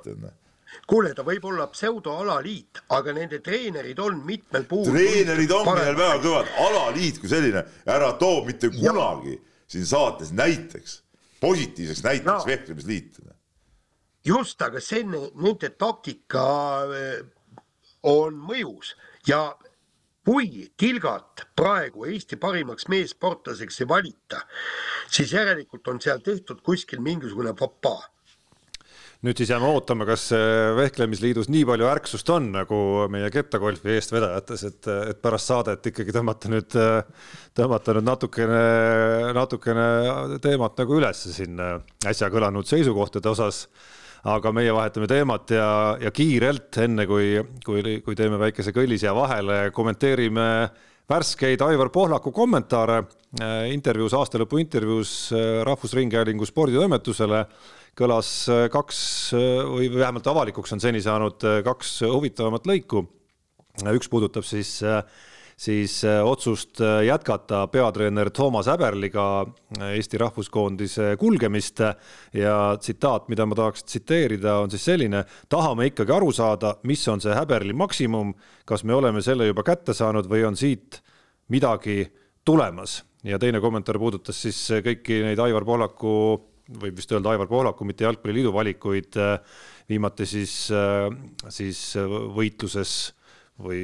kuule, 0.91 1.13
ta 1.15 1.23
võib 1.23 1.45
olla 1.47 1.67
pseudoalaliit, 1.71 2.83
aga 2.97 3.13
nende 3.15 3.39
treenerid 3.43 3.99
on 4.03 4.19
mitmel 4.27 4.65
puhul. 4.67 4.91
treenerid 4.91 5.53
ongi 5.55 5.75
neil 5.79 5.95
väga 5.95 6.17
kõvad, 6.25 6.51
alaliit 6.65 7.21
kui 7.21 7.31
selline, 7.31 7.63
ära 7.87 8.11
too 8.19 8.41
mitte 8.47 8.71
kunagi 8.75 9.37
ja. 9.37 9.43
siin 9.71 9.87
saates 9.87 10.33
näiteks, 10.35 10.97
positiivseks 11.39 12.03
näiteks 12.07 12.27
no. 12.27 12.39
vehklemisliit. 12.47 13.21
just, 14.27 14.61
aga 14.61 14.83
see, 14.83 15.05
nende 15.07 15.71
taktika 15.79 16.45
eh, 16.97 17.23
on 18.03 18.35
mõjus 18.51 18.95
ja 19.27 19.45
kui 20.27 20.67
Tilgat 20.77 21.47
praegu 21.55 22.05
Eesti 22.05 22.35
parimaks 22.37 22.89
meessportlaseks 22.91 23.79
ei 23.81 23.87
valita, 23.87 24.43
siis 25.09 25.31
järelikult 25.33 25.87
on 25.87 26.03
seal 26.03 26.19
tehtud 26.19 26.59
kuskil 26.67 26.99
mingisugune 26.99 27.55
fopaa 27.57 28.03
nüüd 29.21 29.37
siis 29.37 29.51
jääme 29.53 29.69
ootama, 29.69 30.05
kas 30.09 30.29
vehklemisliidus 30.77 31.49
nii 31.53 31.61
palju 31.69 31.87
ärksust 31.91 32.29
on 32.33 32.49
nagu 32.55 32.77
meie 33.13 33.29
kettagolfi 33.33 33.93
eestvedajates, 33.95 34.65
et, 34.65 34.91
et 35.11 35.21
pärast 35.21 35.51
saadet 35.51 35.91
ikkagi 35.91 36.15
tõmmata 36.15 36.49
nüüd, 36.49 36.77
tõmmata 37.57 37.95
nüüd 37.97 38.07
natukene, 38.07 38.61
natukene 39.37 39.87
teemat 40.41 40.81
nagu 40.81 40.97
üles 40.97 41.25
siin 41.37 41.61
äsja 41.61 42.31
kõlanud 42.33 42.69
seisukohtade 42.69 43.29
osas. 43.29 43.67
aga 44.21 44.51
meie 44.53 44.69
vahetame 44.69 45.07
teemat 45.09 45.49
ja, 45.49 45.97
ja 45.97 46.11
kiirelt, 46.13 46.77
enne 46.77 47.07
kui, 47.09 47.39
kui, 47.65 48.01
kui 48.05 48.15
teeme 48.15 48.37
väikese 48.37 48.69
kõllisjää 48.71 49.15
vahele, 49.17 49.71
kommenteerime 49.73 50.69
värskeid 51.09 51.61
Aivar 51.65 51.89
Pohlaku 51.89 52.31
kommentaare 52.31 52.99
intervjuus, 53.73 54.13
aastalõpu 54.13 54.59
intervjuus 54.61 55.31
Rahvusringhäälingu 55.65 56.45
sporditoimetusele 56.45 57.45
kõlas 57.97 58.29
äh, 58.51 58.67
kaks 58.71 58.99
äh, 59.35 59.63
või 59.67 59.89
vähemalt 59.93 60.27
avalikuks 60.31 60.75
on 60.75 60.83
seni 60.83 61.01
saanud 61.03 61.43
äh, 61.47 61.59
kaks 61.65 62.01
huvitavamat 62.07 62.69
lõiku. 62.69 63.05
üks 63.95 64.09
puudutab 64.11 64.43
siis 64.43 64.81
siis 65.61 66.01
otsust 66.03 66.79
jätkata 67.05 67.67
peatreener 67.71 68.31
Toomas 68.33 68.65
Häberliga 68.67 69.45
Eesti 69.93 70.17
rahvuskoondise 70.17 71.15
kulgemist 71.21 71.79
ja 72.33 72.55
tsitaat, 72.81 73.29
mida 73.29 73.45
ma 73.45 73.55
tahaks 73.55 73.83
tsiteerida, 73.83 74.55
on 74.57 74.71
siis 74.71 74.83
selline. 74.85 75.23
tahame 75.49 75.85
ikkagi 75.91 76.11
aru 76.11 76.31
saada, 76.33 76.75
mis 76.83 77.07
on 77.07 77.21
see 77.21 77.35
Häberli 77.35 77.73
maksimum, 77.77 78.33
kas 78.65 78.83
me 78.83 78.93
oleme 78.93 79.21
selle 79.21 79.47
juba 79.47 79.63
kätte 79.63 79.93
saanud 79.93 80.27
või 80.27 80.43
on 80.49 80.57
siit 80.57 80.99
midagi 81.47 82.09
tulemas 82.43 83.03
ja 83.23 83.39
teine 83.39 83.61
kommentaar 83.61 83.99
puudutas 84.01 84.41
siis 84.41 84.65
kõiki 84.81 85.21
neid 85.23 85.39
Aivar 85.39 85.65
Pohlaku, 85.65 86.15
võib 86.79 86.99
vist 86.99 87.11
öelda 87.11 87.33
Aivar 87.33 87.49
Pohlaku, 87.49 87.87
mitte 87.87 88.05
Jalgpalliliidu 88.05 88.53
valikuid 88.53 89.17
viimati 89.89 90.25
siis, 90.29 90.53
siis 91.51 91.81
võitluses 92.37 92.93
või, 93.61 93.81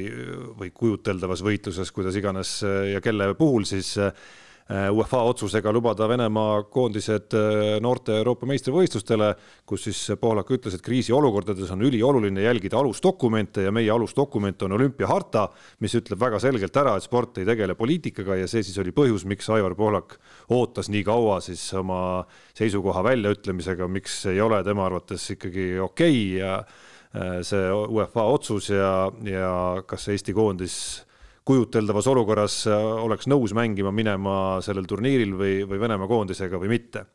või 0.58 0.70
kujuteldavas 0.74 1.42
võitluses, 1.44 1.92
kuidas 1.92 2.16
iganes 2.16 2.60
ja 2.64 3.02
kelle 3.04 3.34
puhul 3.38 3.68
siis 3.68 3.94
Äh, 3.98 4.47
UEFA 4.68 5.22
otsusega 5.24 5.72
lubada 5.72 6.04
Venemaa 6.08 6.66
koondised 6.68 7.32
äh, 7.32 7.78
noorte 7.80 8.12
Euroopa 8.18 8.44
meistrivõistlustele, 8.50 9.30
kus 9.64 9.86
siis 9.86 10.02
Poolak 10.20 10.50
ütles, 10.52 10.76
et 10.76 10.84
kriisiolukordades 10.84 11.70
on 11.72 11.86
ülioluline 11.88 12.44
jälgida 12.44 12.76
alusdokumente 12.76 13.64
ja 13.64 13.72
meie 13.72 13.88
alusdokument 13.94 14.66
on 14.66 14.76
olümpiaharta, 14.76 15.46
mis 15.80 15.96
ütleb 15.96 16.20
väga 16.20 16.42
selgelt 16.44 16.76
ära, 16.76 16.98
et 16.98 17.06
sport 17.06 17.40
ei 17.40 17.48
tegele 17.48 17.78
poliitikaga 17.80 18.36
ja 18.42 18.50
see 18.50 18.60
siis 18.66 18.76
oli 18.84 18.92
põhjus, 18.92 19.24
miks 19.24 19.48
Aivar 19.56 19.72
Poolak 19.78 20.18
ootas 20.52 20.92
nii 20.92 21.00
kaua 21.08 21.40
siis 21.40 21.64
oma 21.72 22.26
seisukoha 22.58 23.06
väljaütlemisega, 23.08 23.88
miks 23.88 24.20
ei 24.28 24.44
ole 24.44 24.60
tema 24.68 24.84
arvates 24.84 25.30
ikkagi 25.32 25.78
okei 25.80 26.12
okay 26.12 26.42
ja 26.42 26.54
äh, 26.60 27.40
see 27.40 27.72
UEFA 27.72 28.28
otsus 28.36 28.68
ja, 28.76 28.94
ja 29.24 29.58
kas 29.88 30.10
Eesti 30.12 30.36
koondis 30.36 31.07
kujuteldavas 31.48 32.08
olukorras 32.12 32.60
äh, 32.68 32.86
oleks 33.04 33.28
nõus 33.30 33.54
mängima 33.56 33.92
minema 33.94 34.36
sellel 34.64 34.88
turniiril 34.88 35.34
või, 35.38 35.54
või 35.68 35.80
Venemaa 35.80 36.10
koondisega 36.10 36.60
või 36.60 36.72
mitte. 36.76 37.06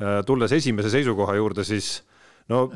Äh, 0.00 0.20
tulles 0.28 0.54
esimese 0.56 0.92
seisukoha 0.92 1.36
juurde, 1.38 1.66
siis 1.68 1.98
no 2.52 2.66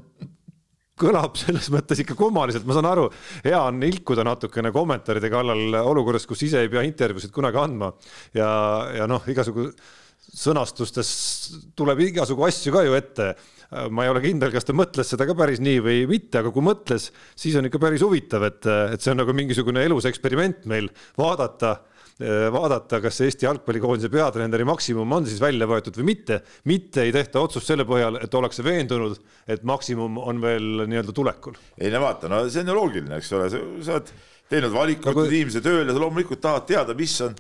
kõlab 0.97 1.36
selles 1.36 1.68
mõttes 1.72 2.01
ikka 2.02 2.16
kummaliselt, 2.16 2.64
ma 2.68 2.76
saan 2.76 2.88
aru, 2.88 3.10
hea 3.44 3.59
on 3.60 3.82
ilkuda 3.84 4.24
natukene 4.24 4.72
kommentaaride 4.72 5.30
kallal 5.32 5.80
olukorras, 5.82 6.24
kus 6.28 6.47
ise 6.48 6.64
ei 6.64 6.72
pea 6.72 6.84
intervjuusid 6.88 7.34
kunagi 7.34 7.60
andma 7.60 7.90
ja, 8.36 8.48
ja 8.97 9.09
noh, 9.10 9.24
igasugu 9.28 9.68
sõnastustes 10.26 11.10
tuleb 11.76 12.01
igasugu 12.09 12.48
asju 12.48 12.72
ka 12.74 12.82
ju 12.86 12.97
ette 12.97 13.34
ma 13.90 14.06
ei 14.06 14.12
ole 14.12 14.22
kindel, 14.24 14.52
kas 14.55 14.68
ta 14.68 14.76
mõtles 14.76 15.09
seda 15.10 15.26
ka 15.28 15.34
päris 15.38 15.62
nii 15.64 15.82
või 15.82 16.05
mitte, 16.10 16.40
aga 16.40 16.52
kui 16.55 16.64
mõtles, 16.64 17.10
siis 17.38 17.56
on 17.59 17.66
ikka 17.66 17.80
päris 17.82 18.05
huvitav, 18.06 18.47
et, 18.47 18.62
et 18.94 19.02
see 19.02 19.12
on 19.14 19.22
nagu 19.22 19.34
mingisugune 19.36 19.82
elus 19.86 20.09
eksperiment 20.09 20.68
meil 20.70 20.90
vaadata 21.18 21.76
vaadata, 22.16 23.01
kas 23.05 23.18
Eesti 23.20 23.44
jalgpallikoondise 23.44 24.09
peatreeneri 24.09 24.64
maksimum 24.64 25.10
on 25.12 25.26
siis 25.28 25.40
välja 25.40 25.66
võetud 25.68 25.98
või 25.98 26.14
mitte. 26.14 26.38
mitte 26.64 27.02
ei 27.05 27.12
tehta 27.12 27.43
otsust 27.44 27.68
selle 27.68 27.84
põhjal, 27.84 28.16
et 28.24 28.34
ollakse 28.34 28.64
veendunud, 28.64 29.18
et 29.47 29.66
maksimum 29.68 30.16
on 30.22 30.40
veel 30.40 30.86
nii-öelda 30.88 31.12
tulekul. 31.12 31.59
ei 31.76 31.93
no 31.93 32.01
vaata, 32.01 32.30
no 32.32 32.47
see 32.48 32.64
on 32.64 32.72
ju 32.72 32.78
loogiline, 32.78 33.20
eks 33.20 33.32
ole, 33.36 33.51
sa 33.52 33.98
oled 33.98 34.14
teinud 34.51 34.74
valiku, 34.74 35.09
võtnud 35.09 35.27
nagu... 35.27 35.36
inimese 35.36 35.62
tööle, 35.64 35.93
sa 35.93 36.02
loomulikult 36.02 36.43
tahad 36.43 36.66
teada, 36.68 36.94
mis 36.98 37.14
on, 37.24 37.36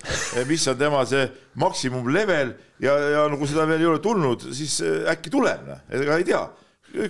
mis 0.48 0.66
on 0.70 0.78
tema 0.80 1.04
see 1.08 1.26
maksimum 1.62 2.08
level 2.12 2.54
ja, 2.82 2.96
ja 3.14 3.26
no 3.30 3.38
kui 3.40 3.50
seda 3.50 3.66
veel 3.68 3.84
ei 3.84 3.90
ole 3.92 4.02
tulnud, 4.02 4.48
siis 4.56 4.80
äkki 5.12 5.32
tuleb, 5.32 5.66
noh, 5.68 5.84
ega 5.94 6.18
ei 6.20 6.26
tea 6.26 6.44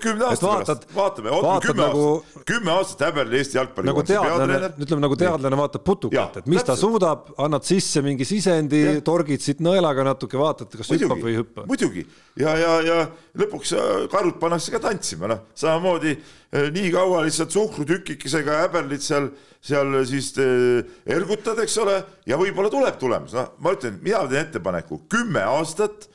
kümne 0.02 0.24
aasta 0.26 0.46
vaatad, 0.46 0.82
pärast, 0.82 0.94
vaatame, 0.96 1.30
ootame 1.30 1.60
kümme 1.64 1.82
nagu, 1.82 2.04
aastat, 2.12 2.44
kümme 2.50 2.72
aastat 2.72 3.04
häberli 3.06 3.38
Eesti 3.40 3.58
jalgpalli 3.58 3.90
nagu 3.90 4.04
teadlane, 4.06 4.58
ütleme 4.82 5.04
nagu 5.04 5.18
teadlane 5.20 5.58
vaatab 5.60 5.84
putukat, 5.86 6.40
et 6.40 6.48
mis 6.50 6.60
täpselt. 6.60 6.72
ta 6.72 6.76
suudab, 6.80 7.28
annad 7.46 7.66
sisse 7.68 8.02
mingi 8.04 8.26
sisendi, 8.28 8.82
torgid 9.06 9.44
siit 9.44 9.62
nõelaga 9.64 10.06
natuke, 10.06 10.38
vaatad, 10.40 10.72
kas 10.72 10.90
muidugi, 10.90 11.06
hüppab 11.06 11.22
või 11.26 11.34
ei 11.34 11.40
hüppa. 11.40 11.66
muidugi. 11.70 12.06
Ja, 12.40 12.56
ja, 12.60 12.72
ja 12.84 12.98
lõpuks 13.38 13.76
äh, 13.76 13.92
karud 14.12 14.40
pannakse 14.42 14.74
ka 14.74 14.82
tantsima, 14.88 15.30
noh, 15.30 15.44
samamoodi 15.58 16.16
äh, 16.16 16.66
nii 16.74 16.90
kaua 16.94 17.22
lihtsalt 17.26 17.54
suhkrutükikesega 17.54 18.60
häberlid 18.64 19.04
seal, 19.06 19.30
seal 19.64 19.94
siis 20.08 20.32
äh, 20.42 20.82
ergutad, 21.16 21.62
eks 21.62 21.78
ole, 21.84 22.00
ja 22.26 22.40
võib-olla 22.40 22.72
tuleb 22.72 22.98
tulemus, 23.00 23.36
noh, 23.38 23.54
ma 23.62 23.76
ütlen, 23.78 24.00
mina 24.02 24.26
teen 24.26 24.46
ettepaneku 24.48 25.04
kümme 25.12 25.46
aastat 25.56 26.10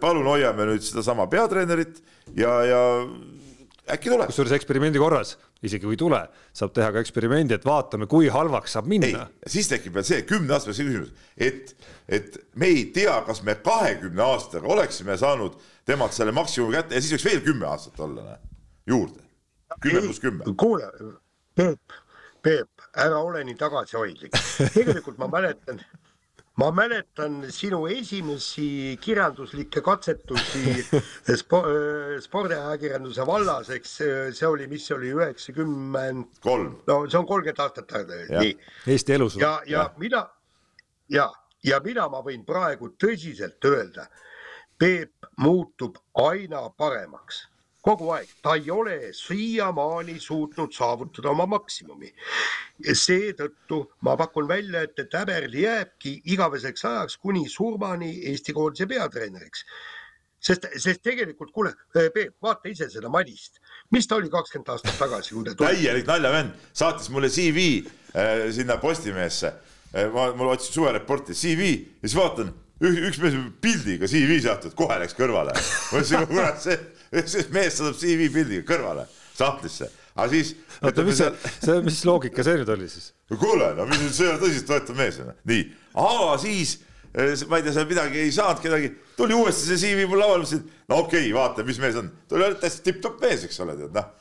palun 0.00 0.26
hoiame 0.30 0.64
nüüd 0.70 0.84
sedasama 0.84 1.26
peatreenerit 1.28 1.98
ja, 2.36 2.52
ja 2.64 2.80
äkki 3.92 4.10
tuleb. 4.12 4.30
kusjuures 4.30 4.54
eksperimendi 4.56 5.00
korras, 5.00 5.34
isegi 5.64 5.84
kui 5.84 5.96
ei 5.96 6.00
tule, 6.00 6.20
saab 6.56 6.72
teha 6.76 6.88
ka 6.94 7.02
eksperimendi, 7.04 7.56
et 7.58 7.66
vaatame, 7.68 8.08
kui 8.10 8.30
halvaks 8.32 8.76
saab 8.76 8.88
minna. 8.90 9.26
siis 9.46 9.68
tekib 9.68 9.98
veel 9.98 10.06
see 10.08 10.24
kümne 10.28 10.56
aasta 10.56 10.70
pärast 10.70 10.82
küsimus, 10.84 11.12
et, 11.36 11.74
et 12.08 12.40
me 12.56 12.72
ei 12.72 12.84
tea, 12.94 13.18
kas 13.26 13.42
me 13.44 13.58
kahekümne 13.64 14.24
aastaga 14.24 14.68
oleksime 14.76 15.16
saanud 15.20 15.56
temalt 15.88 16.16
selle 16.16 16.32
maksimumi 16.36 16.78
kätte 16.78 16.96
ja 16.96 17.04
siis 17.04 17.16
võiks 17.16 17.28
veel 17.28 17.44
kümme 17.44 17.68
aastat 17.68 18.00
olla, 18.04 18.38
juurde. 18.88 19.24
kümme 19.80 20.04
pluss 20.08 20.24
kümme. 20.24 20.56
kuule, 20.56 20.90
Peep, 21.58 21.96
Peep, 22.42 22.88
ära 22.96 23.20
ole 23.20 23.44
nii 23.44 23.56
tagasihoidlik. 23.58 24.36
tegelikult 24.74 25.18
ma 25.18 25.28
mäletan 25.32 25.80
ma 26.58 26.70
mäletan 26.74 27.42
sinu 27.54 27.84
esimesi 27.86 28.98
kirjanduslikke 29.00 29.82
katsetusi 29.84 30.86
spo, 31.40 31.62
spordiajakirjanduse 32.24 33.26
vallas, 33.26 33.70
eks 33.76 33.94
see 34.38 34.48
oli, 34.48 34.66
mis 34.70 34.86
see 34.88 34.96
oli 34.96 35.12
üheksakümmend 35.14 36.40
kolm, 36.42 36.80
no 36.88 37.02
see 37.06 37.20
on 37.20 37.28
kolmkümmend 37.30 37.62
aastat 37.62 37.86
tagasi, 37.90 38.32
nii. 38.34 38.56
Eesti 38.94 39.18
elus. 39.18 39.38
ja, 39.38 39.58
ja, 39.66 39.84
ja 39.84 39.92
mina 40.02 40.24
ja, 41.08 41.28
ja 41.64 41.80
mina 41.84 42.08
ma 42.10 42.22
võin 42.26 42.44
praegu 42.46 42.94
tõsiselt 42.98 43.64
öelda, 43.64 44.08
Peep 44.78 45.26
muutub 45.42 45.96
aina 46.22 46.68
paremaks 46.70 47.47
kogu 47.88 48.12
aeg, 48.12 48.32
ta 48.44 48.54
ei 48.58 48.70
ole 48.70 48.96
siiamaani 49.16 50.18
suutnud 50.20 50.74
saavutada 50.76 51.32
oma 51.32 51.46
maksimumi. 51.56 52.12
seetõttu 52.92 53.80
ma 54.06 54.16
pakun 54.16 54.48
välja, 54.48 54.82
et, 54.86 54.98
et 54.98 55.14
Häberli 55.18 55.64
jääbki 55.64 56.18
igaveseks 56.34 56.84
ajaks 56.84 57.16
kuni 57.18 57.48
surmani 57.48 58.12
Eesti 58.30 58.52
koondise 58.52 58.86
peatreeneriks 58.86 59.64
sest, 60.40 60.68
sest 60.78 61.02
tegelikult 61.02 61.50
kuule, 61.54 61.72
Peep, 61.94 62.36
vaata 62.42 62.70
ise 62.70 62.88
seda 62.92 63.10
Madist, 63.12 63.58
mis 63.94 64.06
ta 64.06 64.18
oli 64.18 64.30
kakskümmend 64.32 64.70
aastat 64.74 64.98
tagasi, 65.00 65.34
kui 65.34 65.46
ta 65.46 65.54
tuli. 65.54 65.74
täielik 65.74 66.06
naljavend, 66.08 66.54
saatis 66.76 67.10
mulle 67.14 67.30
CV 67.32 67.66
äh, 67.80 68.46
sinna 68.54 68.78
Postimehesse 68.82 69.50
äh,. 69.50 70.08
ma, 70.14 70.30
mul 70.38 70.52
otsin 70.54 70.78
suvereporti 70.78 71.34
CV 71.34 71.72
ja 72.02 72.08
siis 72.08 72.18
vaatan, 72.18 72.52
üks 72.80 73.20
mees 73.22 73.36
pildiga 73.62 74.08
CV 74.10 74.38
saatud, 74.44 74.74
kohe 74.78 74.98
läks 75.02 75.16
kõrvale. 75.18 75.54
ma 75.54 76.02
ütlesin, 76.02 76.26
kurat, 76.30 76.60
see 76.64 77.24
siis 77.24 77.48
mees 77.54 77.78
saadab 77.78 77.96
CV 77.98 78.28
pildiga 78.34 78.66
kõrvale 78.68 79.06
sahtlisse, 79.38 79.88
aga 80.14 80.28
siis. 80.32 80.52
oota, 80.82 81.06
mis 81.06 81.18
see, 81.20 81.30
see, 81.62 81.78
mis 81.86 82.02
loogika 82.06 82.44
see 82.46 82.60
nüüd 82.60 82.74
oli 82.74 82.90
siis? 82.90 83.12
kuule, 83.34 83.72
no 83.78 83.86
mis 83.90 84.04
see 84.16 84.28
on 84.30 84.38
tõsiseltvõetav 84.42 84.98
mees, 84.98 85.18
nii, 85.48 85.64
aga 86.04 86.30
siis 86.42 86.78
eh, 87.14 87.34
ma 87.50 87.60
ei 87.60 87.66
tea, 87.66 87.74
seal 87.76 87.90
midagi 87.90 88.22
ei 88.24 88.34
saanud 88.34 88.62
kedagi, 88.62 88.92
tuli 89.18 89.36
uuesti 89.38 89.70
see 89.72 89.82
CV 89.84 90.06
mul 90.10 90.22
lauale, 90.22 90.44
mõtlesin, 90.44 90.64
no 90.90 91.02
okei 91.04 91.26
okay,, 91.28 91.34
vaata, 91.36 91.66
mis 91.66 91.82
mees 91.82 91.98
on, 92.00 92.10
tuli 92.30 92.52
täitsa 92.62 92.86
tipp-topp 92.86 93.22
mees, 93.26 93.46
eks 93.48 93.62
ole, 93.66 93.78
tead 93.80 93.98
noh 93.98 94.14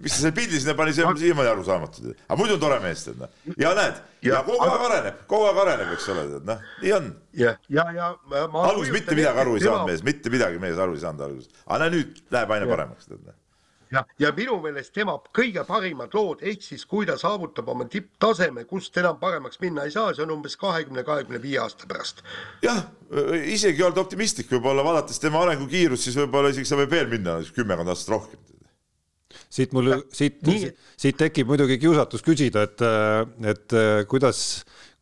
mis 0.00 0.14
ta 0.14 0.22
selle 0.22 0.34
pildi 0.34 0.60
sinna 0.60 0.74
pani, 0.78 0.94
see 0.96 1.06
on 1.06 1.18
siiamaani 1.18 1.50
arusaamatu, 1.52 2.14
aga 2.26 2.38
muidu 2.40 2.56
on 2.56 2.64
tore 2.64 2.80
mees, 2.82 3.04
tead 3.06 3.20
noh. 3.20 3.30
ja 3.60 3.74
näed, 3.78 4.00
ja 4.26 4.42
kogu 4.46 4.66
aeg 4.66 4.88
areneb, 4.88 5.22
kogu 5.30 5.46
aeg 5.50 5.62
areneb, 5.64 5.94
eks 5.94 6.10
ole, 6.14 6.26
tead 6.32 6.50
noh, 6.50 6.66
nii 6.82 6.96
on. 6.96 7.08
ja, 7.44 7.54
ja, 7.68 7.86
ja 7.94 8.10
ma. 8.50 8.66
alguses 8.72 8.94
mitte 8.96 9.14
midagi 9.18 9.44
aru 9.44 9.56
ei 9.58 9.64
saanud 9.68 9.92
mees, 9.92 10.04
mitte 10.06 10.34
midagi 10.34 10.60
mees 10.62 10.82
aru 10.82 10.98
ei 10.98 11.06
saanud 11.06 11.24
alguses, 11.28 11.64
aga 11.66 11.90
nüüd 11.94 12.20
läheb 12.34 12.54
aina 12.58 12.70
paremaks, 12.70 13.10
tead 13.10 13.22
noh 13.22 13.40
ja, 13.94 14.02
ja 14.18 14.30
minu 14.36 14.56
meelest 14.62 14.94
tema 14.96 15.14
kõige 15.36 15.62
parimad 15.68 16.14
lood, 16.16 16.42
ehk 16.42 16.64
siis 16.64 16.84
kui 16.88 17.06
ta 17.08 17.16
saavutab 17.20 17.68
oma 17.70 17.86
tipptaseme, 17.90 18.64
kust 18.70 18.96
enam 19.00 19.20
paremaks 19.20 19.60
minna 19.62 19.86
ei 19.86 19.94
saa, 19.94 20.14
see 20.14 20.24
on 20.24 20.34
umbes 20.38 20.56
kahekümne, 20.60 21.04
kahekümne 21.06 21.40
viie 21.42 21.60
aasta 21.62 21.86
pärast. 21.90 22.24
jah, 22.64 22.82
isegi 23.44 23.84
oled 23.86 24.00
optimistlik 24.02 24.50
võib-olla, 24.50 24.86
vaadates 24.86 25.22
tema 25.22 25.44
arengukiirust, 25.44 26.08
siis 26.08 26.18
võib-olla 26.18 26.50
isegi 26.54 26.70
sa 26.70 26.80
võib 26.80 26.96
veel 26.96 27.10
minna 27.12 27.38
kümmekond 27.54 27.94
aastat 27.94 28.16
rohkem 28.16 28.53
siit 29.54 29.74
mul, 29.76 29.92
siit, 30.14 30.40
siit 30.98 31.18
tekib 31.20 31.50
muidugi 31.50 31.78
kiusatus 31.82 32.24
küsida, 32.26 32.64
et, 32.66 32.82
et 33.52 33.76
kuidas, 34.10 34.40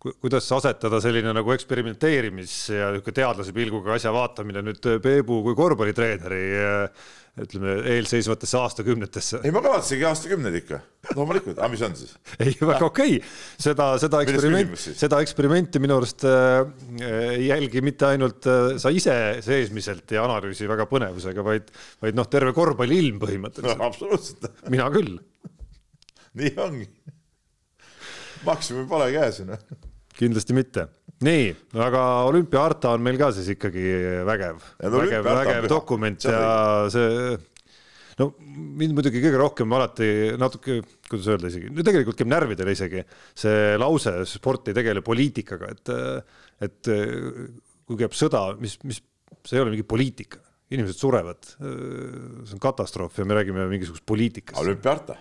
kuidas 0.03 0.51
asetada 0.59 1.01
selline 1.03 1.33
nagu 1.37 1.55
eksperimenteerimis 1.55 2.57
ja 2.75 2.91
niisugune 2.93 3.17
teadlase 3.23 3.57
pilguga 3.57 3.97
asja 3.97 4.13
vaatamine 4.15 4.65
nüüd 4.67 4.93
Peebu 5.05 5.41
kui 5.47 5.57
korvpallitreeneri 5.59 6.45
ütleme 7.41 7.79
eelseisvatesse 7.89 8.59
aastakümnetesse. 8.61 9.41
ei, 9.41 9.53
ma 9.55 9.63
kavatsengi 9.65 10.05
aastakümneid 10.05 10.59
ikka, 10.59 10.81
loomulikult, 11.17 11.57
aga 11.57 11.71
mis 11.73 11.85
on 11.87 11.95
siis? 11.97 12.13
ei, 12.45 12.53
väga 12.61 12.85
okei 12.85 13.15
okay., 13.17 13.31
seda, 13.67 13.87
seda 14.03 14.21
eksperimenti, 14.27 14.93
seda 15.01 15.21
eksperimenti 15.25 15.81
minu 15.81 15.97
arust 15.97 16.27
äh, 16.29 16.61
ei 17.09 17.47
jälgi 17.47 17.81
mitte 17.85 18.11
ainult 18.11 18.49
äh, 18.53 18.75
sa 18.83 18.93
ise 18.93 19.17
seesmiselt 19.45 20.13
ja 20.13 20.27
analüüsi 20.27 20.69
väga 20.69 20.85
põnevusega, 20.91 21.47
vaid, 21.47 21.73
vaid 22.05 22.19
noh, 22.21 22.29
terve 22.33 22.53
korvpalliilm 22.57 23.23
põhimõtteliselt 23.23 23.81
no,. 23.81 23.89
absoluutselt. 23.91 24.51
mina 24.73 24.91
küll 24.93 25.17
nii 26.37 26.53
ongi. 26.61 26.91
maksimum 28.45 28.85
pole 28.93 29.09
käes 29.17 29.41
ju 29.41 29.49
noh 29.49 29.65
kindlasti 30.19 30.57
mitte. 30.57 30.87
Nii, 31.27 31.47
aga 31.85 32.03
olümpiaharta 32.29 32.97
on 32.97 33.03
meil 33.05 33.19
ka 33.21 33.31
siis 33.37 33.53
ikkagi 33.55 33.87
vägev, 34.29 34.61
vägev, 34.83 35.27
vägev 35.27 35.69
dokument 35.71 36.29
ja 36.29 36.43
see 36.93 37.39
no 38.19 38.29
mind 38.43 38.97
muidugi 38.97 39.23
kõige 39.23 39.41
rohkem 39.41 39.75
alati 39.77 40.09
natuke, 40.41 40.81
kuidas 41.09 41.29
öelda 41.33 41.51
isegi, 41.53 41.71
no 41.73 41.85
tegelikult 41.87 42.19
käib 42.19 42.31
närvidele 42.33 42.75
isegi 42.77 43.05
see 43.39 43.77
lause, 43.81 44.15
sport 44.29 44.71
ei 44.71 44.77
tegele 44.77 45.05
poliitikaga, 45.05 45.73
et, 45.73 45.93
et 46.69 46.93
kui 47.89 48.01
käib 48.01 48.17
sõda, 48.17 48.45
mis, 48.61 48.77
mis, 48.87 49.01
see 49.47 49.59
ei 49.59 49.65
ole 49.65 49.75
mingi 49.75 49.87
poliitika, 49.89 50.43
inimesed 50.73 51.01
surevad. 51.01 51.55
see 51.57 52.57
on 52.57 52.63
katastroof 52.63 53.19
ja 53.19 53.29
me 53.29 53.37
räägime 53.39 53.67
mingisugusest 53.71 54.07
poliitikast. 54.09 54.61
olümpiaharta. 54.61 55.19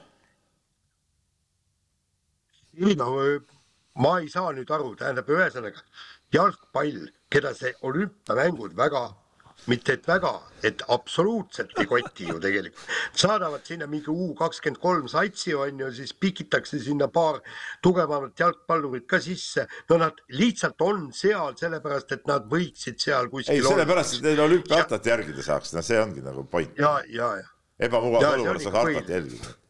ei 2.82 2.95
no 2.95 3.10
ma 3.95 4.19
ei 4.19 4.30
saa 4.30 4.51
nüüd 4.55 4.72
aru, 4.72 4.93
tähendab, 4.99 5.30
ühesõnaga 5.30 5.84
jalgpall, 6.34 7.09
keda 7.31 7.53
see 7.57 7.73
olümpiamängud 7.88 8.77
väga 8.77 9.09
mitte 9.69 9.93
et 9.93 10.07
väga, 10.07 10.31
et 10.65 10.81
absoluutselt 10.89 11.76
ei 11.80 11.85
koti 11.89 12.27
ju 12.30 12.39
tegelikult. 12.41 12.88
saadavad 13.13 13.65
sinna 13.65 13.88
mingi 13.88 14.09
U 14.09 14.34
kakskümmend 14.38 14.81
kolm 14.81 15.07
satsi 15.11 15.53
on 15.55 15.80
ju, 15.80 15.91
siis 15.93 16.13
pikitakse 16.13 16.80
sinna 16.80 17.07
paar 17.07 17.41
tugevamat 17.84 18.39
jalgpallurit 18.39 19.07
ka 19.07 19.19
sisse. 19.22 19.68
no 19.89 19.97
nad 19.97 20.18
lihtsalt 20.30 20.81
on 20.81 21.11
seal 21.13 21.53
sellepärast, 21.57 22.11
et 22.11 22.27
nad 22.27 22.49
võiksid 22.49 22.99
seal 22.99 23.30
kuskil. 23.30 23.55
ei, 23.55 23.61
sellepärast, 23.61 24.18
et 24.18 24.30
neil 24.30 24.45
olümpiahartat 24.47 25.05
järgida 25.05 25.43
saaks, 25.45 25.73
no 25.73 25.85
see 25.85 26.01
ongi 26.01 26.26
nagu 26.26 26.43
point. 26.43 26.77
ja, 26.77 26.99
ja, 27.07 27.35
ja. 27.43 27.49
ebamugav 27.80 28.34
olukorras 28.34 28.63
saaks 28.63 28.77
hartat 28.81 29.09
jälgida 29.09 29.60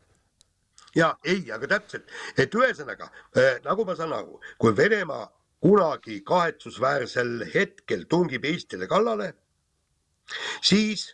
ja 0.95 1.13
ei, 1.23 1.45
aga 1.51 1.67
täpselt, 1.77 2.09
et 2.37 2.55
ühesõnaga 2.55 3.11
äh, 3.37 3.61
nagu 3.65 3.85
ma 3.85 3.95
saan 3.95 4.13
aru, 4.17 4.41
kui 4.57 4.75
Venemaa 4.77 5.29
kunagi 5.61 6.21
kahetsusväärsel 6.25 7.47
hetkel 7.53 8.07
tungib 8.09 8.45
Eestile 8.49 8.87
kallale 8.89 9.33
siis 10.63 11.11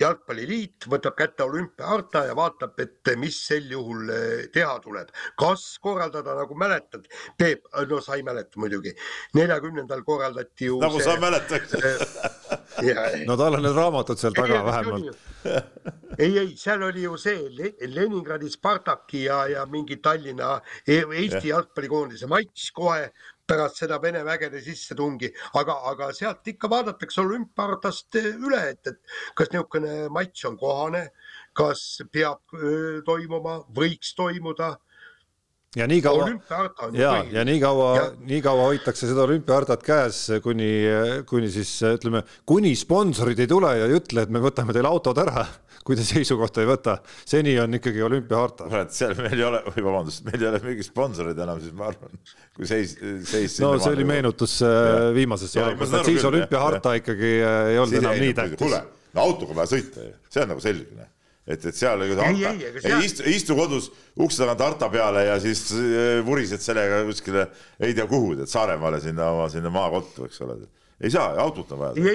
jalgpalliliit 0.00 0.88
võtab 0.90 1.14
kätte 1.18 1.44
olümpiaharta 1.46 2.24
ja 2.28 2.34
vaatab, 2.36 2.74
et 2.82 3.12
mis 3.20 3.36
sel 3.46 3.68
juhul 3.70 4.10
eh, 4.10 4.46
teha 4.52 4.74
tuleb. 4.82 5.12
kas 5.38 5.78
korraldada, 5.82 6.34
nagu 6.40 6.56
mäletad, 6.58 7.06
Peep, 7.38 7.68
no 7.90 8.00
sa 8.02 8.18
ei 8.18 8.24
mäleta 8.26 8.60
muidugi, 8.60 8.94
neljakümnendal 9.38 10.02
korraldati 10.06 10.70
ju 10.70 10.80
nagu 10.82 10.98
see, 10.98 11.06
sa 11.06 11.16
mäletad. 11.22 11.62
no 13.28 13.38
tal 13.38 13.60
on 13.60 13.62
need 13.62 13.78
raamatud 13.78 14.18
seal 14.18 14.34
taga 14.36 14.64
vähemalt. 14.66 15.33
ei, 16.18 16.38
ei, 16.38 16.54
seal 16.56 16.82
oli 16.86 17.04
ju 17.04 17.16
see 17.20 17.70
Leningradi 17.90 18.50
Spartaki 18.50 19.24
ja, 19.26 19.44
ja 19.50 19.66
mingi 19.70 20.00
Tallinna 20.02 20.56
e-, 20.86 21.04
Eesti 21.04 21.50
jalgpallikoondise 21.50 22.28
matš 22.30 22.70
kohe 22.76 23.10
pärast 23.46 23.82
seda 23.82 23.98
Vene 24.02 24.22
vägede 24.24 24.60
sissetungi, 24.64 25.28
aga, 25.60 25.76
aga 25.90 26.08
sealt 26.16 26.48
ikka 26.48 26.70
vaadatakse 26.72 27.20
olümpiahartast 27.20 28.16
üle, 28.22 28.62
et, 28.72 28.88
et 28.88 29.16
kas 29.36 29.52
niisugune 29.52 30.08
matš 30.14 30.46
on 30.48 30.56
kohane, 30.60 31.04
kas 31.56 31.84
peab 32.12 32.56
öö, 32.56 33.02
toimuma, 33.04 33.60
võiks 33.76 34.14
toimuda 34.16 34.74
ja 35.74 35.88
nii 35.90 36.02
kaua, 36.04 36.28
ja, 36.94 37.12
ja 37.32 37.44
nii 37.46 37.58
kaua, 37.62 37.90
nii 38.22 38.40
kaua 38.44 38.68
hoitakse 38.70 39.08
seda 39.10 39.24
olümpiahartat 39.26 39.82
käes, 39.86 40.20
kuni, 40.44 40.70
kuni 41.26 41.50
siis 41.52 41.72
ütleme, 41.88 42.22
kuni 42.46 42.74
sponsorid 42.78 43.42
ei 43.42 43.50
tule 43.50 43.72
ja 43.80 43.88
ei 43.90 43.98
ütle, 43.98 44.24
et 44.24 44.32
me 44.34 44.42
võtame 44.44 44.76
teil 44.76 44.88
autod 44.88 45.18
ära 45.24 45.44
kui 45.84 45.98
te 45.98 46.04
seisukohta 46.06 46.62
ei 46.62 46.68
võta. 46.68 46.96
seni 47.28 47.54
on 47.60 47.76
ikkagi 47.76 48.02
olümpiaharta. 48.04 48.68
kurat, 48.70 48.92
seal 48.96 49.14
meil 49.18 49.36
ei 49.36 49.46
ole, 49.46 49.60
oi 49.68 49.84
vabandust, 49.84 50.24
meil 50.28 50.40
ei 50.40 50.48
ole 50.48 50.60
mingit 50.64 50.88
sponsoreid 50.88 51.40
enam, 51.44 51.60
siis 51.62 51.74
ma 51.76 51.90
arvan, 51.90 52.20
kui 52.56 52.68
seis, 52.68 52.96
seis. 53.28 53.58
no 53.62 53.74
see 53.78 53.92
oli 53.92 54.06
meenutus 54.08 54.56
äh, 54.64 55.10
viimasest 55.16 55.58
olukorrast, 55.60 55.98
et 56.00 56.12
siis 56.12 56.28
olümpiaharta 56.30 56.96
ikkagi 57.02 57.34
äh, 57.36 57.58
ei 57.74 57.82
olnud 57.82 58.00
enam 58.00 58.22
nii 58.24 58.38
tähtis. 58.40 58.60
kuule, 58.62 58.80
no 59.12 59.26
autoga 59.28 59.52
on 59.56 59.60
vaja 59.60 59.74
sõita 59.76 60.08
ju, 60.08 60.14
see 60.32 60.46
on 60.46 60.54
nagu 60.54 60.64
selge. 60.64 61.10
Et, 61.46 61.64
et 61.64 61.76
seal 61.76 62.02
ei, 62.04 62.14
ei, 62.14 62.44
ei, 62.48 62.78
ei 62.82 63.04
istu, 63.04 63.26
istu 63.28 63.56
kodus 63.58 63.90
ukse 64.16 64.40
tagant 64.40 64.62
harta 64.64 64.88
peale 64.92 65.26
ja 65.26 65.40
siis 65.42 65.66
äh, 65.76 66.22
vurised 66.24 66.62
sellega 66.64 67.02
kuskile 67.08 67.48
ei 67.80 67.96
tea 67.96 68.06
kuhu, 68.08 68.34
tead 68.38 68.50
Saaremaale 68.50 69.02
sinna 69.04 69.28
oma 69.34 69.50
sinna 69.52 69.72
maakottu, 69.74 70.28
eks 70.28 70.40
ole. 70.46 70.62
ei 71.00 71.12
saa, 71.12 71.34
autot 71.42 71.72
on 71.76 71.82
vaja. 71.84 72.08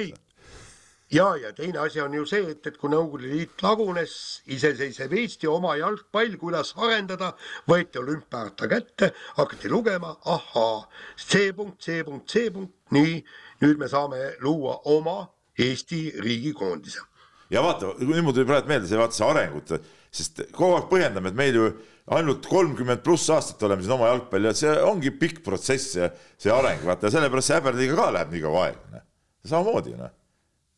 ja, 1.12 1.36
ja 1.36 1.54
teine 1.54 1.80
asi 1.80 2.02
on 2.02 2.14
ju 2.14 2.26
see, 2.30 2.42
et, 2.52 2.66
et 2.66 2.78
kui 2.78 2.90
Nõukogude 2.90 3.30
Liit 3.30 3.62
lagunes, 3.66 4.14
iseseisev 4.50 5.14
Eesti 5.22 5.50
oma 5.50 5.76
jalgpall, 5.78 6.38
kuidas 6.42 6.74
arendada, 6.78 7.34
võeti 7.70 8.02
olümpiaharta 8.02 8.70
kätte, 8.72 9.12
hakati 9.38 9.70
lugema, 9.70 10.16
ahaa, 10.26 10.88
see 11.18 11.54
punkt, 11.54 11.82
see 11.86 12.04
punkt, 12.08 12.30
see 12.30 12.50
punkt, 12.54 12.74
nii, 12.96 13.20
nüüd 13.62 13.82
me 13.82 13.92
saame 13.92 14.34
luua 14.42 14.80
oma 14.90 15.22
Eesti 15.60 16.06
riigikoondise. 16.24 17.09
Ja 17.54 17.64
vaata, 17.66 17.94
nüüd 18.02 18.24
mul 18.26 18.36
tuli 18.36 18.48
praegu 18.50 18.72
meelde 18.72 18.90
see, 18.90 19.00
vaata 19.00 19.18
see 19.18 19.28
arengut, 19.28 19.74
sest 20.14 20.44
kogu 20.56 20.76
aeg 20.78 20.90
põhjendame, 20.92 21.32
et 21.32 21.40
meil 21.40 21.58
ju 21.58 21.72
ainult 22.18 22.46
kolmkümmend 22.50 23.04
pluss 23.06 23.30
aastat 23.34 23.62
oleme 23.68 23.86
siin 23.86 23.94
oma 23.94 24.10
jalgpalli 24.10 24.50
ja 24.50 24.56
see 24.58 24.78
ongi 24.86 25.12
pikk 25.14 25.44
protsess, 25.46 25.94
see, 25.96 26.10
see 26.42 26.54
areng, 26.54 26.82
vaata 26.86 27.12
sellepärast 27.14 27.52
see 27.52 27.60
häberliiga 27.60 27.98
ka 28.00 28.08
läheb 28.16 28.34
nii 28.34 28.46
kaua 28.46 28.64
aega, 28.70 28.96
noh. 28.96 29.06
samamoodi, 29.50 29.98
noh 30.00 30.16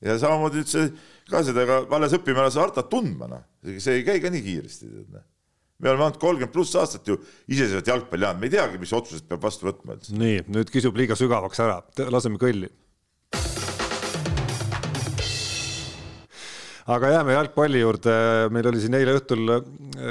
ja 0.01 0.17
samamoodi 0.21 0.63
ütles 0.63 0.93
ka 1.29 1.43
seda, 1.45 1.65
aga 1.65 1.81
alles 1.97 2.15
õpime 2.17 2.41
alles 2.43 2.57
hartat 2.59 2.89
tundma, 2.91 3.29
noh. 3.31 3.43
see 3.77 3.99
ei 3.99 4.07
käi 4.07 4.21
ka 4.23 4.31
nii 4.33 4.43
kiiresti, 4.45 4.89
tead 4.89 5.15
noh. 5.15 5.25
me 5.81 5.93
oleme 5.93 6.07
ainult 6.07 6.21
kolmkümmend 6.21 6.53
pluss 6.55 6.77
aastat 6.79 7.07
ju 7.07 7.19
iseseisvat 7.47 7.93
jalgpalli 7.93 8.27
ajanud, 8.27 8.41
me 8.41 8.49
ei 8.49 8.55
teagi, 8.57 8.81
mis 8.81 8.95
otsused 8.97 9.29
peab 9.29 9.43
vastu 9.45 9.69
võtma 9.69 9.97
üldse. 9.97 10.17
nii, 10.17 10.45
nüüd 10.51 10.73
kisub 10.73 10.97
liiga 10.97 11.17
sügavaks 11.19 11.63
ära, 11.63 11.81
laseme 12.09 12.41
kõlli. 12.41 12.71
Aga 16.95 17.11
jääme 17.15 17.35
jalgpalli 17.35 17.81
juurde, 17.81 18.13
meil 18.53 18.67
oli 18.71 18.81
siin 18.83 18.95
eile 18.97 19.15
õhtul, 19.19 19.51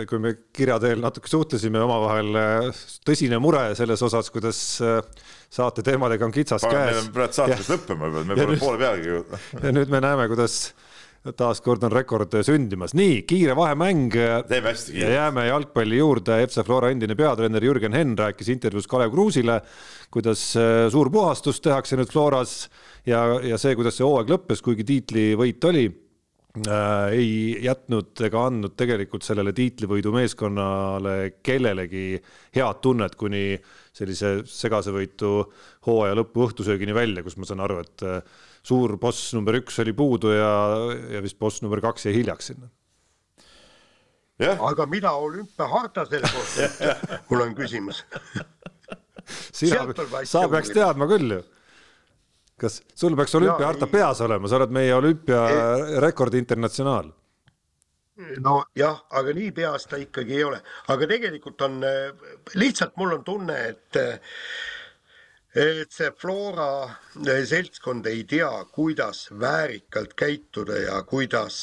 kui 0.08 0.22
me 0.22 0.34
kirja 0.54 0.78
teel 0.82 1.02
natuke 1.02 1.30
suhtlesime 1.30 1.80
omavahel, 1.84 2.38
tõsine 3.06 3.40
mure 3.42 3.70
selles 3.78 4.02
osas, 4.06 4.30
kuidas 4.34 4.60
saate 5.50 5.84
teemadega 5.86 6.28
on 6.28 6.34
kitsas 6.34 6.64
Pagan, 6.64 6.78
käes. 6.78 6.94
meil 6.94 7.02
on 7.02 7.10
praegu 7.16 7.38
saates 7.40 7.72
lõppema 7.72 8.10
juba, 8.10 8.24
me 8.28 8.38
pole 8.38 8.60
poole 8.60 8.80
pealegi 8.80 9.12
jõudnud. 9.12 9.50
ja 9.64 9.74
nüüd 9.74 9.92
me 9.92 10.00
näeme, 10.04 10.26
kuidas 10.30 10.60
taaskord 11.36 11.82
on 11.84 11.92
rekord 11.92 12.36
sündimas. 12.46 12.94
nii, 12.96 13.22
kiire 13.28 13.56
vahemäng. 13.56 14.14
teeme 14.48 14.70
hästi 14.70 14.94
kiirelt. 14.94 15.14
jääme 15.14 15.46
jalgpalli 15.46 15.98
juurde. 15.98 16.38
FC 16.46 16.64
Flora 16.66 16.90
endine 16.94 17.16
peatreener 17.18 17.64
Jürgen 17.64 17.96
Henn 17.96 18.18
rääkis 18.18 18.48
intervjuus 18.48 18.88
Kalev 18.88 19.10
Kruusile, 19.12 19.60
kuidas 20.10 20.54
äh, 20.56 20.86
suur 20.90 21.10
puhastus 21.10 21.60
tehakse 21.60 21.98
nüüd 22.00 22.12
Floras 22.12 22.70
ja, 23.06 23.26
ja 23.42 23.58
see, 23.58 23.74
kuidas 23.76 23.98
see 23.98 24.06
hooaeg 24.06 24.30
lõppes, 24.32 24.62
kuigi 24.64 24.86
tiitlivõit 24.86 25.68
oli 25.68 25.88
äh, 25.90 25.98
ei 26.58 27.58
jätnud 27.62 28.18
ega 28.26 28.40
andnud 28.48 28.74
tegelikult 28.78 29.22
sellele 29.22 29.52
tiitlivõidu 29.54 30.10
meeskonnale 30.14 31.14
kellelegi 31.46 32.18
head 32.56 32.80
tunnet, 32.82 33.14
kuni 33.14 33.54
sellise 33.94 34.40
segasevõitu 34.50 35.30
hooaja 35.86 36.16
lõpu 36.18 36.48
õhtusöögini 36.48 36.94
välja, 36.96 37.22
kus 37.22 37.38
ma 37.38 37.46
saan 37.46 37.62
aru, 37.62 37.78
et 37.84 38.02
äh, 38.06 38.18
suur 38.66 38.96
boss 38.98 39.30
number 39.36 39.60
üks 39.60 39.78
oli 39.84 39.94
puudu 39.94 40.34
ja, 40.34 40.50
ja 41.14 41.22
vist 41.22 41.38
boss 41.38 41.62
number 41.62 41.82
kaks 41.84 42.08
jäi 42.08 42.16
hiljaks 42.18 42.50
sinna. 42.50 42.70
aga 44.40 44.86
mida 44.90 45.12
olümpiaharta 45.12 46.08
selle 46.10 46.34
kohta 46.34 46.98
mul 47.30 47.46
on 47.46 47.54
küsimus. 47.54 48.02
Sina, 49.54 49.86
sa 50.26 50.48
peaks 50.50 50.74
teadma 50.74 51.06
küll 51.06 51.38
ju 51.38 51.42
kas 52.60 52.80
sul 52.94 53.16
peaks 53.16 53.34
olümpiaharta 53.38 53.88
peas 53.90 54.20
olema, 54.26 54.48
sa 54.48 54.60
oled 54.60 54.74
meie 54.74 54.94
olümpiarekordi 54.94 56.42
internatsionaal. 56.44 57.10
Nojah, 58.44 58.98
aga 59.16 59.32
nii 59.32 59.52
peas 59.56 59.86
ta 59.88 59.96
ikkagi 59.96 60.36
ei 60.36 60.44
ole, 60.44 60.58
aga 60.92 61.08
tegelikult 61.08 61.62
on 61.64 61.78
lihtsalt 62.60 62.98
mul 63.00 63.14
on 63.16 63.24
tunne, 63.24 63.56
et 63.70 64.00
et 65.54 65.90
see 65.90 66.10
Flora 66.14 66.88
seltskond 67.46 68.06
ei 68.06 68.22
tea, 68.28 68.50
kuidas 68.70 69.24
väärikalt 69.40 70.14
käituda 70.14 70.78
ja 70.78 71.02
kuidas 71.02 71.56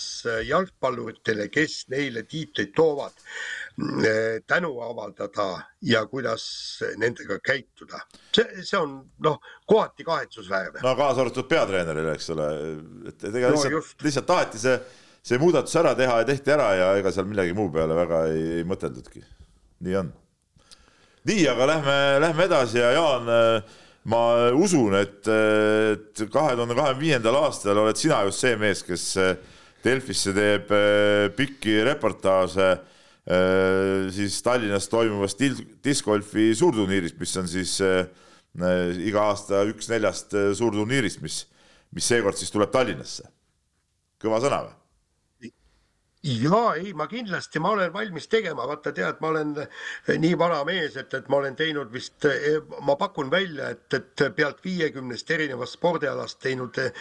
jalgpalluritele, 0.48 1.48
kes 1.54 1.86
neile 1.94 2.26
tiitleid 2.28 2.74
toovad, 2.76 3.16
tänu 4.48 4.74
avaldada 4.84 5.48
ja 5.82 6.06
kuidas 6.06 6.44
nendega 6.98 7.40
käituda. 7.40 8.04
see, 8.36 8.64
see 8.64 8.80
on 8.80 9.00
noh, 9.24 9.40
kohati 9.66 10.04
kahetsusväärne. 10.04 10.84
no 10.84 10.96
kaasa 10.96 11.22
arvatud 11.22 11.48
peatreenerile, 11.48 12.14
eks 12.14 12.30
ole, 12.36 12.52
et, 13.08 13.24
ega 13.24 13.50
no, 13.50 13.56
lihtsalt, 13.56 14.04
lihtsalt 14.04 14.28
taheti 14.28 14.60
see 14.60 14.80
see 15.28 15.40
muudatus 15.42 15.76
ära 15.76 15.96
teha 15.96 16.22
ja 16.22 16.28
tehti 16.28 16.54
ära 16.56 16.70
ja 16.76 16.94
ega 17.00 17.12
seal 17.12 17.28
millegi 17.28 17.56
muu 17.56 17.72
peale 17.72 17.96
väga 17.96 18.24
ei, 18.32 18.46
ei 18.60 18.68
mõteldudki. 18.68 19.24
nii 19.84 19.96
on. 20.00 20.14
Nii, 21.28 21.44
aga 21.52 21.68
lähme, 21.74 21.98
lähme 22.24 22.48
edasi 22.48 22.80
ja 22.80 22.94
Jaan, 22.96 23.30
ma 24.08 24.22
usun, 24.56 24.96
et, 24.96 25.28
et 25.28 26.26
kahe 26.32 26.56
tuhande 26.56 26.78
kahekümne 26.78 27.02
viiendal 27.02 27.36
aastal 27.42 27.84
oled 27.84 28.00
sina 28.00 28.24
just 28.28 28.44
see 28.46 28.56
mees, 28.60 28.84
kes 28.88 29.10
Delfisse 29.88 30.34
teeb 30.36 30.72
eh, 30.74 31.28
pikki 31.38 31.78
reportaaže 31.86 32.70
eh, 32.74 34.08
siis 34.14 34.40
Tallinnas 34.44 34.90
toimuvast 34.92 35.44
discgolfi 35.86 36.50
suurturniirist, 36.58 37.20
mis 37.22 37.36
on 37.40 37.50
siis 37.52 37.78
eh, 37.86 38.08
iga 39.06 39.28
aasta 39.30 39.62
üks 39.70 39.92
neljast 39.92 40.34
suurturniirist, 40.58 41.22
mis, 41.22 41.44
mis 41.94 42.10
seekord 42.10 42.40
siis 42.40 42.52
tuleb 42.54 42.74
Tallinnasse. 42.74 43.30
kõva 44.24 44.42
sõna 44.42 44.64
või? 44.66 44.76
Ja 46.24 46.62
ei, 46.76 46.94
ma 46.94 47.08
kindlasti, 47.08 47.60
ma 47.60 47.70
olen 47.76 47.94
valmis 47.94 48.28
tegema, 48.28 48.66
vaata 48.68 48.92
tead, 48.96 49.20
ma 49.22 49.30
olen 49.30 49.54
eh, 49.62 50.18
nii 50.20 50.38
vana 50.40 50.64
mees, 50.68 50.98
et, 50.98 51.14
et 51.14 51.30
ma 51.30 51.38
olen 51.42 51.56
teinud 51.56 51.92
vist, 51.94 52.26
eh, 52.26 52.58
ma 52.86 52.96
pakun 53.00 53.30
välja, 53.32 53.70
et, 53.76 53.86
et 53.94 54.26
pealt 54.36 54.64
viiekümnest 54.66 55.32
erinevast 55.32 55.78
spordialast 55.78 56.42
teinud 56.44 56.82
eh, 56.82 56.92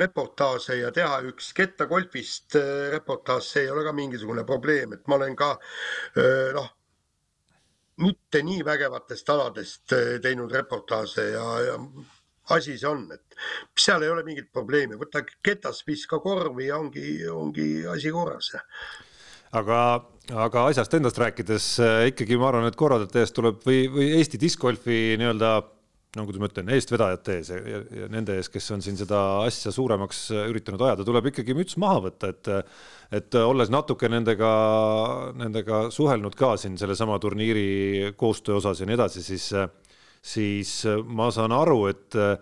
reportaaže 0.00 0.78
ja 0.80 0.92
teha 0.94 1.20
üks 1.28 1.52
kettagolfist 1.56 2.56
reportaaž, 2.94 3.52
see 3.52 3.66
ei 3.66 3.70
ole 3.74 3.84
ka 3.86 3.92
mingisugune 3.92 4.44
probleem, 4.48 4.96
et 4.96 5.06
ma 5.08 5.18
olen 5.18 5.36
ka 5.36 5.54
noh, 6.56 6.68
mitte 8.02 8.42
nii 8.46 8.62
vägevatest 8.64 9.30
aladest 9.34 9.94
teinud 10.22 10.52
reportaaže 10.54 11.30
ja, 11.34 11.46
ja 11.66 11.78
asi 12.54 12.76
see 12.78 12.88
on, 12.88 13.06
et 13.14 13.38
seal 13.78 14.04
ei 14.04 14.12
ole 14.12 14.24
mingit 14.26 14.50
probleemi, 14.52 14.98
võta 15.00 15.24
ketas, 15.44 15.84
viska 15.86 16.20
korvi 16.24 16.68
ja 16.68 16.78
ongi, 16.80 17.08
ongi 17.32 17.68
asi 17.90 18.12
korras. 18.14 18.52
aga, 19.52 19.80
aga 20.46 20.66
asjast 20.68 20.94
endast 20.98 21.18
rääkides 21.18 21.72
äh, 21.80 22.04
ikkagi 22.12 22.36
ma 22.36 22.50
arvan, 22.52 22.68
et 22.68 22.76
korraldajate 22.76 23.24
eest 23.24 23.36
tuleb 23.36 23.64
või, 23.64 23.86
või 23.92 24.12
Eesti 24.18 24.40
discgolfi 24.40 25.18
nii-öelda 25.20 25.52
no 26.16 26.24
kuidas 26.24 26.40
ma 26.40 26.48
ütlen, 26.48 26.70
eestvedajate 26.72 27.34
ees 27.36 27.50
ja, 27.52 27.58
ja, 27.68 27.80
ja 28.02 28.06
nende 28.12 28.38
ees, 28.38 28.48
kes 28.52 28.70
on 28.74 28.82
siin 28.84 28.96
seda 28.98 29.18
asja 29.44 29.72
suuremaks 29.74 30.28
üritanud 30.46 30.82
ajada, 30.86 31.04
tuleb 31.06 31.28
ikkagi 31.30 31.56
müts 31.56 31.76
maha 31.80 32.00
võtta, 32.08 32.32
et 32.32 32.52
et 33.18 33.36
olles 33.40 33.70
natuke 33.72 34.08
nendega, 34.12 34.48
nendega 35.40 35.86
suhelnud 35.92 36.34
ka 36.36 36.56
siin 36.60 36.74
sellesama 36.80 37.16
turniiri 37.22 38.12
koostöö 38.20 38.58
osas 38.58 38.82
ja 38.82 38.88
nii 38.88 38.98
edasi, 38.98 39.22
siis 39.24 39.46
siis 40.24 40.80
äh, 40.88 41.00
ma 41.04 41.30
saan 41.34 41.54
aru, 41.54 41.86
et, 41.90 42.16
äh, 42.18 42.36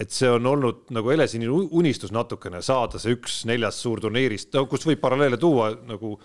et 0.00 0.12
see 0.12 0.30
on 0.30 0.46
olnud 0.46 0.88
nagu 0.94 1.12
helesini 1.12 1.48
unistus 1.48 2.12
natukene 2.14 2.62
saada 2.64 3.00
see 3.02 3.16
üks 3.16 3.42
neljast 3.48 3.84
suurturniirist, 3.84 4.52
no 4.56 4.66
kust 4.70 4.88
võib 4.88 5.02
paralleele 5.02 5.40
tuua 5.40 5.72
nagu 5.88 6.16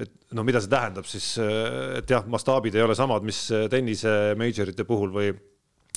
et 0.00 0.12
no 0.34 0.44
mida 0.46 0.62
see 0.62 0.72
tähendab 0.72 1.08
siis, 1.08 1.34
äh, 1.42 1.98
et 2.00 2.10
jah, 2.10 2.26
mastaabid 2.30 2.76
ei 2.78 2.84
ole 2.84 2.96
samad, 2.98 3.26
mis 3.26 3.44
tennise 3.70 4.36
majorite 4.38 4.86
puhul 4.88 5.12
või, 5.14 5.32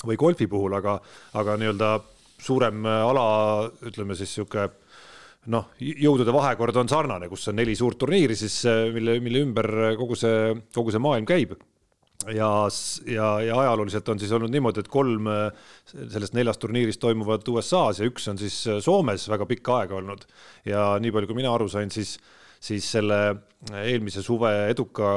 või 0.04 0.18
golfi 0.20 0.50
puhul, 0.52 0.76
aga, 0.78 0.98
aga 1.40 1.60
nii-öelda 1.62 1.94
suurem 2.46 2.84
ala, 2.86 3.28
ütleme 3.88 4.18
siis 4.20 4.34
sihuke 4.36 4.68
noh, 5.54 5.70
jõudude 5.80 6.34
vahekord 6.36 6.76
on 6.82 6.90
sarnane, 6.92 7.30
kus 7.32 7.48
on 7.48 7.56
neli 7.56 7.78
suurt 7.78 8.02
turniiri 8.02 8.36
siis, 8.36 8.58
mille, 8.94 9.20
mille 9.24 9.46
ümber 9.46 9.72
kogu 9.96 10.18
see, 10.20 10.52
kogu 10.76 10.92
see 10.92 11.02
maailm 11.02 11.30
käib 11.30 11.56
ja, 12.34 12.50
ja, 13.06 13.28
ja 13.42 13.58
ajalooliselt 13.60 14.10
on 14.10 14.22
siis 14.22 14.32
olnud 14.36 14.54
niimoodi, 14.54 14.84
et 14.84 14.92
kolm 14.92 15.28
äh, 15.32 15.68
sellest 15.86 16.36
neljast 16.38 16.62
turniirist 16.64 17.02
toimuvad 17.04 17.48
USA-s 17.52 18.02
ja 18.02 18.10
üks 18.10 18.30
on 18.32 18.40
siis 18.42 18.62
äh, 18.70 18.80
Soomes 18.84 19.28
väga 19.30 19.48
pikka 19.50 19.82
aega 19.82 20.00
olnud. 20.00 20.26
ja 20.66 20.96
nii 21.02 21.14
palju, 21.16 21.32
kui 21.32 21.42
mina 21.42 21.54
aru 21.54 21.70
sain, 21.72 21.92
siis, 21.94 22.16
siis 22.60 22.88
selle 22.98 23.22
eelmise 23.84 24.24
suve 24.26 24.54
eduka 24.72 25.12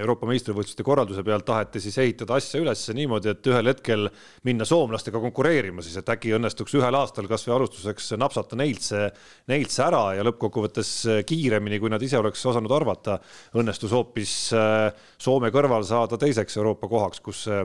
Euroopa 0.00 0.24
meistrivõistluste 0.24 0.84
korralduse 0.86 1.20
pealt 1.26 1.44
taheti 1.44 1.80
siis 1.84 1.98
ehitada 2.00 2.38
asja 2.40 2.62
üles 2.62 2.86
niimoodi, 2.96 3.28
et 3.34 3.48
ühel 3.52 3.68
hetkel 3.68 4.06
minna 4.48 4.64
soomlastega 4.64 5.20
konkureerima 5.20 5.84
siis, 5.84 5.98
et 6.00 6.08
äkki 6.14 6.32
õnnestuks 6.32 6.78
ühel 6.78 6.96
aastal 6.96 7.28
kasvõi 7.28 7.58
alustuseks 7.58 8.14
napsata 8.16 8.56
neilt 8.56 8.80
see, 8.86 9.10
neilt 9.52 9.74
see 9.74 9.84
ära 9.84 10.02
ja 10.16 10.24
lõppkokkuvõttes 10.24 10.94
kiiremini, 11.28 11.82
kui 11.82 11.92
nad 11.92 12.02
ise 12.02 12.16
oleks 12.22 12.46
osanud 12.48 12.72
arvata, 12.72 13.18
õnnestus 13.60 13.92
hoopis 13.92 14.34
äh, 14.56 14.88
Soome 15.20 15.52
kõrval 15.52 15.84
saada 15.84 16.16
teiseks 16.16 16.56
Euroopa 16.56 16.88
kohaks, 16.88 17.20
kus 17.20 17.44
see 17.50 17.60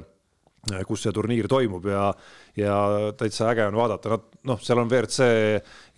kus 0.88 1.06
see 1.06 1.14
turniir 1.16 1.48
toimub 1.48 1.86
ja, 1.88 2.10
ja 2.58 2.78
täitsa 3.18 3.52
äge 3.52 3.68
on 3.70 3.78
vaadata, 3.78 4.12
nad 4.12 4.26
noh, 4.50 4.60
seal 4.64 4.82
on 4.82 4.90
WRC 4.92 5.28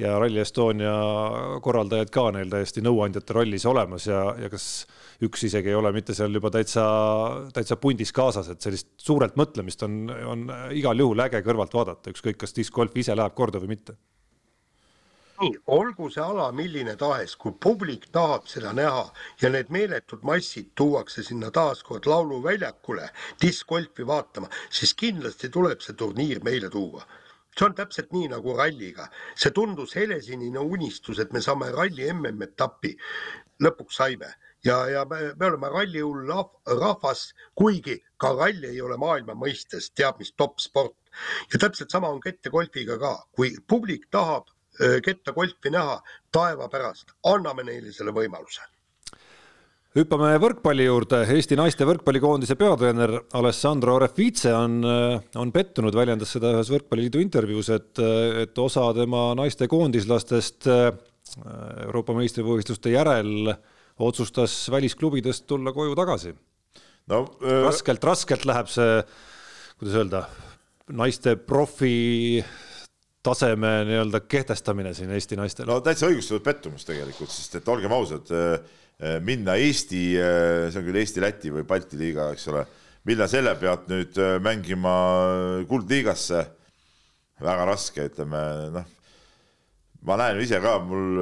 ja 0.01 0.17
Rally 0.21 0.41
Estonia 0.43 0.93
korraldajad 1.65 2.11
ka 2.13 2.27
neil 2.35 2.51
täiesti 2.51 2.83
nõuandjate 2.85 3.35
rollis 3.37 3.65
olemas 3.69 4.05
ja, 4.09 4.21
ja 4.37 4.51
kas 4.51 4.67
üks 5.25 5.47
isegi 5.49 5.73
ei 5.73 5.79
ole 5.79 5.91
mitte 5.95 6.15
seal 6.17 6.35
juba 6.35 6.51
täitsa, 6.53 6.85
täitsa 7.55 7.79
pundis 7.81 8.13
kaasas, 8.15 8.51
et 8.53 8.61
sellist 8.61 8.93
suurelt 9.01 9.39
mõtlemist 9.39 9.83
on, 9.87 10.05
on 10.09 10.45
igal 10.75 11.01
juhul 11.01 11.25
äge 11.25 11.43
kõrvalt 11.45 11.75
vaadata, 11.75 12.13
ükskõik 12.13 12.39
kas 12.45 12.55
disc 12.55 12.75
golf 12.75 12.95
ise 12.99 13.17
läheb 13.17 13.35
korda 13.37 13.61
või 13.63 13.75
mitte 13.75 13.97
olgu 15.67 16.09
see 16.11 16.21
ala 16.21 16.51
milline 16.51 16.95
tahes, 16.99 17.35
kui 17.39 17.53
publik 17.65 18.09
tahab 18.11 18.47
seda 18.51 18.73
näha 18.75 19.05
ja 19.41 19.49
need 19.49 19.69
meeletud 19.71 20.25
massid 20.27 20.73
tuuakse 20.75 21.23
sinna 21.23 21.51
taaskord 21.51 22.07
lauluväljakule 22.11 23.07
diskgolfi 23.41 24.07
vaatama, 24.07 24.49
siis 24.69 24.93
kindlasti 24.93 25.49
tuleb 25.49 25.81
see 25.85 25.95
turniir 25.95 26.43
meile 26.43 26.69
tuua. 26.69 27.05
See 27.55 27.65
on 27.65 27.75
täpselt 27.75 28.11
nii 28.15 28.27
nagu 28.33 28.53
ralliga, 28.57 29.07
see 29.35 29.51
tundus 29.55 29.95
helesinine 29.95 30.59
unistus, 30.59 31.19
et 31.19 31.33
me 31.33 31.41
saame 31.41 31.71
ralli 31.71 32.11
MM-etappi, 32.13 32.93
lõpuks 33.63 33.99
saime. 33.99 34.33
Ja, 34.63 34.83
ja 34.91 35.05
me, 35.07 35.33
me 35.39 35.45
oleme 35.47 35.71
rallihull 35.71 36.27
rahvas, 36.83 37.29
kuigi 37.55 37.95
ka 38.19 38.33
ralli 38.35 38.73
ei 38.73 38.81
ole 38.83 38.99
maailma 38.99 39.35
mõistes 39.39 39.87
teab 39.95 40.19
mis 40.19 40.35
top 40.35 40.59
sport. 40.59 40.97
Ja 41.53 41.59
täpselt 41.63 41.91
sama 41.95 42.11
on 42.11 42.19
kettegolfiga 42.23 42.99
ka, 42.99 43.15
kui 43.35 43.55
publik 43.67 44.09
tahab 44.11 44.51
ketta 45.05 45.33
golfi 45.35 45.71
näha, 45.73 45.99
taeva 46.31 46.69
pärast, 46.71 47.15
anname 47.27 47.65
neile 47.67 47.91
selle 47.95 48.13
võimaluse. 48.15 48.63
Hüppame 49.97 50.35
võrkpalli 50.37 50.85
juurde, 50.85 51.23
Eesti 51.33 51.57
naiste 51.57 51.85
võrkpallikoondise 51.89 52.53
peatreener 52.59 53.15
Alessandro 53.39 53.95
Refice 53.99 54.51
on, 54.53 54.83
on 54.85 55.51
pettunud, 55.51 55.95
väljendas 55.97 56.35
seda 56.35 56.51
ühes 56.53 56.69
Võrkpalliliidu 56.69 57.23
intervjuus, 57.23 57.71
et, 57.73 58.01
et 58.43 58.61
osa 58.61 58.85
tema 58.93 59.31
naiste 59.39 59.65
koondislastest 59.71 60.69
Euroopa 60.69 62.13
meistrivõistluste 62.19 62.93
järel 62.93 63.49
otsustas 63.99 64.53
välisklubidest 64.71 65.47
tulla 65.49 65.73
koju 65.73 65.97
tagasi. 65.97 66.35
No,. 67.09 67.23
raskelt, 67.41 68.05
raskelt 68.05 68.45
läheb 68.45 68.69
see, 68.69 69.01
kuidas 69.81 69.95
öelda, 69.97 70.23
naiste 70.93 71.33
profi 71.41 72.43
taseme 73.23 73.71
nii-öelda 73.85 74.19
kehtestamine 74.19 74.93
siin 74.93 75.11
Eesti 75.11 75.37
naistel? 75.39 75.67
no 75.67 75.79
täitsa 75.83 76.07
õigustatud 76.09 76.43
pettumus 76.45 76.87
tegelikult, 76.87 77.31
sest 77.33 77.59
et 77.59 77.71
olgem 77.71 77.93
ausad, 77.95 78.29
äh, 78.31 78.53
äh, 78.99 79.17
minna 79.25 79.57
Eesti, 79.59 80.03
äh, 80.19 80.67
see 80.69 80.79
on 80.79 80.87
küll 80.87 81.01
Eesti-Läti 81.01 81.51
või 81.55 81.65
Balti 81.67 81.99
liiga, 81.99 82.29
eks 82.35 82.47
ole, 82.51 82.63
minna 83.09 83.27
selle 83.31 83.55
pealt 83.59 83.89
nüüd 83.91 84.15
mängima 84.43 84.93
kuldliigasse, 85.67 86.45
väga 87.43 87.67
raske, 87.67 88.05
ütleme 88.11 88.41
noh, 88.75 88.87
ma 90.07 90.15
näen 90.19 90.39
ise 90.43 90.59
ka, 90.63 90.77
mul 90.83 91.19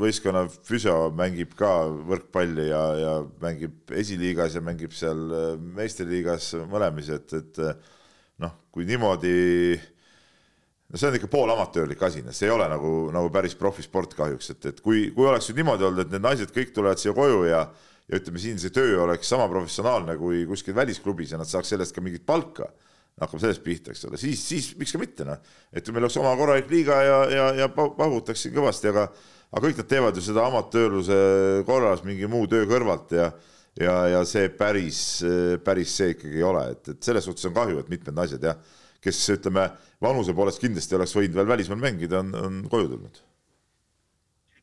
võistkonna 0.00 0.46
füsio 0.48 1.10
mängib 1.16 1.52
ka 1.56 1.72
võrkpalli 2.08 2.68
ja, 2.70 2.84
ja 3.00 3.12
mängib 3.42 3.92
esiliigas 3.92 4.56
ja 4.56 4.64
mängib 4.64 4.96
seal 4.96 5.20
meistriliigas 5.76 6.54
mõlemis, 6.70 7.10
et, 7.12 7.36
et 7.36 7.60
noh, 8.44 8.56
kui 8.72 8.88
niimoodi 8.88 9.34
äh, 9.76 9.86
no 10.86 11.00
see 11.00 11.10
on 11.10 11.18
ikka 11.18 11.30
poolamatöörlik 11.32 12.02
asi, 12.06 12.22
noh, 12.22 12.34
see 12.36 12.48
ei 12.48 12.54
ole 12.54 12.68
nagu, 12.70 12.92
nagu 13.14 13.30
päris 13.34 13.56
profisport 13.58 14.14
kahjuks, 14.18 14.52
et, 14.54 14.70
et 14.70 14.80
kui, 14.84 15.08
kui 15.16 15.26
oleks 15.26 15.50
nüüd 15.50 15.62
niimoodi 15.62 15.86
olnud, 15.88 16.04
et 16.04 16.14
need 16.14 16.24
naised 16.24 16.52
kõik 16.54 16.72
tulevad 16.76 17.02
siia 17.02 17.14
koju 17.16 17.44
ja 17.50 17.66
ja 18.06 18.20
ütleme, 18.20 18.38
siin 18.38 18.58
see 18.62 18.70
töö 18.70 19.00
oleks 19.02 19.26
sama 19.32 19.48
professionaalne 19.50 20.14
kui 20.20 20.44
kuskil 20.46 20.76
välisklubis 20.76 21.32
ja 21.34 21.40
nad 21.40 21.50
saaks 21.50 21.72
sellest 21.72 21.94
ka 21.94 22.04
mingit 22.04 22.22
palka, 22.26 22.68
hakkame 23.18 23.42
sellest 23.42 23.64
pihta, 23.64 23.90
eks 23.90 24.04
ole, 24.06 24.20
siis, 24.20 24.42
siis 24.46 24.68
miks 24.78 24.94
ka 24.94 25.00
mitte, 25.02 25.26
noh. 25.26 25.40
et 25.74 25.88
meil 25.90 26.06
oleks 26.06 26.18
oma 26.20 26.36
korralik 26.38 26.70
liiga 26.70 27.00
ja, 27.02 27.18
ja, 27.32 27.48
ja 27.64 27.68
pahutaks 27.74 28.46
siin 28.46 28.54
kõvasti, 28.54 28.92
aga 28.92 29.08
aga 29.56 29.62
kõik 29.62 29.80
nad 29.80 29.90
teevad 29.90 30.16
ju 30.18 30.22
seda 30.26 30.46
amatöörluse 30.46 31.18
korras 31.66 32.02
mingi 32.06 32.30
muu 32.30 32.46
töö 32.50 32.66
kõrvalt 32.70 33.14
ja 33.16 33.30
ja, 33.76 33.94
ja 34.08 34.22
see 34.24 34.48
päris, 34.54 34.98
päris 35.64 35.98
see 35.98 36.14
ikkagi 36.14 36.38
ei 36.38 36.46
ole, 36.46 36.62
et, 36.72 36.94
et 36.94 37.08
selles 37.10 37.26
suhtes 37.26 37.44
on 37.48 37.54
kahju, 37.56 37.82
et 37.82 37.90
mitmed 37.92 38.14
naised 38.16 38.42
jah 38.42 38.56
kes 39.06 39.22
ütleme, 39.36 39.70
vanuse 40.02 40.34
poolest 40.36 40.62
kindlasti 40.62 40.98
oleks 40.98 41.16
võinud 41.16 41.38
veel 41.38 41.50
välismaal 41.54 41.82
mängida, 41.82 42.20
on, 42.20 42.34
on 42.36 42.60
koju 42.70 42.92
tulnud. 42.92 43.24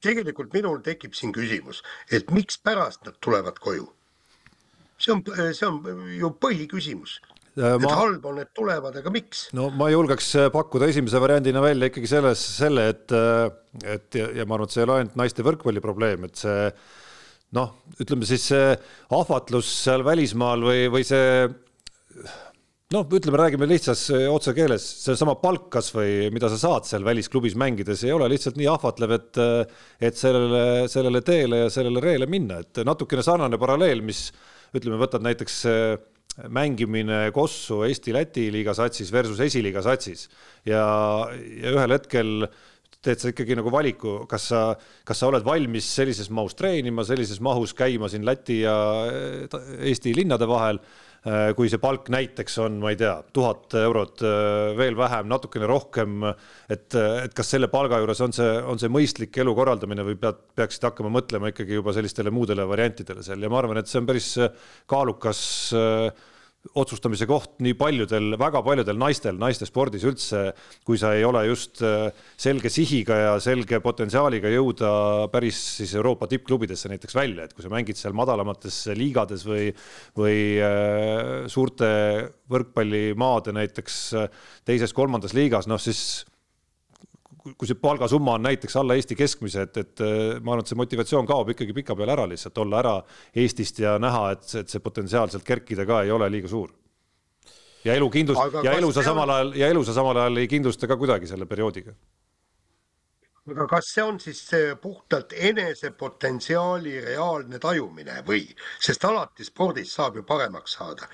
tegelikult 0.04 0.54
minul 0.54 0.82
tekib 0.84 1.14
siin 1.16 1.32
küsimus, 1.36 1.84
et 2.12 2.32
mikspärast 2.32 3.06
nad 3.08 3.20
tulevad 3.24 3.60
koju? 3.64 3.88
see 5.04 5.14
on, 5.14 5.24
see 5.56 5.68
on 5.68 6.04
ju 6.16 6.32
põhiküsimus 6.44 7.18
äh, 7.20 7.76
ma... 7.76 7.78
et 7.78 7.96
halb 7.98 8.26
on, 8.30 8.42
et 8.44 8.52
tulevad, 8.56 8.98
aga 9.00 9.14
miks? 9.14 9.48
no 9.58 9.70
ma 9.74 9.90
julgeks 9.92 10.30
äh, 10.40 10.50
pakkuda 10.54 10.90
esimese 10.92 11.22
variandina 11.24 11.64
välja 11.64 11.90
ikkagi 11.92 12.12
selles, 12.12 12.44
selle, 12.60 12.90
et, 12.94 13.16
äh, 13.16 13.48
et 13.96 14.20
ja, 14.20 14.30
ja 14.40 14.48
ma 14.48 14.58
arvan, 14.60 14.70
et 14.70 14.76
see 14.76 14.84
ei 14.84 14.88
ole 14.90 15.00
ainult 15.02 15.18
naiste 15.20 15.46
võrkpalli 15.46 15.84
probleem, 15.84 16.28
et 16.30 16.44
see 16.44 16.70
noh, 17.58 17.76
ütleme 18.02 18.28
siis 18.28 18.48
see 18.52 18.72
ahvatlus 19.14 19.70
seal 19.84 20.06
välismaal 20.06 20.64
või, 20.66 20.88
või 20.94 21.06
see 21.08 21.48
noh, 22.94 23.06
ütleme, 23.08 23.40
räägime 23.40 23.68
lihtsas 23.70 24.06
otsekeeles, 24.30 24.84
seesama 25.06 25.38
palk 25.42 25.70
kasvõi, 25.74 26.30
mida 26.36 26.50
sa 26.52 26.60
saad 26.62 26.90
seal 26.90 27.06
välisklubis 27.08 27.56
mängides, 27.60 28.04
ei 28.06 28.14
ole 28.14 28.28
lihtsalt 28.34 28.60
nii 28.60 28.68
ahvatlev, 28.70 29.16
et, 29.18 29.44
et 30.04 30.20
sellele, 30.20 30.90
sellele 30.92 31.24
teele 31.26 31.64
ja 31.64 31.70
sellele 31.74 32.04
reele 32.04 32.28
minna, 32.30 32.60
et 32.62 32.84
natukene 32.86 33.24
sarnane 33.26 33.58
paralleel, 33.62 34.04
mis 34.06 34.28
ütleme, 34.74 35.00
võtad 35.02 35.24
näiteks 35.26 35.62
mängimine 36.50 37.28
Kossu 37.34 37.84
Eesti-Läti 37.86 38.48
liiga 38.54 38.74
satsis 38.74 39.12
versus 39.14 39.42
esiliiga 39.44 39.84
satsis 39.86 40.26
ja, 40.66 40.84
ja 41.30 41.74
ühel 41.76 41.94
hetkel 41.94 42.48
teed 43.04 43.20
sa 43.20 43.32
ikkagi 43.34 43.58
nagu 43.60 43.72
valiku, 43.72 44.22
kas 44.32 44.48
sa, 44.54 44.62
kas 45.06 45.20
sa 45.20 45.28
oled 45.28 45.44
valmis 45.46 45.88
sellises 45.98 46.30
mahus 46.34 46.56
treenima, 46.58 47.04
sellises 47.06 47.42
mahus 47.44 47.76
käima 47.76 48.08
siin 48.10 48.26
Läti 48.26 48.62
ja 48.62 48.76
Eesti 49.84 50.16
linnade 50.16 50.48
vahel 50.50 50.80
kui 51.56 51.70
see 51.72 51.80
palk 51.80 52.10
näiteks 52.12 52.58
on, 52.66 52.82
ma 52.84 52.92
ei 52.92 52.98
tea, 53.00 53.14
tuhat 53.36 53.78
eurot 53.80 54.24
äh, 54.28 54.74
veel 54.76 54.98
vähem, 55.00 55.30
natukene 55.32 55.70
rohkem, 55.70 56.26
et, 56.68 56.90
et 56.98 57.36
kas 57.38 57.54
selle 57.56 57.70
palga 57.72 58.02
juures 58.02 58.24
on 58.26 58.36
see, 58.36 58.50
on 58.68 58.82
see 58.82 58.92
mõistlik 58.92 59.40
elu 59.40 59.54
korraldamine 59.56 60.04
või 60.04 60.18
pead, 60.20 60.42
peaksid 60.60 60.90
hakkama 60.90 61.14
mõtlema 61.16 61.54
ikkagi 61.54 61.80
juba 61.80 61.96
sellistele 61.96 62.34
muudele 62.34 62.68
variantidele 62.68 63.24
seal. 63.24 63.40
Ja 63.40 63.52
ma 63.54 63.62
arvan, 63.62 63.80
et 63.80 63.92
see 63.92 64.02
on 64.02 64.10
päris 64.10 64.34
kaalukas 64.92 65.46
äh, 65.80 66.10
otsustamise 66.80 67.28
koht 67.28 67.58
nii 67.64 67.76
paljudel, 67.76 68.38
väga 68.40 68.62
paljudel 68.64 68.98
naistel, 69.00 69.36
naiste 69.40 69.68
spordis 69.68 70.06
üldse, 70.08 70.46
kui 70.88 71.00
sa 71.00 71.12
ei 71.18 71.26
ole 71.28 71.44
just 71.50 71.82
äh, 71.84 72.08
selge 72.40 72.72
sihiga 72.72 73.18
ja 73.20 73.34
selge 73.44 73.82
potentsiaaliga 73.84 74.52
jõuda 74.54 74.94
päris 75.34 75.60
siis 75.82 75.94
Euroopa 76.00 76.30
tippklubidesse 76.32 76.92
näiteks 76.92 77.18
välja, 77.20 77.48
et 77.48 77.56
kui 77.56 77.66
sa 77.66 77.72
mängid 77.74 78.00
seal 78.00 78.16
madalamates 78.16 78.80
liigades 78.96 79.44
või, 79.48 79.72
või 80.18 80.38
äh, 80.64 81.50
suurte 81.52 81.90
võrkpallimaade 82.54 83.56
näiteks 83.60 83.98
äh, 84.18 84.46
teises-kolmandas 84.68 85.36
liigas, 85.36 85.68
noh 85.68 85.82
siis 85.82 86.24
kui 87.44 87.68
see 87.68 87.80
palgasumma 87.80 88.38
on 88.38 88.46
näiteks 88.48 88.76
alla 88.80 88.96
Eesti 88.96 89.18
keskmise, 89.20 89.66
et, 89.68 89.78
et 89.82 90.04
ma 90.40 90.54
arvan, 90.54 90.64
et 90.64 90.72
see 90.72 90.80
motivatsioon 90.80 91.28
kaob 91.28 91.52
ikkagi 91.54 91.76
pikapeale 91.76 92.16
ära 92.16 92.28
lihtsalt 92.30 92.58
olla 92.64 92.80
ära 92.80 92.94
Eestist 93.44 93.82
ja 93.84 93.98
näha, 94.02 94.30
et, 94.36 94.48
et 94.62 94.72
see 94.72 94.84
potentsiaal 94.84 95.32
sealt 95.32 95.46
kerkida 95.48 95.86
ka 95.90 96.02
ei 96.06 96.12
ole 96.16 96.30
liiga 96.32 96.52
suur. 96.52 96.72
ja 97.84 97.96
elukindlust 98.00 98.40
Aga 98.40 98.62
ja 98.64 98.78
elu 98.80 98.92
sa 98.96 99.04
samal 99.04 99.30
ajal 99.30 99.56
ja 99.60 99.68
elu 99.68 99.84
sa 99.84 99.94
samal 99.94 100.18
ajal 100.18 100.40
ei 100.40 100.48
kindlusta 100.48 100.88
ka 100.88 100.98
kuidagi 100.98 101.28
selle 101.28 101.46
perioodiga. 101.46 101.92
aga 103.52 103.68
kas 103.68 103.92
see 103.92 104.04
on 104.04 104.20
siis 104.24 104.46
puhtalt 104.82 105.36
enesepotentsiaali 105.36 107.02
reaalne 107.10 107.60
tajumine 107.60 108.24
või, 108.28 108.48
sest 108.80 109.04
alati 109.04 109.44
spordis 109.44 109.92
saab 110.00 110.16
ju 110.16 110.24
paremaks 110.24 110.80
saada 110.80 111.12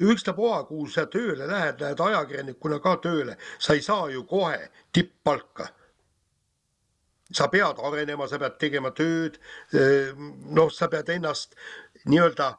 ükstapuha, 0.00 0.62
kuhu 0.68 0.86
sa 0.90 1.06
tööle 1.10 1.46
lähed, 1.46 1.80
lähed 1.80 2.00
ajakirjanikuna 2.00 2.78
ka 2.82 2.96
tööle, 3.02 3.36
sa 3.58 3.74
ei 3.74 3.82
saa 3.82 4.08
ju 4.12 4.24
kohe 4.24 4.70
tipppalka. 4.92 5.68
sa 7.32 7.48
pead 7.52 7.76
arenema, 7.84 8.26
sa 8.28 8.38
pead 8.38 8.58
tegema 8.58 8.90
tööd. 8.90 9.38
noh, 10.50 10.70
sa 10.70 10.88
pead 10.88 11.08
ennast 11.08 11.54
nii-öelda 12.06 12.56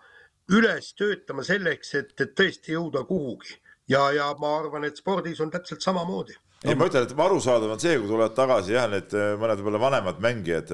üles 0.50 0.94
töötama 0.94 1.44
selleks, 1.44 1.94
et, 1.96 2.14
et 2.22 2.36
tõesti 2.36 2.74
jõuda 2.74 3.04
kuhugi 3.06 3.58
ja, 3.90 4.12
ja 4.12 4.30
ma 4.40 4.58
arvan, 4.60 4.86
et 4.86 4.98
spordis 4.98 5.42
on 5.42 5.52
täpselt 5.52 5.82
samamoodi. 5.82 6.36
ei, 6.64 6.76
ma 6.76 6.90
ütlen, 6.90 7.06
et 7.06 7.14
arusaadav 7.18 7.72
on 7.72 7.80
see, 7.80 7.98
kui 7.98 8.10
tulevad 8.10 8.36
tagasi 8.38 8.76
jah, 8.76 8.90
need 8.92 9.14
mõned 9.40 9.62
võib-olla 9.62 9.82
vanemad 9.86 10.22
mängijad, 10.22 10.74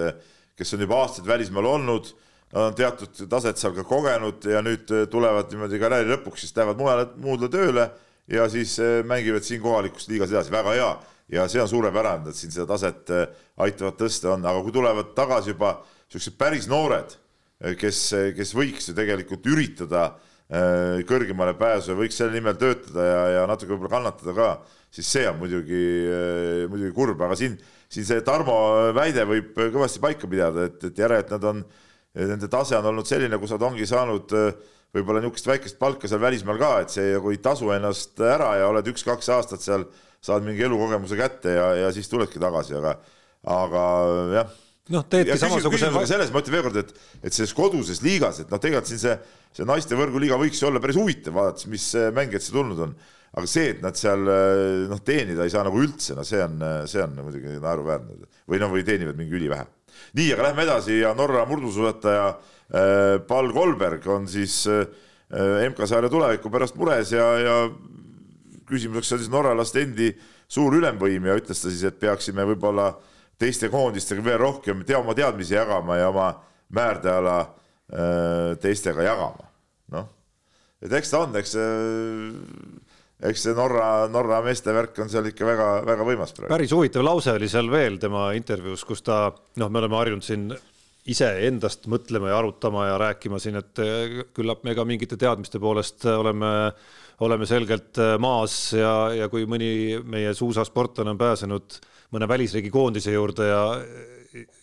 kes 0.56 0.74
on 0.74 0.86
juba 0.86 1.02
aastaid 1.04 1.28
välismaal 1.28 1.68
olnud 1.76 2.12
nad 2.54 2.70
on 2.70 2.76
teatud 2.78 3.26
taset 3.30 3.60
seal 3.60 3.74
ka 3.76 3.84
kogenud 3.88 4.46
ja 4.50 4.62
nüüd 4.66 4.92
äh, 4.94 5.08
tulevad 5.12 5.50
niimoodi 5.52 5.80
karjääri 5.82 6.12
lõpuks, 6.14 6.46
siis 6.46 6.56
lähevad 6.56 6.80
mujale, 6.80 7.08
muudle 7.22 7.50
tööle 7.52 7.90
ja 8.32 8.46
siis 8.52 8.78
äh, 8.84 9.02
mängivad 9.08 9.46
siin 9.46 9.64
kohalikus 9.64 10.08
liigas 10.12 10.34
edasi, 10.34 10.54
väga 10.54 10.76
hea. 10.78 10.94
ja 11.34 11.48
see 11.50 11.62
on 11.62 11.70
suurepärane, 11.70 12.30
et 12.30 12.38
siin 12.38 12.54
seda 12.54 12.68
taset 12.70 13.10
äh, 13.10 13.26
aitavad 13.66 13.98
tõsta 13.98 14.36
on, 14.36 14.46
aga 14.46 14.62
kui 14.62 14.76
tulevad 14.76 15.16
tagasi 15.18 15.56
juba 15.56 15.80
niisugused 15.82 16.38
päris 16.38 16.70
noored, 16.70 17.16
kes, 17.80 18.00
kes 18.38 18.52
võiks 18.54 18.90
ju 18.90 18.94
tegelikult 18.94 19.46
üritada 19.50 20.12
kõrgemale 21.10 21.56
pääsu 21.58 21.94
ja 21.94 21.96
võiks 21.98 22.20
selle 22.20 22.36
nimel 22.36 22.54
töötada 22.62 23.06
ja, 23.08 23.22
ja 23.34 23.46
natuke 23.50 23.72
võib-olla 23.72 23.96
kannatada 23.96 24.36
ka, 24.38 24.50
siis 24.94 25.08
see 25.10 25.24
on 25.26 25.40
muidugi, 25.40 25.80
muidugi 26.70 26.92
kurb, 26.94 27.24
aga 27.26 27.38
siin, 27.40 27.56
siin 27.90 28.06
see 28.06 28.22
Tarmo 28.28 28.60
väide 28.94 29.26
võib 29.26 29.58
kõvasti 29.58 30.04
paika 30.04 30.30
pidada, 30.30 30.68
et, 30.70 30.78
et 30.92 31.02
järelikult 31.02 31.34
nad 31.40 31.50
on 31.50 31.64
äh, 31.64 31.82
nende 32.16 32.50
tase 32.52 32.78
on 32.80 32.90
olnud 32.92 33.08
selline, 33.08 33.40
kus 33.42 33.54
nad 33.56 33.66
ongi 33.68 33.88
saanud 33.90 34.36
äh, 34.38 34.52
võib-olla 34.96 35.22
niisugust 35.24 35.50
väikest 35.50 35.80
palka 35.80 36.10
seal 36.10 36.22
välismaal 36.24 36.60
ka, 36.60 36.74
et 36.84 36.94
see 36.94 37.16
nagu 37.18 37.32
ei 37.34 37.42
tasu 37.44 37.72
ennast 37.76 38.20
ära 38.24 38.54
ja 38.62 38.70
oled 38.72 38.88
üks-kaks 38.94 39.32
aastat 39.36 39.66
seal, 39.66 39.88
saad 40.24 40.46
mingi 40.46 40.64
elukogemuse 40.66 41.18
kätte 41.20 41.58
ja, 41.58 41.66
ja 41.84 41.90
siis 41.94 42.08
tuledki 42.10 42.40
tagasi, 42.42 42.78
aga, 42.80 42.96
aga 43.56 43.82
jah 44.34 44.54
noh, 44.94 45.04
teedki 45.10 45.38
samasuguse. 45.42 45.92
selles 46.08 46.32
ma 46.32 46.42
ütlen 46.44 46.56
veelkord, 46.56 46.80
et, 46.82 46.94
et 47.26 47.36
selles 47.36 47.54
koduses 47.58 48.02
liigas, 48.06 48.40
et 48.44 48.54
noh, 48.54 48.62
tegelikult 48.62 48.94
siin 48.94 49.02
see, 49.02 49.18
see 49.60 49.68
naiste 49.68 49.98
võrguliiga 50.00 50.40
võiks 50.40 50.62
ju 50.62 50.70
olla 50.70 50.82
päris 50.84 51.00
huvitav, 51.00 51.36
vaadates, 51.36 51.68
mis 51.72 51.90
mängijad 52.16 52.46
siia 52.46 52.58
tulnud 52.60 52.84
on. 52.88 52.96
aga 53.36 53.50
see, 53.52 53.72
et 53.74 53.82
nad 53.84 53.98
seal 54.00 54.22
noh, 54.88 55.02
teenida 55.04 55.44
ei 55.44 55.52
saa 55.52 55.66
nagu 55.68 55.82
üldse, 55.82 56.16
no 56.16 56.24
see 56.24 56.40
on, 56.40 56.62
see 56.88 57.02
on 57.04 57.18
muidugi 57.20 57.58
naeruväärne 57.60 58.30
või 58.48 58.62
noh, 58.62 58.72
või 58.72 58.86
teenivad 58.88 59.20
mingi 59.20 59.36
ülivähe 59.36 59.68
nii, 60.16 60.30
aga 60.34 60.50
lähme 60.50 60.66
edasi 60.66 61.00
ja 61.00 61.14
Norra 61.18 61.46
murdusuusataja 61.50 62.28
äh, 62.30 62.38
Paul 63.28 63.52
Kolberg 63.54 64.08
on 64.12 64.28
siis 64.32 64.64
äh, 64.68 64.86
MK-sarja 65.70 66.10
tuleviku 66.10 66.52
pärast 66.54 66.78
mures 66.80 67.12
ja, 67.16 67.28
ja 67.42 67.58
küsimuseks 68.70 69.16
on 69.16 69.22
siis 69.24 69.34
norralaste 69.34 69.84
endi 69.86 70.12
suur 70.48 70.78
ülemvõim 70.78 71.30
ja 71.30 71.38
ütles 71.40 71.62
ta 71.62 71.70
siis, 71.70 71.84
et 71.88 72.00
peaksime 72.00 72.46
võib-olla 72.54 72.92
teiste 73.40 73.70
koondistega 73.74 74.24
veel 74.26 74.40
rohkem 74.42 74.86
tea 74.88 75.00
oma 75.00 75.16
teadmisi 75.18 75.58
jagama 75.58 76.00
ja 76.00 76.10
oma 76.14 76.30
määrdeala 76.76 77.40
äh, 77.42 78.56
teistega 78.62 79.06
jagama. 79.06 79.50
noh, 79.94 80.10
et 80.82 80.94
eks 80.94 81.12
ta 81.14 81.26
on, 81.26 81.36
eks 81.40 81.58
eks 83.24 83.46
see 83.48 83.56
Norra, 83.56 84.08
Norra 84.12 84.42
meeste 84.44 84.74
värk 84.76 85.00
on 85.04 85.12
seal 85.12 85.30
ikka 85.30 85.48
väga-väga 85.48 86.08
võimas 86.08 86.34
praegu. 86.36 86.52
päris 86.52 86.74
huvitav 86.76 87.06
lause 87.06 87.36
oli 87.36 87.50
seal 87.52 87.70
veel 87.72 88.00
tema 88.02 88.28
intervjuus, 88.36 88.84
kus 88.88 89.06
ta, 89.06 89.30
noh, 89.62 89.72
me 89.72 89.82
oleme 89.84 90.00
harjunud 90.00 90.26
siin 90.26 90.50
iseendast 91.06 91.86
mõtlema 91.92 92.32
ja 92.32 92.40
arutama 92.42 92.88
ja 92.90 92.98
rääkima 93.00 93.40
siin, 93.40 93.60
et 93.62 93.82
eh, 93.84 94.22
küllap 94.36 94.66
me 94.66 94.74
ka 94.76 94.86
mingite 94.90 95.20
teadmiste 95.22 95.62
poolest 95.62 96.08
oleme, 96.10 96.52
oleme 97.26 97.48
selgelt 97.50 98.02
eh, 98.02 98.16
maas 98.22 98.58
ja, 98.74 98.96
ja 99.16 99.30
kui 99.32 99.46
mõni 99.50 100.02
meie 100.04 100.34
suusasportlane 100.36 101.14
on 101.14 101.22
pääsenud 101.22 101.80
mõne 102.16 102.28
välisriigi 102.30 102.74
koondise 102.74 103.14
juurde 103.16 103.48
ja 103.48 103.64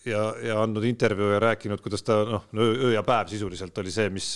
ja, 0.05 0.23
ja 0.43 0.59
andnud 0.62 0.85
intervjuu 0.85 1.31
ja 1.33 1.41
rääkinud, 1.41 1.81
kuidas 1.81 2.05
ta 2.05 2.19
noh, 2.29 2.45
öö 2.59 2.93
ja 2.93 3.03
päev 3.07 3.31
sisuliselt 3.33 3.79
oli 3.81 3.93
see, 3.95 4.11
mis 4.12 4.27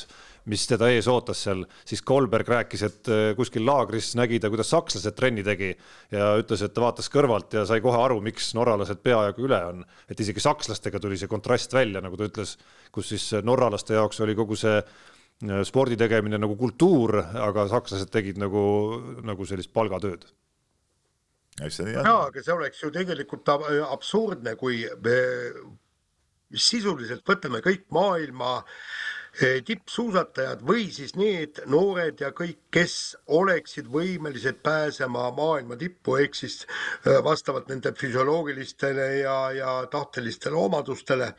mis 0.50 0.66
teda 0.70 0.88
ees 0.94 1.08
ootas 1.10 1.40
seal, 1.46 1.64
siis 1.86 2.02
Kolberg 2.06 2.48
rääkis, 2.50 2.84
et 2.86 3.10
äh, 3.10 3.24
kuskil 3.38 3.66
laagris 3.66 4.12
nägi 4.18 4.38
ta, 4.42 4.50
kuidas 4.52 4.70
sakslased 4.72 5.16
trenni 5.18 5.44
tegi 5.46 5.72
ja 6.14 6.32
ütles, 6.40 6.62
et 6.62 6.74
ta 6.74 6.84
vaatas 6.84 7.10
kõrvalt 7.12 7.56
ja 7.58 7.66
sai 7.68 7.82
kohe 7.84 7.98
aru, 7.98 8.20
miks 8.24 8.52
norralased 8.58 9.02
peajagu 9.04 9.46
üle 9.48 9.60
on. 9.72 9.84
et 10.08 10.20
isegi 10.22 10.42
sakslastega 10.42 11.02
tuli 11.02 11.18
see 11.18 11.30
kontrast 11.30 11.74
välja, 11.74 12.02
nagu 12.04 12.18
ta 12.18 12.30
ütles, 12.30 12.56
kus 12.94 13.10
siis 13.14 13.28
norralaste 13.42 13.98
jaoks 13.98 14.22
oli 14.22 14.38
kogu 14.38 14.58
see 14.58 14.78
äh, 14.78 15.62
spordi 15.66 15.98
tegemine 15.98 16.38
nagu 16.38 16.56
kultuur, 16.56 17.18
aga 17.42 17.66
sakslased 17.72 18.12
tegid 18.14 18.38
nagu, 18.42 18.62
nagu 19.26 19.48
sellist 19.48 19.74
palgatööd 19.74 20.28
jaa, 21.56 22.28
aga 22.28 22.42
see 22.44 22.54
oleks 22.54 22.82
ju 22.84 22.92
tegelikult 22.94 23.48
absurdne, 23.48 24.54
kui 24.60 24.84
me 25.02 25.20
sisuliselt 26.52 27.24
võtame 27.26 27.58
kõik 27.64 27.88
maailma 27.90 28.60
Eh, 28.60 29.15
tippsuusatajad 29.36 30.62
või 30.64 30.86
siis 30.92 31.12
need 31.16 31.60
noored 31.68 32.20
ja 32.20 32.30
kõik, 32.32 32.58
kes 32.72 33.16
oleksid 33.26 33.88
võimelised 33.92 34.62
pääsema 34.64 35.28
maailma 35.36 35.76
tippu, 35.76 36.16
ehk 36.22 36.34
siis 36.34 36.62
eh, 36.64 37.18
vastavalt 37.24 37.68
nende 37.68 37.92
füsioloogilistele 37.92 39.08
ja, 39.20 39.38
ja 39.52 39.78
tahtelistele 39.92 40.56
omadustele. 40.56 41.34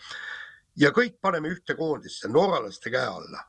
ja 0.77 0.91
kõik 0.93 1.15
paneme 1.21 1.49
ühte 1.49 1.73
koondisse, 1.75 2.27
norralaste 2.27 2.89
käe 2.89 3.07
alla. 3.07 3.43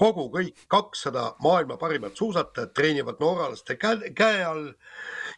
kogu 0.00 0.30
kõik 0.32 0.56
kakssada 0.68 1.34
maailma 1.42 1.76
parimat 1.76 2.16
suusatajat 2.16 2.72
treenivad 2.74 3.18
norralaste 3.20 3.76
käe, 3.76 4.12
käe 4.16 4.44
all 4.44 4.72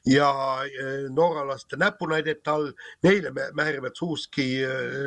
ja 0.07 0.29
eh, 0.65 1.09
norralaste 1.11 1.77
näpunäidete 1.77 2.51
all, 2.51 2.73
neile 3.03 3.33
määrivad 3.53 3.95
suuski 3.95 4.61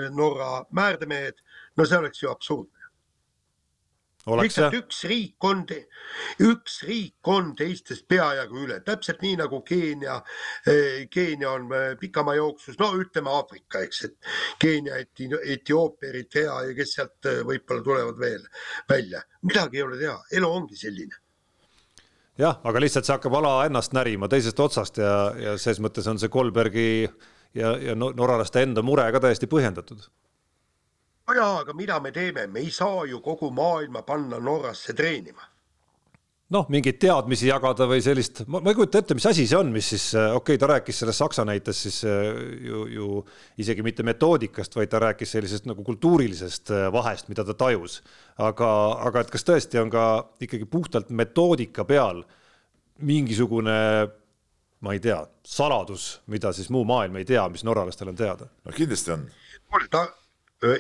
Norra 0.09 0.65
määrdemehed. 0.71 1.35
no 1.77 1.85
see 1.85 1.97
oleks 1.97 2.23
ju 2.23 2.29
absurdne 2.29 2.74
lihtsalt 4.33 4.73
üks 4.73 5.03
riik 5.05 5.45
on, 5.45 5.61
üks 6.41 6.79
riik 6.87 7.29
on 7.29 7.51
teistest 7.57 8.07
peajagu 8.09 8.63
üle, 8.65 8.79
täpselt 8.85 9.21
nii 9.21 9.35
nagu 9.43 9.61
Keenia, 9.65 10.15
eh, 10.67 11.05
Keenia 11.13 11.51
on 11.51 11.67
eh, 11.75 11.91
pikamajooksus, 11.99 12.79
no 12.81 12.91
ütleme 12.97 13.29
Aafrika, 13.29 13.83
eks, 13.85 14.01
et 14.09 14.31
Keenia, 14.61 14.97
Etioopia, 15.43 16.09
Eritrea 16.09 16.57
ja 16.69 16.73
kes 16.77 16.95
sealt 16.97 17.29
eh, 17.29 17.43
võib-olla 17.45 17.85
tulevad 17.85 18.19
veel 18.19 18.49
välja, 18.89 19.21
midagi 19.45 19.81
ei 19.81 19.85
ole 19.85 20.01
teha, 20.01 20.17
elu 20.41 20.51
ongi 20.51 20.79
selline. 20.79 21.21
Jah, 22.41 22.57
aga 22.67 22.81
lihtsalt 22.81 23.07
see 23.07 23.15
hakkab 23.15 23.37
ala 23.37 23.55
ennast 23.69 23.93
närima 23.95 24.27
teisest 24.27 24.59
otsast 24.59 24.97
ja, 24.99 25.15
ja 25.39 25.53
ses 25.61 25.77
mõttes 25.79 26.09
on 26.11 26.17
see 26.19 26.33
Kolbergi 26.33 27.05
ja, 27.55 27.77
ja 27.79 27.95
norralaste 27.95 28.65
enda 28.65 28.83
mure 28.83 29.05
ka 29.13 29.21
täiesti 29.23 29.47
põhjendatud 29.47 30.03
jaa, 31.33 31.59
aga 31.63 31.73
mida 31.73 31.99
me 31.99 32.11
teeme, 32.13 32.45
me 32.47 32.61
ei 32.61 32.71
saa 32.71 33.05
ju 33.09 33.19
kogu 33.25 33.49
maailma 33.51 34.03
panna 34.05 34.39
Norrasse 34.39 34.93
treenima. 34.93 35.41
noh, 36.53 36.67
mingeid 36.69 36.99
teadmisi 37.01 37.47
jagada 37.49 37.87
või 37.89 38.03
sellist, 38.05 38.43
ma 38.47 38.59
ei 38.69 38.75
kujuta 38.77 38.99
ette, 39.01 39.15
mis 39.17 39.25
asi 39.25 39.47
see 39.49 39.57
on, 39.57 39.71
mis 39.73 39.87
siis, 39.89 40.03
okei 40.13 40.35
okay,, 40.37 40.59
ta 40.61 40.67
rääkis 40.69 40.99
sellest 41.01 41.23
Saksa 41.23 41.45
näites 41.49 41.79
siis 41.87 42.03
ju, 42.05 42.83
ju 42.85 43.07
isegi 43.57 43.81
mitte 43.83 44.05
metoodikast, 44.05 44.77
vaid 44.77 44.91
ta 44.91 45.01
rääkis 45.01 45.33
sellisest 45.33 45.65
nagu 45.65 45.83
kultuurilisest 45.83 46.69
vahest, 46.93 47.31
mida 47.33 47.43
ta 47.47 47.55
tajus. 47.57 48.03
aga, 48.37 48.69
aga 49.07 49.23
et 49.25 49.33
kas 49.33 49.47
tõesti 49.47 49.81
on 49.81 49.89
ka 49.89 50.05
ikkagi 50.45 50.69
puhtalt 50.69 51.09
metoodika 51.09 51.83
peal 51.83 52.21
mingisugune 53.01 53.79
ma 54.85 54.93
ei 54.93 55.01
tea, 55.01 55.17
saladus, 55.41 56.21
mida 56.29 56.53
siis 56.53 56.69
muu 56.69 56.85
maailm 56.85 57.17
ei 57.17 57.25
tea, 57.25 57.47
mis 57.49 57.65
norralastel 57.65 58.13
on 58.13 58.21
teada? 58.21 58.47
no 58.63 58.75
kindlasti 58.75 59.17
on. 59.17 59.25
ta 59.89 60.05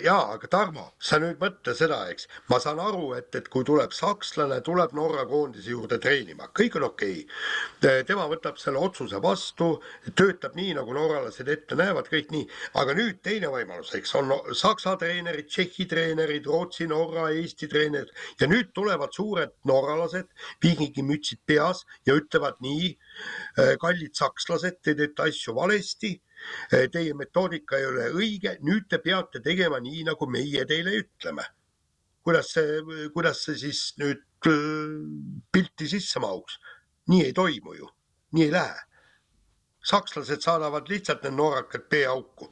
jaa, 0.03 0.33
aga 0.33 0.47
Tarmo, 0.49 0.85
sa 1.03 1.17
nüüd 1.21 1.37
mõtle 1.41 1.73
seda, 1.77 1.99
eks, 2.11 2.27
ma 2.49 2.57
saan 2.63 2.79
aru, 2.81 3.11
et, 3.17 3.27
et 3.37 3.47
kui 3.51 3.65
tuleb 3.67 3.93
sakslane, 3.95 4.57
tuleb 4.65 4.95
Norra 4.97 5.25
koondise 5.29 5.69
juurde 5.73 5.99
treenima, 6.01 6.47
kõik 6.55 6.77
on 6.79 6.87
okei. 6.89 7.19
Okay.. 7.25 8.03
tema 8.07 8.25
võtab 8.31 8.57
selle 8.61 8.81
otsuse 8.81 9.19
vastu, 9.21 9.67
töötab 10.17 10.55
nii, 10.57 10.73
nagu 10.79 10.95
norralased 10.95 11.49
ette 11.51 11.77
näevad, 11.77 12.09
kõik 12.11 12.31
nii, 12.33 12.47
aga 12.81 12.95
nüüd 12.97 13.21
teine 13.25 13.51
võimalus, 13.53 13.93
eks, 13.99 14.15
on 14.19 14.33
Saksa 14.55 14.95
treenerid, 15.01 15.49
Tšehhi 15.51 15.87
treenerid, 15.91 16.49
Rootsi, 16.49 16.87
Norra, 16.89 17.29
Eesti 17.35 17.69
treenerid. 17.71 18.13
Ja 18.41 18.49
nüüd 18.49 18.71
tulevad 18.75 19.13
suured 19.15 19.53
norralased, 19.69 20.31
viigingimütsid 20.63 21.43
peas 21.45 21.85
ja 22.07 22.17
ütlevad 22.17 22.61
nii, 22.65 22.95
kallid 23.81 24.15
sakslased, 24.17 24.81
te 24.81 24.95
teete 24.97 25.29
asju 25.29 25.55
valesti 25.55 26.15
teie 26.69 27.13
metoodika 27.17 27.77
ei 27.79 27.85
ole 27.89 28.09
õige, 28.13 28.55
nüüd 28.65 28.87
te 28.89 28.99
peate 29.03 29.41
tegema 29.43 29.79
nii, 29.83 30.03
nagu 30.09 30.27
meie 30.29 30.65
teile 30.69 30.97
ütleme. 31.01 31.45
kuidas 32.25 32.47
see, 32.55 32.79
kuidas 33.13 33.43
see 33.45 33.57
siis 33.67 33.81
nüüd 34.01 34.23
äh, 34.49 34.55
pilti 35.51 35.87
sisse 35.87 36.19
mahuks? 36.19 36.59
nii 37.07 37.27
ei 37.27 37.33
toimu 37.33 37.75
ju, 37.77 37.89
nii 38.33 38.47
ei 38.47 38.51
lähe. 38.51 38.79
sakslased 39.85 40.41
saadavad 40.41 40.89
lihtsalt 40.89 41.23
need 41.23 41.37
norrakad 41.37 41.85
peaauku 41.89 42.49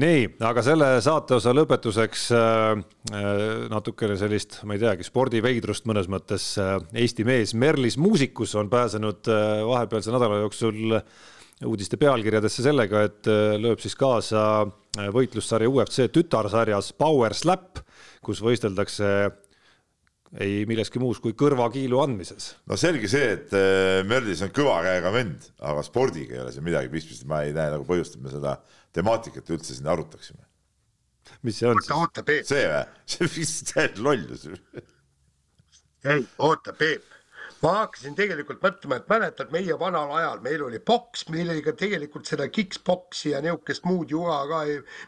nii, 0.00 0.22
aga 0.48 0.62
selle 0.64 0.88
saateosa 1.04 1.52
lõpetuseks 1.56 2.28
äh, 2.36 2.82
natukene 3.72 4.16
sellist, 4.20 4.60
ma 4.64 4.76
ei 4.76 4.82
teagi, 4.82 5.06
spordiveidrust 5.06 5.88
mõnes 5.88 6.08
mõttes. 6.10 6.50
Eesti 6.94 7.26
mees 7.28 7.54
Merlis 7.58 7.98
Muusikus 8.00 8.54
on 8.58 8.70
pääsenud 8.72 9.28
vahepealse 9.68 10.14
nädala 10.14 10.40
jooksul 10.44 10.98
uudiste 11.66 11.98
pealkirjadesse 11.98 12.62
sellega, 12.62 13.02
et 13.08 13.28
äh, 13.30 13.56
lööb 13.58 13.82
siis 13.82 13.96
kaasa 13.98 14.42
äh, 14.62 15.08
võitlussarja 15.14 15.70
UFC 15.70 16.06
tütarsarjas 16.14 16.92
Power 16.98 17.34
Slap, 17.34 17.80
kus 18.22 18.42
võisteldakse 18.44 19.08
ei 20.44 20.66
milleski 20.68 21.00
muus 21.00 21.22
kui 21.24 21.32
kõrvakiilu 21.38 22.02
andmises. 22.02 22.52
no 22.68 22.76
selge 22.78 23.10
see, 23.10 23.32
et 23.38 23.54
äh, 23.56 24.02
Mördis 24.06 24.44
on 24.44 24.52
kõva 24.54 24.78
käega 24.86 25.12
vend, 25.14 25.48
aga 25.64 25.82
spordiga 25.86 26.36
ei 26.36 26.44
ole 26.44 26.52
seal 26.54 26.66
midagi 26.68 26.92
pistmist, 26.92 27.26
ma 27.30 27.42
ei 27.46 27.56
näe 27.56 27.72
nagu 27.74 27.88
põhjust, 27.88 28.18
et 28.18 28.26
me 28.26 28.34
seda 28.34 28.58
temaatikat 28.94 29.50
üldse 29.56 29.74
siin 29.74 29.90
arutaksime. 29.90 30.44
mis 31.42 31.58
see 31.58 31.70
on 31.70 31.82
siis? 31.82 31.94
oota, 31.96 32.22
Peep. 32.22 32.46
see 32.48 32.64
või? 32.70 32.84
see 33.14 33.32
vist 33.34 33.74
lollus. 33.98 34.48
ei, 36.04 36.26
oota, 36.38 36.76
Peep 36.76 37.17
ma 37.62 37.72
hakkasin 37.80 38.14
tegelikult 38.18 38.60
mõtlema, 38.62 38.98
et 38.98 39.08
mäletad, 39.10 39.50
meie 39.54 39.76
vanal 39.80 40.12
ajal 40.18 40.42
meil 40.44 40.62
oli 40.68 40.80
oli 41.50 41.62
ka 41.64 41.74
tegelikult 41.78 42.26
seda 42.30 42.46
kiks-poksi 42.54 43.32
ja 43.34 43.42
niisugust 43.42 43.86
muud 43.88 44.10
jura 44.14 44.38
ka, 44.50 44.62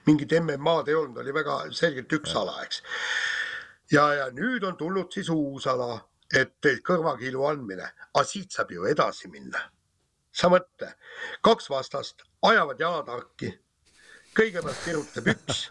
mingit 0.07 0.35
MM-ad 0.41 0.91
ei 0.91 0.99
olnud, 0.99 1.21
oli 1.23 1.35
väga 1.35 1.61
selgelt 1.77 2.13
üks 2.19 2.35
ala, 2.37 2.57
eks. 2.65 2.83
ja, 3.93 4.07
ja 4.19 4.31
nüüd 4.35 4.67
on 4.67 4.77
tulnud 4.77 5.13
siis 5.15 5.31
uus 5.31 5.67
ala, 5.71 6.01
et 6.35 6.71
kõrvakiilu 6.87 7.47
andmine, 7.47 7.87
aga 8.15 8.27
siit 8.27 8.55
saab 8.55 8.75
ju 8.75 8.87
edasi 8.87 9.31
minna. 9.31 9.69
sa 10.33 10.49
mõtle, 10.49 10.93
kaks 11.43 11.71
vastast 11.71 12.23
ajavad 12.47 12.81
jalad 12.81 13.09
harki, 13.11 13.51
kõigepealt 14.35 14.87
virutab 14.87 15.27
üks 15.35 15.67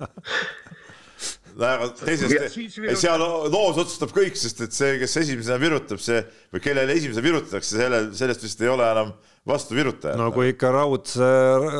teisest, 1.99 2.59
seal 2.99 3.23
loos 3.51 3.79
otsustab 3.81 4.13
kõik, 4.15 4.37
sest 4.39 4.63
et 4.65 4.75
see, 4.75 4.95
kes 5.01 5.17
esimesena 5.23 5.59
virutab, 5.61 6.01
see 6.03 6.21
või 6.53 6.63
kellele 6.63 6.95
esimesena 6.95 7.25
virutatakse, 7.25 7.75
selle, 7.81 8.01
sellest 8.17 8.45
vist 8.45 8.63
ei 8.63 8.71
ole 8.71 8.87
enam 8.87 9.13
vastu 9.49 9.77
virutajat. 9.77 10.17
no 10.19 10.31
kui 10.35 10.53
ikka 10.53 10.71
raudse, 10.75 11.29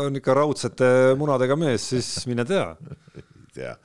on 0.04 0.20
ikka 0.20 0.38
raudsete 0.38 0.92
munadega 1.20 1.58
mees, 1.60 1.90
siis 1.94 2.12
mine 2.30 2.46
tea. 2.50 2.70
ei 3.18 3.28
tea. 3.56 3.76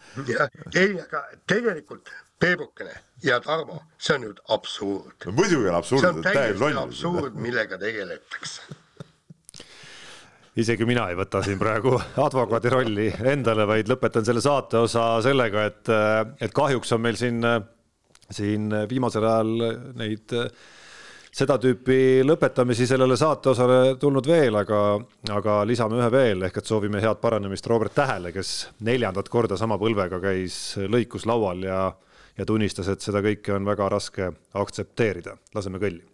ei, 0.75 0.95
aga 1.01 1.27
tegelikult 1.51 2.13
Peebukene 2.45 2.93
ja 3.25 3.39
Tarmo, 3.41 3.79
see 3.99 4.19
on 4.19 4.25
nüüd 4.27 4.41
absurd. 4.53 5.29
muidugi 5.31 5.69
on 5.71 5.77
absurd. 5.79 6.03
see 6.03 6.15
on 6.17 6.25
täiesti 6.27 6.73
absurd, 6.83 7.39
millega 7.41 7.79
tegeletakse 7.81 8.83
isegi 10.61 10.87
mina 10.87 11.09
ei 11.11 11.19
võta 11.19 11.43
siin 11.45 11.59
praegu 11.59 11.97
advokaadi 12.27 12.73
rolli 12.73 13.09
endale, 13.33 13.67
vaid 13.67 13.91
lõpetan 13.91 14.27
selle 14.27 14.43
saate 14.45 14.83
osa 14.85 15.09
sellega, 15.25 15.67
et, 15.71 15.93
et 16.45 16.55
kahjuks 16.55 16.95
on 16.95 17.05
meil 17.05 17.19
siin, 17.19 17.43
siin 18.31 18.71
viimasel 18.91 19.27
ajal 19.29 19.69
neid 19.99 20.39
seda 21.35 21.57
tüüpi 21.59 22.23
lõpetamisi 22.23 22.87
sellele 22.87 23.17
saateosale 23.19 23.97
tulnud 23.99 24.27
veel, 24.31 24.55
aga, 24.61 24.81
aga 25.35 25.59
lisame 25.67 25.99
ühe 25.99 26.11
veel, 26.15 26.47
ehk 26.47 26.61
et 26.61 26.71
soovime 26.71 27.03
head 27.03 27.19
paranemist 27.23 27.67
Robert 27.71 27.97
Tähele, 27.97 28.31
kes 28.35 28.55
neljandat 28.87 29.31
korda 29.33 29.59
sama 29.59 29.79
põlvega 29.81 30.23
käis 30.23 30.79
lõikuslaual 30.79 31.67
ja, 31.67 31.83
ja 32.39 32.47
tunnistas, 32.47 32.93
et 32.95 33.03
seda 33.03 33.25
kõike 33.25 33.57
on 33.59 33.67
väga 33.67 33.91
raske 33.97 34.31
aktsepteerida. 34.63 35.35
laseme 35.55 35.83
kõlli 35.83 36.14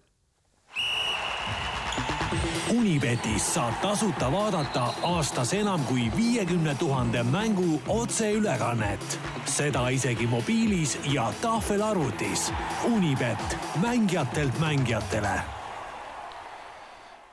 Unibetis 2.70 3.54
saab 3.54 3.74
tasuta 3.82 4.28
vaadata 4.32 4.84
aastas 5.02 5.52
enam 5.58 5.82
kui 5.88 6.12
viiekümne 6.16 6.74
tuhande 6.74 7.22
mängu 7.22 7.82
otseülekannet. 7.88 9.18
seda 9.44 9.88
isegi 9.88 10.26
mobiilis 10.26 10.98
ja 11.04 11.32
tahvelarvutis. 11.42 12.52
Unibet, 12.84 13.58
mängijatelt 13.82 14.58
mängijatele. 14.58 15.40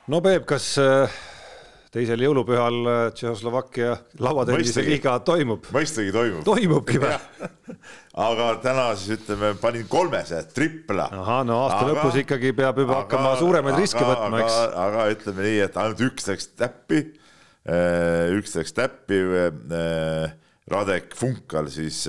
no 0.06 0.20
Peep, 0.20 0.46
kas 0.46 0.78
äh, 0.78 1.10
teisel 1.94 2.22
jõulupühal 2.22 2.78
äh, 2.84 2.98
Tšehhoslovakkia 3.16 3.94
lauatennise 4.20 4.84
liiga 4.84 5.14
toimub. 5.24 5.68
mõistagi 5.74 6.12
toimub. 6.12 6.42
toimubki 6.46 7.00
või? 7.00 7.14
aga 8.28 8.48
täna 8.64 8.88
siis 8.98 9.18
ütleme, 9.18 9.54
panin 9.60 9.86
kolmese, 9.90 10.42
tripla. 10.54 11.08
ahah, 11.22 11.40
no 11.48 11.62
aasta 11.64 11.80
aga, 11.84 11.94
lõpus 11.94 12.18
ikkagi 12.24 12.52
peab 12.56 12.82
juba 12.82 12.98
aga, 12.98 13.06
hakkama 13.06 13.32
suuremaid 13.40 13.80
riske 13.80 14.04
võtma, 14.04 14.42
eks. 14.44 14.58
aga 14.84 15.06
ütleme 15.14 15.48
nii, 15.48 15.62
et 15.68 15.80
ainult 15.80 16.04
üks 16.10 16.28
läks 16.28 16.52
täppi. 16.58 17.06
Äh, 17.68 18.36
üks 18.36 18.54
läks 18.56 18.76
täppi. 18.76 19.22
Äh, 19.48 20.36
Radek 20.68 21.14
Funkal 21.16 21.70
siis 21.72 22.02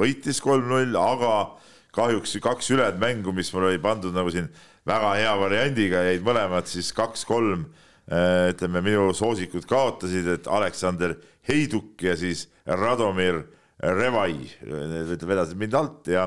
võitis 0.00 0.38
kolm-null, 0.40 0.94
aga 0.96 1.58
kahjuks 1.92 2.38
kaks 2.40 2.70
ülejäänud 2.72 3.02
mängu, 3.02 3.34
mis 3.36 3.50
mul 3.52 3.66
oli 3.68 3.80
pandud 3.82 4.16
nagu 4.16 4.32
siin 4.32 4.46
väga 4.88 5.10
hea 5.18 5.34
variandiga, 5.36 6.00
jäid 6.08 6.24
mõlemad 6.24 6.70
siis 6.70 6.88
kaks-kolm 6.96 7.66
ütleme, 8.10 8.82
minu 8.82 9.12
soosikud 9.14 9.66
kaotasid, 9.70 10.26
et 10.34 10.48
Aleksander 10.50 11.14
Heiduk 11.48 12.02
ja 12.02 12.16
siis 12.18 12.48
Radomir 12.66 13.44
Revai 13.80 14.34
vedasid 14.66 15.58
mind 15.60 15.76
alt 15.78 16.10
ja 16.10 16.26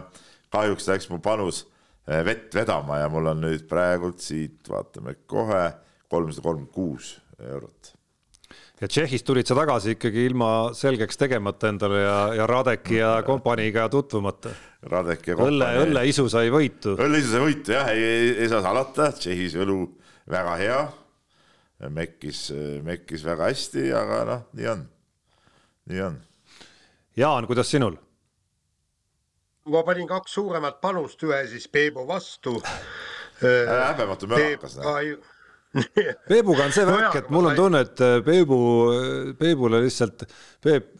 kahjuks 0.53 0.87
läks 0.89 1.09
mu 1.11 1.19
panus 1.23 1.65
äh, 2.07 2.23
vett 2.25 2.55
vedama 2.55 3.01
ja 3.03 3.09
mul 3.11 3.29
on 3.33 3.43
nüüd 3.45 3.67
praegult 3.69 4.23
siit, 4.23 4.63
vaatame 4.69 5.17
kohe, 5.29 5.65
kolmsada 6.09 6.45
kolmkümmend 6.47 6.73
kuus 6.73 7.17
eurot. 7.43 7.93
ja 8.81 8.87
Tšehhist 8.87 9.27
tulid 9.27 9.49
sa 9.49 9.57
tagasi 9.59 9.97
ikkagi 9.97 10.25
ilma 10.29 10.49
selgeks 10.77 11.19
tegemata 11.19 11.69
endale 11.69 12.01
ja, 12.01 12.17
ja 12.39 12.47
Radeki 12.49 12.97
ja 13.01 13.13
kompaniiga 13.27 13.89
tutvumata. 13.91 14.55
Radek 14.89 15.27
ja 15.27 15.37
kompanii. 15.37 15.59
õlle, 15.59 15.69
õlleisu 15.85 16.27
sai 16.31 16.49
võitu. 16.53 16.97
õlleisu 16.97 17.35
sai 17.35 17.45
võitu 17.45 17.75
jah, 17.77 17.93
ei, 17.93 18.03
ei, 18.03 18.35
ei 18.43 18.51
saa 18.51 18.63
salata, 18.65 19.11
Tšehhis 19.19 19.59
õlu 19.61 19.81
väga 20.31 20.57
hea 20.63 20.83
mekkis, 21.89 22.45
mekkis 22.83 23.25
väga 23.25 23.49
hästi, 23.51 23.89
aga 23.97 24.23
noh, 24.29 24.47
nii 24.57 24.71
on, 24.71 24.87
nii 25.91 26.01
on. 26.07 26.17
Jaan, 27.19 27.47
kuidas 27.49 27.71
sinul? 27.71 27.99
ma 29.71 29.83
panin 29.87 30.07
kaks 30.09 30.33
suuremat 30.35 30.81
panust, 30.83 31.21
ühe 31.23 31.43
siis 31.47 31.69
Peebu 31.71 32.03
vastu. 32.07 32.57
häbematu 33.43 34.27
mölakas. 34.27 34.77
Peebuga 36.29 36.67
on 36.67 36.73
see 36.75 36.85
värk, 36.85 37.15
et 37.17 37.29
mul 37.33 37.49
on 37.49 37.55
tunne, 37.57 37.79
et 37.81 38.01
Peebu, 38.25 38.57
Peebule 39.39 39.79
lihtsalt, 39.81 40.27
Peep, 40.61 40.91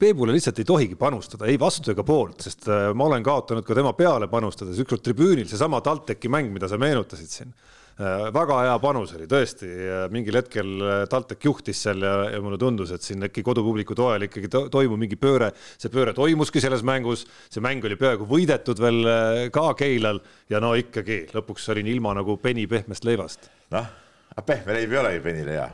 Peebule 0.00 0.32
lihtsalt 0.32 0.62
ei 0.62 0.68
tohigi 0.68 0.96
panustada 0.96 1.50
ei 1.50 1.58
vastu 1.60 1.92
ega 1.92 2.04
poolt, 2.06 2.46
sest 2.46 2.64
äh, 2.72 2.86
ma 2.96 3.10
olen 3.10 3.26
kaotanud 3.26 3.66
ka 3.66 3.76
tema 3.76 3.92
peale 3.98 4.30
panustades, 4.32 4.78
ükskord 4.80 5.04
tribüünil 5.04 5.44
seesama 5.50 5.82
TalTechi 5.84 6.30
mäng, 6.32 6.48
mida 6.54 6.70
sa 6.70 6.80
meenutasid 6.80 7.28
siin 7.28 7.52
väga 7.98 8.60
hea 8.62 8.74
panus 8.78 9.12
oli 9.16 9.26
tõesti, 9.30 9.68
mingil 10.14 10.38
hetkel 10.38 10.84
TalTech 11.10 11.48
juhtis 11.48 11.80
seal 11.82 12.04
ja, 12.06 12.12
ja 12.30 12.42
mulle 12.42 12.58
tundus, 12.60 12.92
et 12.94 13.02
siin 13.02 13.26
äkki 13.26 13.42
kodupubliku 13.46 13.96
toel 13.98 14.28
ikkagi 14.28 14.50
to 14.52 14.64
toimub 14.70 15.00
mingi 15.02 15.18
pööre. 15.18 15.50
see 15.78 15.90
pööre 15.90 16.14
toimuski 16.14 16.62
selles 16.62 16.84
mängus, 16.86 17.26
see 17.50 17.64
mäng 17.64 17.82
oli 17.84 17.98
peaaegu 17.98 18.28
võidetud 18.28 18.78
veel 18.78 19.50
ka 19.54 19.72
Keilal 19.78 20.22
ja 20.50 20.62
no 20.62 20.74
ikkagi 20.78 21.24
lõpuks 21.34 21.66
olin 21.74 21.90
ilma 21.90 22.14
nagu 22.14 22.38
peni 22.38 22.68
pehmest 22.70 23.04
leivast. 23.08 23.50
noh, 23.74 23.90
aga 24.30 24.46
pehme 24.46 24.78
leib 24.78 24.94
ei 24.94 25.02
olegi 25.02 25.24
penile 25.24 25.58
hea. 25.58 25.68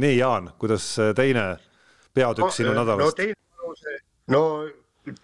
nii, 0.00 0.16
Jaan, 0.16 0.50
kuidas 0.58 0.88
teine 1.16 1.50
peatükk 2.16 2.48
no, 2.48 2.52
sinu 2.62 2.72
nädalast? 2.72 3.12
no 3.12 3.20
teine 3.20 3.36
panus, 3.60 3.86
no 4.32 4.42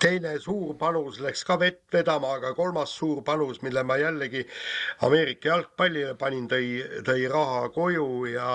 teine 0.02 0.36
suur 0.42 0.76
panus 0.78 1.18
läks 1.22 1.42
ka 1.46 1.56
vett 1.58 1.80
vedama, 1.92 2.36
aga 2.38 2.52
kolmas 2.54 2.92
suur 2.94 3.22
panus, 3.26 3.60
mille 3.62 3.82
ma 3.86 3.96
jällegi 3.98 4.44
Ameerika 5.06 5.50
jalgpallile 5.50 6.14
panin, 6.18 6.46
tõi, 6.50 6.68
tõi 7.06 7.26
raha 7.30 7.64
koju 7.74 8.06
ja, 8.30 8.50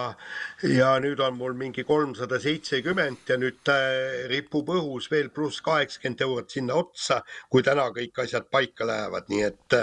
ja 0.64 0.94
nüüd 1.04 1.20
on 1.24 1.38
mul 1.40 1.58
mingi 1.60 1.84
kolmsada 1.88 2.40
seitsekümmend 2.44 3.28
ja 3.28 3.40
nüüd 3.42 3.74
ripub 4.32 4.72
õhus 4.78 5.10
veel 5.12 5.30
pluss 5.34 5.62
kaheksakümmend 5.66 6.24
eurot 6.28 6.56
sinna 6.56 6.80
otsa, 6.80 7.20
kui 7.52 7.66
täna 7.66 7.90
kõik 7.96 8.24
asjad 8.24 8.48
paika 8.52 8.88
lähevad, 8.88 9.28
nii 9.32 9.44
et, 9.50 9.80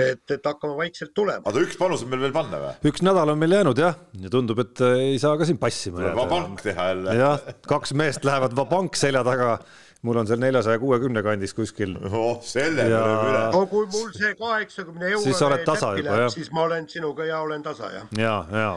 et, 0.00 0.24
et 0.38 0.50
hakkame 0.52 0.78
vaikselt 0.80 1.12
tulema. 1.16 1.44
oota, 1.44 1.64
üks 1.64 1.78
panus 1.80 2.06
on 2.06 2.12
meil 2.14 2.24
veel 2.24 2.36
panna 2.36 2.62
või? 2.62 2.74
üks 2.88 3.04
nädal 3.04 3.34
on 3.34 3.40
meil 3.40 3.58
jäänud 3.58 3.84
jah, 3.84 4.00
ja 4.20 4.32
tundub, 4.32 4.64
et 4.64 4.84
ei 4.88 5.20
saa 5.20 5.36
ka 5.36 5.48
siin 5.48 5.60
passima 5.60 6.06
jääda. 6.06 6.16
vabank 6.24 6.64
teha 6.64 6.90
jälle. 6.94 7.18
jah, 7.20 7.48
kaks 7.68 7.92
meest 7.98 8.24
lähevad 8.24 8.56
vabank 8.56 8.96
selja 8.96 9.24
taga 9.26 9.58
mul 10.04 10.20
on 10.20 10.28
seal 10.28 10.40
neljasaja 10.42 10.80
kuuekümne 10.82 11.22
kandis 11.24 11.54
kuskil. 11.56 11.96
oh, 12.10 12.38
selle 12.44 12.88
ja... 12.90 13.00
peale 13.00 13.30
üle. 13.30 13.42
no 13.54 13.64
kui 13.70 13.88
mul 13.92 14.10
see 14.16 14.34
kaheksakümne 14.38 15.10
euro 15.10 15.24
siis 15.24 15.42
oled 15.46 15.64
tasa 15.66 15.94
juba 15.98 16.18
jah. 16.24 16.32
siis 16.34 16.50
ma 16.54 16.66
olen 16.68 16.88
sinuga 16.90 17.28
ja 17.28 17.40
olen 17.44 17.64
tasa 17.64 17.90
jah. 17.94 18.08
ja, 18.18 18.34
ja 18.52 18.70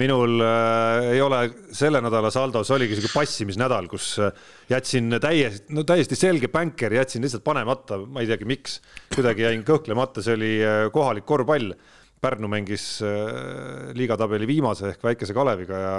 minul 0.00 0.38
äh, 0.44 1.12
ei 1.14 1.22
ole 1.24 1.42
selle 1.76 2.02
nädala 2.04 2.30
saldos 2.34 2.70
oligi 2.74 2.98
sihuke 2.98 3.12
passimisnädal, 3.14 3.88
kus 3.90 4.10
äh, 4.22 4.32
jätsin 4.70 5.18
täiesti, 5.20 5.72
no 5.74 5.84
täiesti 5.88 6.18
selge 6.18 6.50
bänker, 6.52 6.92
jätsin 6.98 7.24
lihtsalt 7.24 7.44
panemata, 7.46 8.00
ma 8.04 8.24
ei 8.24 8.28
teagi, 8.30 8.48
miks. 8.48 8.80
kuidagi 9.14 9.46
jäin 9.46 9.64
kõhklemata, 9.66 10.24
see 10.24 10.36
oli 10.38 10.52
äh, 10.64 10.82
kohalik 10.94 11.26
korvpall. 11.28 11.72
Pärnu 12.18 12.48
mängis 12.50 12.98
äh, 13.06 13.92
liigatabeli 13.94 14.46
viimase 14.50 14.88
ehk 14.90 15.04
väikese 15.06 15.36
Kaleviga 15.36 15.78
ja, 15.78 15.92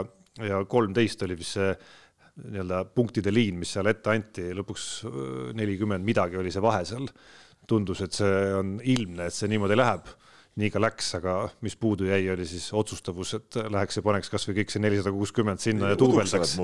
ja 0.50 0.58
kolmteist 0.68 1.24
oli 1.24 1.38
vist 1.40 1.56
see 1.56 1.70
nii-öelda 2.46 2.84
punktide 2.96 3.34
liin, 3.34 3.60
mis 3.62 3.74
seal 3.76 3.90
ette 3.92 4.12
anti, 4.14 4.50
lõpuks 4.58 4.88
nelikümmend 5.58 6.06
midagi 6.06 6.40
oli 6.40 6.54
see 6.54 6.64
vahe 6.64 6.86
seal. 6.88 7.10
tundus, 7.70 8.00
et 8.02 8.16
see 8.18 8.38
on 8.58 8.80
ilmne, 8.82 9.28
et 9.30 9.36
see 9.36 9.50
niimoodi 9.52 9.78
läheb. 9.78 10.08
nii 10.60 10.72
ka 10.74 10.80
läks, 10.82 11.14
aga 11.16 11.34
mis 11.64 11.76
puudu 11.80 12.10
jäi, 12.10 12.26
oli 12.34 12.46
siis 12.50 12.66
otsustavus, 12.76 13.34
et 13.38 13.56
läheks 13.72 14.00
ja 14.00 14.04
paneks 14.04 14.32
kasvõi 14.34 14.58
kõik 14.58 14.74
see 14.74 14.82
nelisada 14.82 15.14
kuuskümmend 15.16 15.62
sinna 15.64 15.94
ja 15.94 16.00
duubeldaks. 16.00 16.58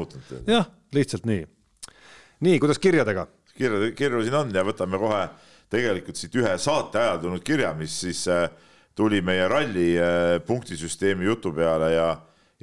jah, 0.47 0.68
lihtsalt 0.93 1.26
nii. 1.30 1.45
nii, 2.47 2.60
kuidas 2.60 2.81
kirjadega? 2.81 3.27
kirju, 3.56 3.91
kirju 3.95 4.23
siin 4.26 4.35
on 4.35 4.52
ja 4.56 4.64
võtame 4.68 4.99
kohe 4.99 5.22
tegelikult 5.72 6.19
siit 6.19 6.35
ühe 6.39 6.56
saate 6.61 7.02
ajal 7.02 7.22
tulnud 7.23 7.43
kirja, 7.45 7.73
mis 7.77 7.95
siis 8.06 8.26
äh, 8.31 8.47
tuli 8.95 9.22
meie 9.26 9.47
ralli 9.52 9.93
äh, 9.99 10.38
punktisüsteemi 10.45 11.27
jutu 11.27 11.53
peale 11.56 11.91
ja 11.93 12.10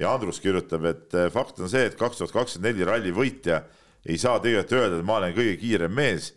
ja 0.00 0.12
Andrus 0.14 0.40
kirjutab, 0.40 0.84
et 0.88 1.14
eh, 1.14 1.30
fakt 1.32 1.60
on 1.60 1.70
see, 1.70 1.86
et 1.88 1.96
kaks 1.98 2.20
tuhat 2.20 2.34
kakskümmend 2.34 2.72
neli 2.72 2.86
ralli 2.88 3.12
võitja 3.14 3.62
ei 4.08 4.18
saa 4.18 4.40
tegelikult 4.42 4.78
öelda, 4.78 5.00
et 5.00 5.06
ma 5.06 5.18
olen 5.20 5.34
kõige 5.36 5.56
kiirem 5.60 5.92
mees, 5.94 6.32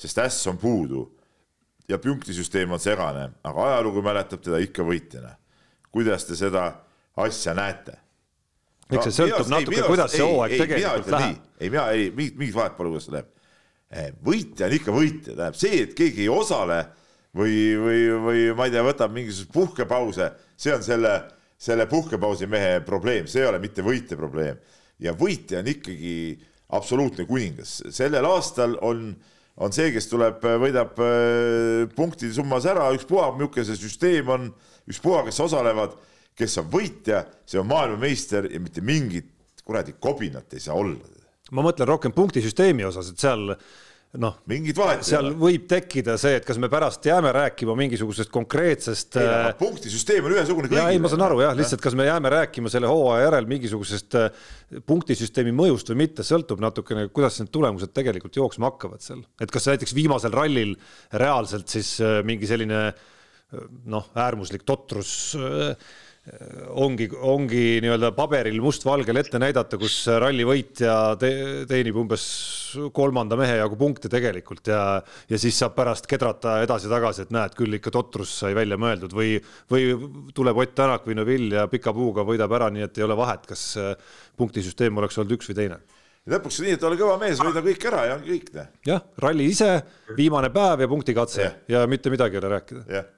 sest 0.00 0.20
äss 0.22 0.46
on 0.50 0.60
puudu 0.60 1.04
ja 1.90 1.98
punktisüsteem 1.98 2.70
on 2.72 2.80
segane, 2.80 3.30
aga 3.44 3.66
ajalugu 3.70 4.04
mäletab 4.04 4.42
teda 4.44 4.60
ikka 4.62 4.86
võitjana. 4.86 5.34
kuidas 5.90 6.24
te 6.24 6.36
seda 6.38 6.70
asja 7.18 7.54
näete? 7.54 7.98
eks 8.90 9.10
see 9.10 9.16
sõltub 9.16 9.50
no, 9.50 9.58
natuke, 9.58 9.82
kuidas 9.86 10.14
see 10.14 10.24
hooaeg 10.24 10.56
tegelikult 10.62 11.12
läheb. 11.14 11.42
ei, 11.58 11.68
mina 11.68 11.84
ei, 11.90 12.08
mingit, 12.14 12.38
mingit 12.38 12.56
vahet 12.56 12.78
pole, 12.78 12.94
kuidas 12.94 13.08
see 13.08 13.16
läheb. 13.18 13.36
Eh, 13.90 14.10
võitja 14.22 14.68
on 14.68 14.74
ikka 14.76 14.94
võitja, 14.94 15.34
tähendab 15.34 15.58
see, 15.58 15.82
et 15.82 15.94
keegi 15.98 16.24
ei 16.24 16.30
osale 16.30 16.78
või, 17.34 17.54
või, 17.78 18.02
või 18.22 18.44
ma 18.54 18.68
ei 18.68 18.74
tea, 18.74 18.84
võtab 18.86 19.14
mingisuguseid 19.14 19.54
puhkepause, 19.54 20.30
see 20.54 20.74
on 20.74 20.84
selle 20.86 21.14
selle 21.60 21.86
puhkepausi 21.88 22.48
mehe 22.50 22.78
probleem, 22.86 23.26
see 23.28 23.42
ei 23.44 23.50
ole 23.50 23.60
mitte 23.62 23.84
võitja 23.84 24.16
probleem. 24.18 24.60
ja 25.00 25.12
võitja 25.16 25.60
on 25.62 25.68
ikkagi 25.72 26.14
absoluutne 26.76 27.24
kuningas, 27.28 27.80
sellel 27.92 28.26
aastal 28.28 28.76
on, 28.84 29.10
on 29.60 29.72
see, 29.72 29.90
kes 29.94 30.08
tuleb, 30.10 30.44
võidab 30.62 31.00
äh, 31.04 31.86
punktide 31.96 32.32
summas 32.36 32.68
ära, 32.68 32.90
ükspuha, 32.96 33.32
milline 33.36 33.64
see 33.66 33.80
süsteem 33.80 34.28
on, 34.32 34.48
ükspuha, 34.90 35.24
kes 35.28 35.40
osalevad, 35.44 35.96
kes 36.36 36.58
on 36.62 36.68
võitja, 36.72 37.24
see 37.48 37.60
on 37.60 37.68
maailmameister 37.70 38.48
ja 38.52 38.60
mitte 38.62 38.84
mingit 38.84 39.32
kuradi 39.64 39.96
kobinat 40.00 40.56
ei 40.56 40.62
saa 40.64 40.76
olla. 40.80 40.98
ma 41.50 41.64
mõtlen 41.66 41.88
rohkem 41.88 42.12
punktisüsteemi 42.14 42.84
osas, 42.86 43.10
et 43.10 43.20
seal 43.20 43.56
noh, 44.18 44.40
seal 45.06 45.28
ole. 45.28 45.36
võib 45.38 45.66
tekkida 45.70 46.16
see, 46.18 46.40
et 46.40 46.46
kas 46.46 46.58
me 46.58 46.66
pärast 46.72 47.04
jääme 47.06 47.30
rääkima 47.34 47.76
mingisugusest 47.78 48.32
konkreetsest. 48.34 49.18
Äh, 49.20 49.50
punktisüsteem 49.60 50.26
on 50.26 50.34
ühesugune 50.34 50.70
kõigile. 50.70 50.96
ei, 50.96 50.98
ma 51.02 51.12
saan 51.12 51.22
aru 51.28 51.38
jah, 51.44 51.54
lihtsalt 51.58 51.84
kas 51.84 51.94
me 51.98 52.08
jääme 52.08 52.32
rääkima 52.34 52.72
selle 52.72 52.90
hooaja 52.90 53.28
järel 53.28 53.46
mingisugusest 53.50 54.18
äh, 54.18 54.42
punktisüsteemi 54.86 55.54
mõjust 55.54 55.92
või 55.92 56.02
mitte, 56.02 56.26
sõltub 56.26 56.62
natukene, 56.64 57.06
kuidas 57.14 57.38
need 57.38 57.52
tulemused 57.54 57.94
tegelikult 57.94 58.40
jooksma 58.40 58.72
hakkavad 58.72 59.04
seal, 59.04 59.22
et 59.38 59.54
kas 59.54 59.70
näiteks 59.70 59.94
viimasel 59.94 60.34
rallil 60.34 60.74
reaalselt 61.14 61.70
siis 61.70 61.94
äh, 62.02 62.18
mingi 62.26 62.50
selline 62.50 62.88
noh, 63.90 64.10
äärmuslik 64.18 64.66
totrus 64.66 65.36
äh, 65.38 65.74
ongi, 66.80 67.08
ongi 67.10 67.62
nii-öelda 67.82 68.10
paberil 68.16 68.60
mustvalgel 68.62 69.18
ette 69.20 69.40
näidata, 69.40 69.78
kus 69.80 70.02
ralli 70.22 70.44
võitja 70.46 70.94
te, 71.20 71.30
teenib 71.70 71.98
umbes 72.02 72.24
kolmanda 72.94 73.38
mehe 73.40 73.56
jagu 73.58 73.78
punkte 73.80 74.10
tegelikult 74.12 74.70
ja, 74.70 74.82
ja 75.30 75.40
siis 75.40 75.58
saab 75.58 75.74
pärast 75.78 76.08
kedrata 76.10 76.60
edasi-tagasi, 76.64 77.26
et 77.26 77.34
näed, 77.34 77.56
küll 77.58 77.78
ikka 77.80 77.92
totrus 77.94 78.32
sai 78.42 78.54
välja 78.58 78.78
mõeldud 78.80 79.14
või, 79.16 79.36
või 79.70 79.94
tuleb 80.36 80.62
Ott 80.62 80.76
Tänak 80.78 81.06
või 81.08 81.18
Neville 81.18 81.62
ja 81.62 81.68
pika 81.70 81.94
puuga 81.96 82.24
võidab 82.26 82.52
ära, 82.58 82.70
nii 82.72 82.86
et 82.86 83.00
ei 83.00 83.06
ole 83.06 83.18
vahet, 83.18 83.46
kas 83.50 83.64
punktisüsteem 84.38 85.02
oleks 85.02 85.18
olnud 85.18 85.38
üks 85.38 85.50
või 85.50 85.62
teine 85.62 85.80
lõpuks 86.30 86.60
nii, 86.62 86.74
et 86.76 86.82
ole 86.84 86.98
kõva 87.00 87.16
mees, 87.18 87.40
võida 87.42 87.62
kõik 87.64 87.86
ära 87.90 88.02
ja 88.06 88.18
ongi 88.18 88.36
kõik. 88.36 88.50
jah, 88.86 89.06
ralli 89.24 89.48
ise, 89.50 89.70
viimane 90.18 90.52
päev 90.54 90.84
ja 90.84 90.90
punktikatse 90.90 91.42
ja. 91.42 91.54
ja 91.72 91.86
mitte 91.90 92.12
midagi 92.12 92.36
ei 92.36 92.42
ole 92.44 92.52
rääkida. 92.58 92.84
jah 92.92 93.08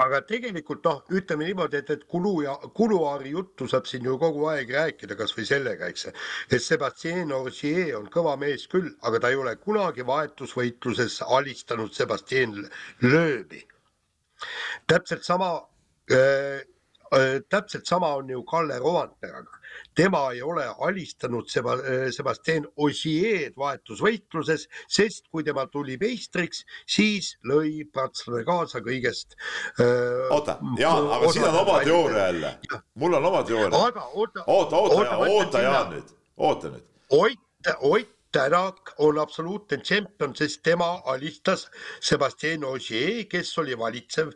aga 0.00 0.20
tegelikult 0.24 0.84
noh, 0.84 1.00
ütleme 1.12 1.46
niimoodi, 1.48 1.80
et, 1.82 1.90
et 1.90 2.04
kulu 2.08 2.32
ja 2.46 2.54
kuluaari 2.76 3.34
juttu 3.34 3.68
saab 3.68 3.88
siin 3.90 4.06
ju 4.08 4.16
kogu 4.20 4.46
aeg 4.52 4.70
rääkida, 4.72 5.16
kasvõi 5.18 5.44
sellega, 5.48 5.90
eks. 5.92 6.06
et 6.50 6.62
Sebastian 6.64 7.32
Ogier 7.36 7.96
on 7.98 8.08
kõva 8.12 8.36
mees 8.40 8.66
küll, 8.72 8.88
aga 9.02 9.20
ta 9.20 9.32
ei 9.32 9.40
ole 9.40 9.54
kunagi 9.60 10.06
vahetusvõitluses 10.08 11.20
alistanud 11.28 11.92
Sebastian 11.92 12.56
Loebi. 13.02 13.66
täpselt 14.88 15.24
sama 15.24 15.52
äh, 16.10 16.64
täpselt 17.48 17.86
sama 17.86 18.14
on 18.16 18.30
ju 18.30 18.42
Kalle 18.48 18.78
Rovandperaga 18.80 19.62
tema 19.94 20.30
ei 20.32 20.42
ole 20.42 20.64
alistanud 20.78 21.48
Seba, 21.48 21.74
äh, 21.74 22.06
Sebastian 22.10 22.66
Ogier'd 22.76 23.56
vahetusvõitluses, 23.58 24.66
sest 24.88 25.28
kui 25.30 25.44
tema 25.44 25.66
tuli 25.72 25.98
meistriks, 26.00 26.64
siis 26.86 27.34
lõi 27.48 27.84
prantslane 27.92 28.44
kaasa 28.48 28.82
kõigest. 28.84 29.36
Äh, 29.80 30.32
oota, 30.32 30.58
Jaan, 30.80 31.10
aga 31.18 31.34
siin 31.34 31.48
on 31.48 31.60
oma 31.64 31.78
teooria 31.84 32.26
jälle. 32.30 32.56
mul 32.94 33.20
on 33.20 33.30
oma 33.32 33.44
teooria. 33.44 33.84
aga 33.90 34.08
oota, 34.14 34.44
oota, 34.46 34.76
oota, 34.76 35.20
oota, 35.28 35.62
Jaan 35.68 35.94
nüüd, 35.96 36.16
oota 36.36 36.74
nüüd. 36.74 36.90
Ott, 37.10 37.48
Ott 37.80 38.18
Tänak 38.32 38.94
on 38.96 39.18
absoluutne 39.20 39.76
tšempion, 39.76 40.32
sest 40.32 40.62
tema 40.64 41.02
alistas 41.04 41.66
Sebastian 42.00 42.64
Ogier, 42.64 43.26
kes 43.28 43.58
oli 43.60 43.76
valitsev 43.78 44.30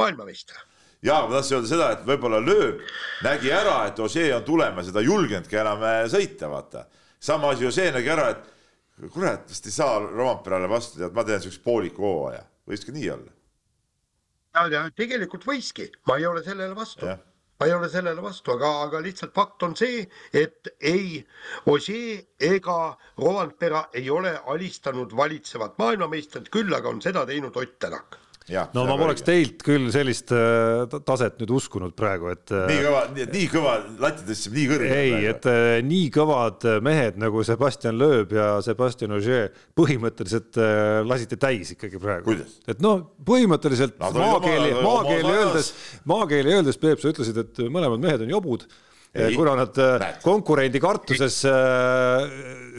maailmameister 0.00 0.56
ja 1.02 1.26
ma 1.26 1.34
tahtsin 1.34 1.56
öelda 1.56 1.68
seda, 1.68 1.88
et 1.94 2.04
võib-olla 2.06 2.38
lööb, 2.42 2.82
nägi 3.26 3.50
ära, 3.54 3.76
et 3.88 3.98
Osee 4.02 4.30
on 4.36 4.44
tulemas 4.46 4.86
ja 4.88 4.94
ta 4.94 5.02
ei 5.02 5.10
julgenudki 5.10 5.58
enam 5.58 5.82
äh, 5.86 6.04
sõita, 6.10 6.50
vaata. 6.50 6.86
sama 7.20 7.50
asi 7.52 7.66
Osee 7.66 7.90
nägi 7.92 8.12
ära, 8.12 8.28
et 8.36 9.10
kurat, 9.10 9.48
vist 9.50 9.66
ei 9.66 9.74
saa 9.74 9.98
Rompeale 9.98 10.70
vastu, 10.70 11.00
tead, 11.00 11.14
ma 11.16 11.26
teen 11.26 11.42
siukse 11.42 11.60
pooliku 11.64 12.06
hooaja, 12.06 12.44
võiks 12.68 12.86
ka 12.86 12.94
nii 12.94 13.10
olla. 13.10 13.34
ja 14.70 14.86
tegelikult 14.96 15.46
võiski, 15.48 15.90
ma 16.06 16.18
ei 16.20 16.26
ole 16.26 16.44
sellele 16.46 16.74
vastu. 16.78 17.10
Ma 17.60 17.66
ei 17.68 17.74
ole 17.76 17.86
sellele 17.86 18.18
vastu, 18.18 18.50
aga, 18.56 18.68
aga 18.88 18.98
lihtsalt 19.04 19.30
fakt 19.36 19.62
on 19.62 19.76
see, 19.78 20.00
et 20.34 20.66
ei 20.80 21.20
Ossie 21.70 22.16
ega 22.42 22.96
Rovanpera 23.18 23.84
ei 23.94 24.10
ole 24.10 24.32
alistanud 24.50 25.14
valitsevat 25.14 25.78
maailmameistrit, 25.78 26.50
küll 26.50 26.74
aga 26.74 26.90
on 26.90 26.98
seda 27.04 27.22
teinud 27.28 27.54
Ott 27.56 27.78
Tänak 27.78 28.18
no 28.74 28.84
ma 28.88 28.96
poleks 28.98 29.22
teilt 29.26 29.62
küll 29.64 29.88
sellist 29.94 30.32
äh, 30.34 30.84
taset 31.06 31.38
nüüd 31.40 31.52
uskunud 31.54 31.94
praegu, 31.98 32.32
et. 32.32 32.44
Äh, 32.50 32.66
nii 32.70 32.82
kõva, 32.86 33.02
nii 33.20 33.48
kõva, 33.52 33.74
latti 34.02 34.26
tõstsime 34.28 34.58
nii 34.58 34.68
kõrgele. 34.72 35.00
ei, 35.04 35.16
et 35.30 35.48
äh, 35.50 35.78
nii 35.86 36.08
kõvad 36.14 36.66
mehed 36.84 37.18
nagu 37.22 37.44
Sebastian 37.46 37.98
Loeb 38.00 38.34
ja 38.36 38.48
Sebastian 38.64 39.14
Ogier 39.16 39.52
põhimõtteliselt 39.78 40.58
lasite 41.08 41.38
täis 41.40 41.74
ikkagi 41.76 42.00
praegu. 42.02 42.38
et 42.66 42.82
noh, 42.84 43.04
põhimõtteliselt 43.26 44.00
no, 44.02 44.12
maakeeli, 44.16 44.72
maakeeli 44.82 45.36
öeldes, 45.36 45.74
maakeeli 46.10 46.56
öeldes, 46.56 46.80
Peep, 46.82 47.02
sa 47.02 47.12
ütlesid, 47.12 47.38
et 47.38 47.62
mõlemad 47.70 48.02
mehed 48.02 48.26
on 48.26 48.34
jobud 48.38 48.66
Ei, 49.12 49.34
kuna 49.36 49.52
nad 49.58 49.76
näed. 49.76 50.22
konkurendi 50.24 50.80
kartuses 50.80 51.42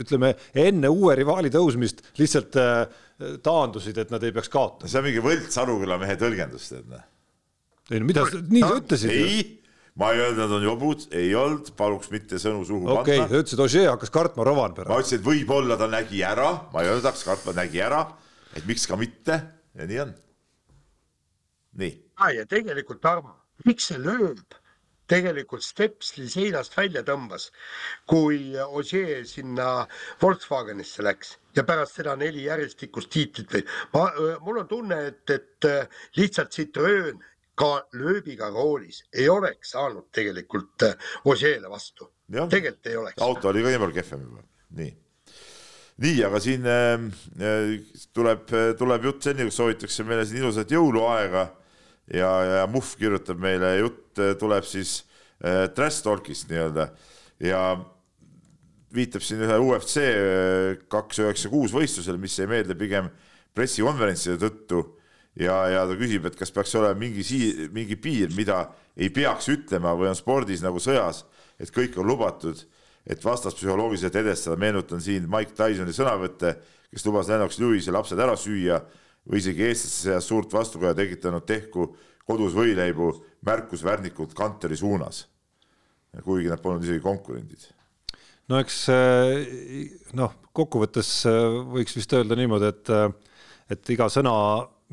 ütleme 0.02 0.32
enne 0.58 0.90
uue 0.90 1.14
rivaali 1.14 1.52
tõusmist 1.54 2.02
lihtsalt 2.18 2.58
taandusid, 3.18 3.98
et 4.02 4.14
nad 4.14 4.22
ei 4.26 4.32
peaks 4.34 4.50
kaotama. 4.52 4.90
see 4.90 5.00
on 5.00 5.06
mingi 5.06 5.22
võlts 5.24 5.60
Aruküla 5.62 5.98
mehe 6.00 6.16
tõlgendus, 6.20 6.70
tead 6.72 6.88
noh. 6.90 7.04
ei 7.90 8.02
no 8.02 8.08
mida, 8.08 8.24
nii 8.50 8.64
sa 8.64 8.80
ütlesid. 8.80 9.12
ei, 9.14 9.44
ma 10.00 10.10
ei 10.14 10.24
öelnud, 10.24 10.40
nad 10.42 10.56
on 10.58 10.66
jobud, 10.66 11.06
ei 11.14 11.30
olnud, 11.38 11.70
paluks 11.78 12.10
mitte 12.14 12.40
sõnu 12.42 12.64
suhu 12.66 12.88
okay, 12.88 12.96
panna. 12.96 13.04
okei, 13.04 13.20
sa 13.30 13.44
ütlesid, 13.44 13.64
Ožee 13.66 13.86
hakkas 13.90 14.14
kartma 14.14 14.46
Rovanpera. 14.48 14.90
ma 14.90 14.98
ütlesin, 15.02 15.22
et 15.22 15.28
võib-olla 15.28 15.78
ta 15.80 15.88
nägi 15.90 16.24
ära, 16.26 16.50
ma 16.72 16.82
ei 16.82 16.90
öelnud, 16.90 17.06
hakkas 17.06 17.26
kartma, 17.28 17.54
nägi 17.60 17.82
ära, 17.84 18.02
et 18.54 18.66
miks 18.66 18.88
ka 18.90 18.98
mitte 18.98 19.38
ja 19.74 19.88
nii 19.90 20.02
on. 20.08 20.12
nii. 21.84 21.96
ja 22.34 22.46
tegelikult 22.50 23.02
Tarmo, 23.04 23.36
miks 23.68 23.92
see 23.92 24.02
lööb? 24.02 24.42
Tegelikult 25.10 25.64
Stepsli 25.64 26.28
seinast 26.30 26.76
välja 26.76 27.04
tõmbas, 27.06 27.50
kui 28.08 28.54
Ožee 28.64 29.22
sinna 29.28 29.86
Volkswagenisse 30.22 31.04
läks 31.04 31.36
ja 31.56 31.64
pärast 31.66 32.00
seda 32.00 32.16
neli 32.18 32.46
järjestikust 32.48 33.12
tiitlit 33.12 33.52
või 33.52 33.62
ma, 33.94 34.08
mul 34.44 34.62
on 34.64 34.68
tunne, 34.70 35.00
et, 35.12 35.30
et 35.30 35.68
lihtsalt 36.18 36.52
Citroen 36.54 37.22
ka 37.54 37.86
lööbiga 37.94 38.50
roolis 38.50 39.04
ei 39.14 39.28
oleks 39.30 39.74
saanud 39.76 40.08
tegelikult 40.12 40.88
Ožeele 41.30 41.70
vastu. 41.70 42.10
tegelikult 42.28 42.86
ei 42.86 42.96
oleks. 42.96 43.22
auto 43.22 43.48
oli 43.48 43.62
ka 43.62 43.72
nii 43.72 43.82
palju 43.84 43.98
kehvem 44.00 44.22
juba, 44.28 44.46
nii. 44.80 44.94
nii, 46.06 46.24
aga 46.26 46.40
siin 46.40 46.66
äh, 46.66 47.76
tuleb, 48.12 48.48
tuleb 48.78 49.10
jutt 49.10 49.28
selline, 49.28 49.50
kus 49.50 49.60
soovitakse 49.60 50.08
meile 50.08 50.26
siin 50.26 50.42
ilusat 50.42 50.74
jõuluaega 50.74 51.46
ja, 52.12 52.30
ja 52.44 52.66
Muhv 52.70 52.94
kirjutab 53.00 53.40
meile, 53.40 53.76
jutt 53.80 54.22
tuleb 54.40 54.66
siis 54.68 55.02
äh, 55.40 55.66
trash 55.74 56.04
talk'ist 56.04 56.50
nii-öelda. 56.50 56.88
Ja 57.44 57.62
viitab 58.94 59.24
siin 59.24 59.42
ühe 59.44 59.56
UFC 59.58 60.02
äh, 60.02 60.82
kaks 60.92 61.22
üheksa 61.24 61.50
kuus 61.52 61.74
võistlusele, 61.74 62.20
mis 62.20 62.36
ei 62.40 62.50
meeldi 62.50 62.76
pigem 62.78 63.10
pressikonverentside 63.54 64.38
tõttu. 64.42 64.84
Ja, 65.34 65.64
ja 65.66 65.80
ta 65.90 65.96
küsib, 65.98 66.28
et 66.28 66.36
kas 66.38 66.52
peaks 66.54 66.76
olema 66.78 66.94
mingi 66.98 67.24
sii-, 67.26 67.68
mingi 67.74 67.96
piir, 67.98 68.30
mida 68.36 68.68
ei 68.94 69.08
peaks 69.10 69.48
ütlema 69.50 69.90
või 69.98 70.12
on 70.12 70.18
spordis 70.18 70.62
nagu 70.62 70.78
sõjas, 70.78 71.24
et 71.58 71.72
kõik 71.74 71.96
on 71.98 72.06
lubatud, 72.06 72.60
et 73.02 73.24
vastast 73.24 73.58
psühholoogiliselt 73.58 74.14
edestada, 74.20 74.54
meenutan 74.62 75.02
siin 75.02 75.26
Mike 75.30 75.56
Tysoni 75.58 75.94
sõnavõtte, 75.96 76.54
kes 76.94 77.06
lubas 77.08 77.26
Lennox 77.32 77.58
Lewis'i 77.58 77.90
lapsed 77.90 78.22
ära 78.22 78.36
süüa 78.38 78.78
või 79.28 79.40
isegi 79.40 79.64
eestlaste 79.68 80.10
seas 80.10 80.28
suurt 80.28 80.52
vastukaja 80.52 80.94
tekitanud 80.98 81.46
tehku 81.48 81.88
kodus 82.28 82.56
võileibu 82.56 83.10
märkus 83.44 83.84
Värnikult 83.84 84.34
Kanteri 84.36 84.76
suunas. 84.76 85.26
kuigi 86.24 86.48
nad 86.48 86.60
polnud 86.62 86.84
isegi 86.84 87.00
konkurendid. 87.02 87.64
No 88.48 88.60
eks 88.60 88.76
eh, 88.92 89.88
noh, 90.14 90.34
kokkuvõttes 90.54 91.08
eh, 91.26 91.56
võiks 91.74 91.96
vist 91.96 92.12
öelda 92.14 92.36
niimoodi, 92.38 92.68
et, 92.70 92.92
eh, 92.92 93.40
et 93.74 93.90
iga 93.90 94.06
sõna, 94.12 94.34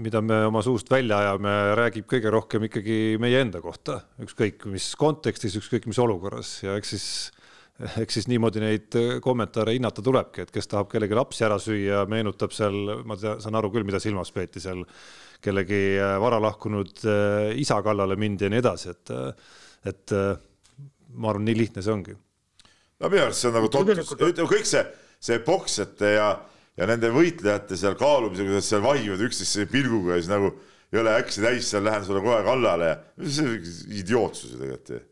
mida 0.01 0.21
me 0.23 0.39
oma 0.47 0.63
suust 0.65 0.89
välja 0.89 1.19
ajame, 1.19 1.51
räägib 1.77 2.07
kõige 2.09 2.31
rohkem 2.33 2.65
ikkagi 2.65 3.19
meie 3.21 3.43
enda 3.43 3.61
kohta, 3.61 3.99
ükskõik 4.23 4.65
mis 4.71 4.87
kontekstis, 4.97 5.59
ükskõik 5.59 5.85
mis 5.91 5.99
olukorras. 6.01 6.55
Ja 6.63 6.77
eks 6.79 6.95
siis 6.95 7.07
eks 8.03 8.19
siis 8.19 8.29
niimoodi 8.31 8.61
neid 8.63 8.99
kommentaare 9.23 9.75
hinnata 9.75 10.03
tulebki, 10.05 10.45
et 10.45 10.53
kes 10.53 10.69
tahab 10.71 10.91
kellegi 10.91 11.17
lapsi 11.17 11.45
ära 11.47 11.57
süüa, 11.61 12.05
meenutab 12.11 12.53
seal, 12.55 13.01
ma 13.07 13.17
tean, 13.19 13.41
saan 13.43 13.57
aru 13.59 13.71
küll, 13.73 13.87
mida 13.87 14.01
silmas 14.03 14.33
peeti 14.35 14.63
seal 14.63 14.83
kellegi 15.41 15.97
vara 16.21 16.37
lahkunud 16.41 17.01
isa 17.57 17.79
kallale 17.81 18.17
mindi 18.19 18.45
ja 18.45 18.51
nii 18.53 18.61
edasi, 18.61 18.93
et, 18.93 19.13
et 19.89 20.13
ma 21.17 21.31
arvan, 21.31 21.45
nii 21.47 21.57
lihtne 21.57 21.83
see 21.83 21.93
ongi. 21.93 22.15
No 23.01 23.09
minu 23.09 23.25
arust 23.25 23.41
see 23.41 23.49
on 23.49 23.57
nagu 23.57 23.69
totrus, 23.73 24.13
ütleme 24.13 24.49
kõik 24.49 24.67
see, 24.69 24.83
see 25.21 25.39
poksjate 25.45 26.13
ja, 26.13 26.27
ja 26.77 26.89
nende 26.89 27.09
võitlejate 27.13 27.77
seal 27.79 27.97
kaalumisega, 27.99 28.51
kuidas 28.51 28.69
seal 28.69 28.83
vahivad 28.85 29.23
üksteise 29.25 29.65
pilguga 29.71 30.15
ja 30.15 30.21
siis 30.21 30.31
nagu 30.31 30.53
ei 30.91 30.99
ole 31.01 31.15
äkki 31.17 31.41
täis, 31.41 31.69
seal 31.71 31.85
lähen 31.87 32.05
sulle 32.05 32.21
kohe 32.23 32.41
kallale 32.45 32.91
ja 32.91 32.99
see 33.23 33.47
on 33.47 33.71
idiootsus 34.01 34.53
ju 34.53 34.61
tegelikult 34.61 35.10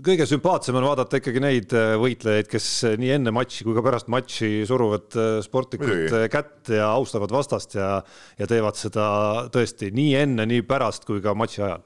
kõige 0.00 0.26
sümpaatsem 0.28 0.76
on 0.78 0.86
vaadata 0.86 1.18
ikkagi 1.20 1.42
neid 1.42 1.72
äh, 1.76 1.94
võitlejaid, 2.00 2.48
kes 2.50 2.66
äh, 2.88 2.98
nii 3.00 3.12
enne 3.18 3.32
matši 3.34 3.66
kui 3.66 3.76
ka 3.76 3.84
pärast 3.84 4.10
matši 4.12 4.50
suruvad 4.68 5.16
äh, 5.18 5.30
sportlikult 5.44 6.16
kätt 6.32 6.72
ja 6.72 6.90
austavad 6.94 7.34
vastast 7.34 7.76
ja, 7.76 7.94
ja 8.38 8.48
teevad 8.50 8.78
seda 8.78 9.06
tõesti 9.52 9.92
nii 9.94 10.14
enne, 10.22 10.46
nii 10.48 10.64
pärast 10.68 11.06
kui 11.08 11.22
ka 11.24 11.34
matši 11.38 11.64
ajal. 11.66 11.84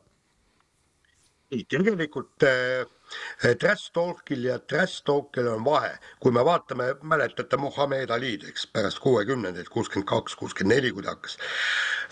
ei, 1.55 1.65
tegelikult 1.65 2.47
äh 2.47 3.55
trash 3.61 3.93
talk'il 3.95 4.49
ja 4.49 4.59
trash 4.59 5.05
talk'il 5.07 5.47
on 5.53 5.63
vahe, 5.65 5.93
kui 6.21 6.35
me 6.35 6.43
vaatame, 6.45 6.93
mäletate 7.07 7.59
Muhamed 7.61 8.11
Ali'd, 8.11 8.49
eks 8.49 8.67
pärast 8.75 8.99
kuuekümnendaid, 9.05 9.71
kuuskümmend 9.71 10.09
kaks, 10.11 10.35
kuuskümmend 10.41 10.75
neli, 10.75 10.93
kui 10.93 11.07
ta 11.07 11.15
hakkas 11.15 11.39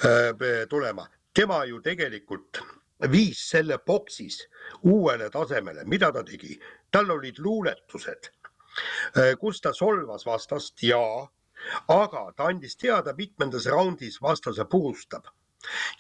äh, 0.07 0.65
tulema, 0.71 1.09
tema 1.35 1.65
ju 1.67 1.83
tegelikult 1.83 2.63
viis 3.11 3.41
selle 3.51 3.79
boksis 3.87 4.41
uuele 4.83 5.31
tasemele, 5.31 5.85
mida 5.85 6.13
ta 6.13 6.23
tegi, 6.25 6.59
tal 6.91 7.11
olid 7.11 7.39
luuletused, 7.39 8.31
äh, 9.19 9.35
kus 9.41 9.61
ta 9.61 9.73
solvas 9.73 10.27
vastast 10.27 10.83
ja, 10.83 11.05
aga 11.89 12.27
ta 12.37 12.51
andis 12.53 12.77
teada 12.77 13.15
mitmendas 13.17 13.67
raundis 13.67 14.21
vastase 14.23 14.65
purustab 14.65 15.31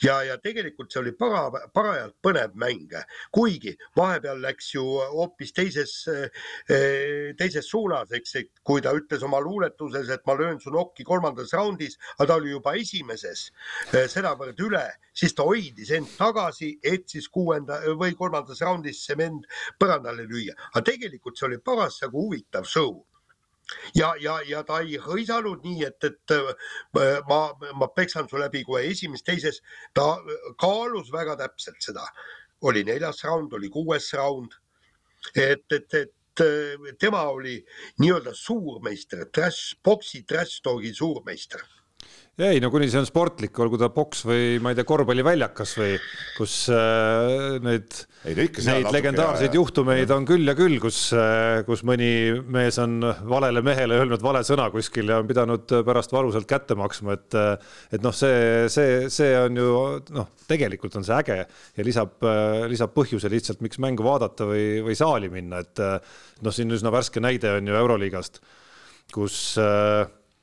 ja, 0.03 0.19
ja 0.27 0.37
tegelikult 0.43 0.93
see 0.93 1.01
oli 1.03 1.13
para, 1.19 1.45
parajalt 1.75 2.17
põnev 2.25 2.55
mäng, 2.61 2.93
kuigi 3.35 3.75
vahepeal 3.97 4.43
läks 4.45 4.73
ju 4.75 4.85
hoopis 5.15 5.55
teises, 5.57 5.95
eh, 6.09 7.33
teises 7.39 7.69
suunas, 7.71 8.13
eks, 8.15 8.37
et 8.43 8.51
kui 8.67 8.83
ta 8.85 8.95
ütles 8.97 9.25
oma 9.27 9.41
luuletuses, 9.43 10.11
et 10.11 10.27
ma 10.27 10.37
löön 10.39 10.61
su 10.63 10.73
nokki 10.75 11.07
kolmandas 11.07 11.55
raundis, 11.57 11.99
aga 12.19 12.29
ta 12.33 12.39
oli 12.41 12.55
juba 12.55 12.77
esimeses 12.81 13.47
eh, 13.93 14.07
sedavõrd 14.11 14.61
üle, 14.67 14.85
siis 15.15 15.35
ta 15.35 15.47
hoidis 15.47 15.95
end 15.95 16.11
tagasi, 16.19 16.75
et 16.83 17.09
siis 17.11 17.29
kuuenda 17.29 17.81
või 17.99 18.15
kolmandas 18.19 18.63
raundis 18.65 19.05
see 19.07 19.19
vend 19.19 19.49
põrandale 19.81 20.29
lüüa, 20.29 20.55
aga 20.73 20.87
tegelikult 20.93 21.39
see 21.39 21.51
oli 21.51 21.61
parasjagu 21.65 22.29
huvitav 22.29 22.69
show 22.69 23.03
ja, 23.95 24.15
ja, 24.21 24.39
ja 24.49 24.63
ta 24.67 24.81
ei 24.85 24.99
hõisanud 25.01 25.65
nii, 25.65 25.85
et, 25.89 26.05
et 26.05 26.35
äh, 26.35 27.21
ma, 27.29 27.41
ma 27.81 27.89
peksan 27.97 28.29
su 28.31 28.41
läbi 28.41 28.65
kohe 28.67 28.85
esimeses-teises, 28.91 29.61
ta 29.95 30.19
kaalus 30.61 31.13
väga 31.13 31.37
täpselt 31.41 31.81
seda. 31.81 32.07
oli 32.65 32.85
neljas 32.85 33.25
raund, 33.25 33.53
oli 33.53 33.69
kuues 33.69 34.13
raund. 34.17 34.55
et, 35.37 35.65
et, 35.73 35.95
et 35.95 36.41
äh, 36.41 36.93
tema 37.01 37.23
oli 37.29 37.59
nii-öelda 38.01 38.35
suurmeister, 38.35 39.27
trash, 39.33 39.77
boksi 39.85 40.25
trash 40.29 40.63
talk'i 40.63 40.95
suurmeister 40.95 41.65
ei 42.43 42.59
no 42.59 42.67
kuni 42.73 42.89
see 42.91 42.99
on 42.99 43.07
sportlik, 43.07 43.55
olgu 43.63 43.79
ta 43.79 43.87
poks 43.95 44.25
või 44.27 44.57
ma 44.63 44.73
ei 44.73 44.79
tea, 44.79 44.87
korvpalliväljakas 44.89 45.75
või 45.79 45.93
kus 46.35 46.55
äh, 46.75 47.61
need, 47.63 47.95
neid 48.27 48.89
legendaarseid 48.91 49.53
jah, 49.53 49.59
juhtumeid 49.61 50.09
jah. 50.09 50.17
on 50.17 50.27
küll 50.27 50.51
ja 50.51 50.57
küll, 50.59 50.81
kus 50.83 50.99
äh,, 51.15 51.61
kus 51.69 51.85
mõni 51.87 52.09
mees 52.43 52.81
on 52.83 52.97
valele 53.31 53.63
mehele 53.63 54.01
öelnud 54.01 54.25
vale 54.25 54.43
sõna 54.47 54.67
kuskil 54.75 55.13
ja 55.13 55.21
on 55.23 55.31
pidanud 55.31 55.77
pärast 55.87 56.15
valusalt 56.17 56.49
kätte 56.51 56.75
maksma, 56.79 57.15
et 57.15 57.39
äh, 57.39 57.55
et 57.95 58.03
noh, 58.03 58.17
see, 58.17 58.67
see, 58.73 59.07
see 59.15 59.31
on 59.39 59.63
ju 59.63 59.71
noh, 60.19 60.35
tegelikult 60.51 60.99
on 60.99 61.07
see 61.07 61.21
äge 61.21 61.39
ja 61.45 61.87
lisab 61.87 62.19
äh,, 62.27 62.65
lisab 62.73 62.97
põhjuse 62.99 63.31
lihtsalt, 63.31 63.63
miks 63.63 63.79
mängu 63.79 64.03
vaadata 64.07 64.51
või, 64.51 64.83
või 64.83 64.99
saali 64.99 65.31
minna, 65.31 65.63
et 65.63 65.87
äh, 65.87 66.19
noh, 66.43 66.55
siin 66.55 66.75
üsna 66.75 66.91
värske 66.95 67.23
näide 67.23 67.61
on 67.61 67.71
ju 67.71 67.79
Euroliigast, 67.79 68.43
kus 69.15 69.39
äh, 69.63 70.03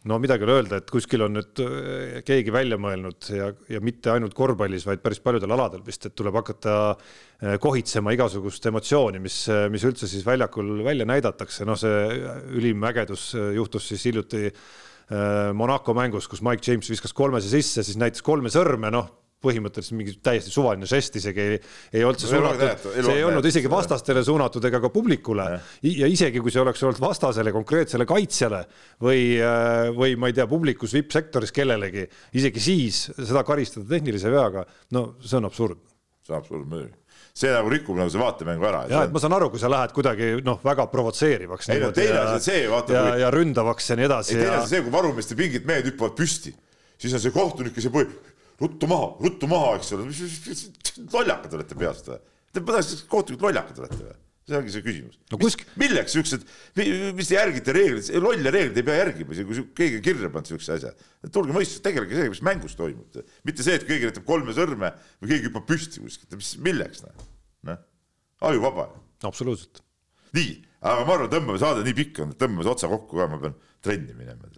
no 0.09 0.17
midagi 0.21 0.41
ei 0.41 0.47
ole 0.47 0.55
öelda, 0.57 0.79
et 0.81 0.89
kuskil 0.91 1.21
on 1.25 1.35
nüüd 1.37 1.61
äh, 1.61 2.19
keegi 2.25 2.53
välja 2.53 2.77
mõelnud 2.81 3.29
ja, 3.35 3.51
ja 3.69 3.81
mitte 3.85 4.13
ainult 4.13 4.33
korvpallis, 4.37 4.85
vaid 4.89 5.03
päris 5.03 5.21
paljudel 5.21 5.53
aladel 5.53 5.83
vist, 5.85 6.07
et 6.07 6.15
tuleb 6.17 6.39
hakata 6.39 6.75
äh, 6.89 7.57
kohitsema 7.61 8.15
igasugust 8.15 8.65
emotsiooni, 8.71 9.21
mis, 9.21 9.43
äh, 9.53 9.67
mis 9.73 9.85
üldse 9.87 10.09
siis 10.09 10.25
väljakul 10.25 10.81
välja 10.87 11.05
näidatakse, 11.09 11.67
noh, 11.69 11.77
see 11.77 12.21
ülim 12.57 12.81
ägedus 12.89 13.31
juhtus 13.55 13.91
siis 13.91 14.07
hiljuti 14.09 14.49
Monaco 15.11 15.91
mängus, 15.91 16.23
kus 16.31 16.39
Mike 16.39 16.63
James 16.63 16.87
viskas 16.87 17.11
kolmese 17.11 17.49
sisse, 17.51 17.83
siis 17.83 17.97
näitas 17.99 18.23
kolme 18.23 18.47
sõrme, 18.53 18.87
noh 18.95 19.09
põhimõtteliselt 19.41 19.97
mingi 19.97 20.13
täiesti 20.23 20.53
suvaline 20.53 20.87
žest 20.89 21.17
isegi 21.17 21.41
ei, 21.41 21.59
ei 21.97 22.05
olnud 22.05 22.21
see 22.21 22.29
on 22.37 22.45
suunatud, 22.45 22.85
see 22.85 23.03
on 23.03 23.11
ei 23.15 23.25
olnud 23.25 23.49
isegi 23.49 23.71
vastastele 23.71 24.23
suunatud 24.25 24.69
ega 24.69 24.81
ka 24.83 24.91
publikule. 24.93 25.47
Ja 25.87 26.09
isegi 26.09 26.43
kui 26.43 26.53
see 26.53 26.61
oleks 26.61 26.83
olnud 26.85 27.01
vastasele 27.01 27.53
konkreetsele 27.55 28.05
kaitsjale 28.09 28.63
või, 29.01 29.35
või 29.97 30.15
ma 30.21 30.29
ei 30.29 30.37
tea, 30.37 30.47
publikus 30.51 30.93
vippsektoris 30.97 31.53
kellelegi, 31.55 32.05
isegi 32.37 32.63
siis 32.63 33.03
seda 33.17 33.45
karistada 33.47 33.87
tehnilise 33.89 34.31
veaga, 34.33 34.65
no 34.95 35.11
see 35.23 35.39
on 35.41 35.49
absurd. 35.49 35.85
See 36.21 36.35
on 36.35 36.41
absoluutselt 36.41 36.73
muidugi. 36.73 36.97
See 37.31 37.47
nagu 37.47 37.69
rikub 37.71 37.95
nagu 37.95 38.11
see 38.11 38.19
vaatemängu 38.19 38.65
ära. 38.67 38.81
ja 38.91 39.05
et 39.07 39.13
ma 39.13 39.19
saan 39.23 39.33
aru, 39.37 39.47
kui 39.53 39.61
sa 39.61 39.69
lähed 39.71 39.93
kuidagi 39.95 40.33
noh, 40.43 40.59
väga 40.65 40.85
provotseerivaks 40.91 41.69
Ei 41.71 41.79
no 41.79 41.93
teine 41.95 42.17
ja, 42.17 42.25
asi 42.25 42.35
on 42.35 42.43
see, 42.43 42.65
vaata, 42.69 42.93
ja, 42.97 43.03
ja 43.23 43.29
ründavaks 43.31 43.87
ja 43.87 43.95
nii 43.99 44.07
edasi 44.09 44.35
ei 44.35 44.41
teine 44.41 44.49
ja 44.51 44.57
asi 44.59 44.75
see, 44.75 44.81
kui 44.83 44.91
varumeeste 44.91 45.37
pingid 45.39 45.69
mehed 45.69 45.87
hüppavad 45.87 46.17
püsti, 46.17 46.51
siis 46.99 47.15
on 47.15 47.23
see 47.23 47.31
kohtunik, 47.31 47.71
kes 47.77 47.87
jääb, 47.87 48.11
ruttu 48.61 48.89
maha, 48.91 49.13
ruttu 49.23 49.49
maha, 49.51 49.75
eks 49.79 49.93
ole, 49.97 50.09
lollakad 51.13 51.55
olete 51.57 51.77
peast 51.79 52.11
või? 52.11 52.19
Te 52.51 52.63
mõtlete, 52.63 52.99
kohtunikud 53.11 53.47
lollakad 53.49 53.81
olete 53.83 54.03
või? 54.03 54.19
see 54.51 54.57
ongi 54.57 54.73
see 54.73 54.83
küsimus 54.83 55.17
No 55.31 55.37
kusk- 55.39 55.63
milleks 55.79 56.15
siuksed, 56.15 56.45
mis 56.75 57.29
te 57.29 57.37
järgite 57.37 57.75
reegleid, 57.75 58.07
lolle 58.23 58.53
reegleid 58.53 58.79
ei 58.81 58.85
pea 58.87 58.97
järgima, 58.99 59.37
kui 59.47 59.65
keegi 59.77 59.99
on 59.99 60.05
kirja 60.07 60.31
pannud 60.33 60.49
siukse 60.49 60.73
asja. 60.75 60.91
tulge 61.33 61.53
mõistusega, 61.55 61.83
tegelege 61.87 62.17
sellega, 62.17 62.33
mis 62.33 62.43
mängus 62.47 62.75
toimub. 62.79 63.21
mitte 63.47 63.65
see, 63.65 63.77
et 63.77 63.85
keegi 63.87 64.09
näitab 64.09 64.25
kolme 64.27 64.55
sõrme 64.57 64.91
või 65.21 65.31
keegi 65.33 65.47
hüppab 65.49 65.67
püsti 65.69 66.03
kuskilt, 66.03 66.35
mis, 66.39 66.55
milleks 66.57 67.05
noh, 67.05 67.29
noh, 67.69 67.79
ajuvaba 68.49 68.89
absoluutselt. 69.29 69.83
nii, 70.35 70.57
aga 70.81 71.05
ma 71.05 71.15
arvan, 71.19 71.31
tõmbame 71.37 71.61
saade 71.61 71.85
nii 71.87 71.97
pikk 72.01 72.23
on, 72.25 72.33
tõmbame 72.33 72.73
otsa 72.73 72.89
kokku 72.91 73.21
ka, 73.21 73.29
ma 73.31 73.39
pean 73.45 73.55
trenni 73.85 74.17
minema. 74.17 74.49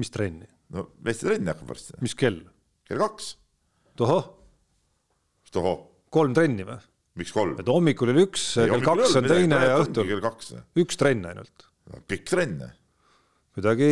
mis 0.00 0.14
trenni, 0.14 0.46
no 0.70 0.92
meeste 1.04 1.26
trenn 1.28 1.50
hakkab 1.50 1.74
varsti, 1.74 1.98
mis 2.00 2.14
kell? 2.14 2.40
Kell 2.90 2.98
kaks. 3.06 3.34
tohoh, 3.98 4.26
tohoh, 5.54 5.82
kolm 6.10 6.34
trenni 6.34 6.66
või? 6.66 6.80
miks 7.20 7.34
kolm? 7.34 7.56
et 7.60 7.70
hommikul 7.70 8.10
oli 8.10 8.26
üks, 8.26 8.52
kell 8.58 8.82
kaks 8.84 9.16
on 9.20 9.30
teine 9.30 9.62
ja 9.62 9.78
õhtul 9.78 10.08
kell 10.08 10.22
kaks, 10.24 10.54
üks 10.82 10.98
trenn 10.98 11.28
ainult. 11.30 11.68
pikk 12.10 12.26
trenn. 12.32 12.64
kuidagi 13.54 13.90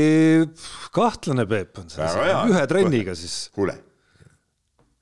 kahtlane 0.94 1.46
Peep 1.50 1.78
on 1.82 1.92
see 1.92 2.08
ühe 2.50 2.64
trenniga 2.70 3.14
siis. 3.18 3.36
kuule. 3.54 3.76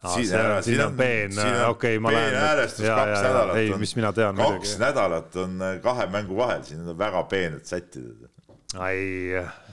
see 0.07 0.29
on, 0.37 0.61
siin 0.67 0.85
on 0.85 0.97
peen, 0.99 1.41
okei, 1.71 1.97
ma 1.99 2.13
lähen. 2.13 2.37
häälestus 2.43 2.85
kaks 2.85 3.25
nädalat 3.25 3.63
ei, 3.63 3.73
on, 3.73 3.81
mis 3.81 3.97
mina 3.97 4.13
tean 4.17 4.37
kaks 4.37 4.53
muidugi. 4.53 4.79
nädalat 4.85 5.41
on 5.41 5.57
äh, 5.65 5.79
kahe 5.85 6.09
mängu 6.13 6.37
vahel, 6.37 6.65
siin 6.69 6.85
on 6.85 6.99
väga 7.01 7.25
peened 7.33 7.65
sätid. 7.65 8.29
ai, 8.75 8.99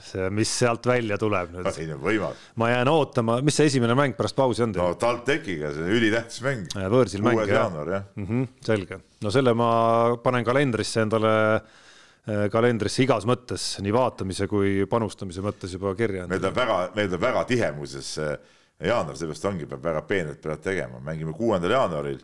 see, 0.04 0.28
mis 0.34 0.50
sealt 0.60 0.86
välja 0.86 1.18
tuleb 1.18 1.50
nüüd. 1.56 1.68
ei 1.82 1.88
no 1.90 1.96
võimalik. 2.02 2.42
ma 2.60 2.70
jään 2.70 2.90
ootama, 2.92 3.38
mis 3.44 3.58
see 3.58 3.66
esimene 3.72 3.96
mäng 3.98 4.14
pärast 4.18 4.36
pausi 4.38 4.62
on 4.62 4.70
no 4.74 4.86
teil? 4.92 4.98
TalTechiga, 5.02 5.72
see 5.74 5.86
on 5.86 5.94
ülitähtis 5.98 6.42
mäng. 6.44 6.76
võõrsil 6.94 7.24
mäng, 7.26 7.40
jah. 7.42 7.64
jaanuar 7.64 7.90
jah. 7.90 8.04
mm. 8.14 8.28
-hmm, 8.28 8.52
selge, 8.68 9.00
no 9.24 9.32
selle 9.34 9.54
ma 9.58 9.70
panen 10.22 10.46
kalendrisse 10.46 11.02
endale, 11.02 11.34
kalendrisse 12.54 13.02
igas 13.02 13.26
mõttes, 13.28 13.66
nii 13.82 13.94
vaatamise 13.94 14.46
kui 14.48 14.86
panustamise 14.90 15.42
mõttes 15.44 15.74
juba 15.74 15.96
kirja. 15.98 16.28
meil 16.30 16.46
on 16.46 16.54
väga, 16.54 16.78
meil 16.94 17.18
on 17.18 17.24
väga 17.26 17.44
tihe 17.50 17.72
muuseas 17.74 18.14
see 18.20 18.30
jaanuar, 18.84 19.18
seepärast 19.18 19.50
ongi, 19.50 19.66
peab 19.66 19.82
väga 19.84 20.04
peenelt 20.06 20.40
peavad 20.42 20.62
tegema, 20.62 21.02
mängime 21.02 21.34
kuuendal 21.34 21.74
jaanuaril, 21.74 22.22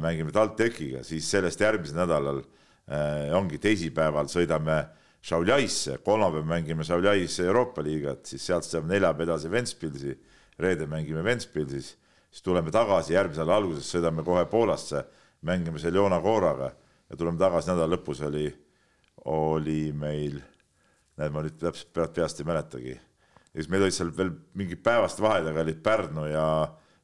mängime 0.00 0.32
TalTechiga, 0.32 1.04
siis 1.04 1.28
sellest 1.32 1.60
järgmisel 1.60 2.00
nädalal 2.02 2.42
äh, 2.42 3.30
ongi 3.36 3.60
teisipäeval 3.60 4.28
sõidame 4.28 4.82
Šauljaisse, 5.22 5.98
kolmapäeval 6.02 6.48
mängime 6.50 6.84
Šauljaisse 6.84 7.44
Euroopa 7.46 7.82
liigat, 7.82 8.26
siis 8.26 8.46
sealt 8.46 8.66
saame 8.66 8.90
neljapäev 8.90 9.28
edasi 9.28 9.50
Ventspilsi, 9.50 10.16
reedel 10.58 10.88
mängime 10.90 11.22
Ventspilsis, 11.24 11.92
siis 12.30 12.42
tuleme 12.42 12.72
tagasi, 12.74 13.14
järgmise 13.14 13.44
nädala 13.44 13.60
alguses 13.62 13.90
sõidame 13.92 14.24
kohe 14.26 14.42
Poolasse, 14.50 15.04
mängime 15.46 15.78
Seljona 15.78 16.18
Koraga 16.22 16.72
ja 16.72 17.18
tuleme 17.18 17.38
tagasi 17.38 17.70
nädala 17.70 17.94
lõpus 17.94 18.24
oli, 18.26 18.48
oli 19.30 19.92
meil 19.94 20.40
näed, 21.20 21.30
ma 21.30 21.42
nüüd 21.44 21.58
täpselt 21.60 22.14
peast 22.16 22.40
ei 22.40 22.48
mäletagi. 22.48 22.98
siis 23.52 23.68
meil 23.70 23.86
olid 23.86 23.94
seal 23.94 24.10
veel 24.16 24.32
mingid 24.58 24.82
päevaste 24.82 25.22
vahedega 25.22 25.60
olid 25.60 25.82
Pärnu 25.84 26.26
ja, 26.26 26.46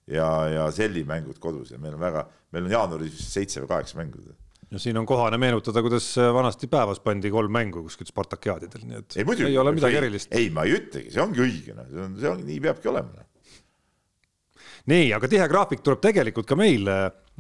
ja, 0.07 0.29
ja 0.49 0.71
Selli 0.75 1.05
mängud 1.05 1.39
kodus 1.39 1.71
ja 1.71 1.79
meil 1.79 1.95
on 1.95 2.01
väga, 2.01 2.27
meil 2.53 2.67
on 2.67 2.73
jaanuaris 2.73 3.19
seitse 3.33 3.63
või 3.63 3.75
kaheksa 3.77 3.99
mängu. 4.01 4.25
No 4.71 4.83
siin 4.83 4.99
on 5.01 5.07
kohane 5.09 5.39
meenutada, 5.41 5.83
kuidas 5.85 6.11
vanasti 6.35 6.69
päevas 6.71 7.01
pandi 7.05 7.31
kolm 7.33 7.53
mängu 7.55 7.85
kuskil 7.87 8.09
Spartakiaadidel, 8.11 8.85
nii 8.89 9.01
et 9.01 9.17
ei 9.17 9.29
muidugi. 9.29 9.53
ei 9.53 9.63
ole 9.63 9.73
midagi 9.77 10.01
erilist. 10.01 10.35
ei, 10.35 10.51
ma 10.55 10.67
ei 10.69 10.77
ütlegi, 10.77 11.13
see 11.15 11.25
ongi 11.25 11.45
õige, 11.45 11.77
noh, 11.77 11.89
see 11.89 12.05
on, 12.05 12.19
see 12.21 12.31
on, 12.33 12.45
nii 12.49 12.59
peabki 12.67 12.93
olema. 12.93 13.25
nii, 14.93 15.09
aga 15.17 15.31
tihe 15.31 15.49
graafik 15.51 15.85
tuleb 15.87 16.05
tegelikult 16.05 16.49
ka 16.49 16.59
meil 16.59 16.91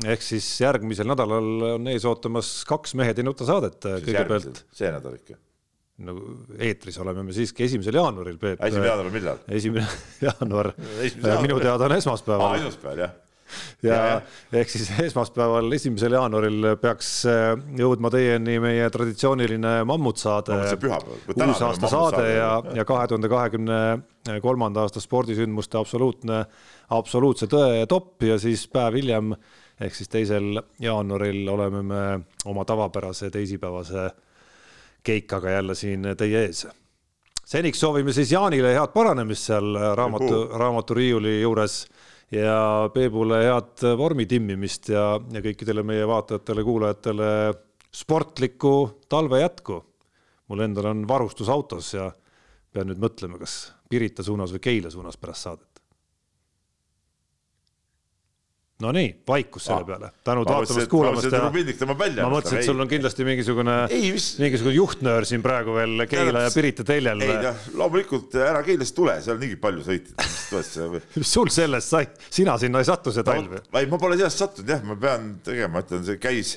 ehk 0.06 0.22
siis 0.22 0.46
järgmisel 0.62 1.08
nädalal 1.10 1.68
on 1.74 1.90
ees 1.90 2.06
ootamas 2.08 2.62
kaks 2.68 2.94
Mehed 2.98 3.18
ei 3.18 3.26
nuta 3.26 3.46
saadet 3.48 3.82
kõigepealt 4.06 4.64
see 4.76 4.90
nädal 4.94 5.16
ikka. 5.18 5.38
nagu 6.08 6.34
eetris 6.62 6.98
oleme 7.02 7.24
me 7.26 7.34
siiski 7.34 7.64
esimesel 7.66 7.98
jaanuaril, 7.98 8.36
Peep. 8.38 8.60
esimene 8.62 8.92
jaanuar 8.92 9.14
millal? 9.14 9.40
esimene 9.50 9.86
jaanuar 10.28 10.72
minu 11.42 11.58
teada 11.60 11.88
on 11.88 11.96
esmaspäeval 11.98 12.60
esmaspäeval 12.60 13.02
jah. 13.06 13.16
Ja 13.82 13.94
ja, 13.94 14.06
ja. 14.08 14.20
ehk 14.60 14.70
siis 14.72 14.90
esmaspäeval, 15.08 15.72
esimesel 15.72 16.16
jaanuaril 16.18 16.72
peaks 16.80 17.12
äh, 17.28 17.52
jõudma 17.78 18.10
teieni 18.14 18.58
meie 18.62 18.88
traditsiooniline 18.94 19.74
mammutsaade 19.88 20.60
uusaasta 21.36 21.90
saade 21.90 22.26
ja 22.34 22.50
ja 22.74 22.84
kahe 22.88 23.08
tuhande 23.08 23.28
kahekümne 23.28 23.80
kolmanda 24.42 24.84
aasta 24.84 25.00
spordisündmuste 25.00 25.78
absoluutne, 25.80 26.42
absoluutse 26.94 27.48
tõe 27.48 27.86
topp 27.88 28.26
ja 28.28 28.38
siis 28.40 28.66
päev 28.72 28.98
hiljem 29.00 29.32
ehk 29.80 29.94
siis 29.94 30.10
teisel 30.10 30.60
jaanuaril 30.82 31.48
oleme 31.48 31.82
me 31.82 32.02
oma 32.50 32.64
tavapärase 32.64 33.30
teisipäevase 33.30 34.10
keikaga 35.02 35.50
jälle 35.50 35.74
siin 35.74 36.06
teie 36.18 36.44
ees. 36.46 36.66
Seniks 37.48 37.80
soovime 37.80 38.12
siis 38.12 38.32
Jaanile 38.32 38.74
head 38.74 38.92
paranemist 38.92 39.48
seal 39.48 39.78
raamatu, 39.96 40.42
raamaturiiuli 40.60 41.40
juures 41.40 41.86
ja 42.34 42.90
Peebule 42.94 43.42
head 43.44 43.84
vormi 43.98 44.26
timmimist 44.28 44.90
ja, 44.92 45.14
ja 45.32 45.42
kõikidele 45.44 45.84
meie 45.86 46.06
vaatajatele-kuulajatele 46.08 47.30
sportlikku 47.94 48.74
talve 49.08 49.40
jätku. 49.40 49.84
mul 50.48 50.60
endal 50.64 50.86
on 50.90 51.08
varustus 51.08 51.48
autos 51.48 51.94
ja 51.94 52.10
pean 52.72 52.88
nüüd 52.88 53.00
mõtlema, 53.00 53.38
kas 53.38 53.72
Pirita 53.88 54.22
suunas 54.22 54.52
või 54.52 54.60
Keila 54.60 54.90
suunas 54.90 55.16
pärast 55.16 55.46
saadet. 55.46 55.67
Nonii, 58.78 59.08
vaikus 59.26 59.64
selle 59.66 59.82
peale, 59.82 60.08
tänud 60.22 60.46
vaatamast, 60.46 60.86
kuulamast 60.92 61.32
ja 61.34 61.48
pildik 61.50 61.80
tõmbab 61.80 61.98
välja. 61.98 62.22
ma 62.22 62.30
mõtlesin, 62.36 62.60
et 62.60 62.68
sul 62.68 62.78
on 62.78 62.90
kindlasti 62.90 63.24
mingisugune, 63.26 63.72
mis- 63.90 64.28
mingisugune 64.38 64.76
juhtnöör 64.76 65.26
siin 65.26 65.42
praegu 65.42 65.74
veel 65.74 66.04
Keila 66.06 66.44
ja 66.44 66.52
Pirita 66.54 66.86
teljel. 66.86 67.24
ei 67.26 67.40
noh, 67.42 67.64
loomulikult 67.80 68.36
ära 68.38 68.62
Keilast 68.62 68.94
tule, 68.94 69.16
seal 69.24 69.34
on 69.34 69.42
niigi 69.42 69.58
palju 69.58 69.82
sõitjaid, 69.82 70.22
mis 70.54 70.70
mis 71.16 71.32
sul 71.40 71.50
sellest 71.50 71.90
sai, 71.96 72.06
sina 72.30 72.54
sinna 72.62 72.78
ei 72.78 72.86
sattu 72.86 73.10
see 73.16 73.26
talv 73.26 73.58
ju. 73.58 73.64
ei, 73.80 73.90
ma 73.90 73.98
pole 73.98 74.20
sellest 74.20 74.44
sattunud 74.46 74.70
jah, 74.76 74.86
ma 74.86 74.94
pean 75.02 75.28
tegema, 75.50 75.82
ütlen, 75.82 76.06
see 76.06 76.22
käis, 76.22 76.54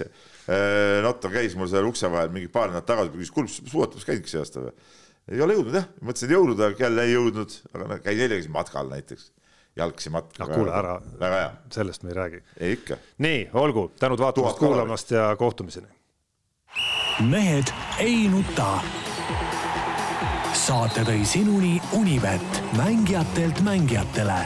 Notto 1.01 1.29
käis 1.33 1.57
mul 1.57 1.73
seal 1.73 1.89
ukse 1.89 2.09
vahel 2.11 2.29
mingi 2.37 2.53
paar 2.53 2.69
nädalat 2.69 2.85
tagasi, 2.85 3.15
küsis, 3.17 3.33
kuule, 3.33 3.49
suusatamas 3.49 4.05
käidki 4.05 4.29
see 4.29 4.45
aasta 4.45 4.67
või? 4.67 4.77
ei 5.31 5.41
ole 5.41 5.57
jõudnud 5.57 5.81
jah, 5.81 5.89
mõtlesin, 6.05 6.29
et 6.29 6.37
jõulude 6.37 6.65
ajal 6.65 6.81
jälle 6.85 7.05
ei 7.07 7.13
jõudnud, 7.15 7.61
aga 7.77 7.97
käin 8.05 8.23
käisin 8.29 8.53
matkal 8.53 8.89
näiteks, 8.93 9.31
jalgsi 9.75 10.09
matka. 10.09 10.43
Ah, 10.43 10.49
kuule 10.55 10.71
ära, 10.73 10.99
sellest 11.71 12.03
me 12.03 12.09
ei 12.09 12.15
räägi. 12.15 12.43
ei 12.57 12.71
ikka. 12.71 12.97
nii, 13.17 13.49
olgu, 13.53 13.91
tänud 13.99 14.19
vaatamast, 14.19 14.59
kuulamast 14.59 15.11
ja 15.11 15.35
kohtumiseni. 15.35 15.87
mehed 17.29 17.73
ei 17.99 18.27
nuta. 18.27 18.79
saate 20.53 21.01
tõi 21.01 21.25
sinuni 21.25 21.81
Unibet, 21.93 22.63
mängijatelt 22.77 23.61
mängijatele 23.61 24.45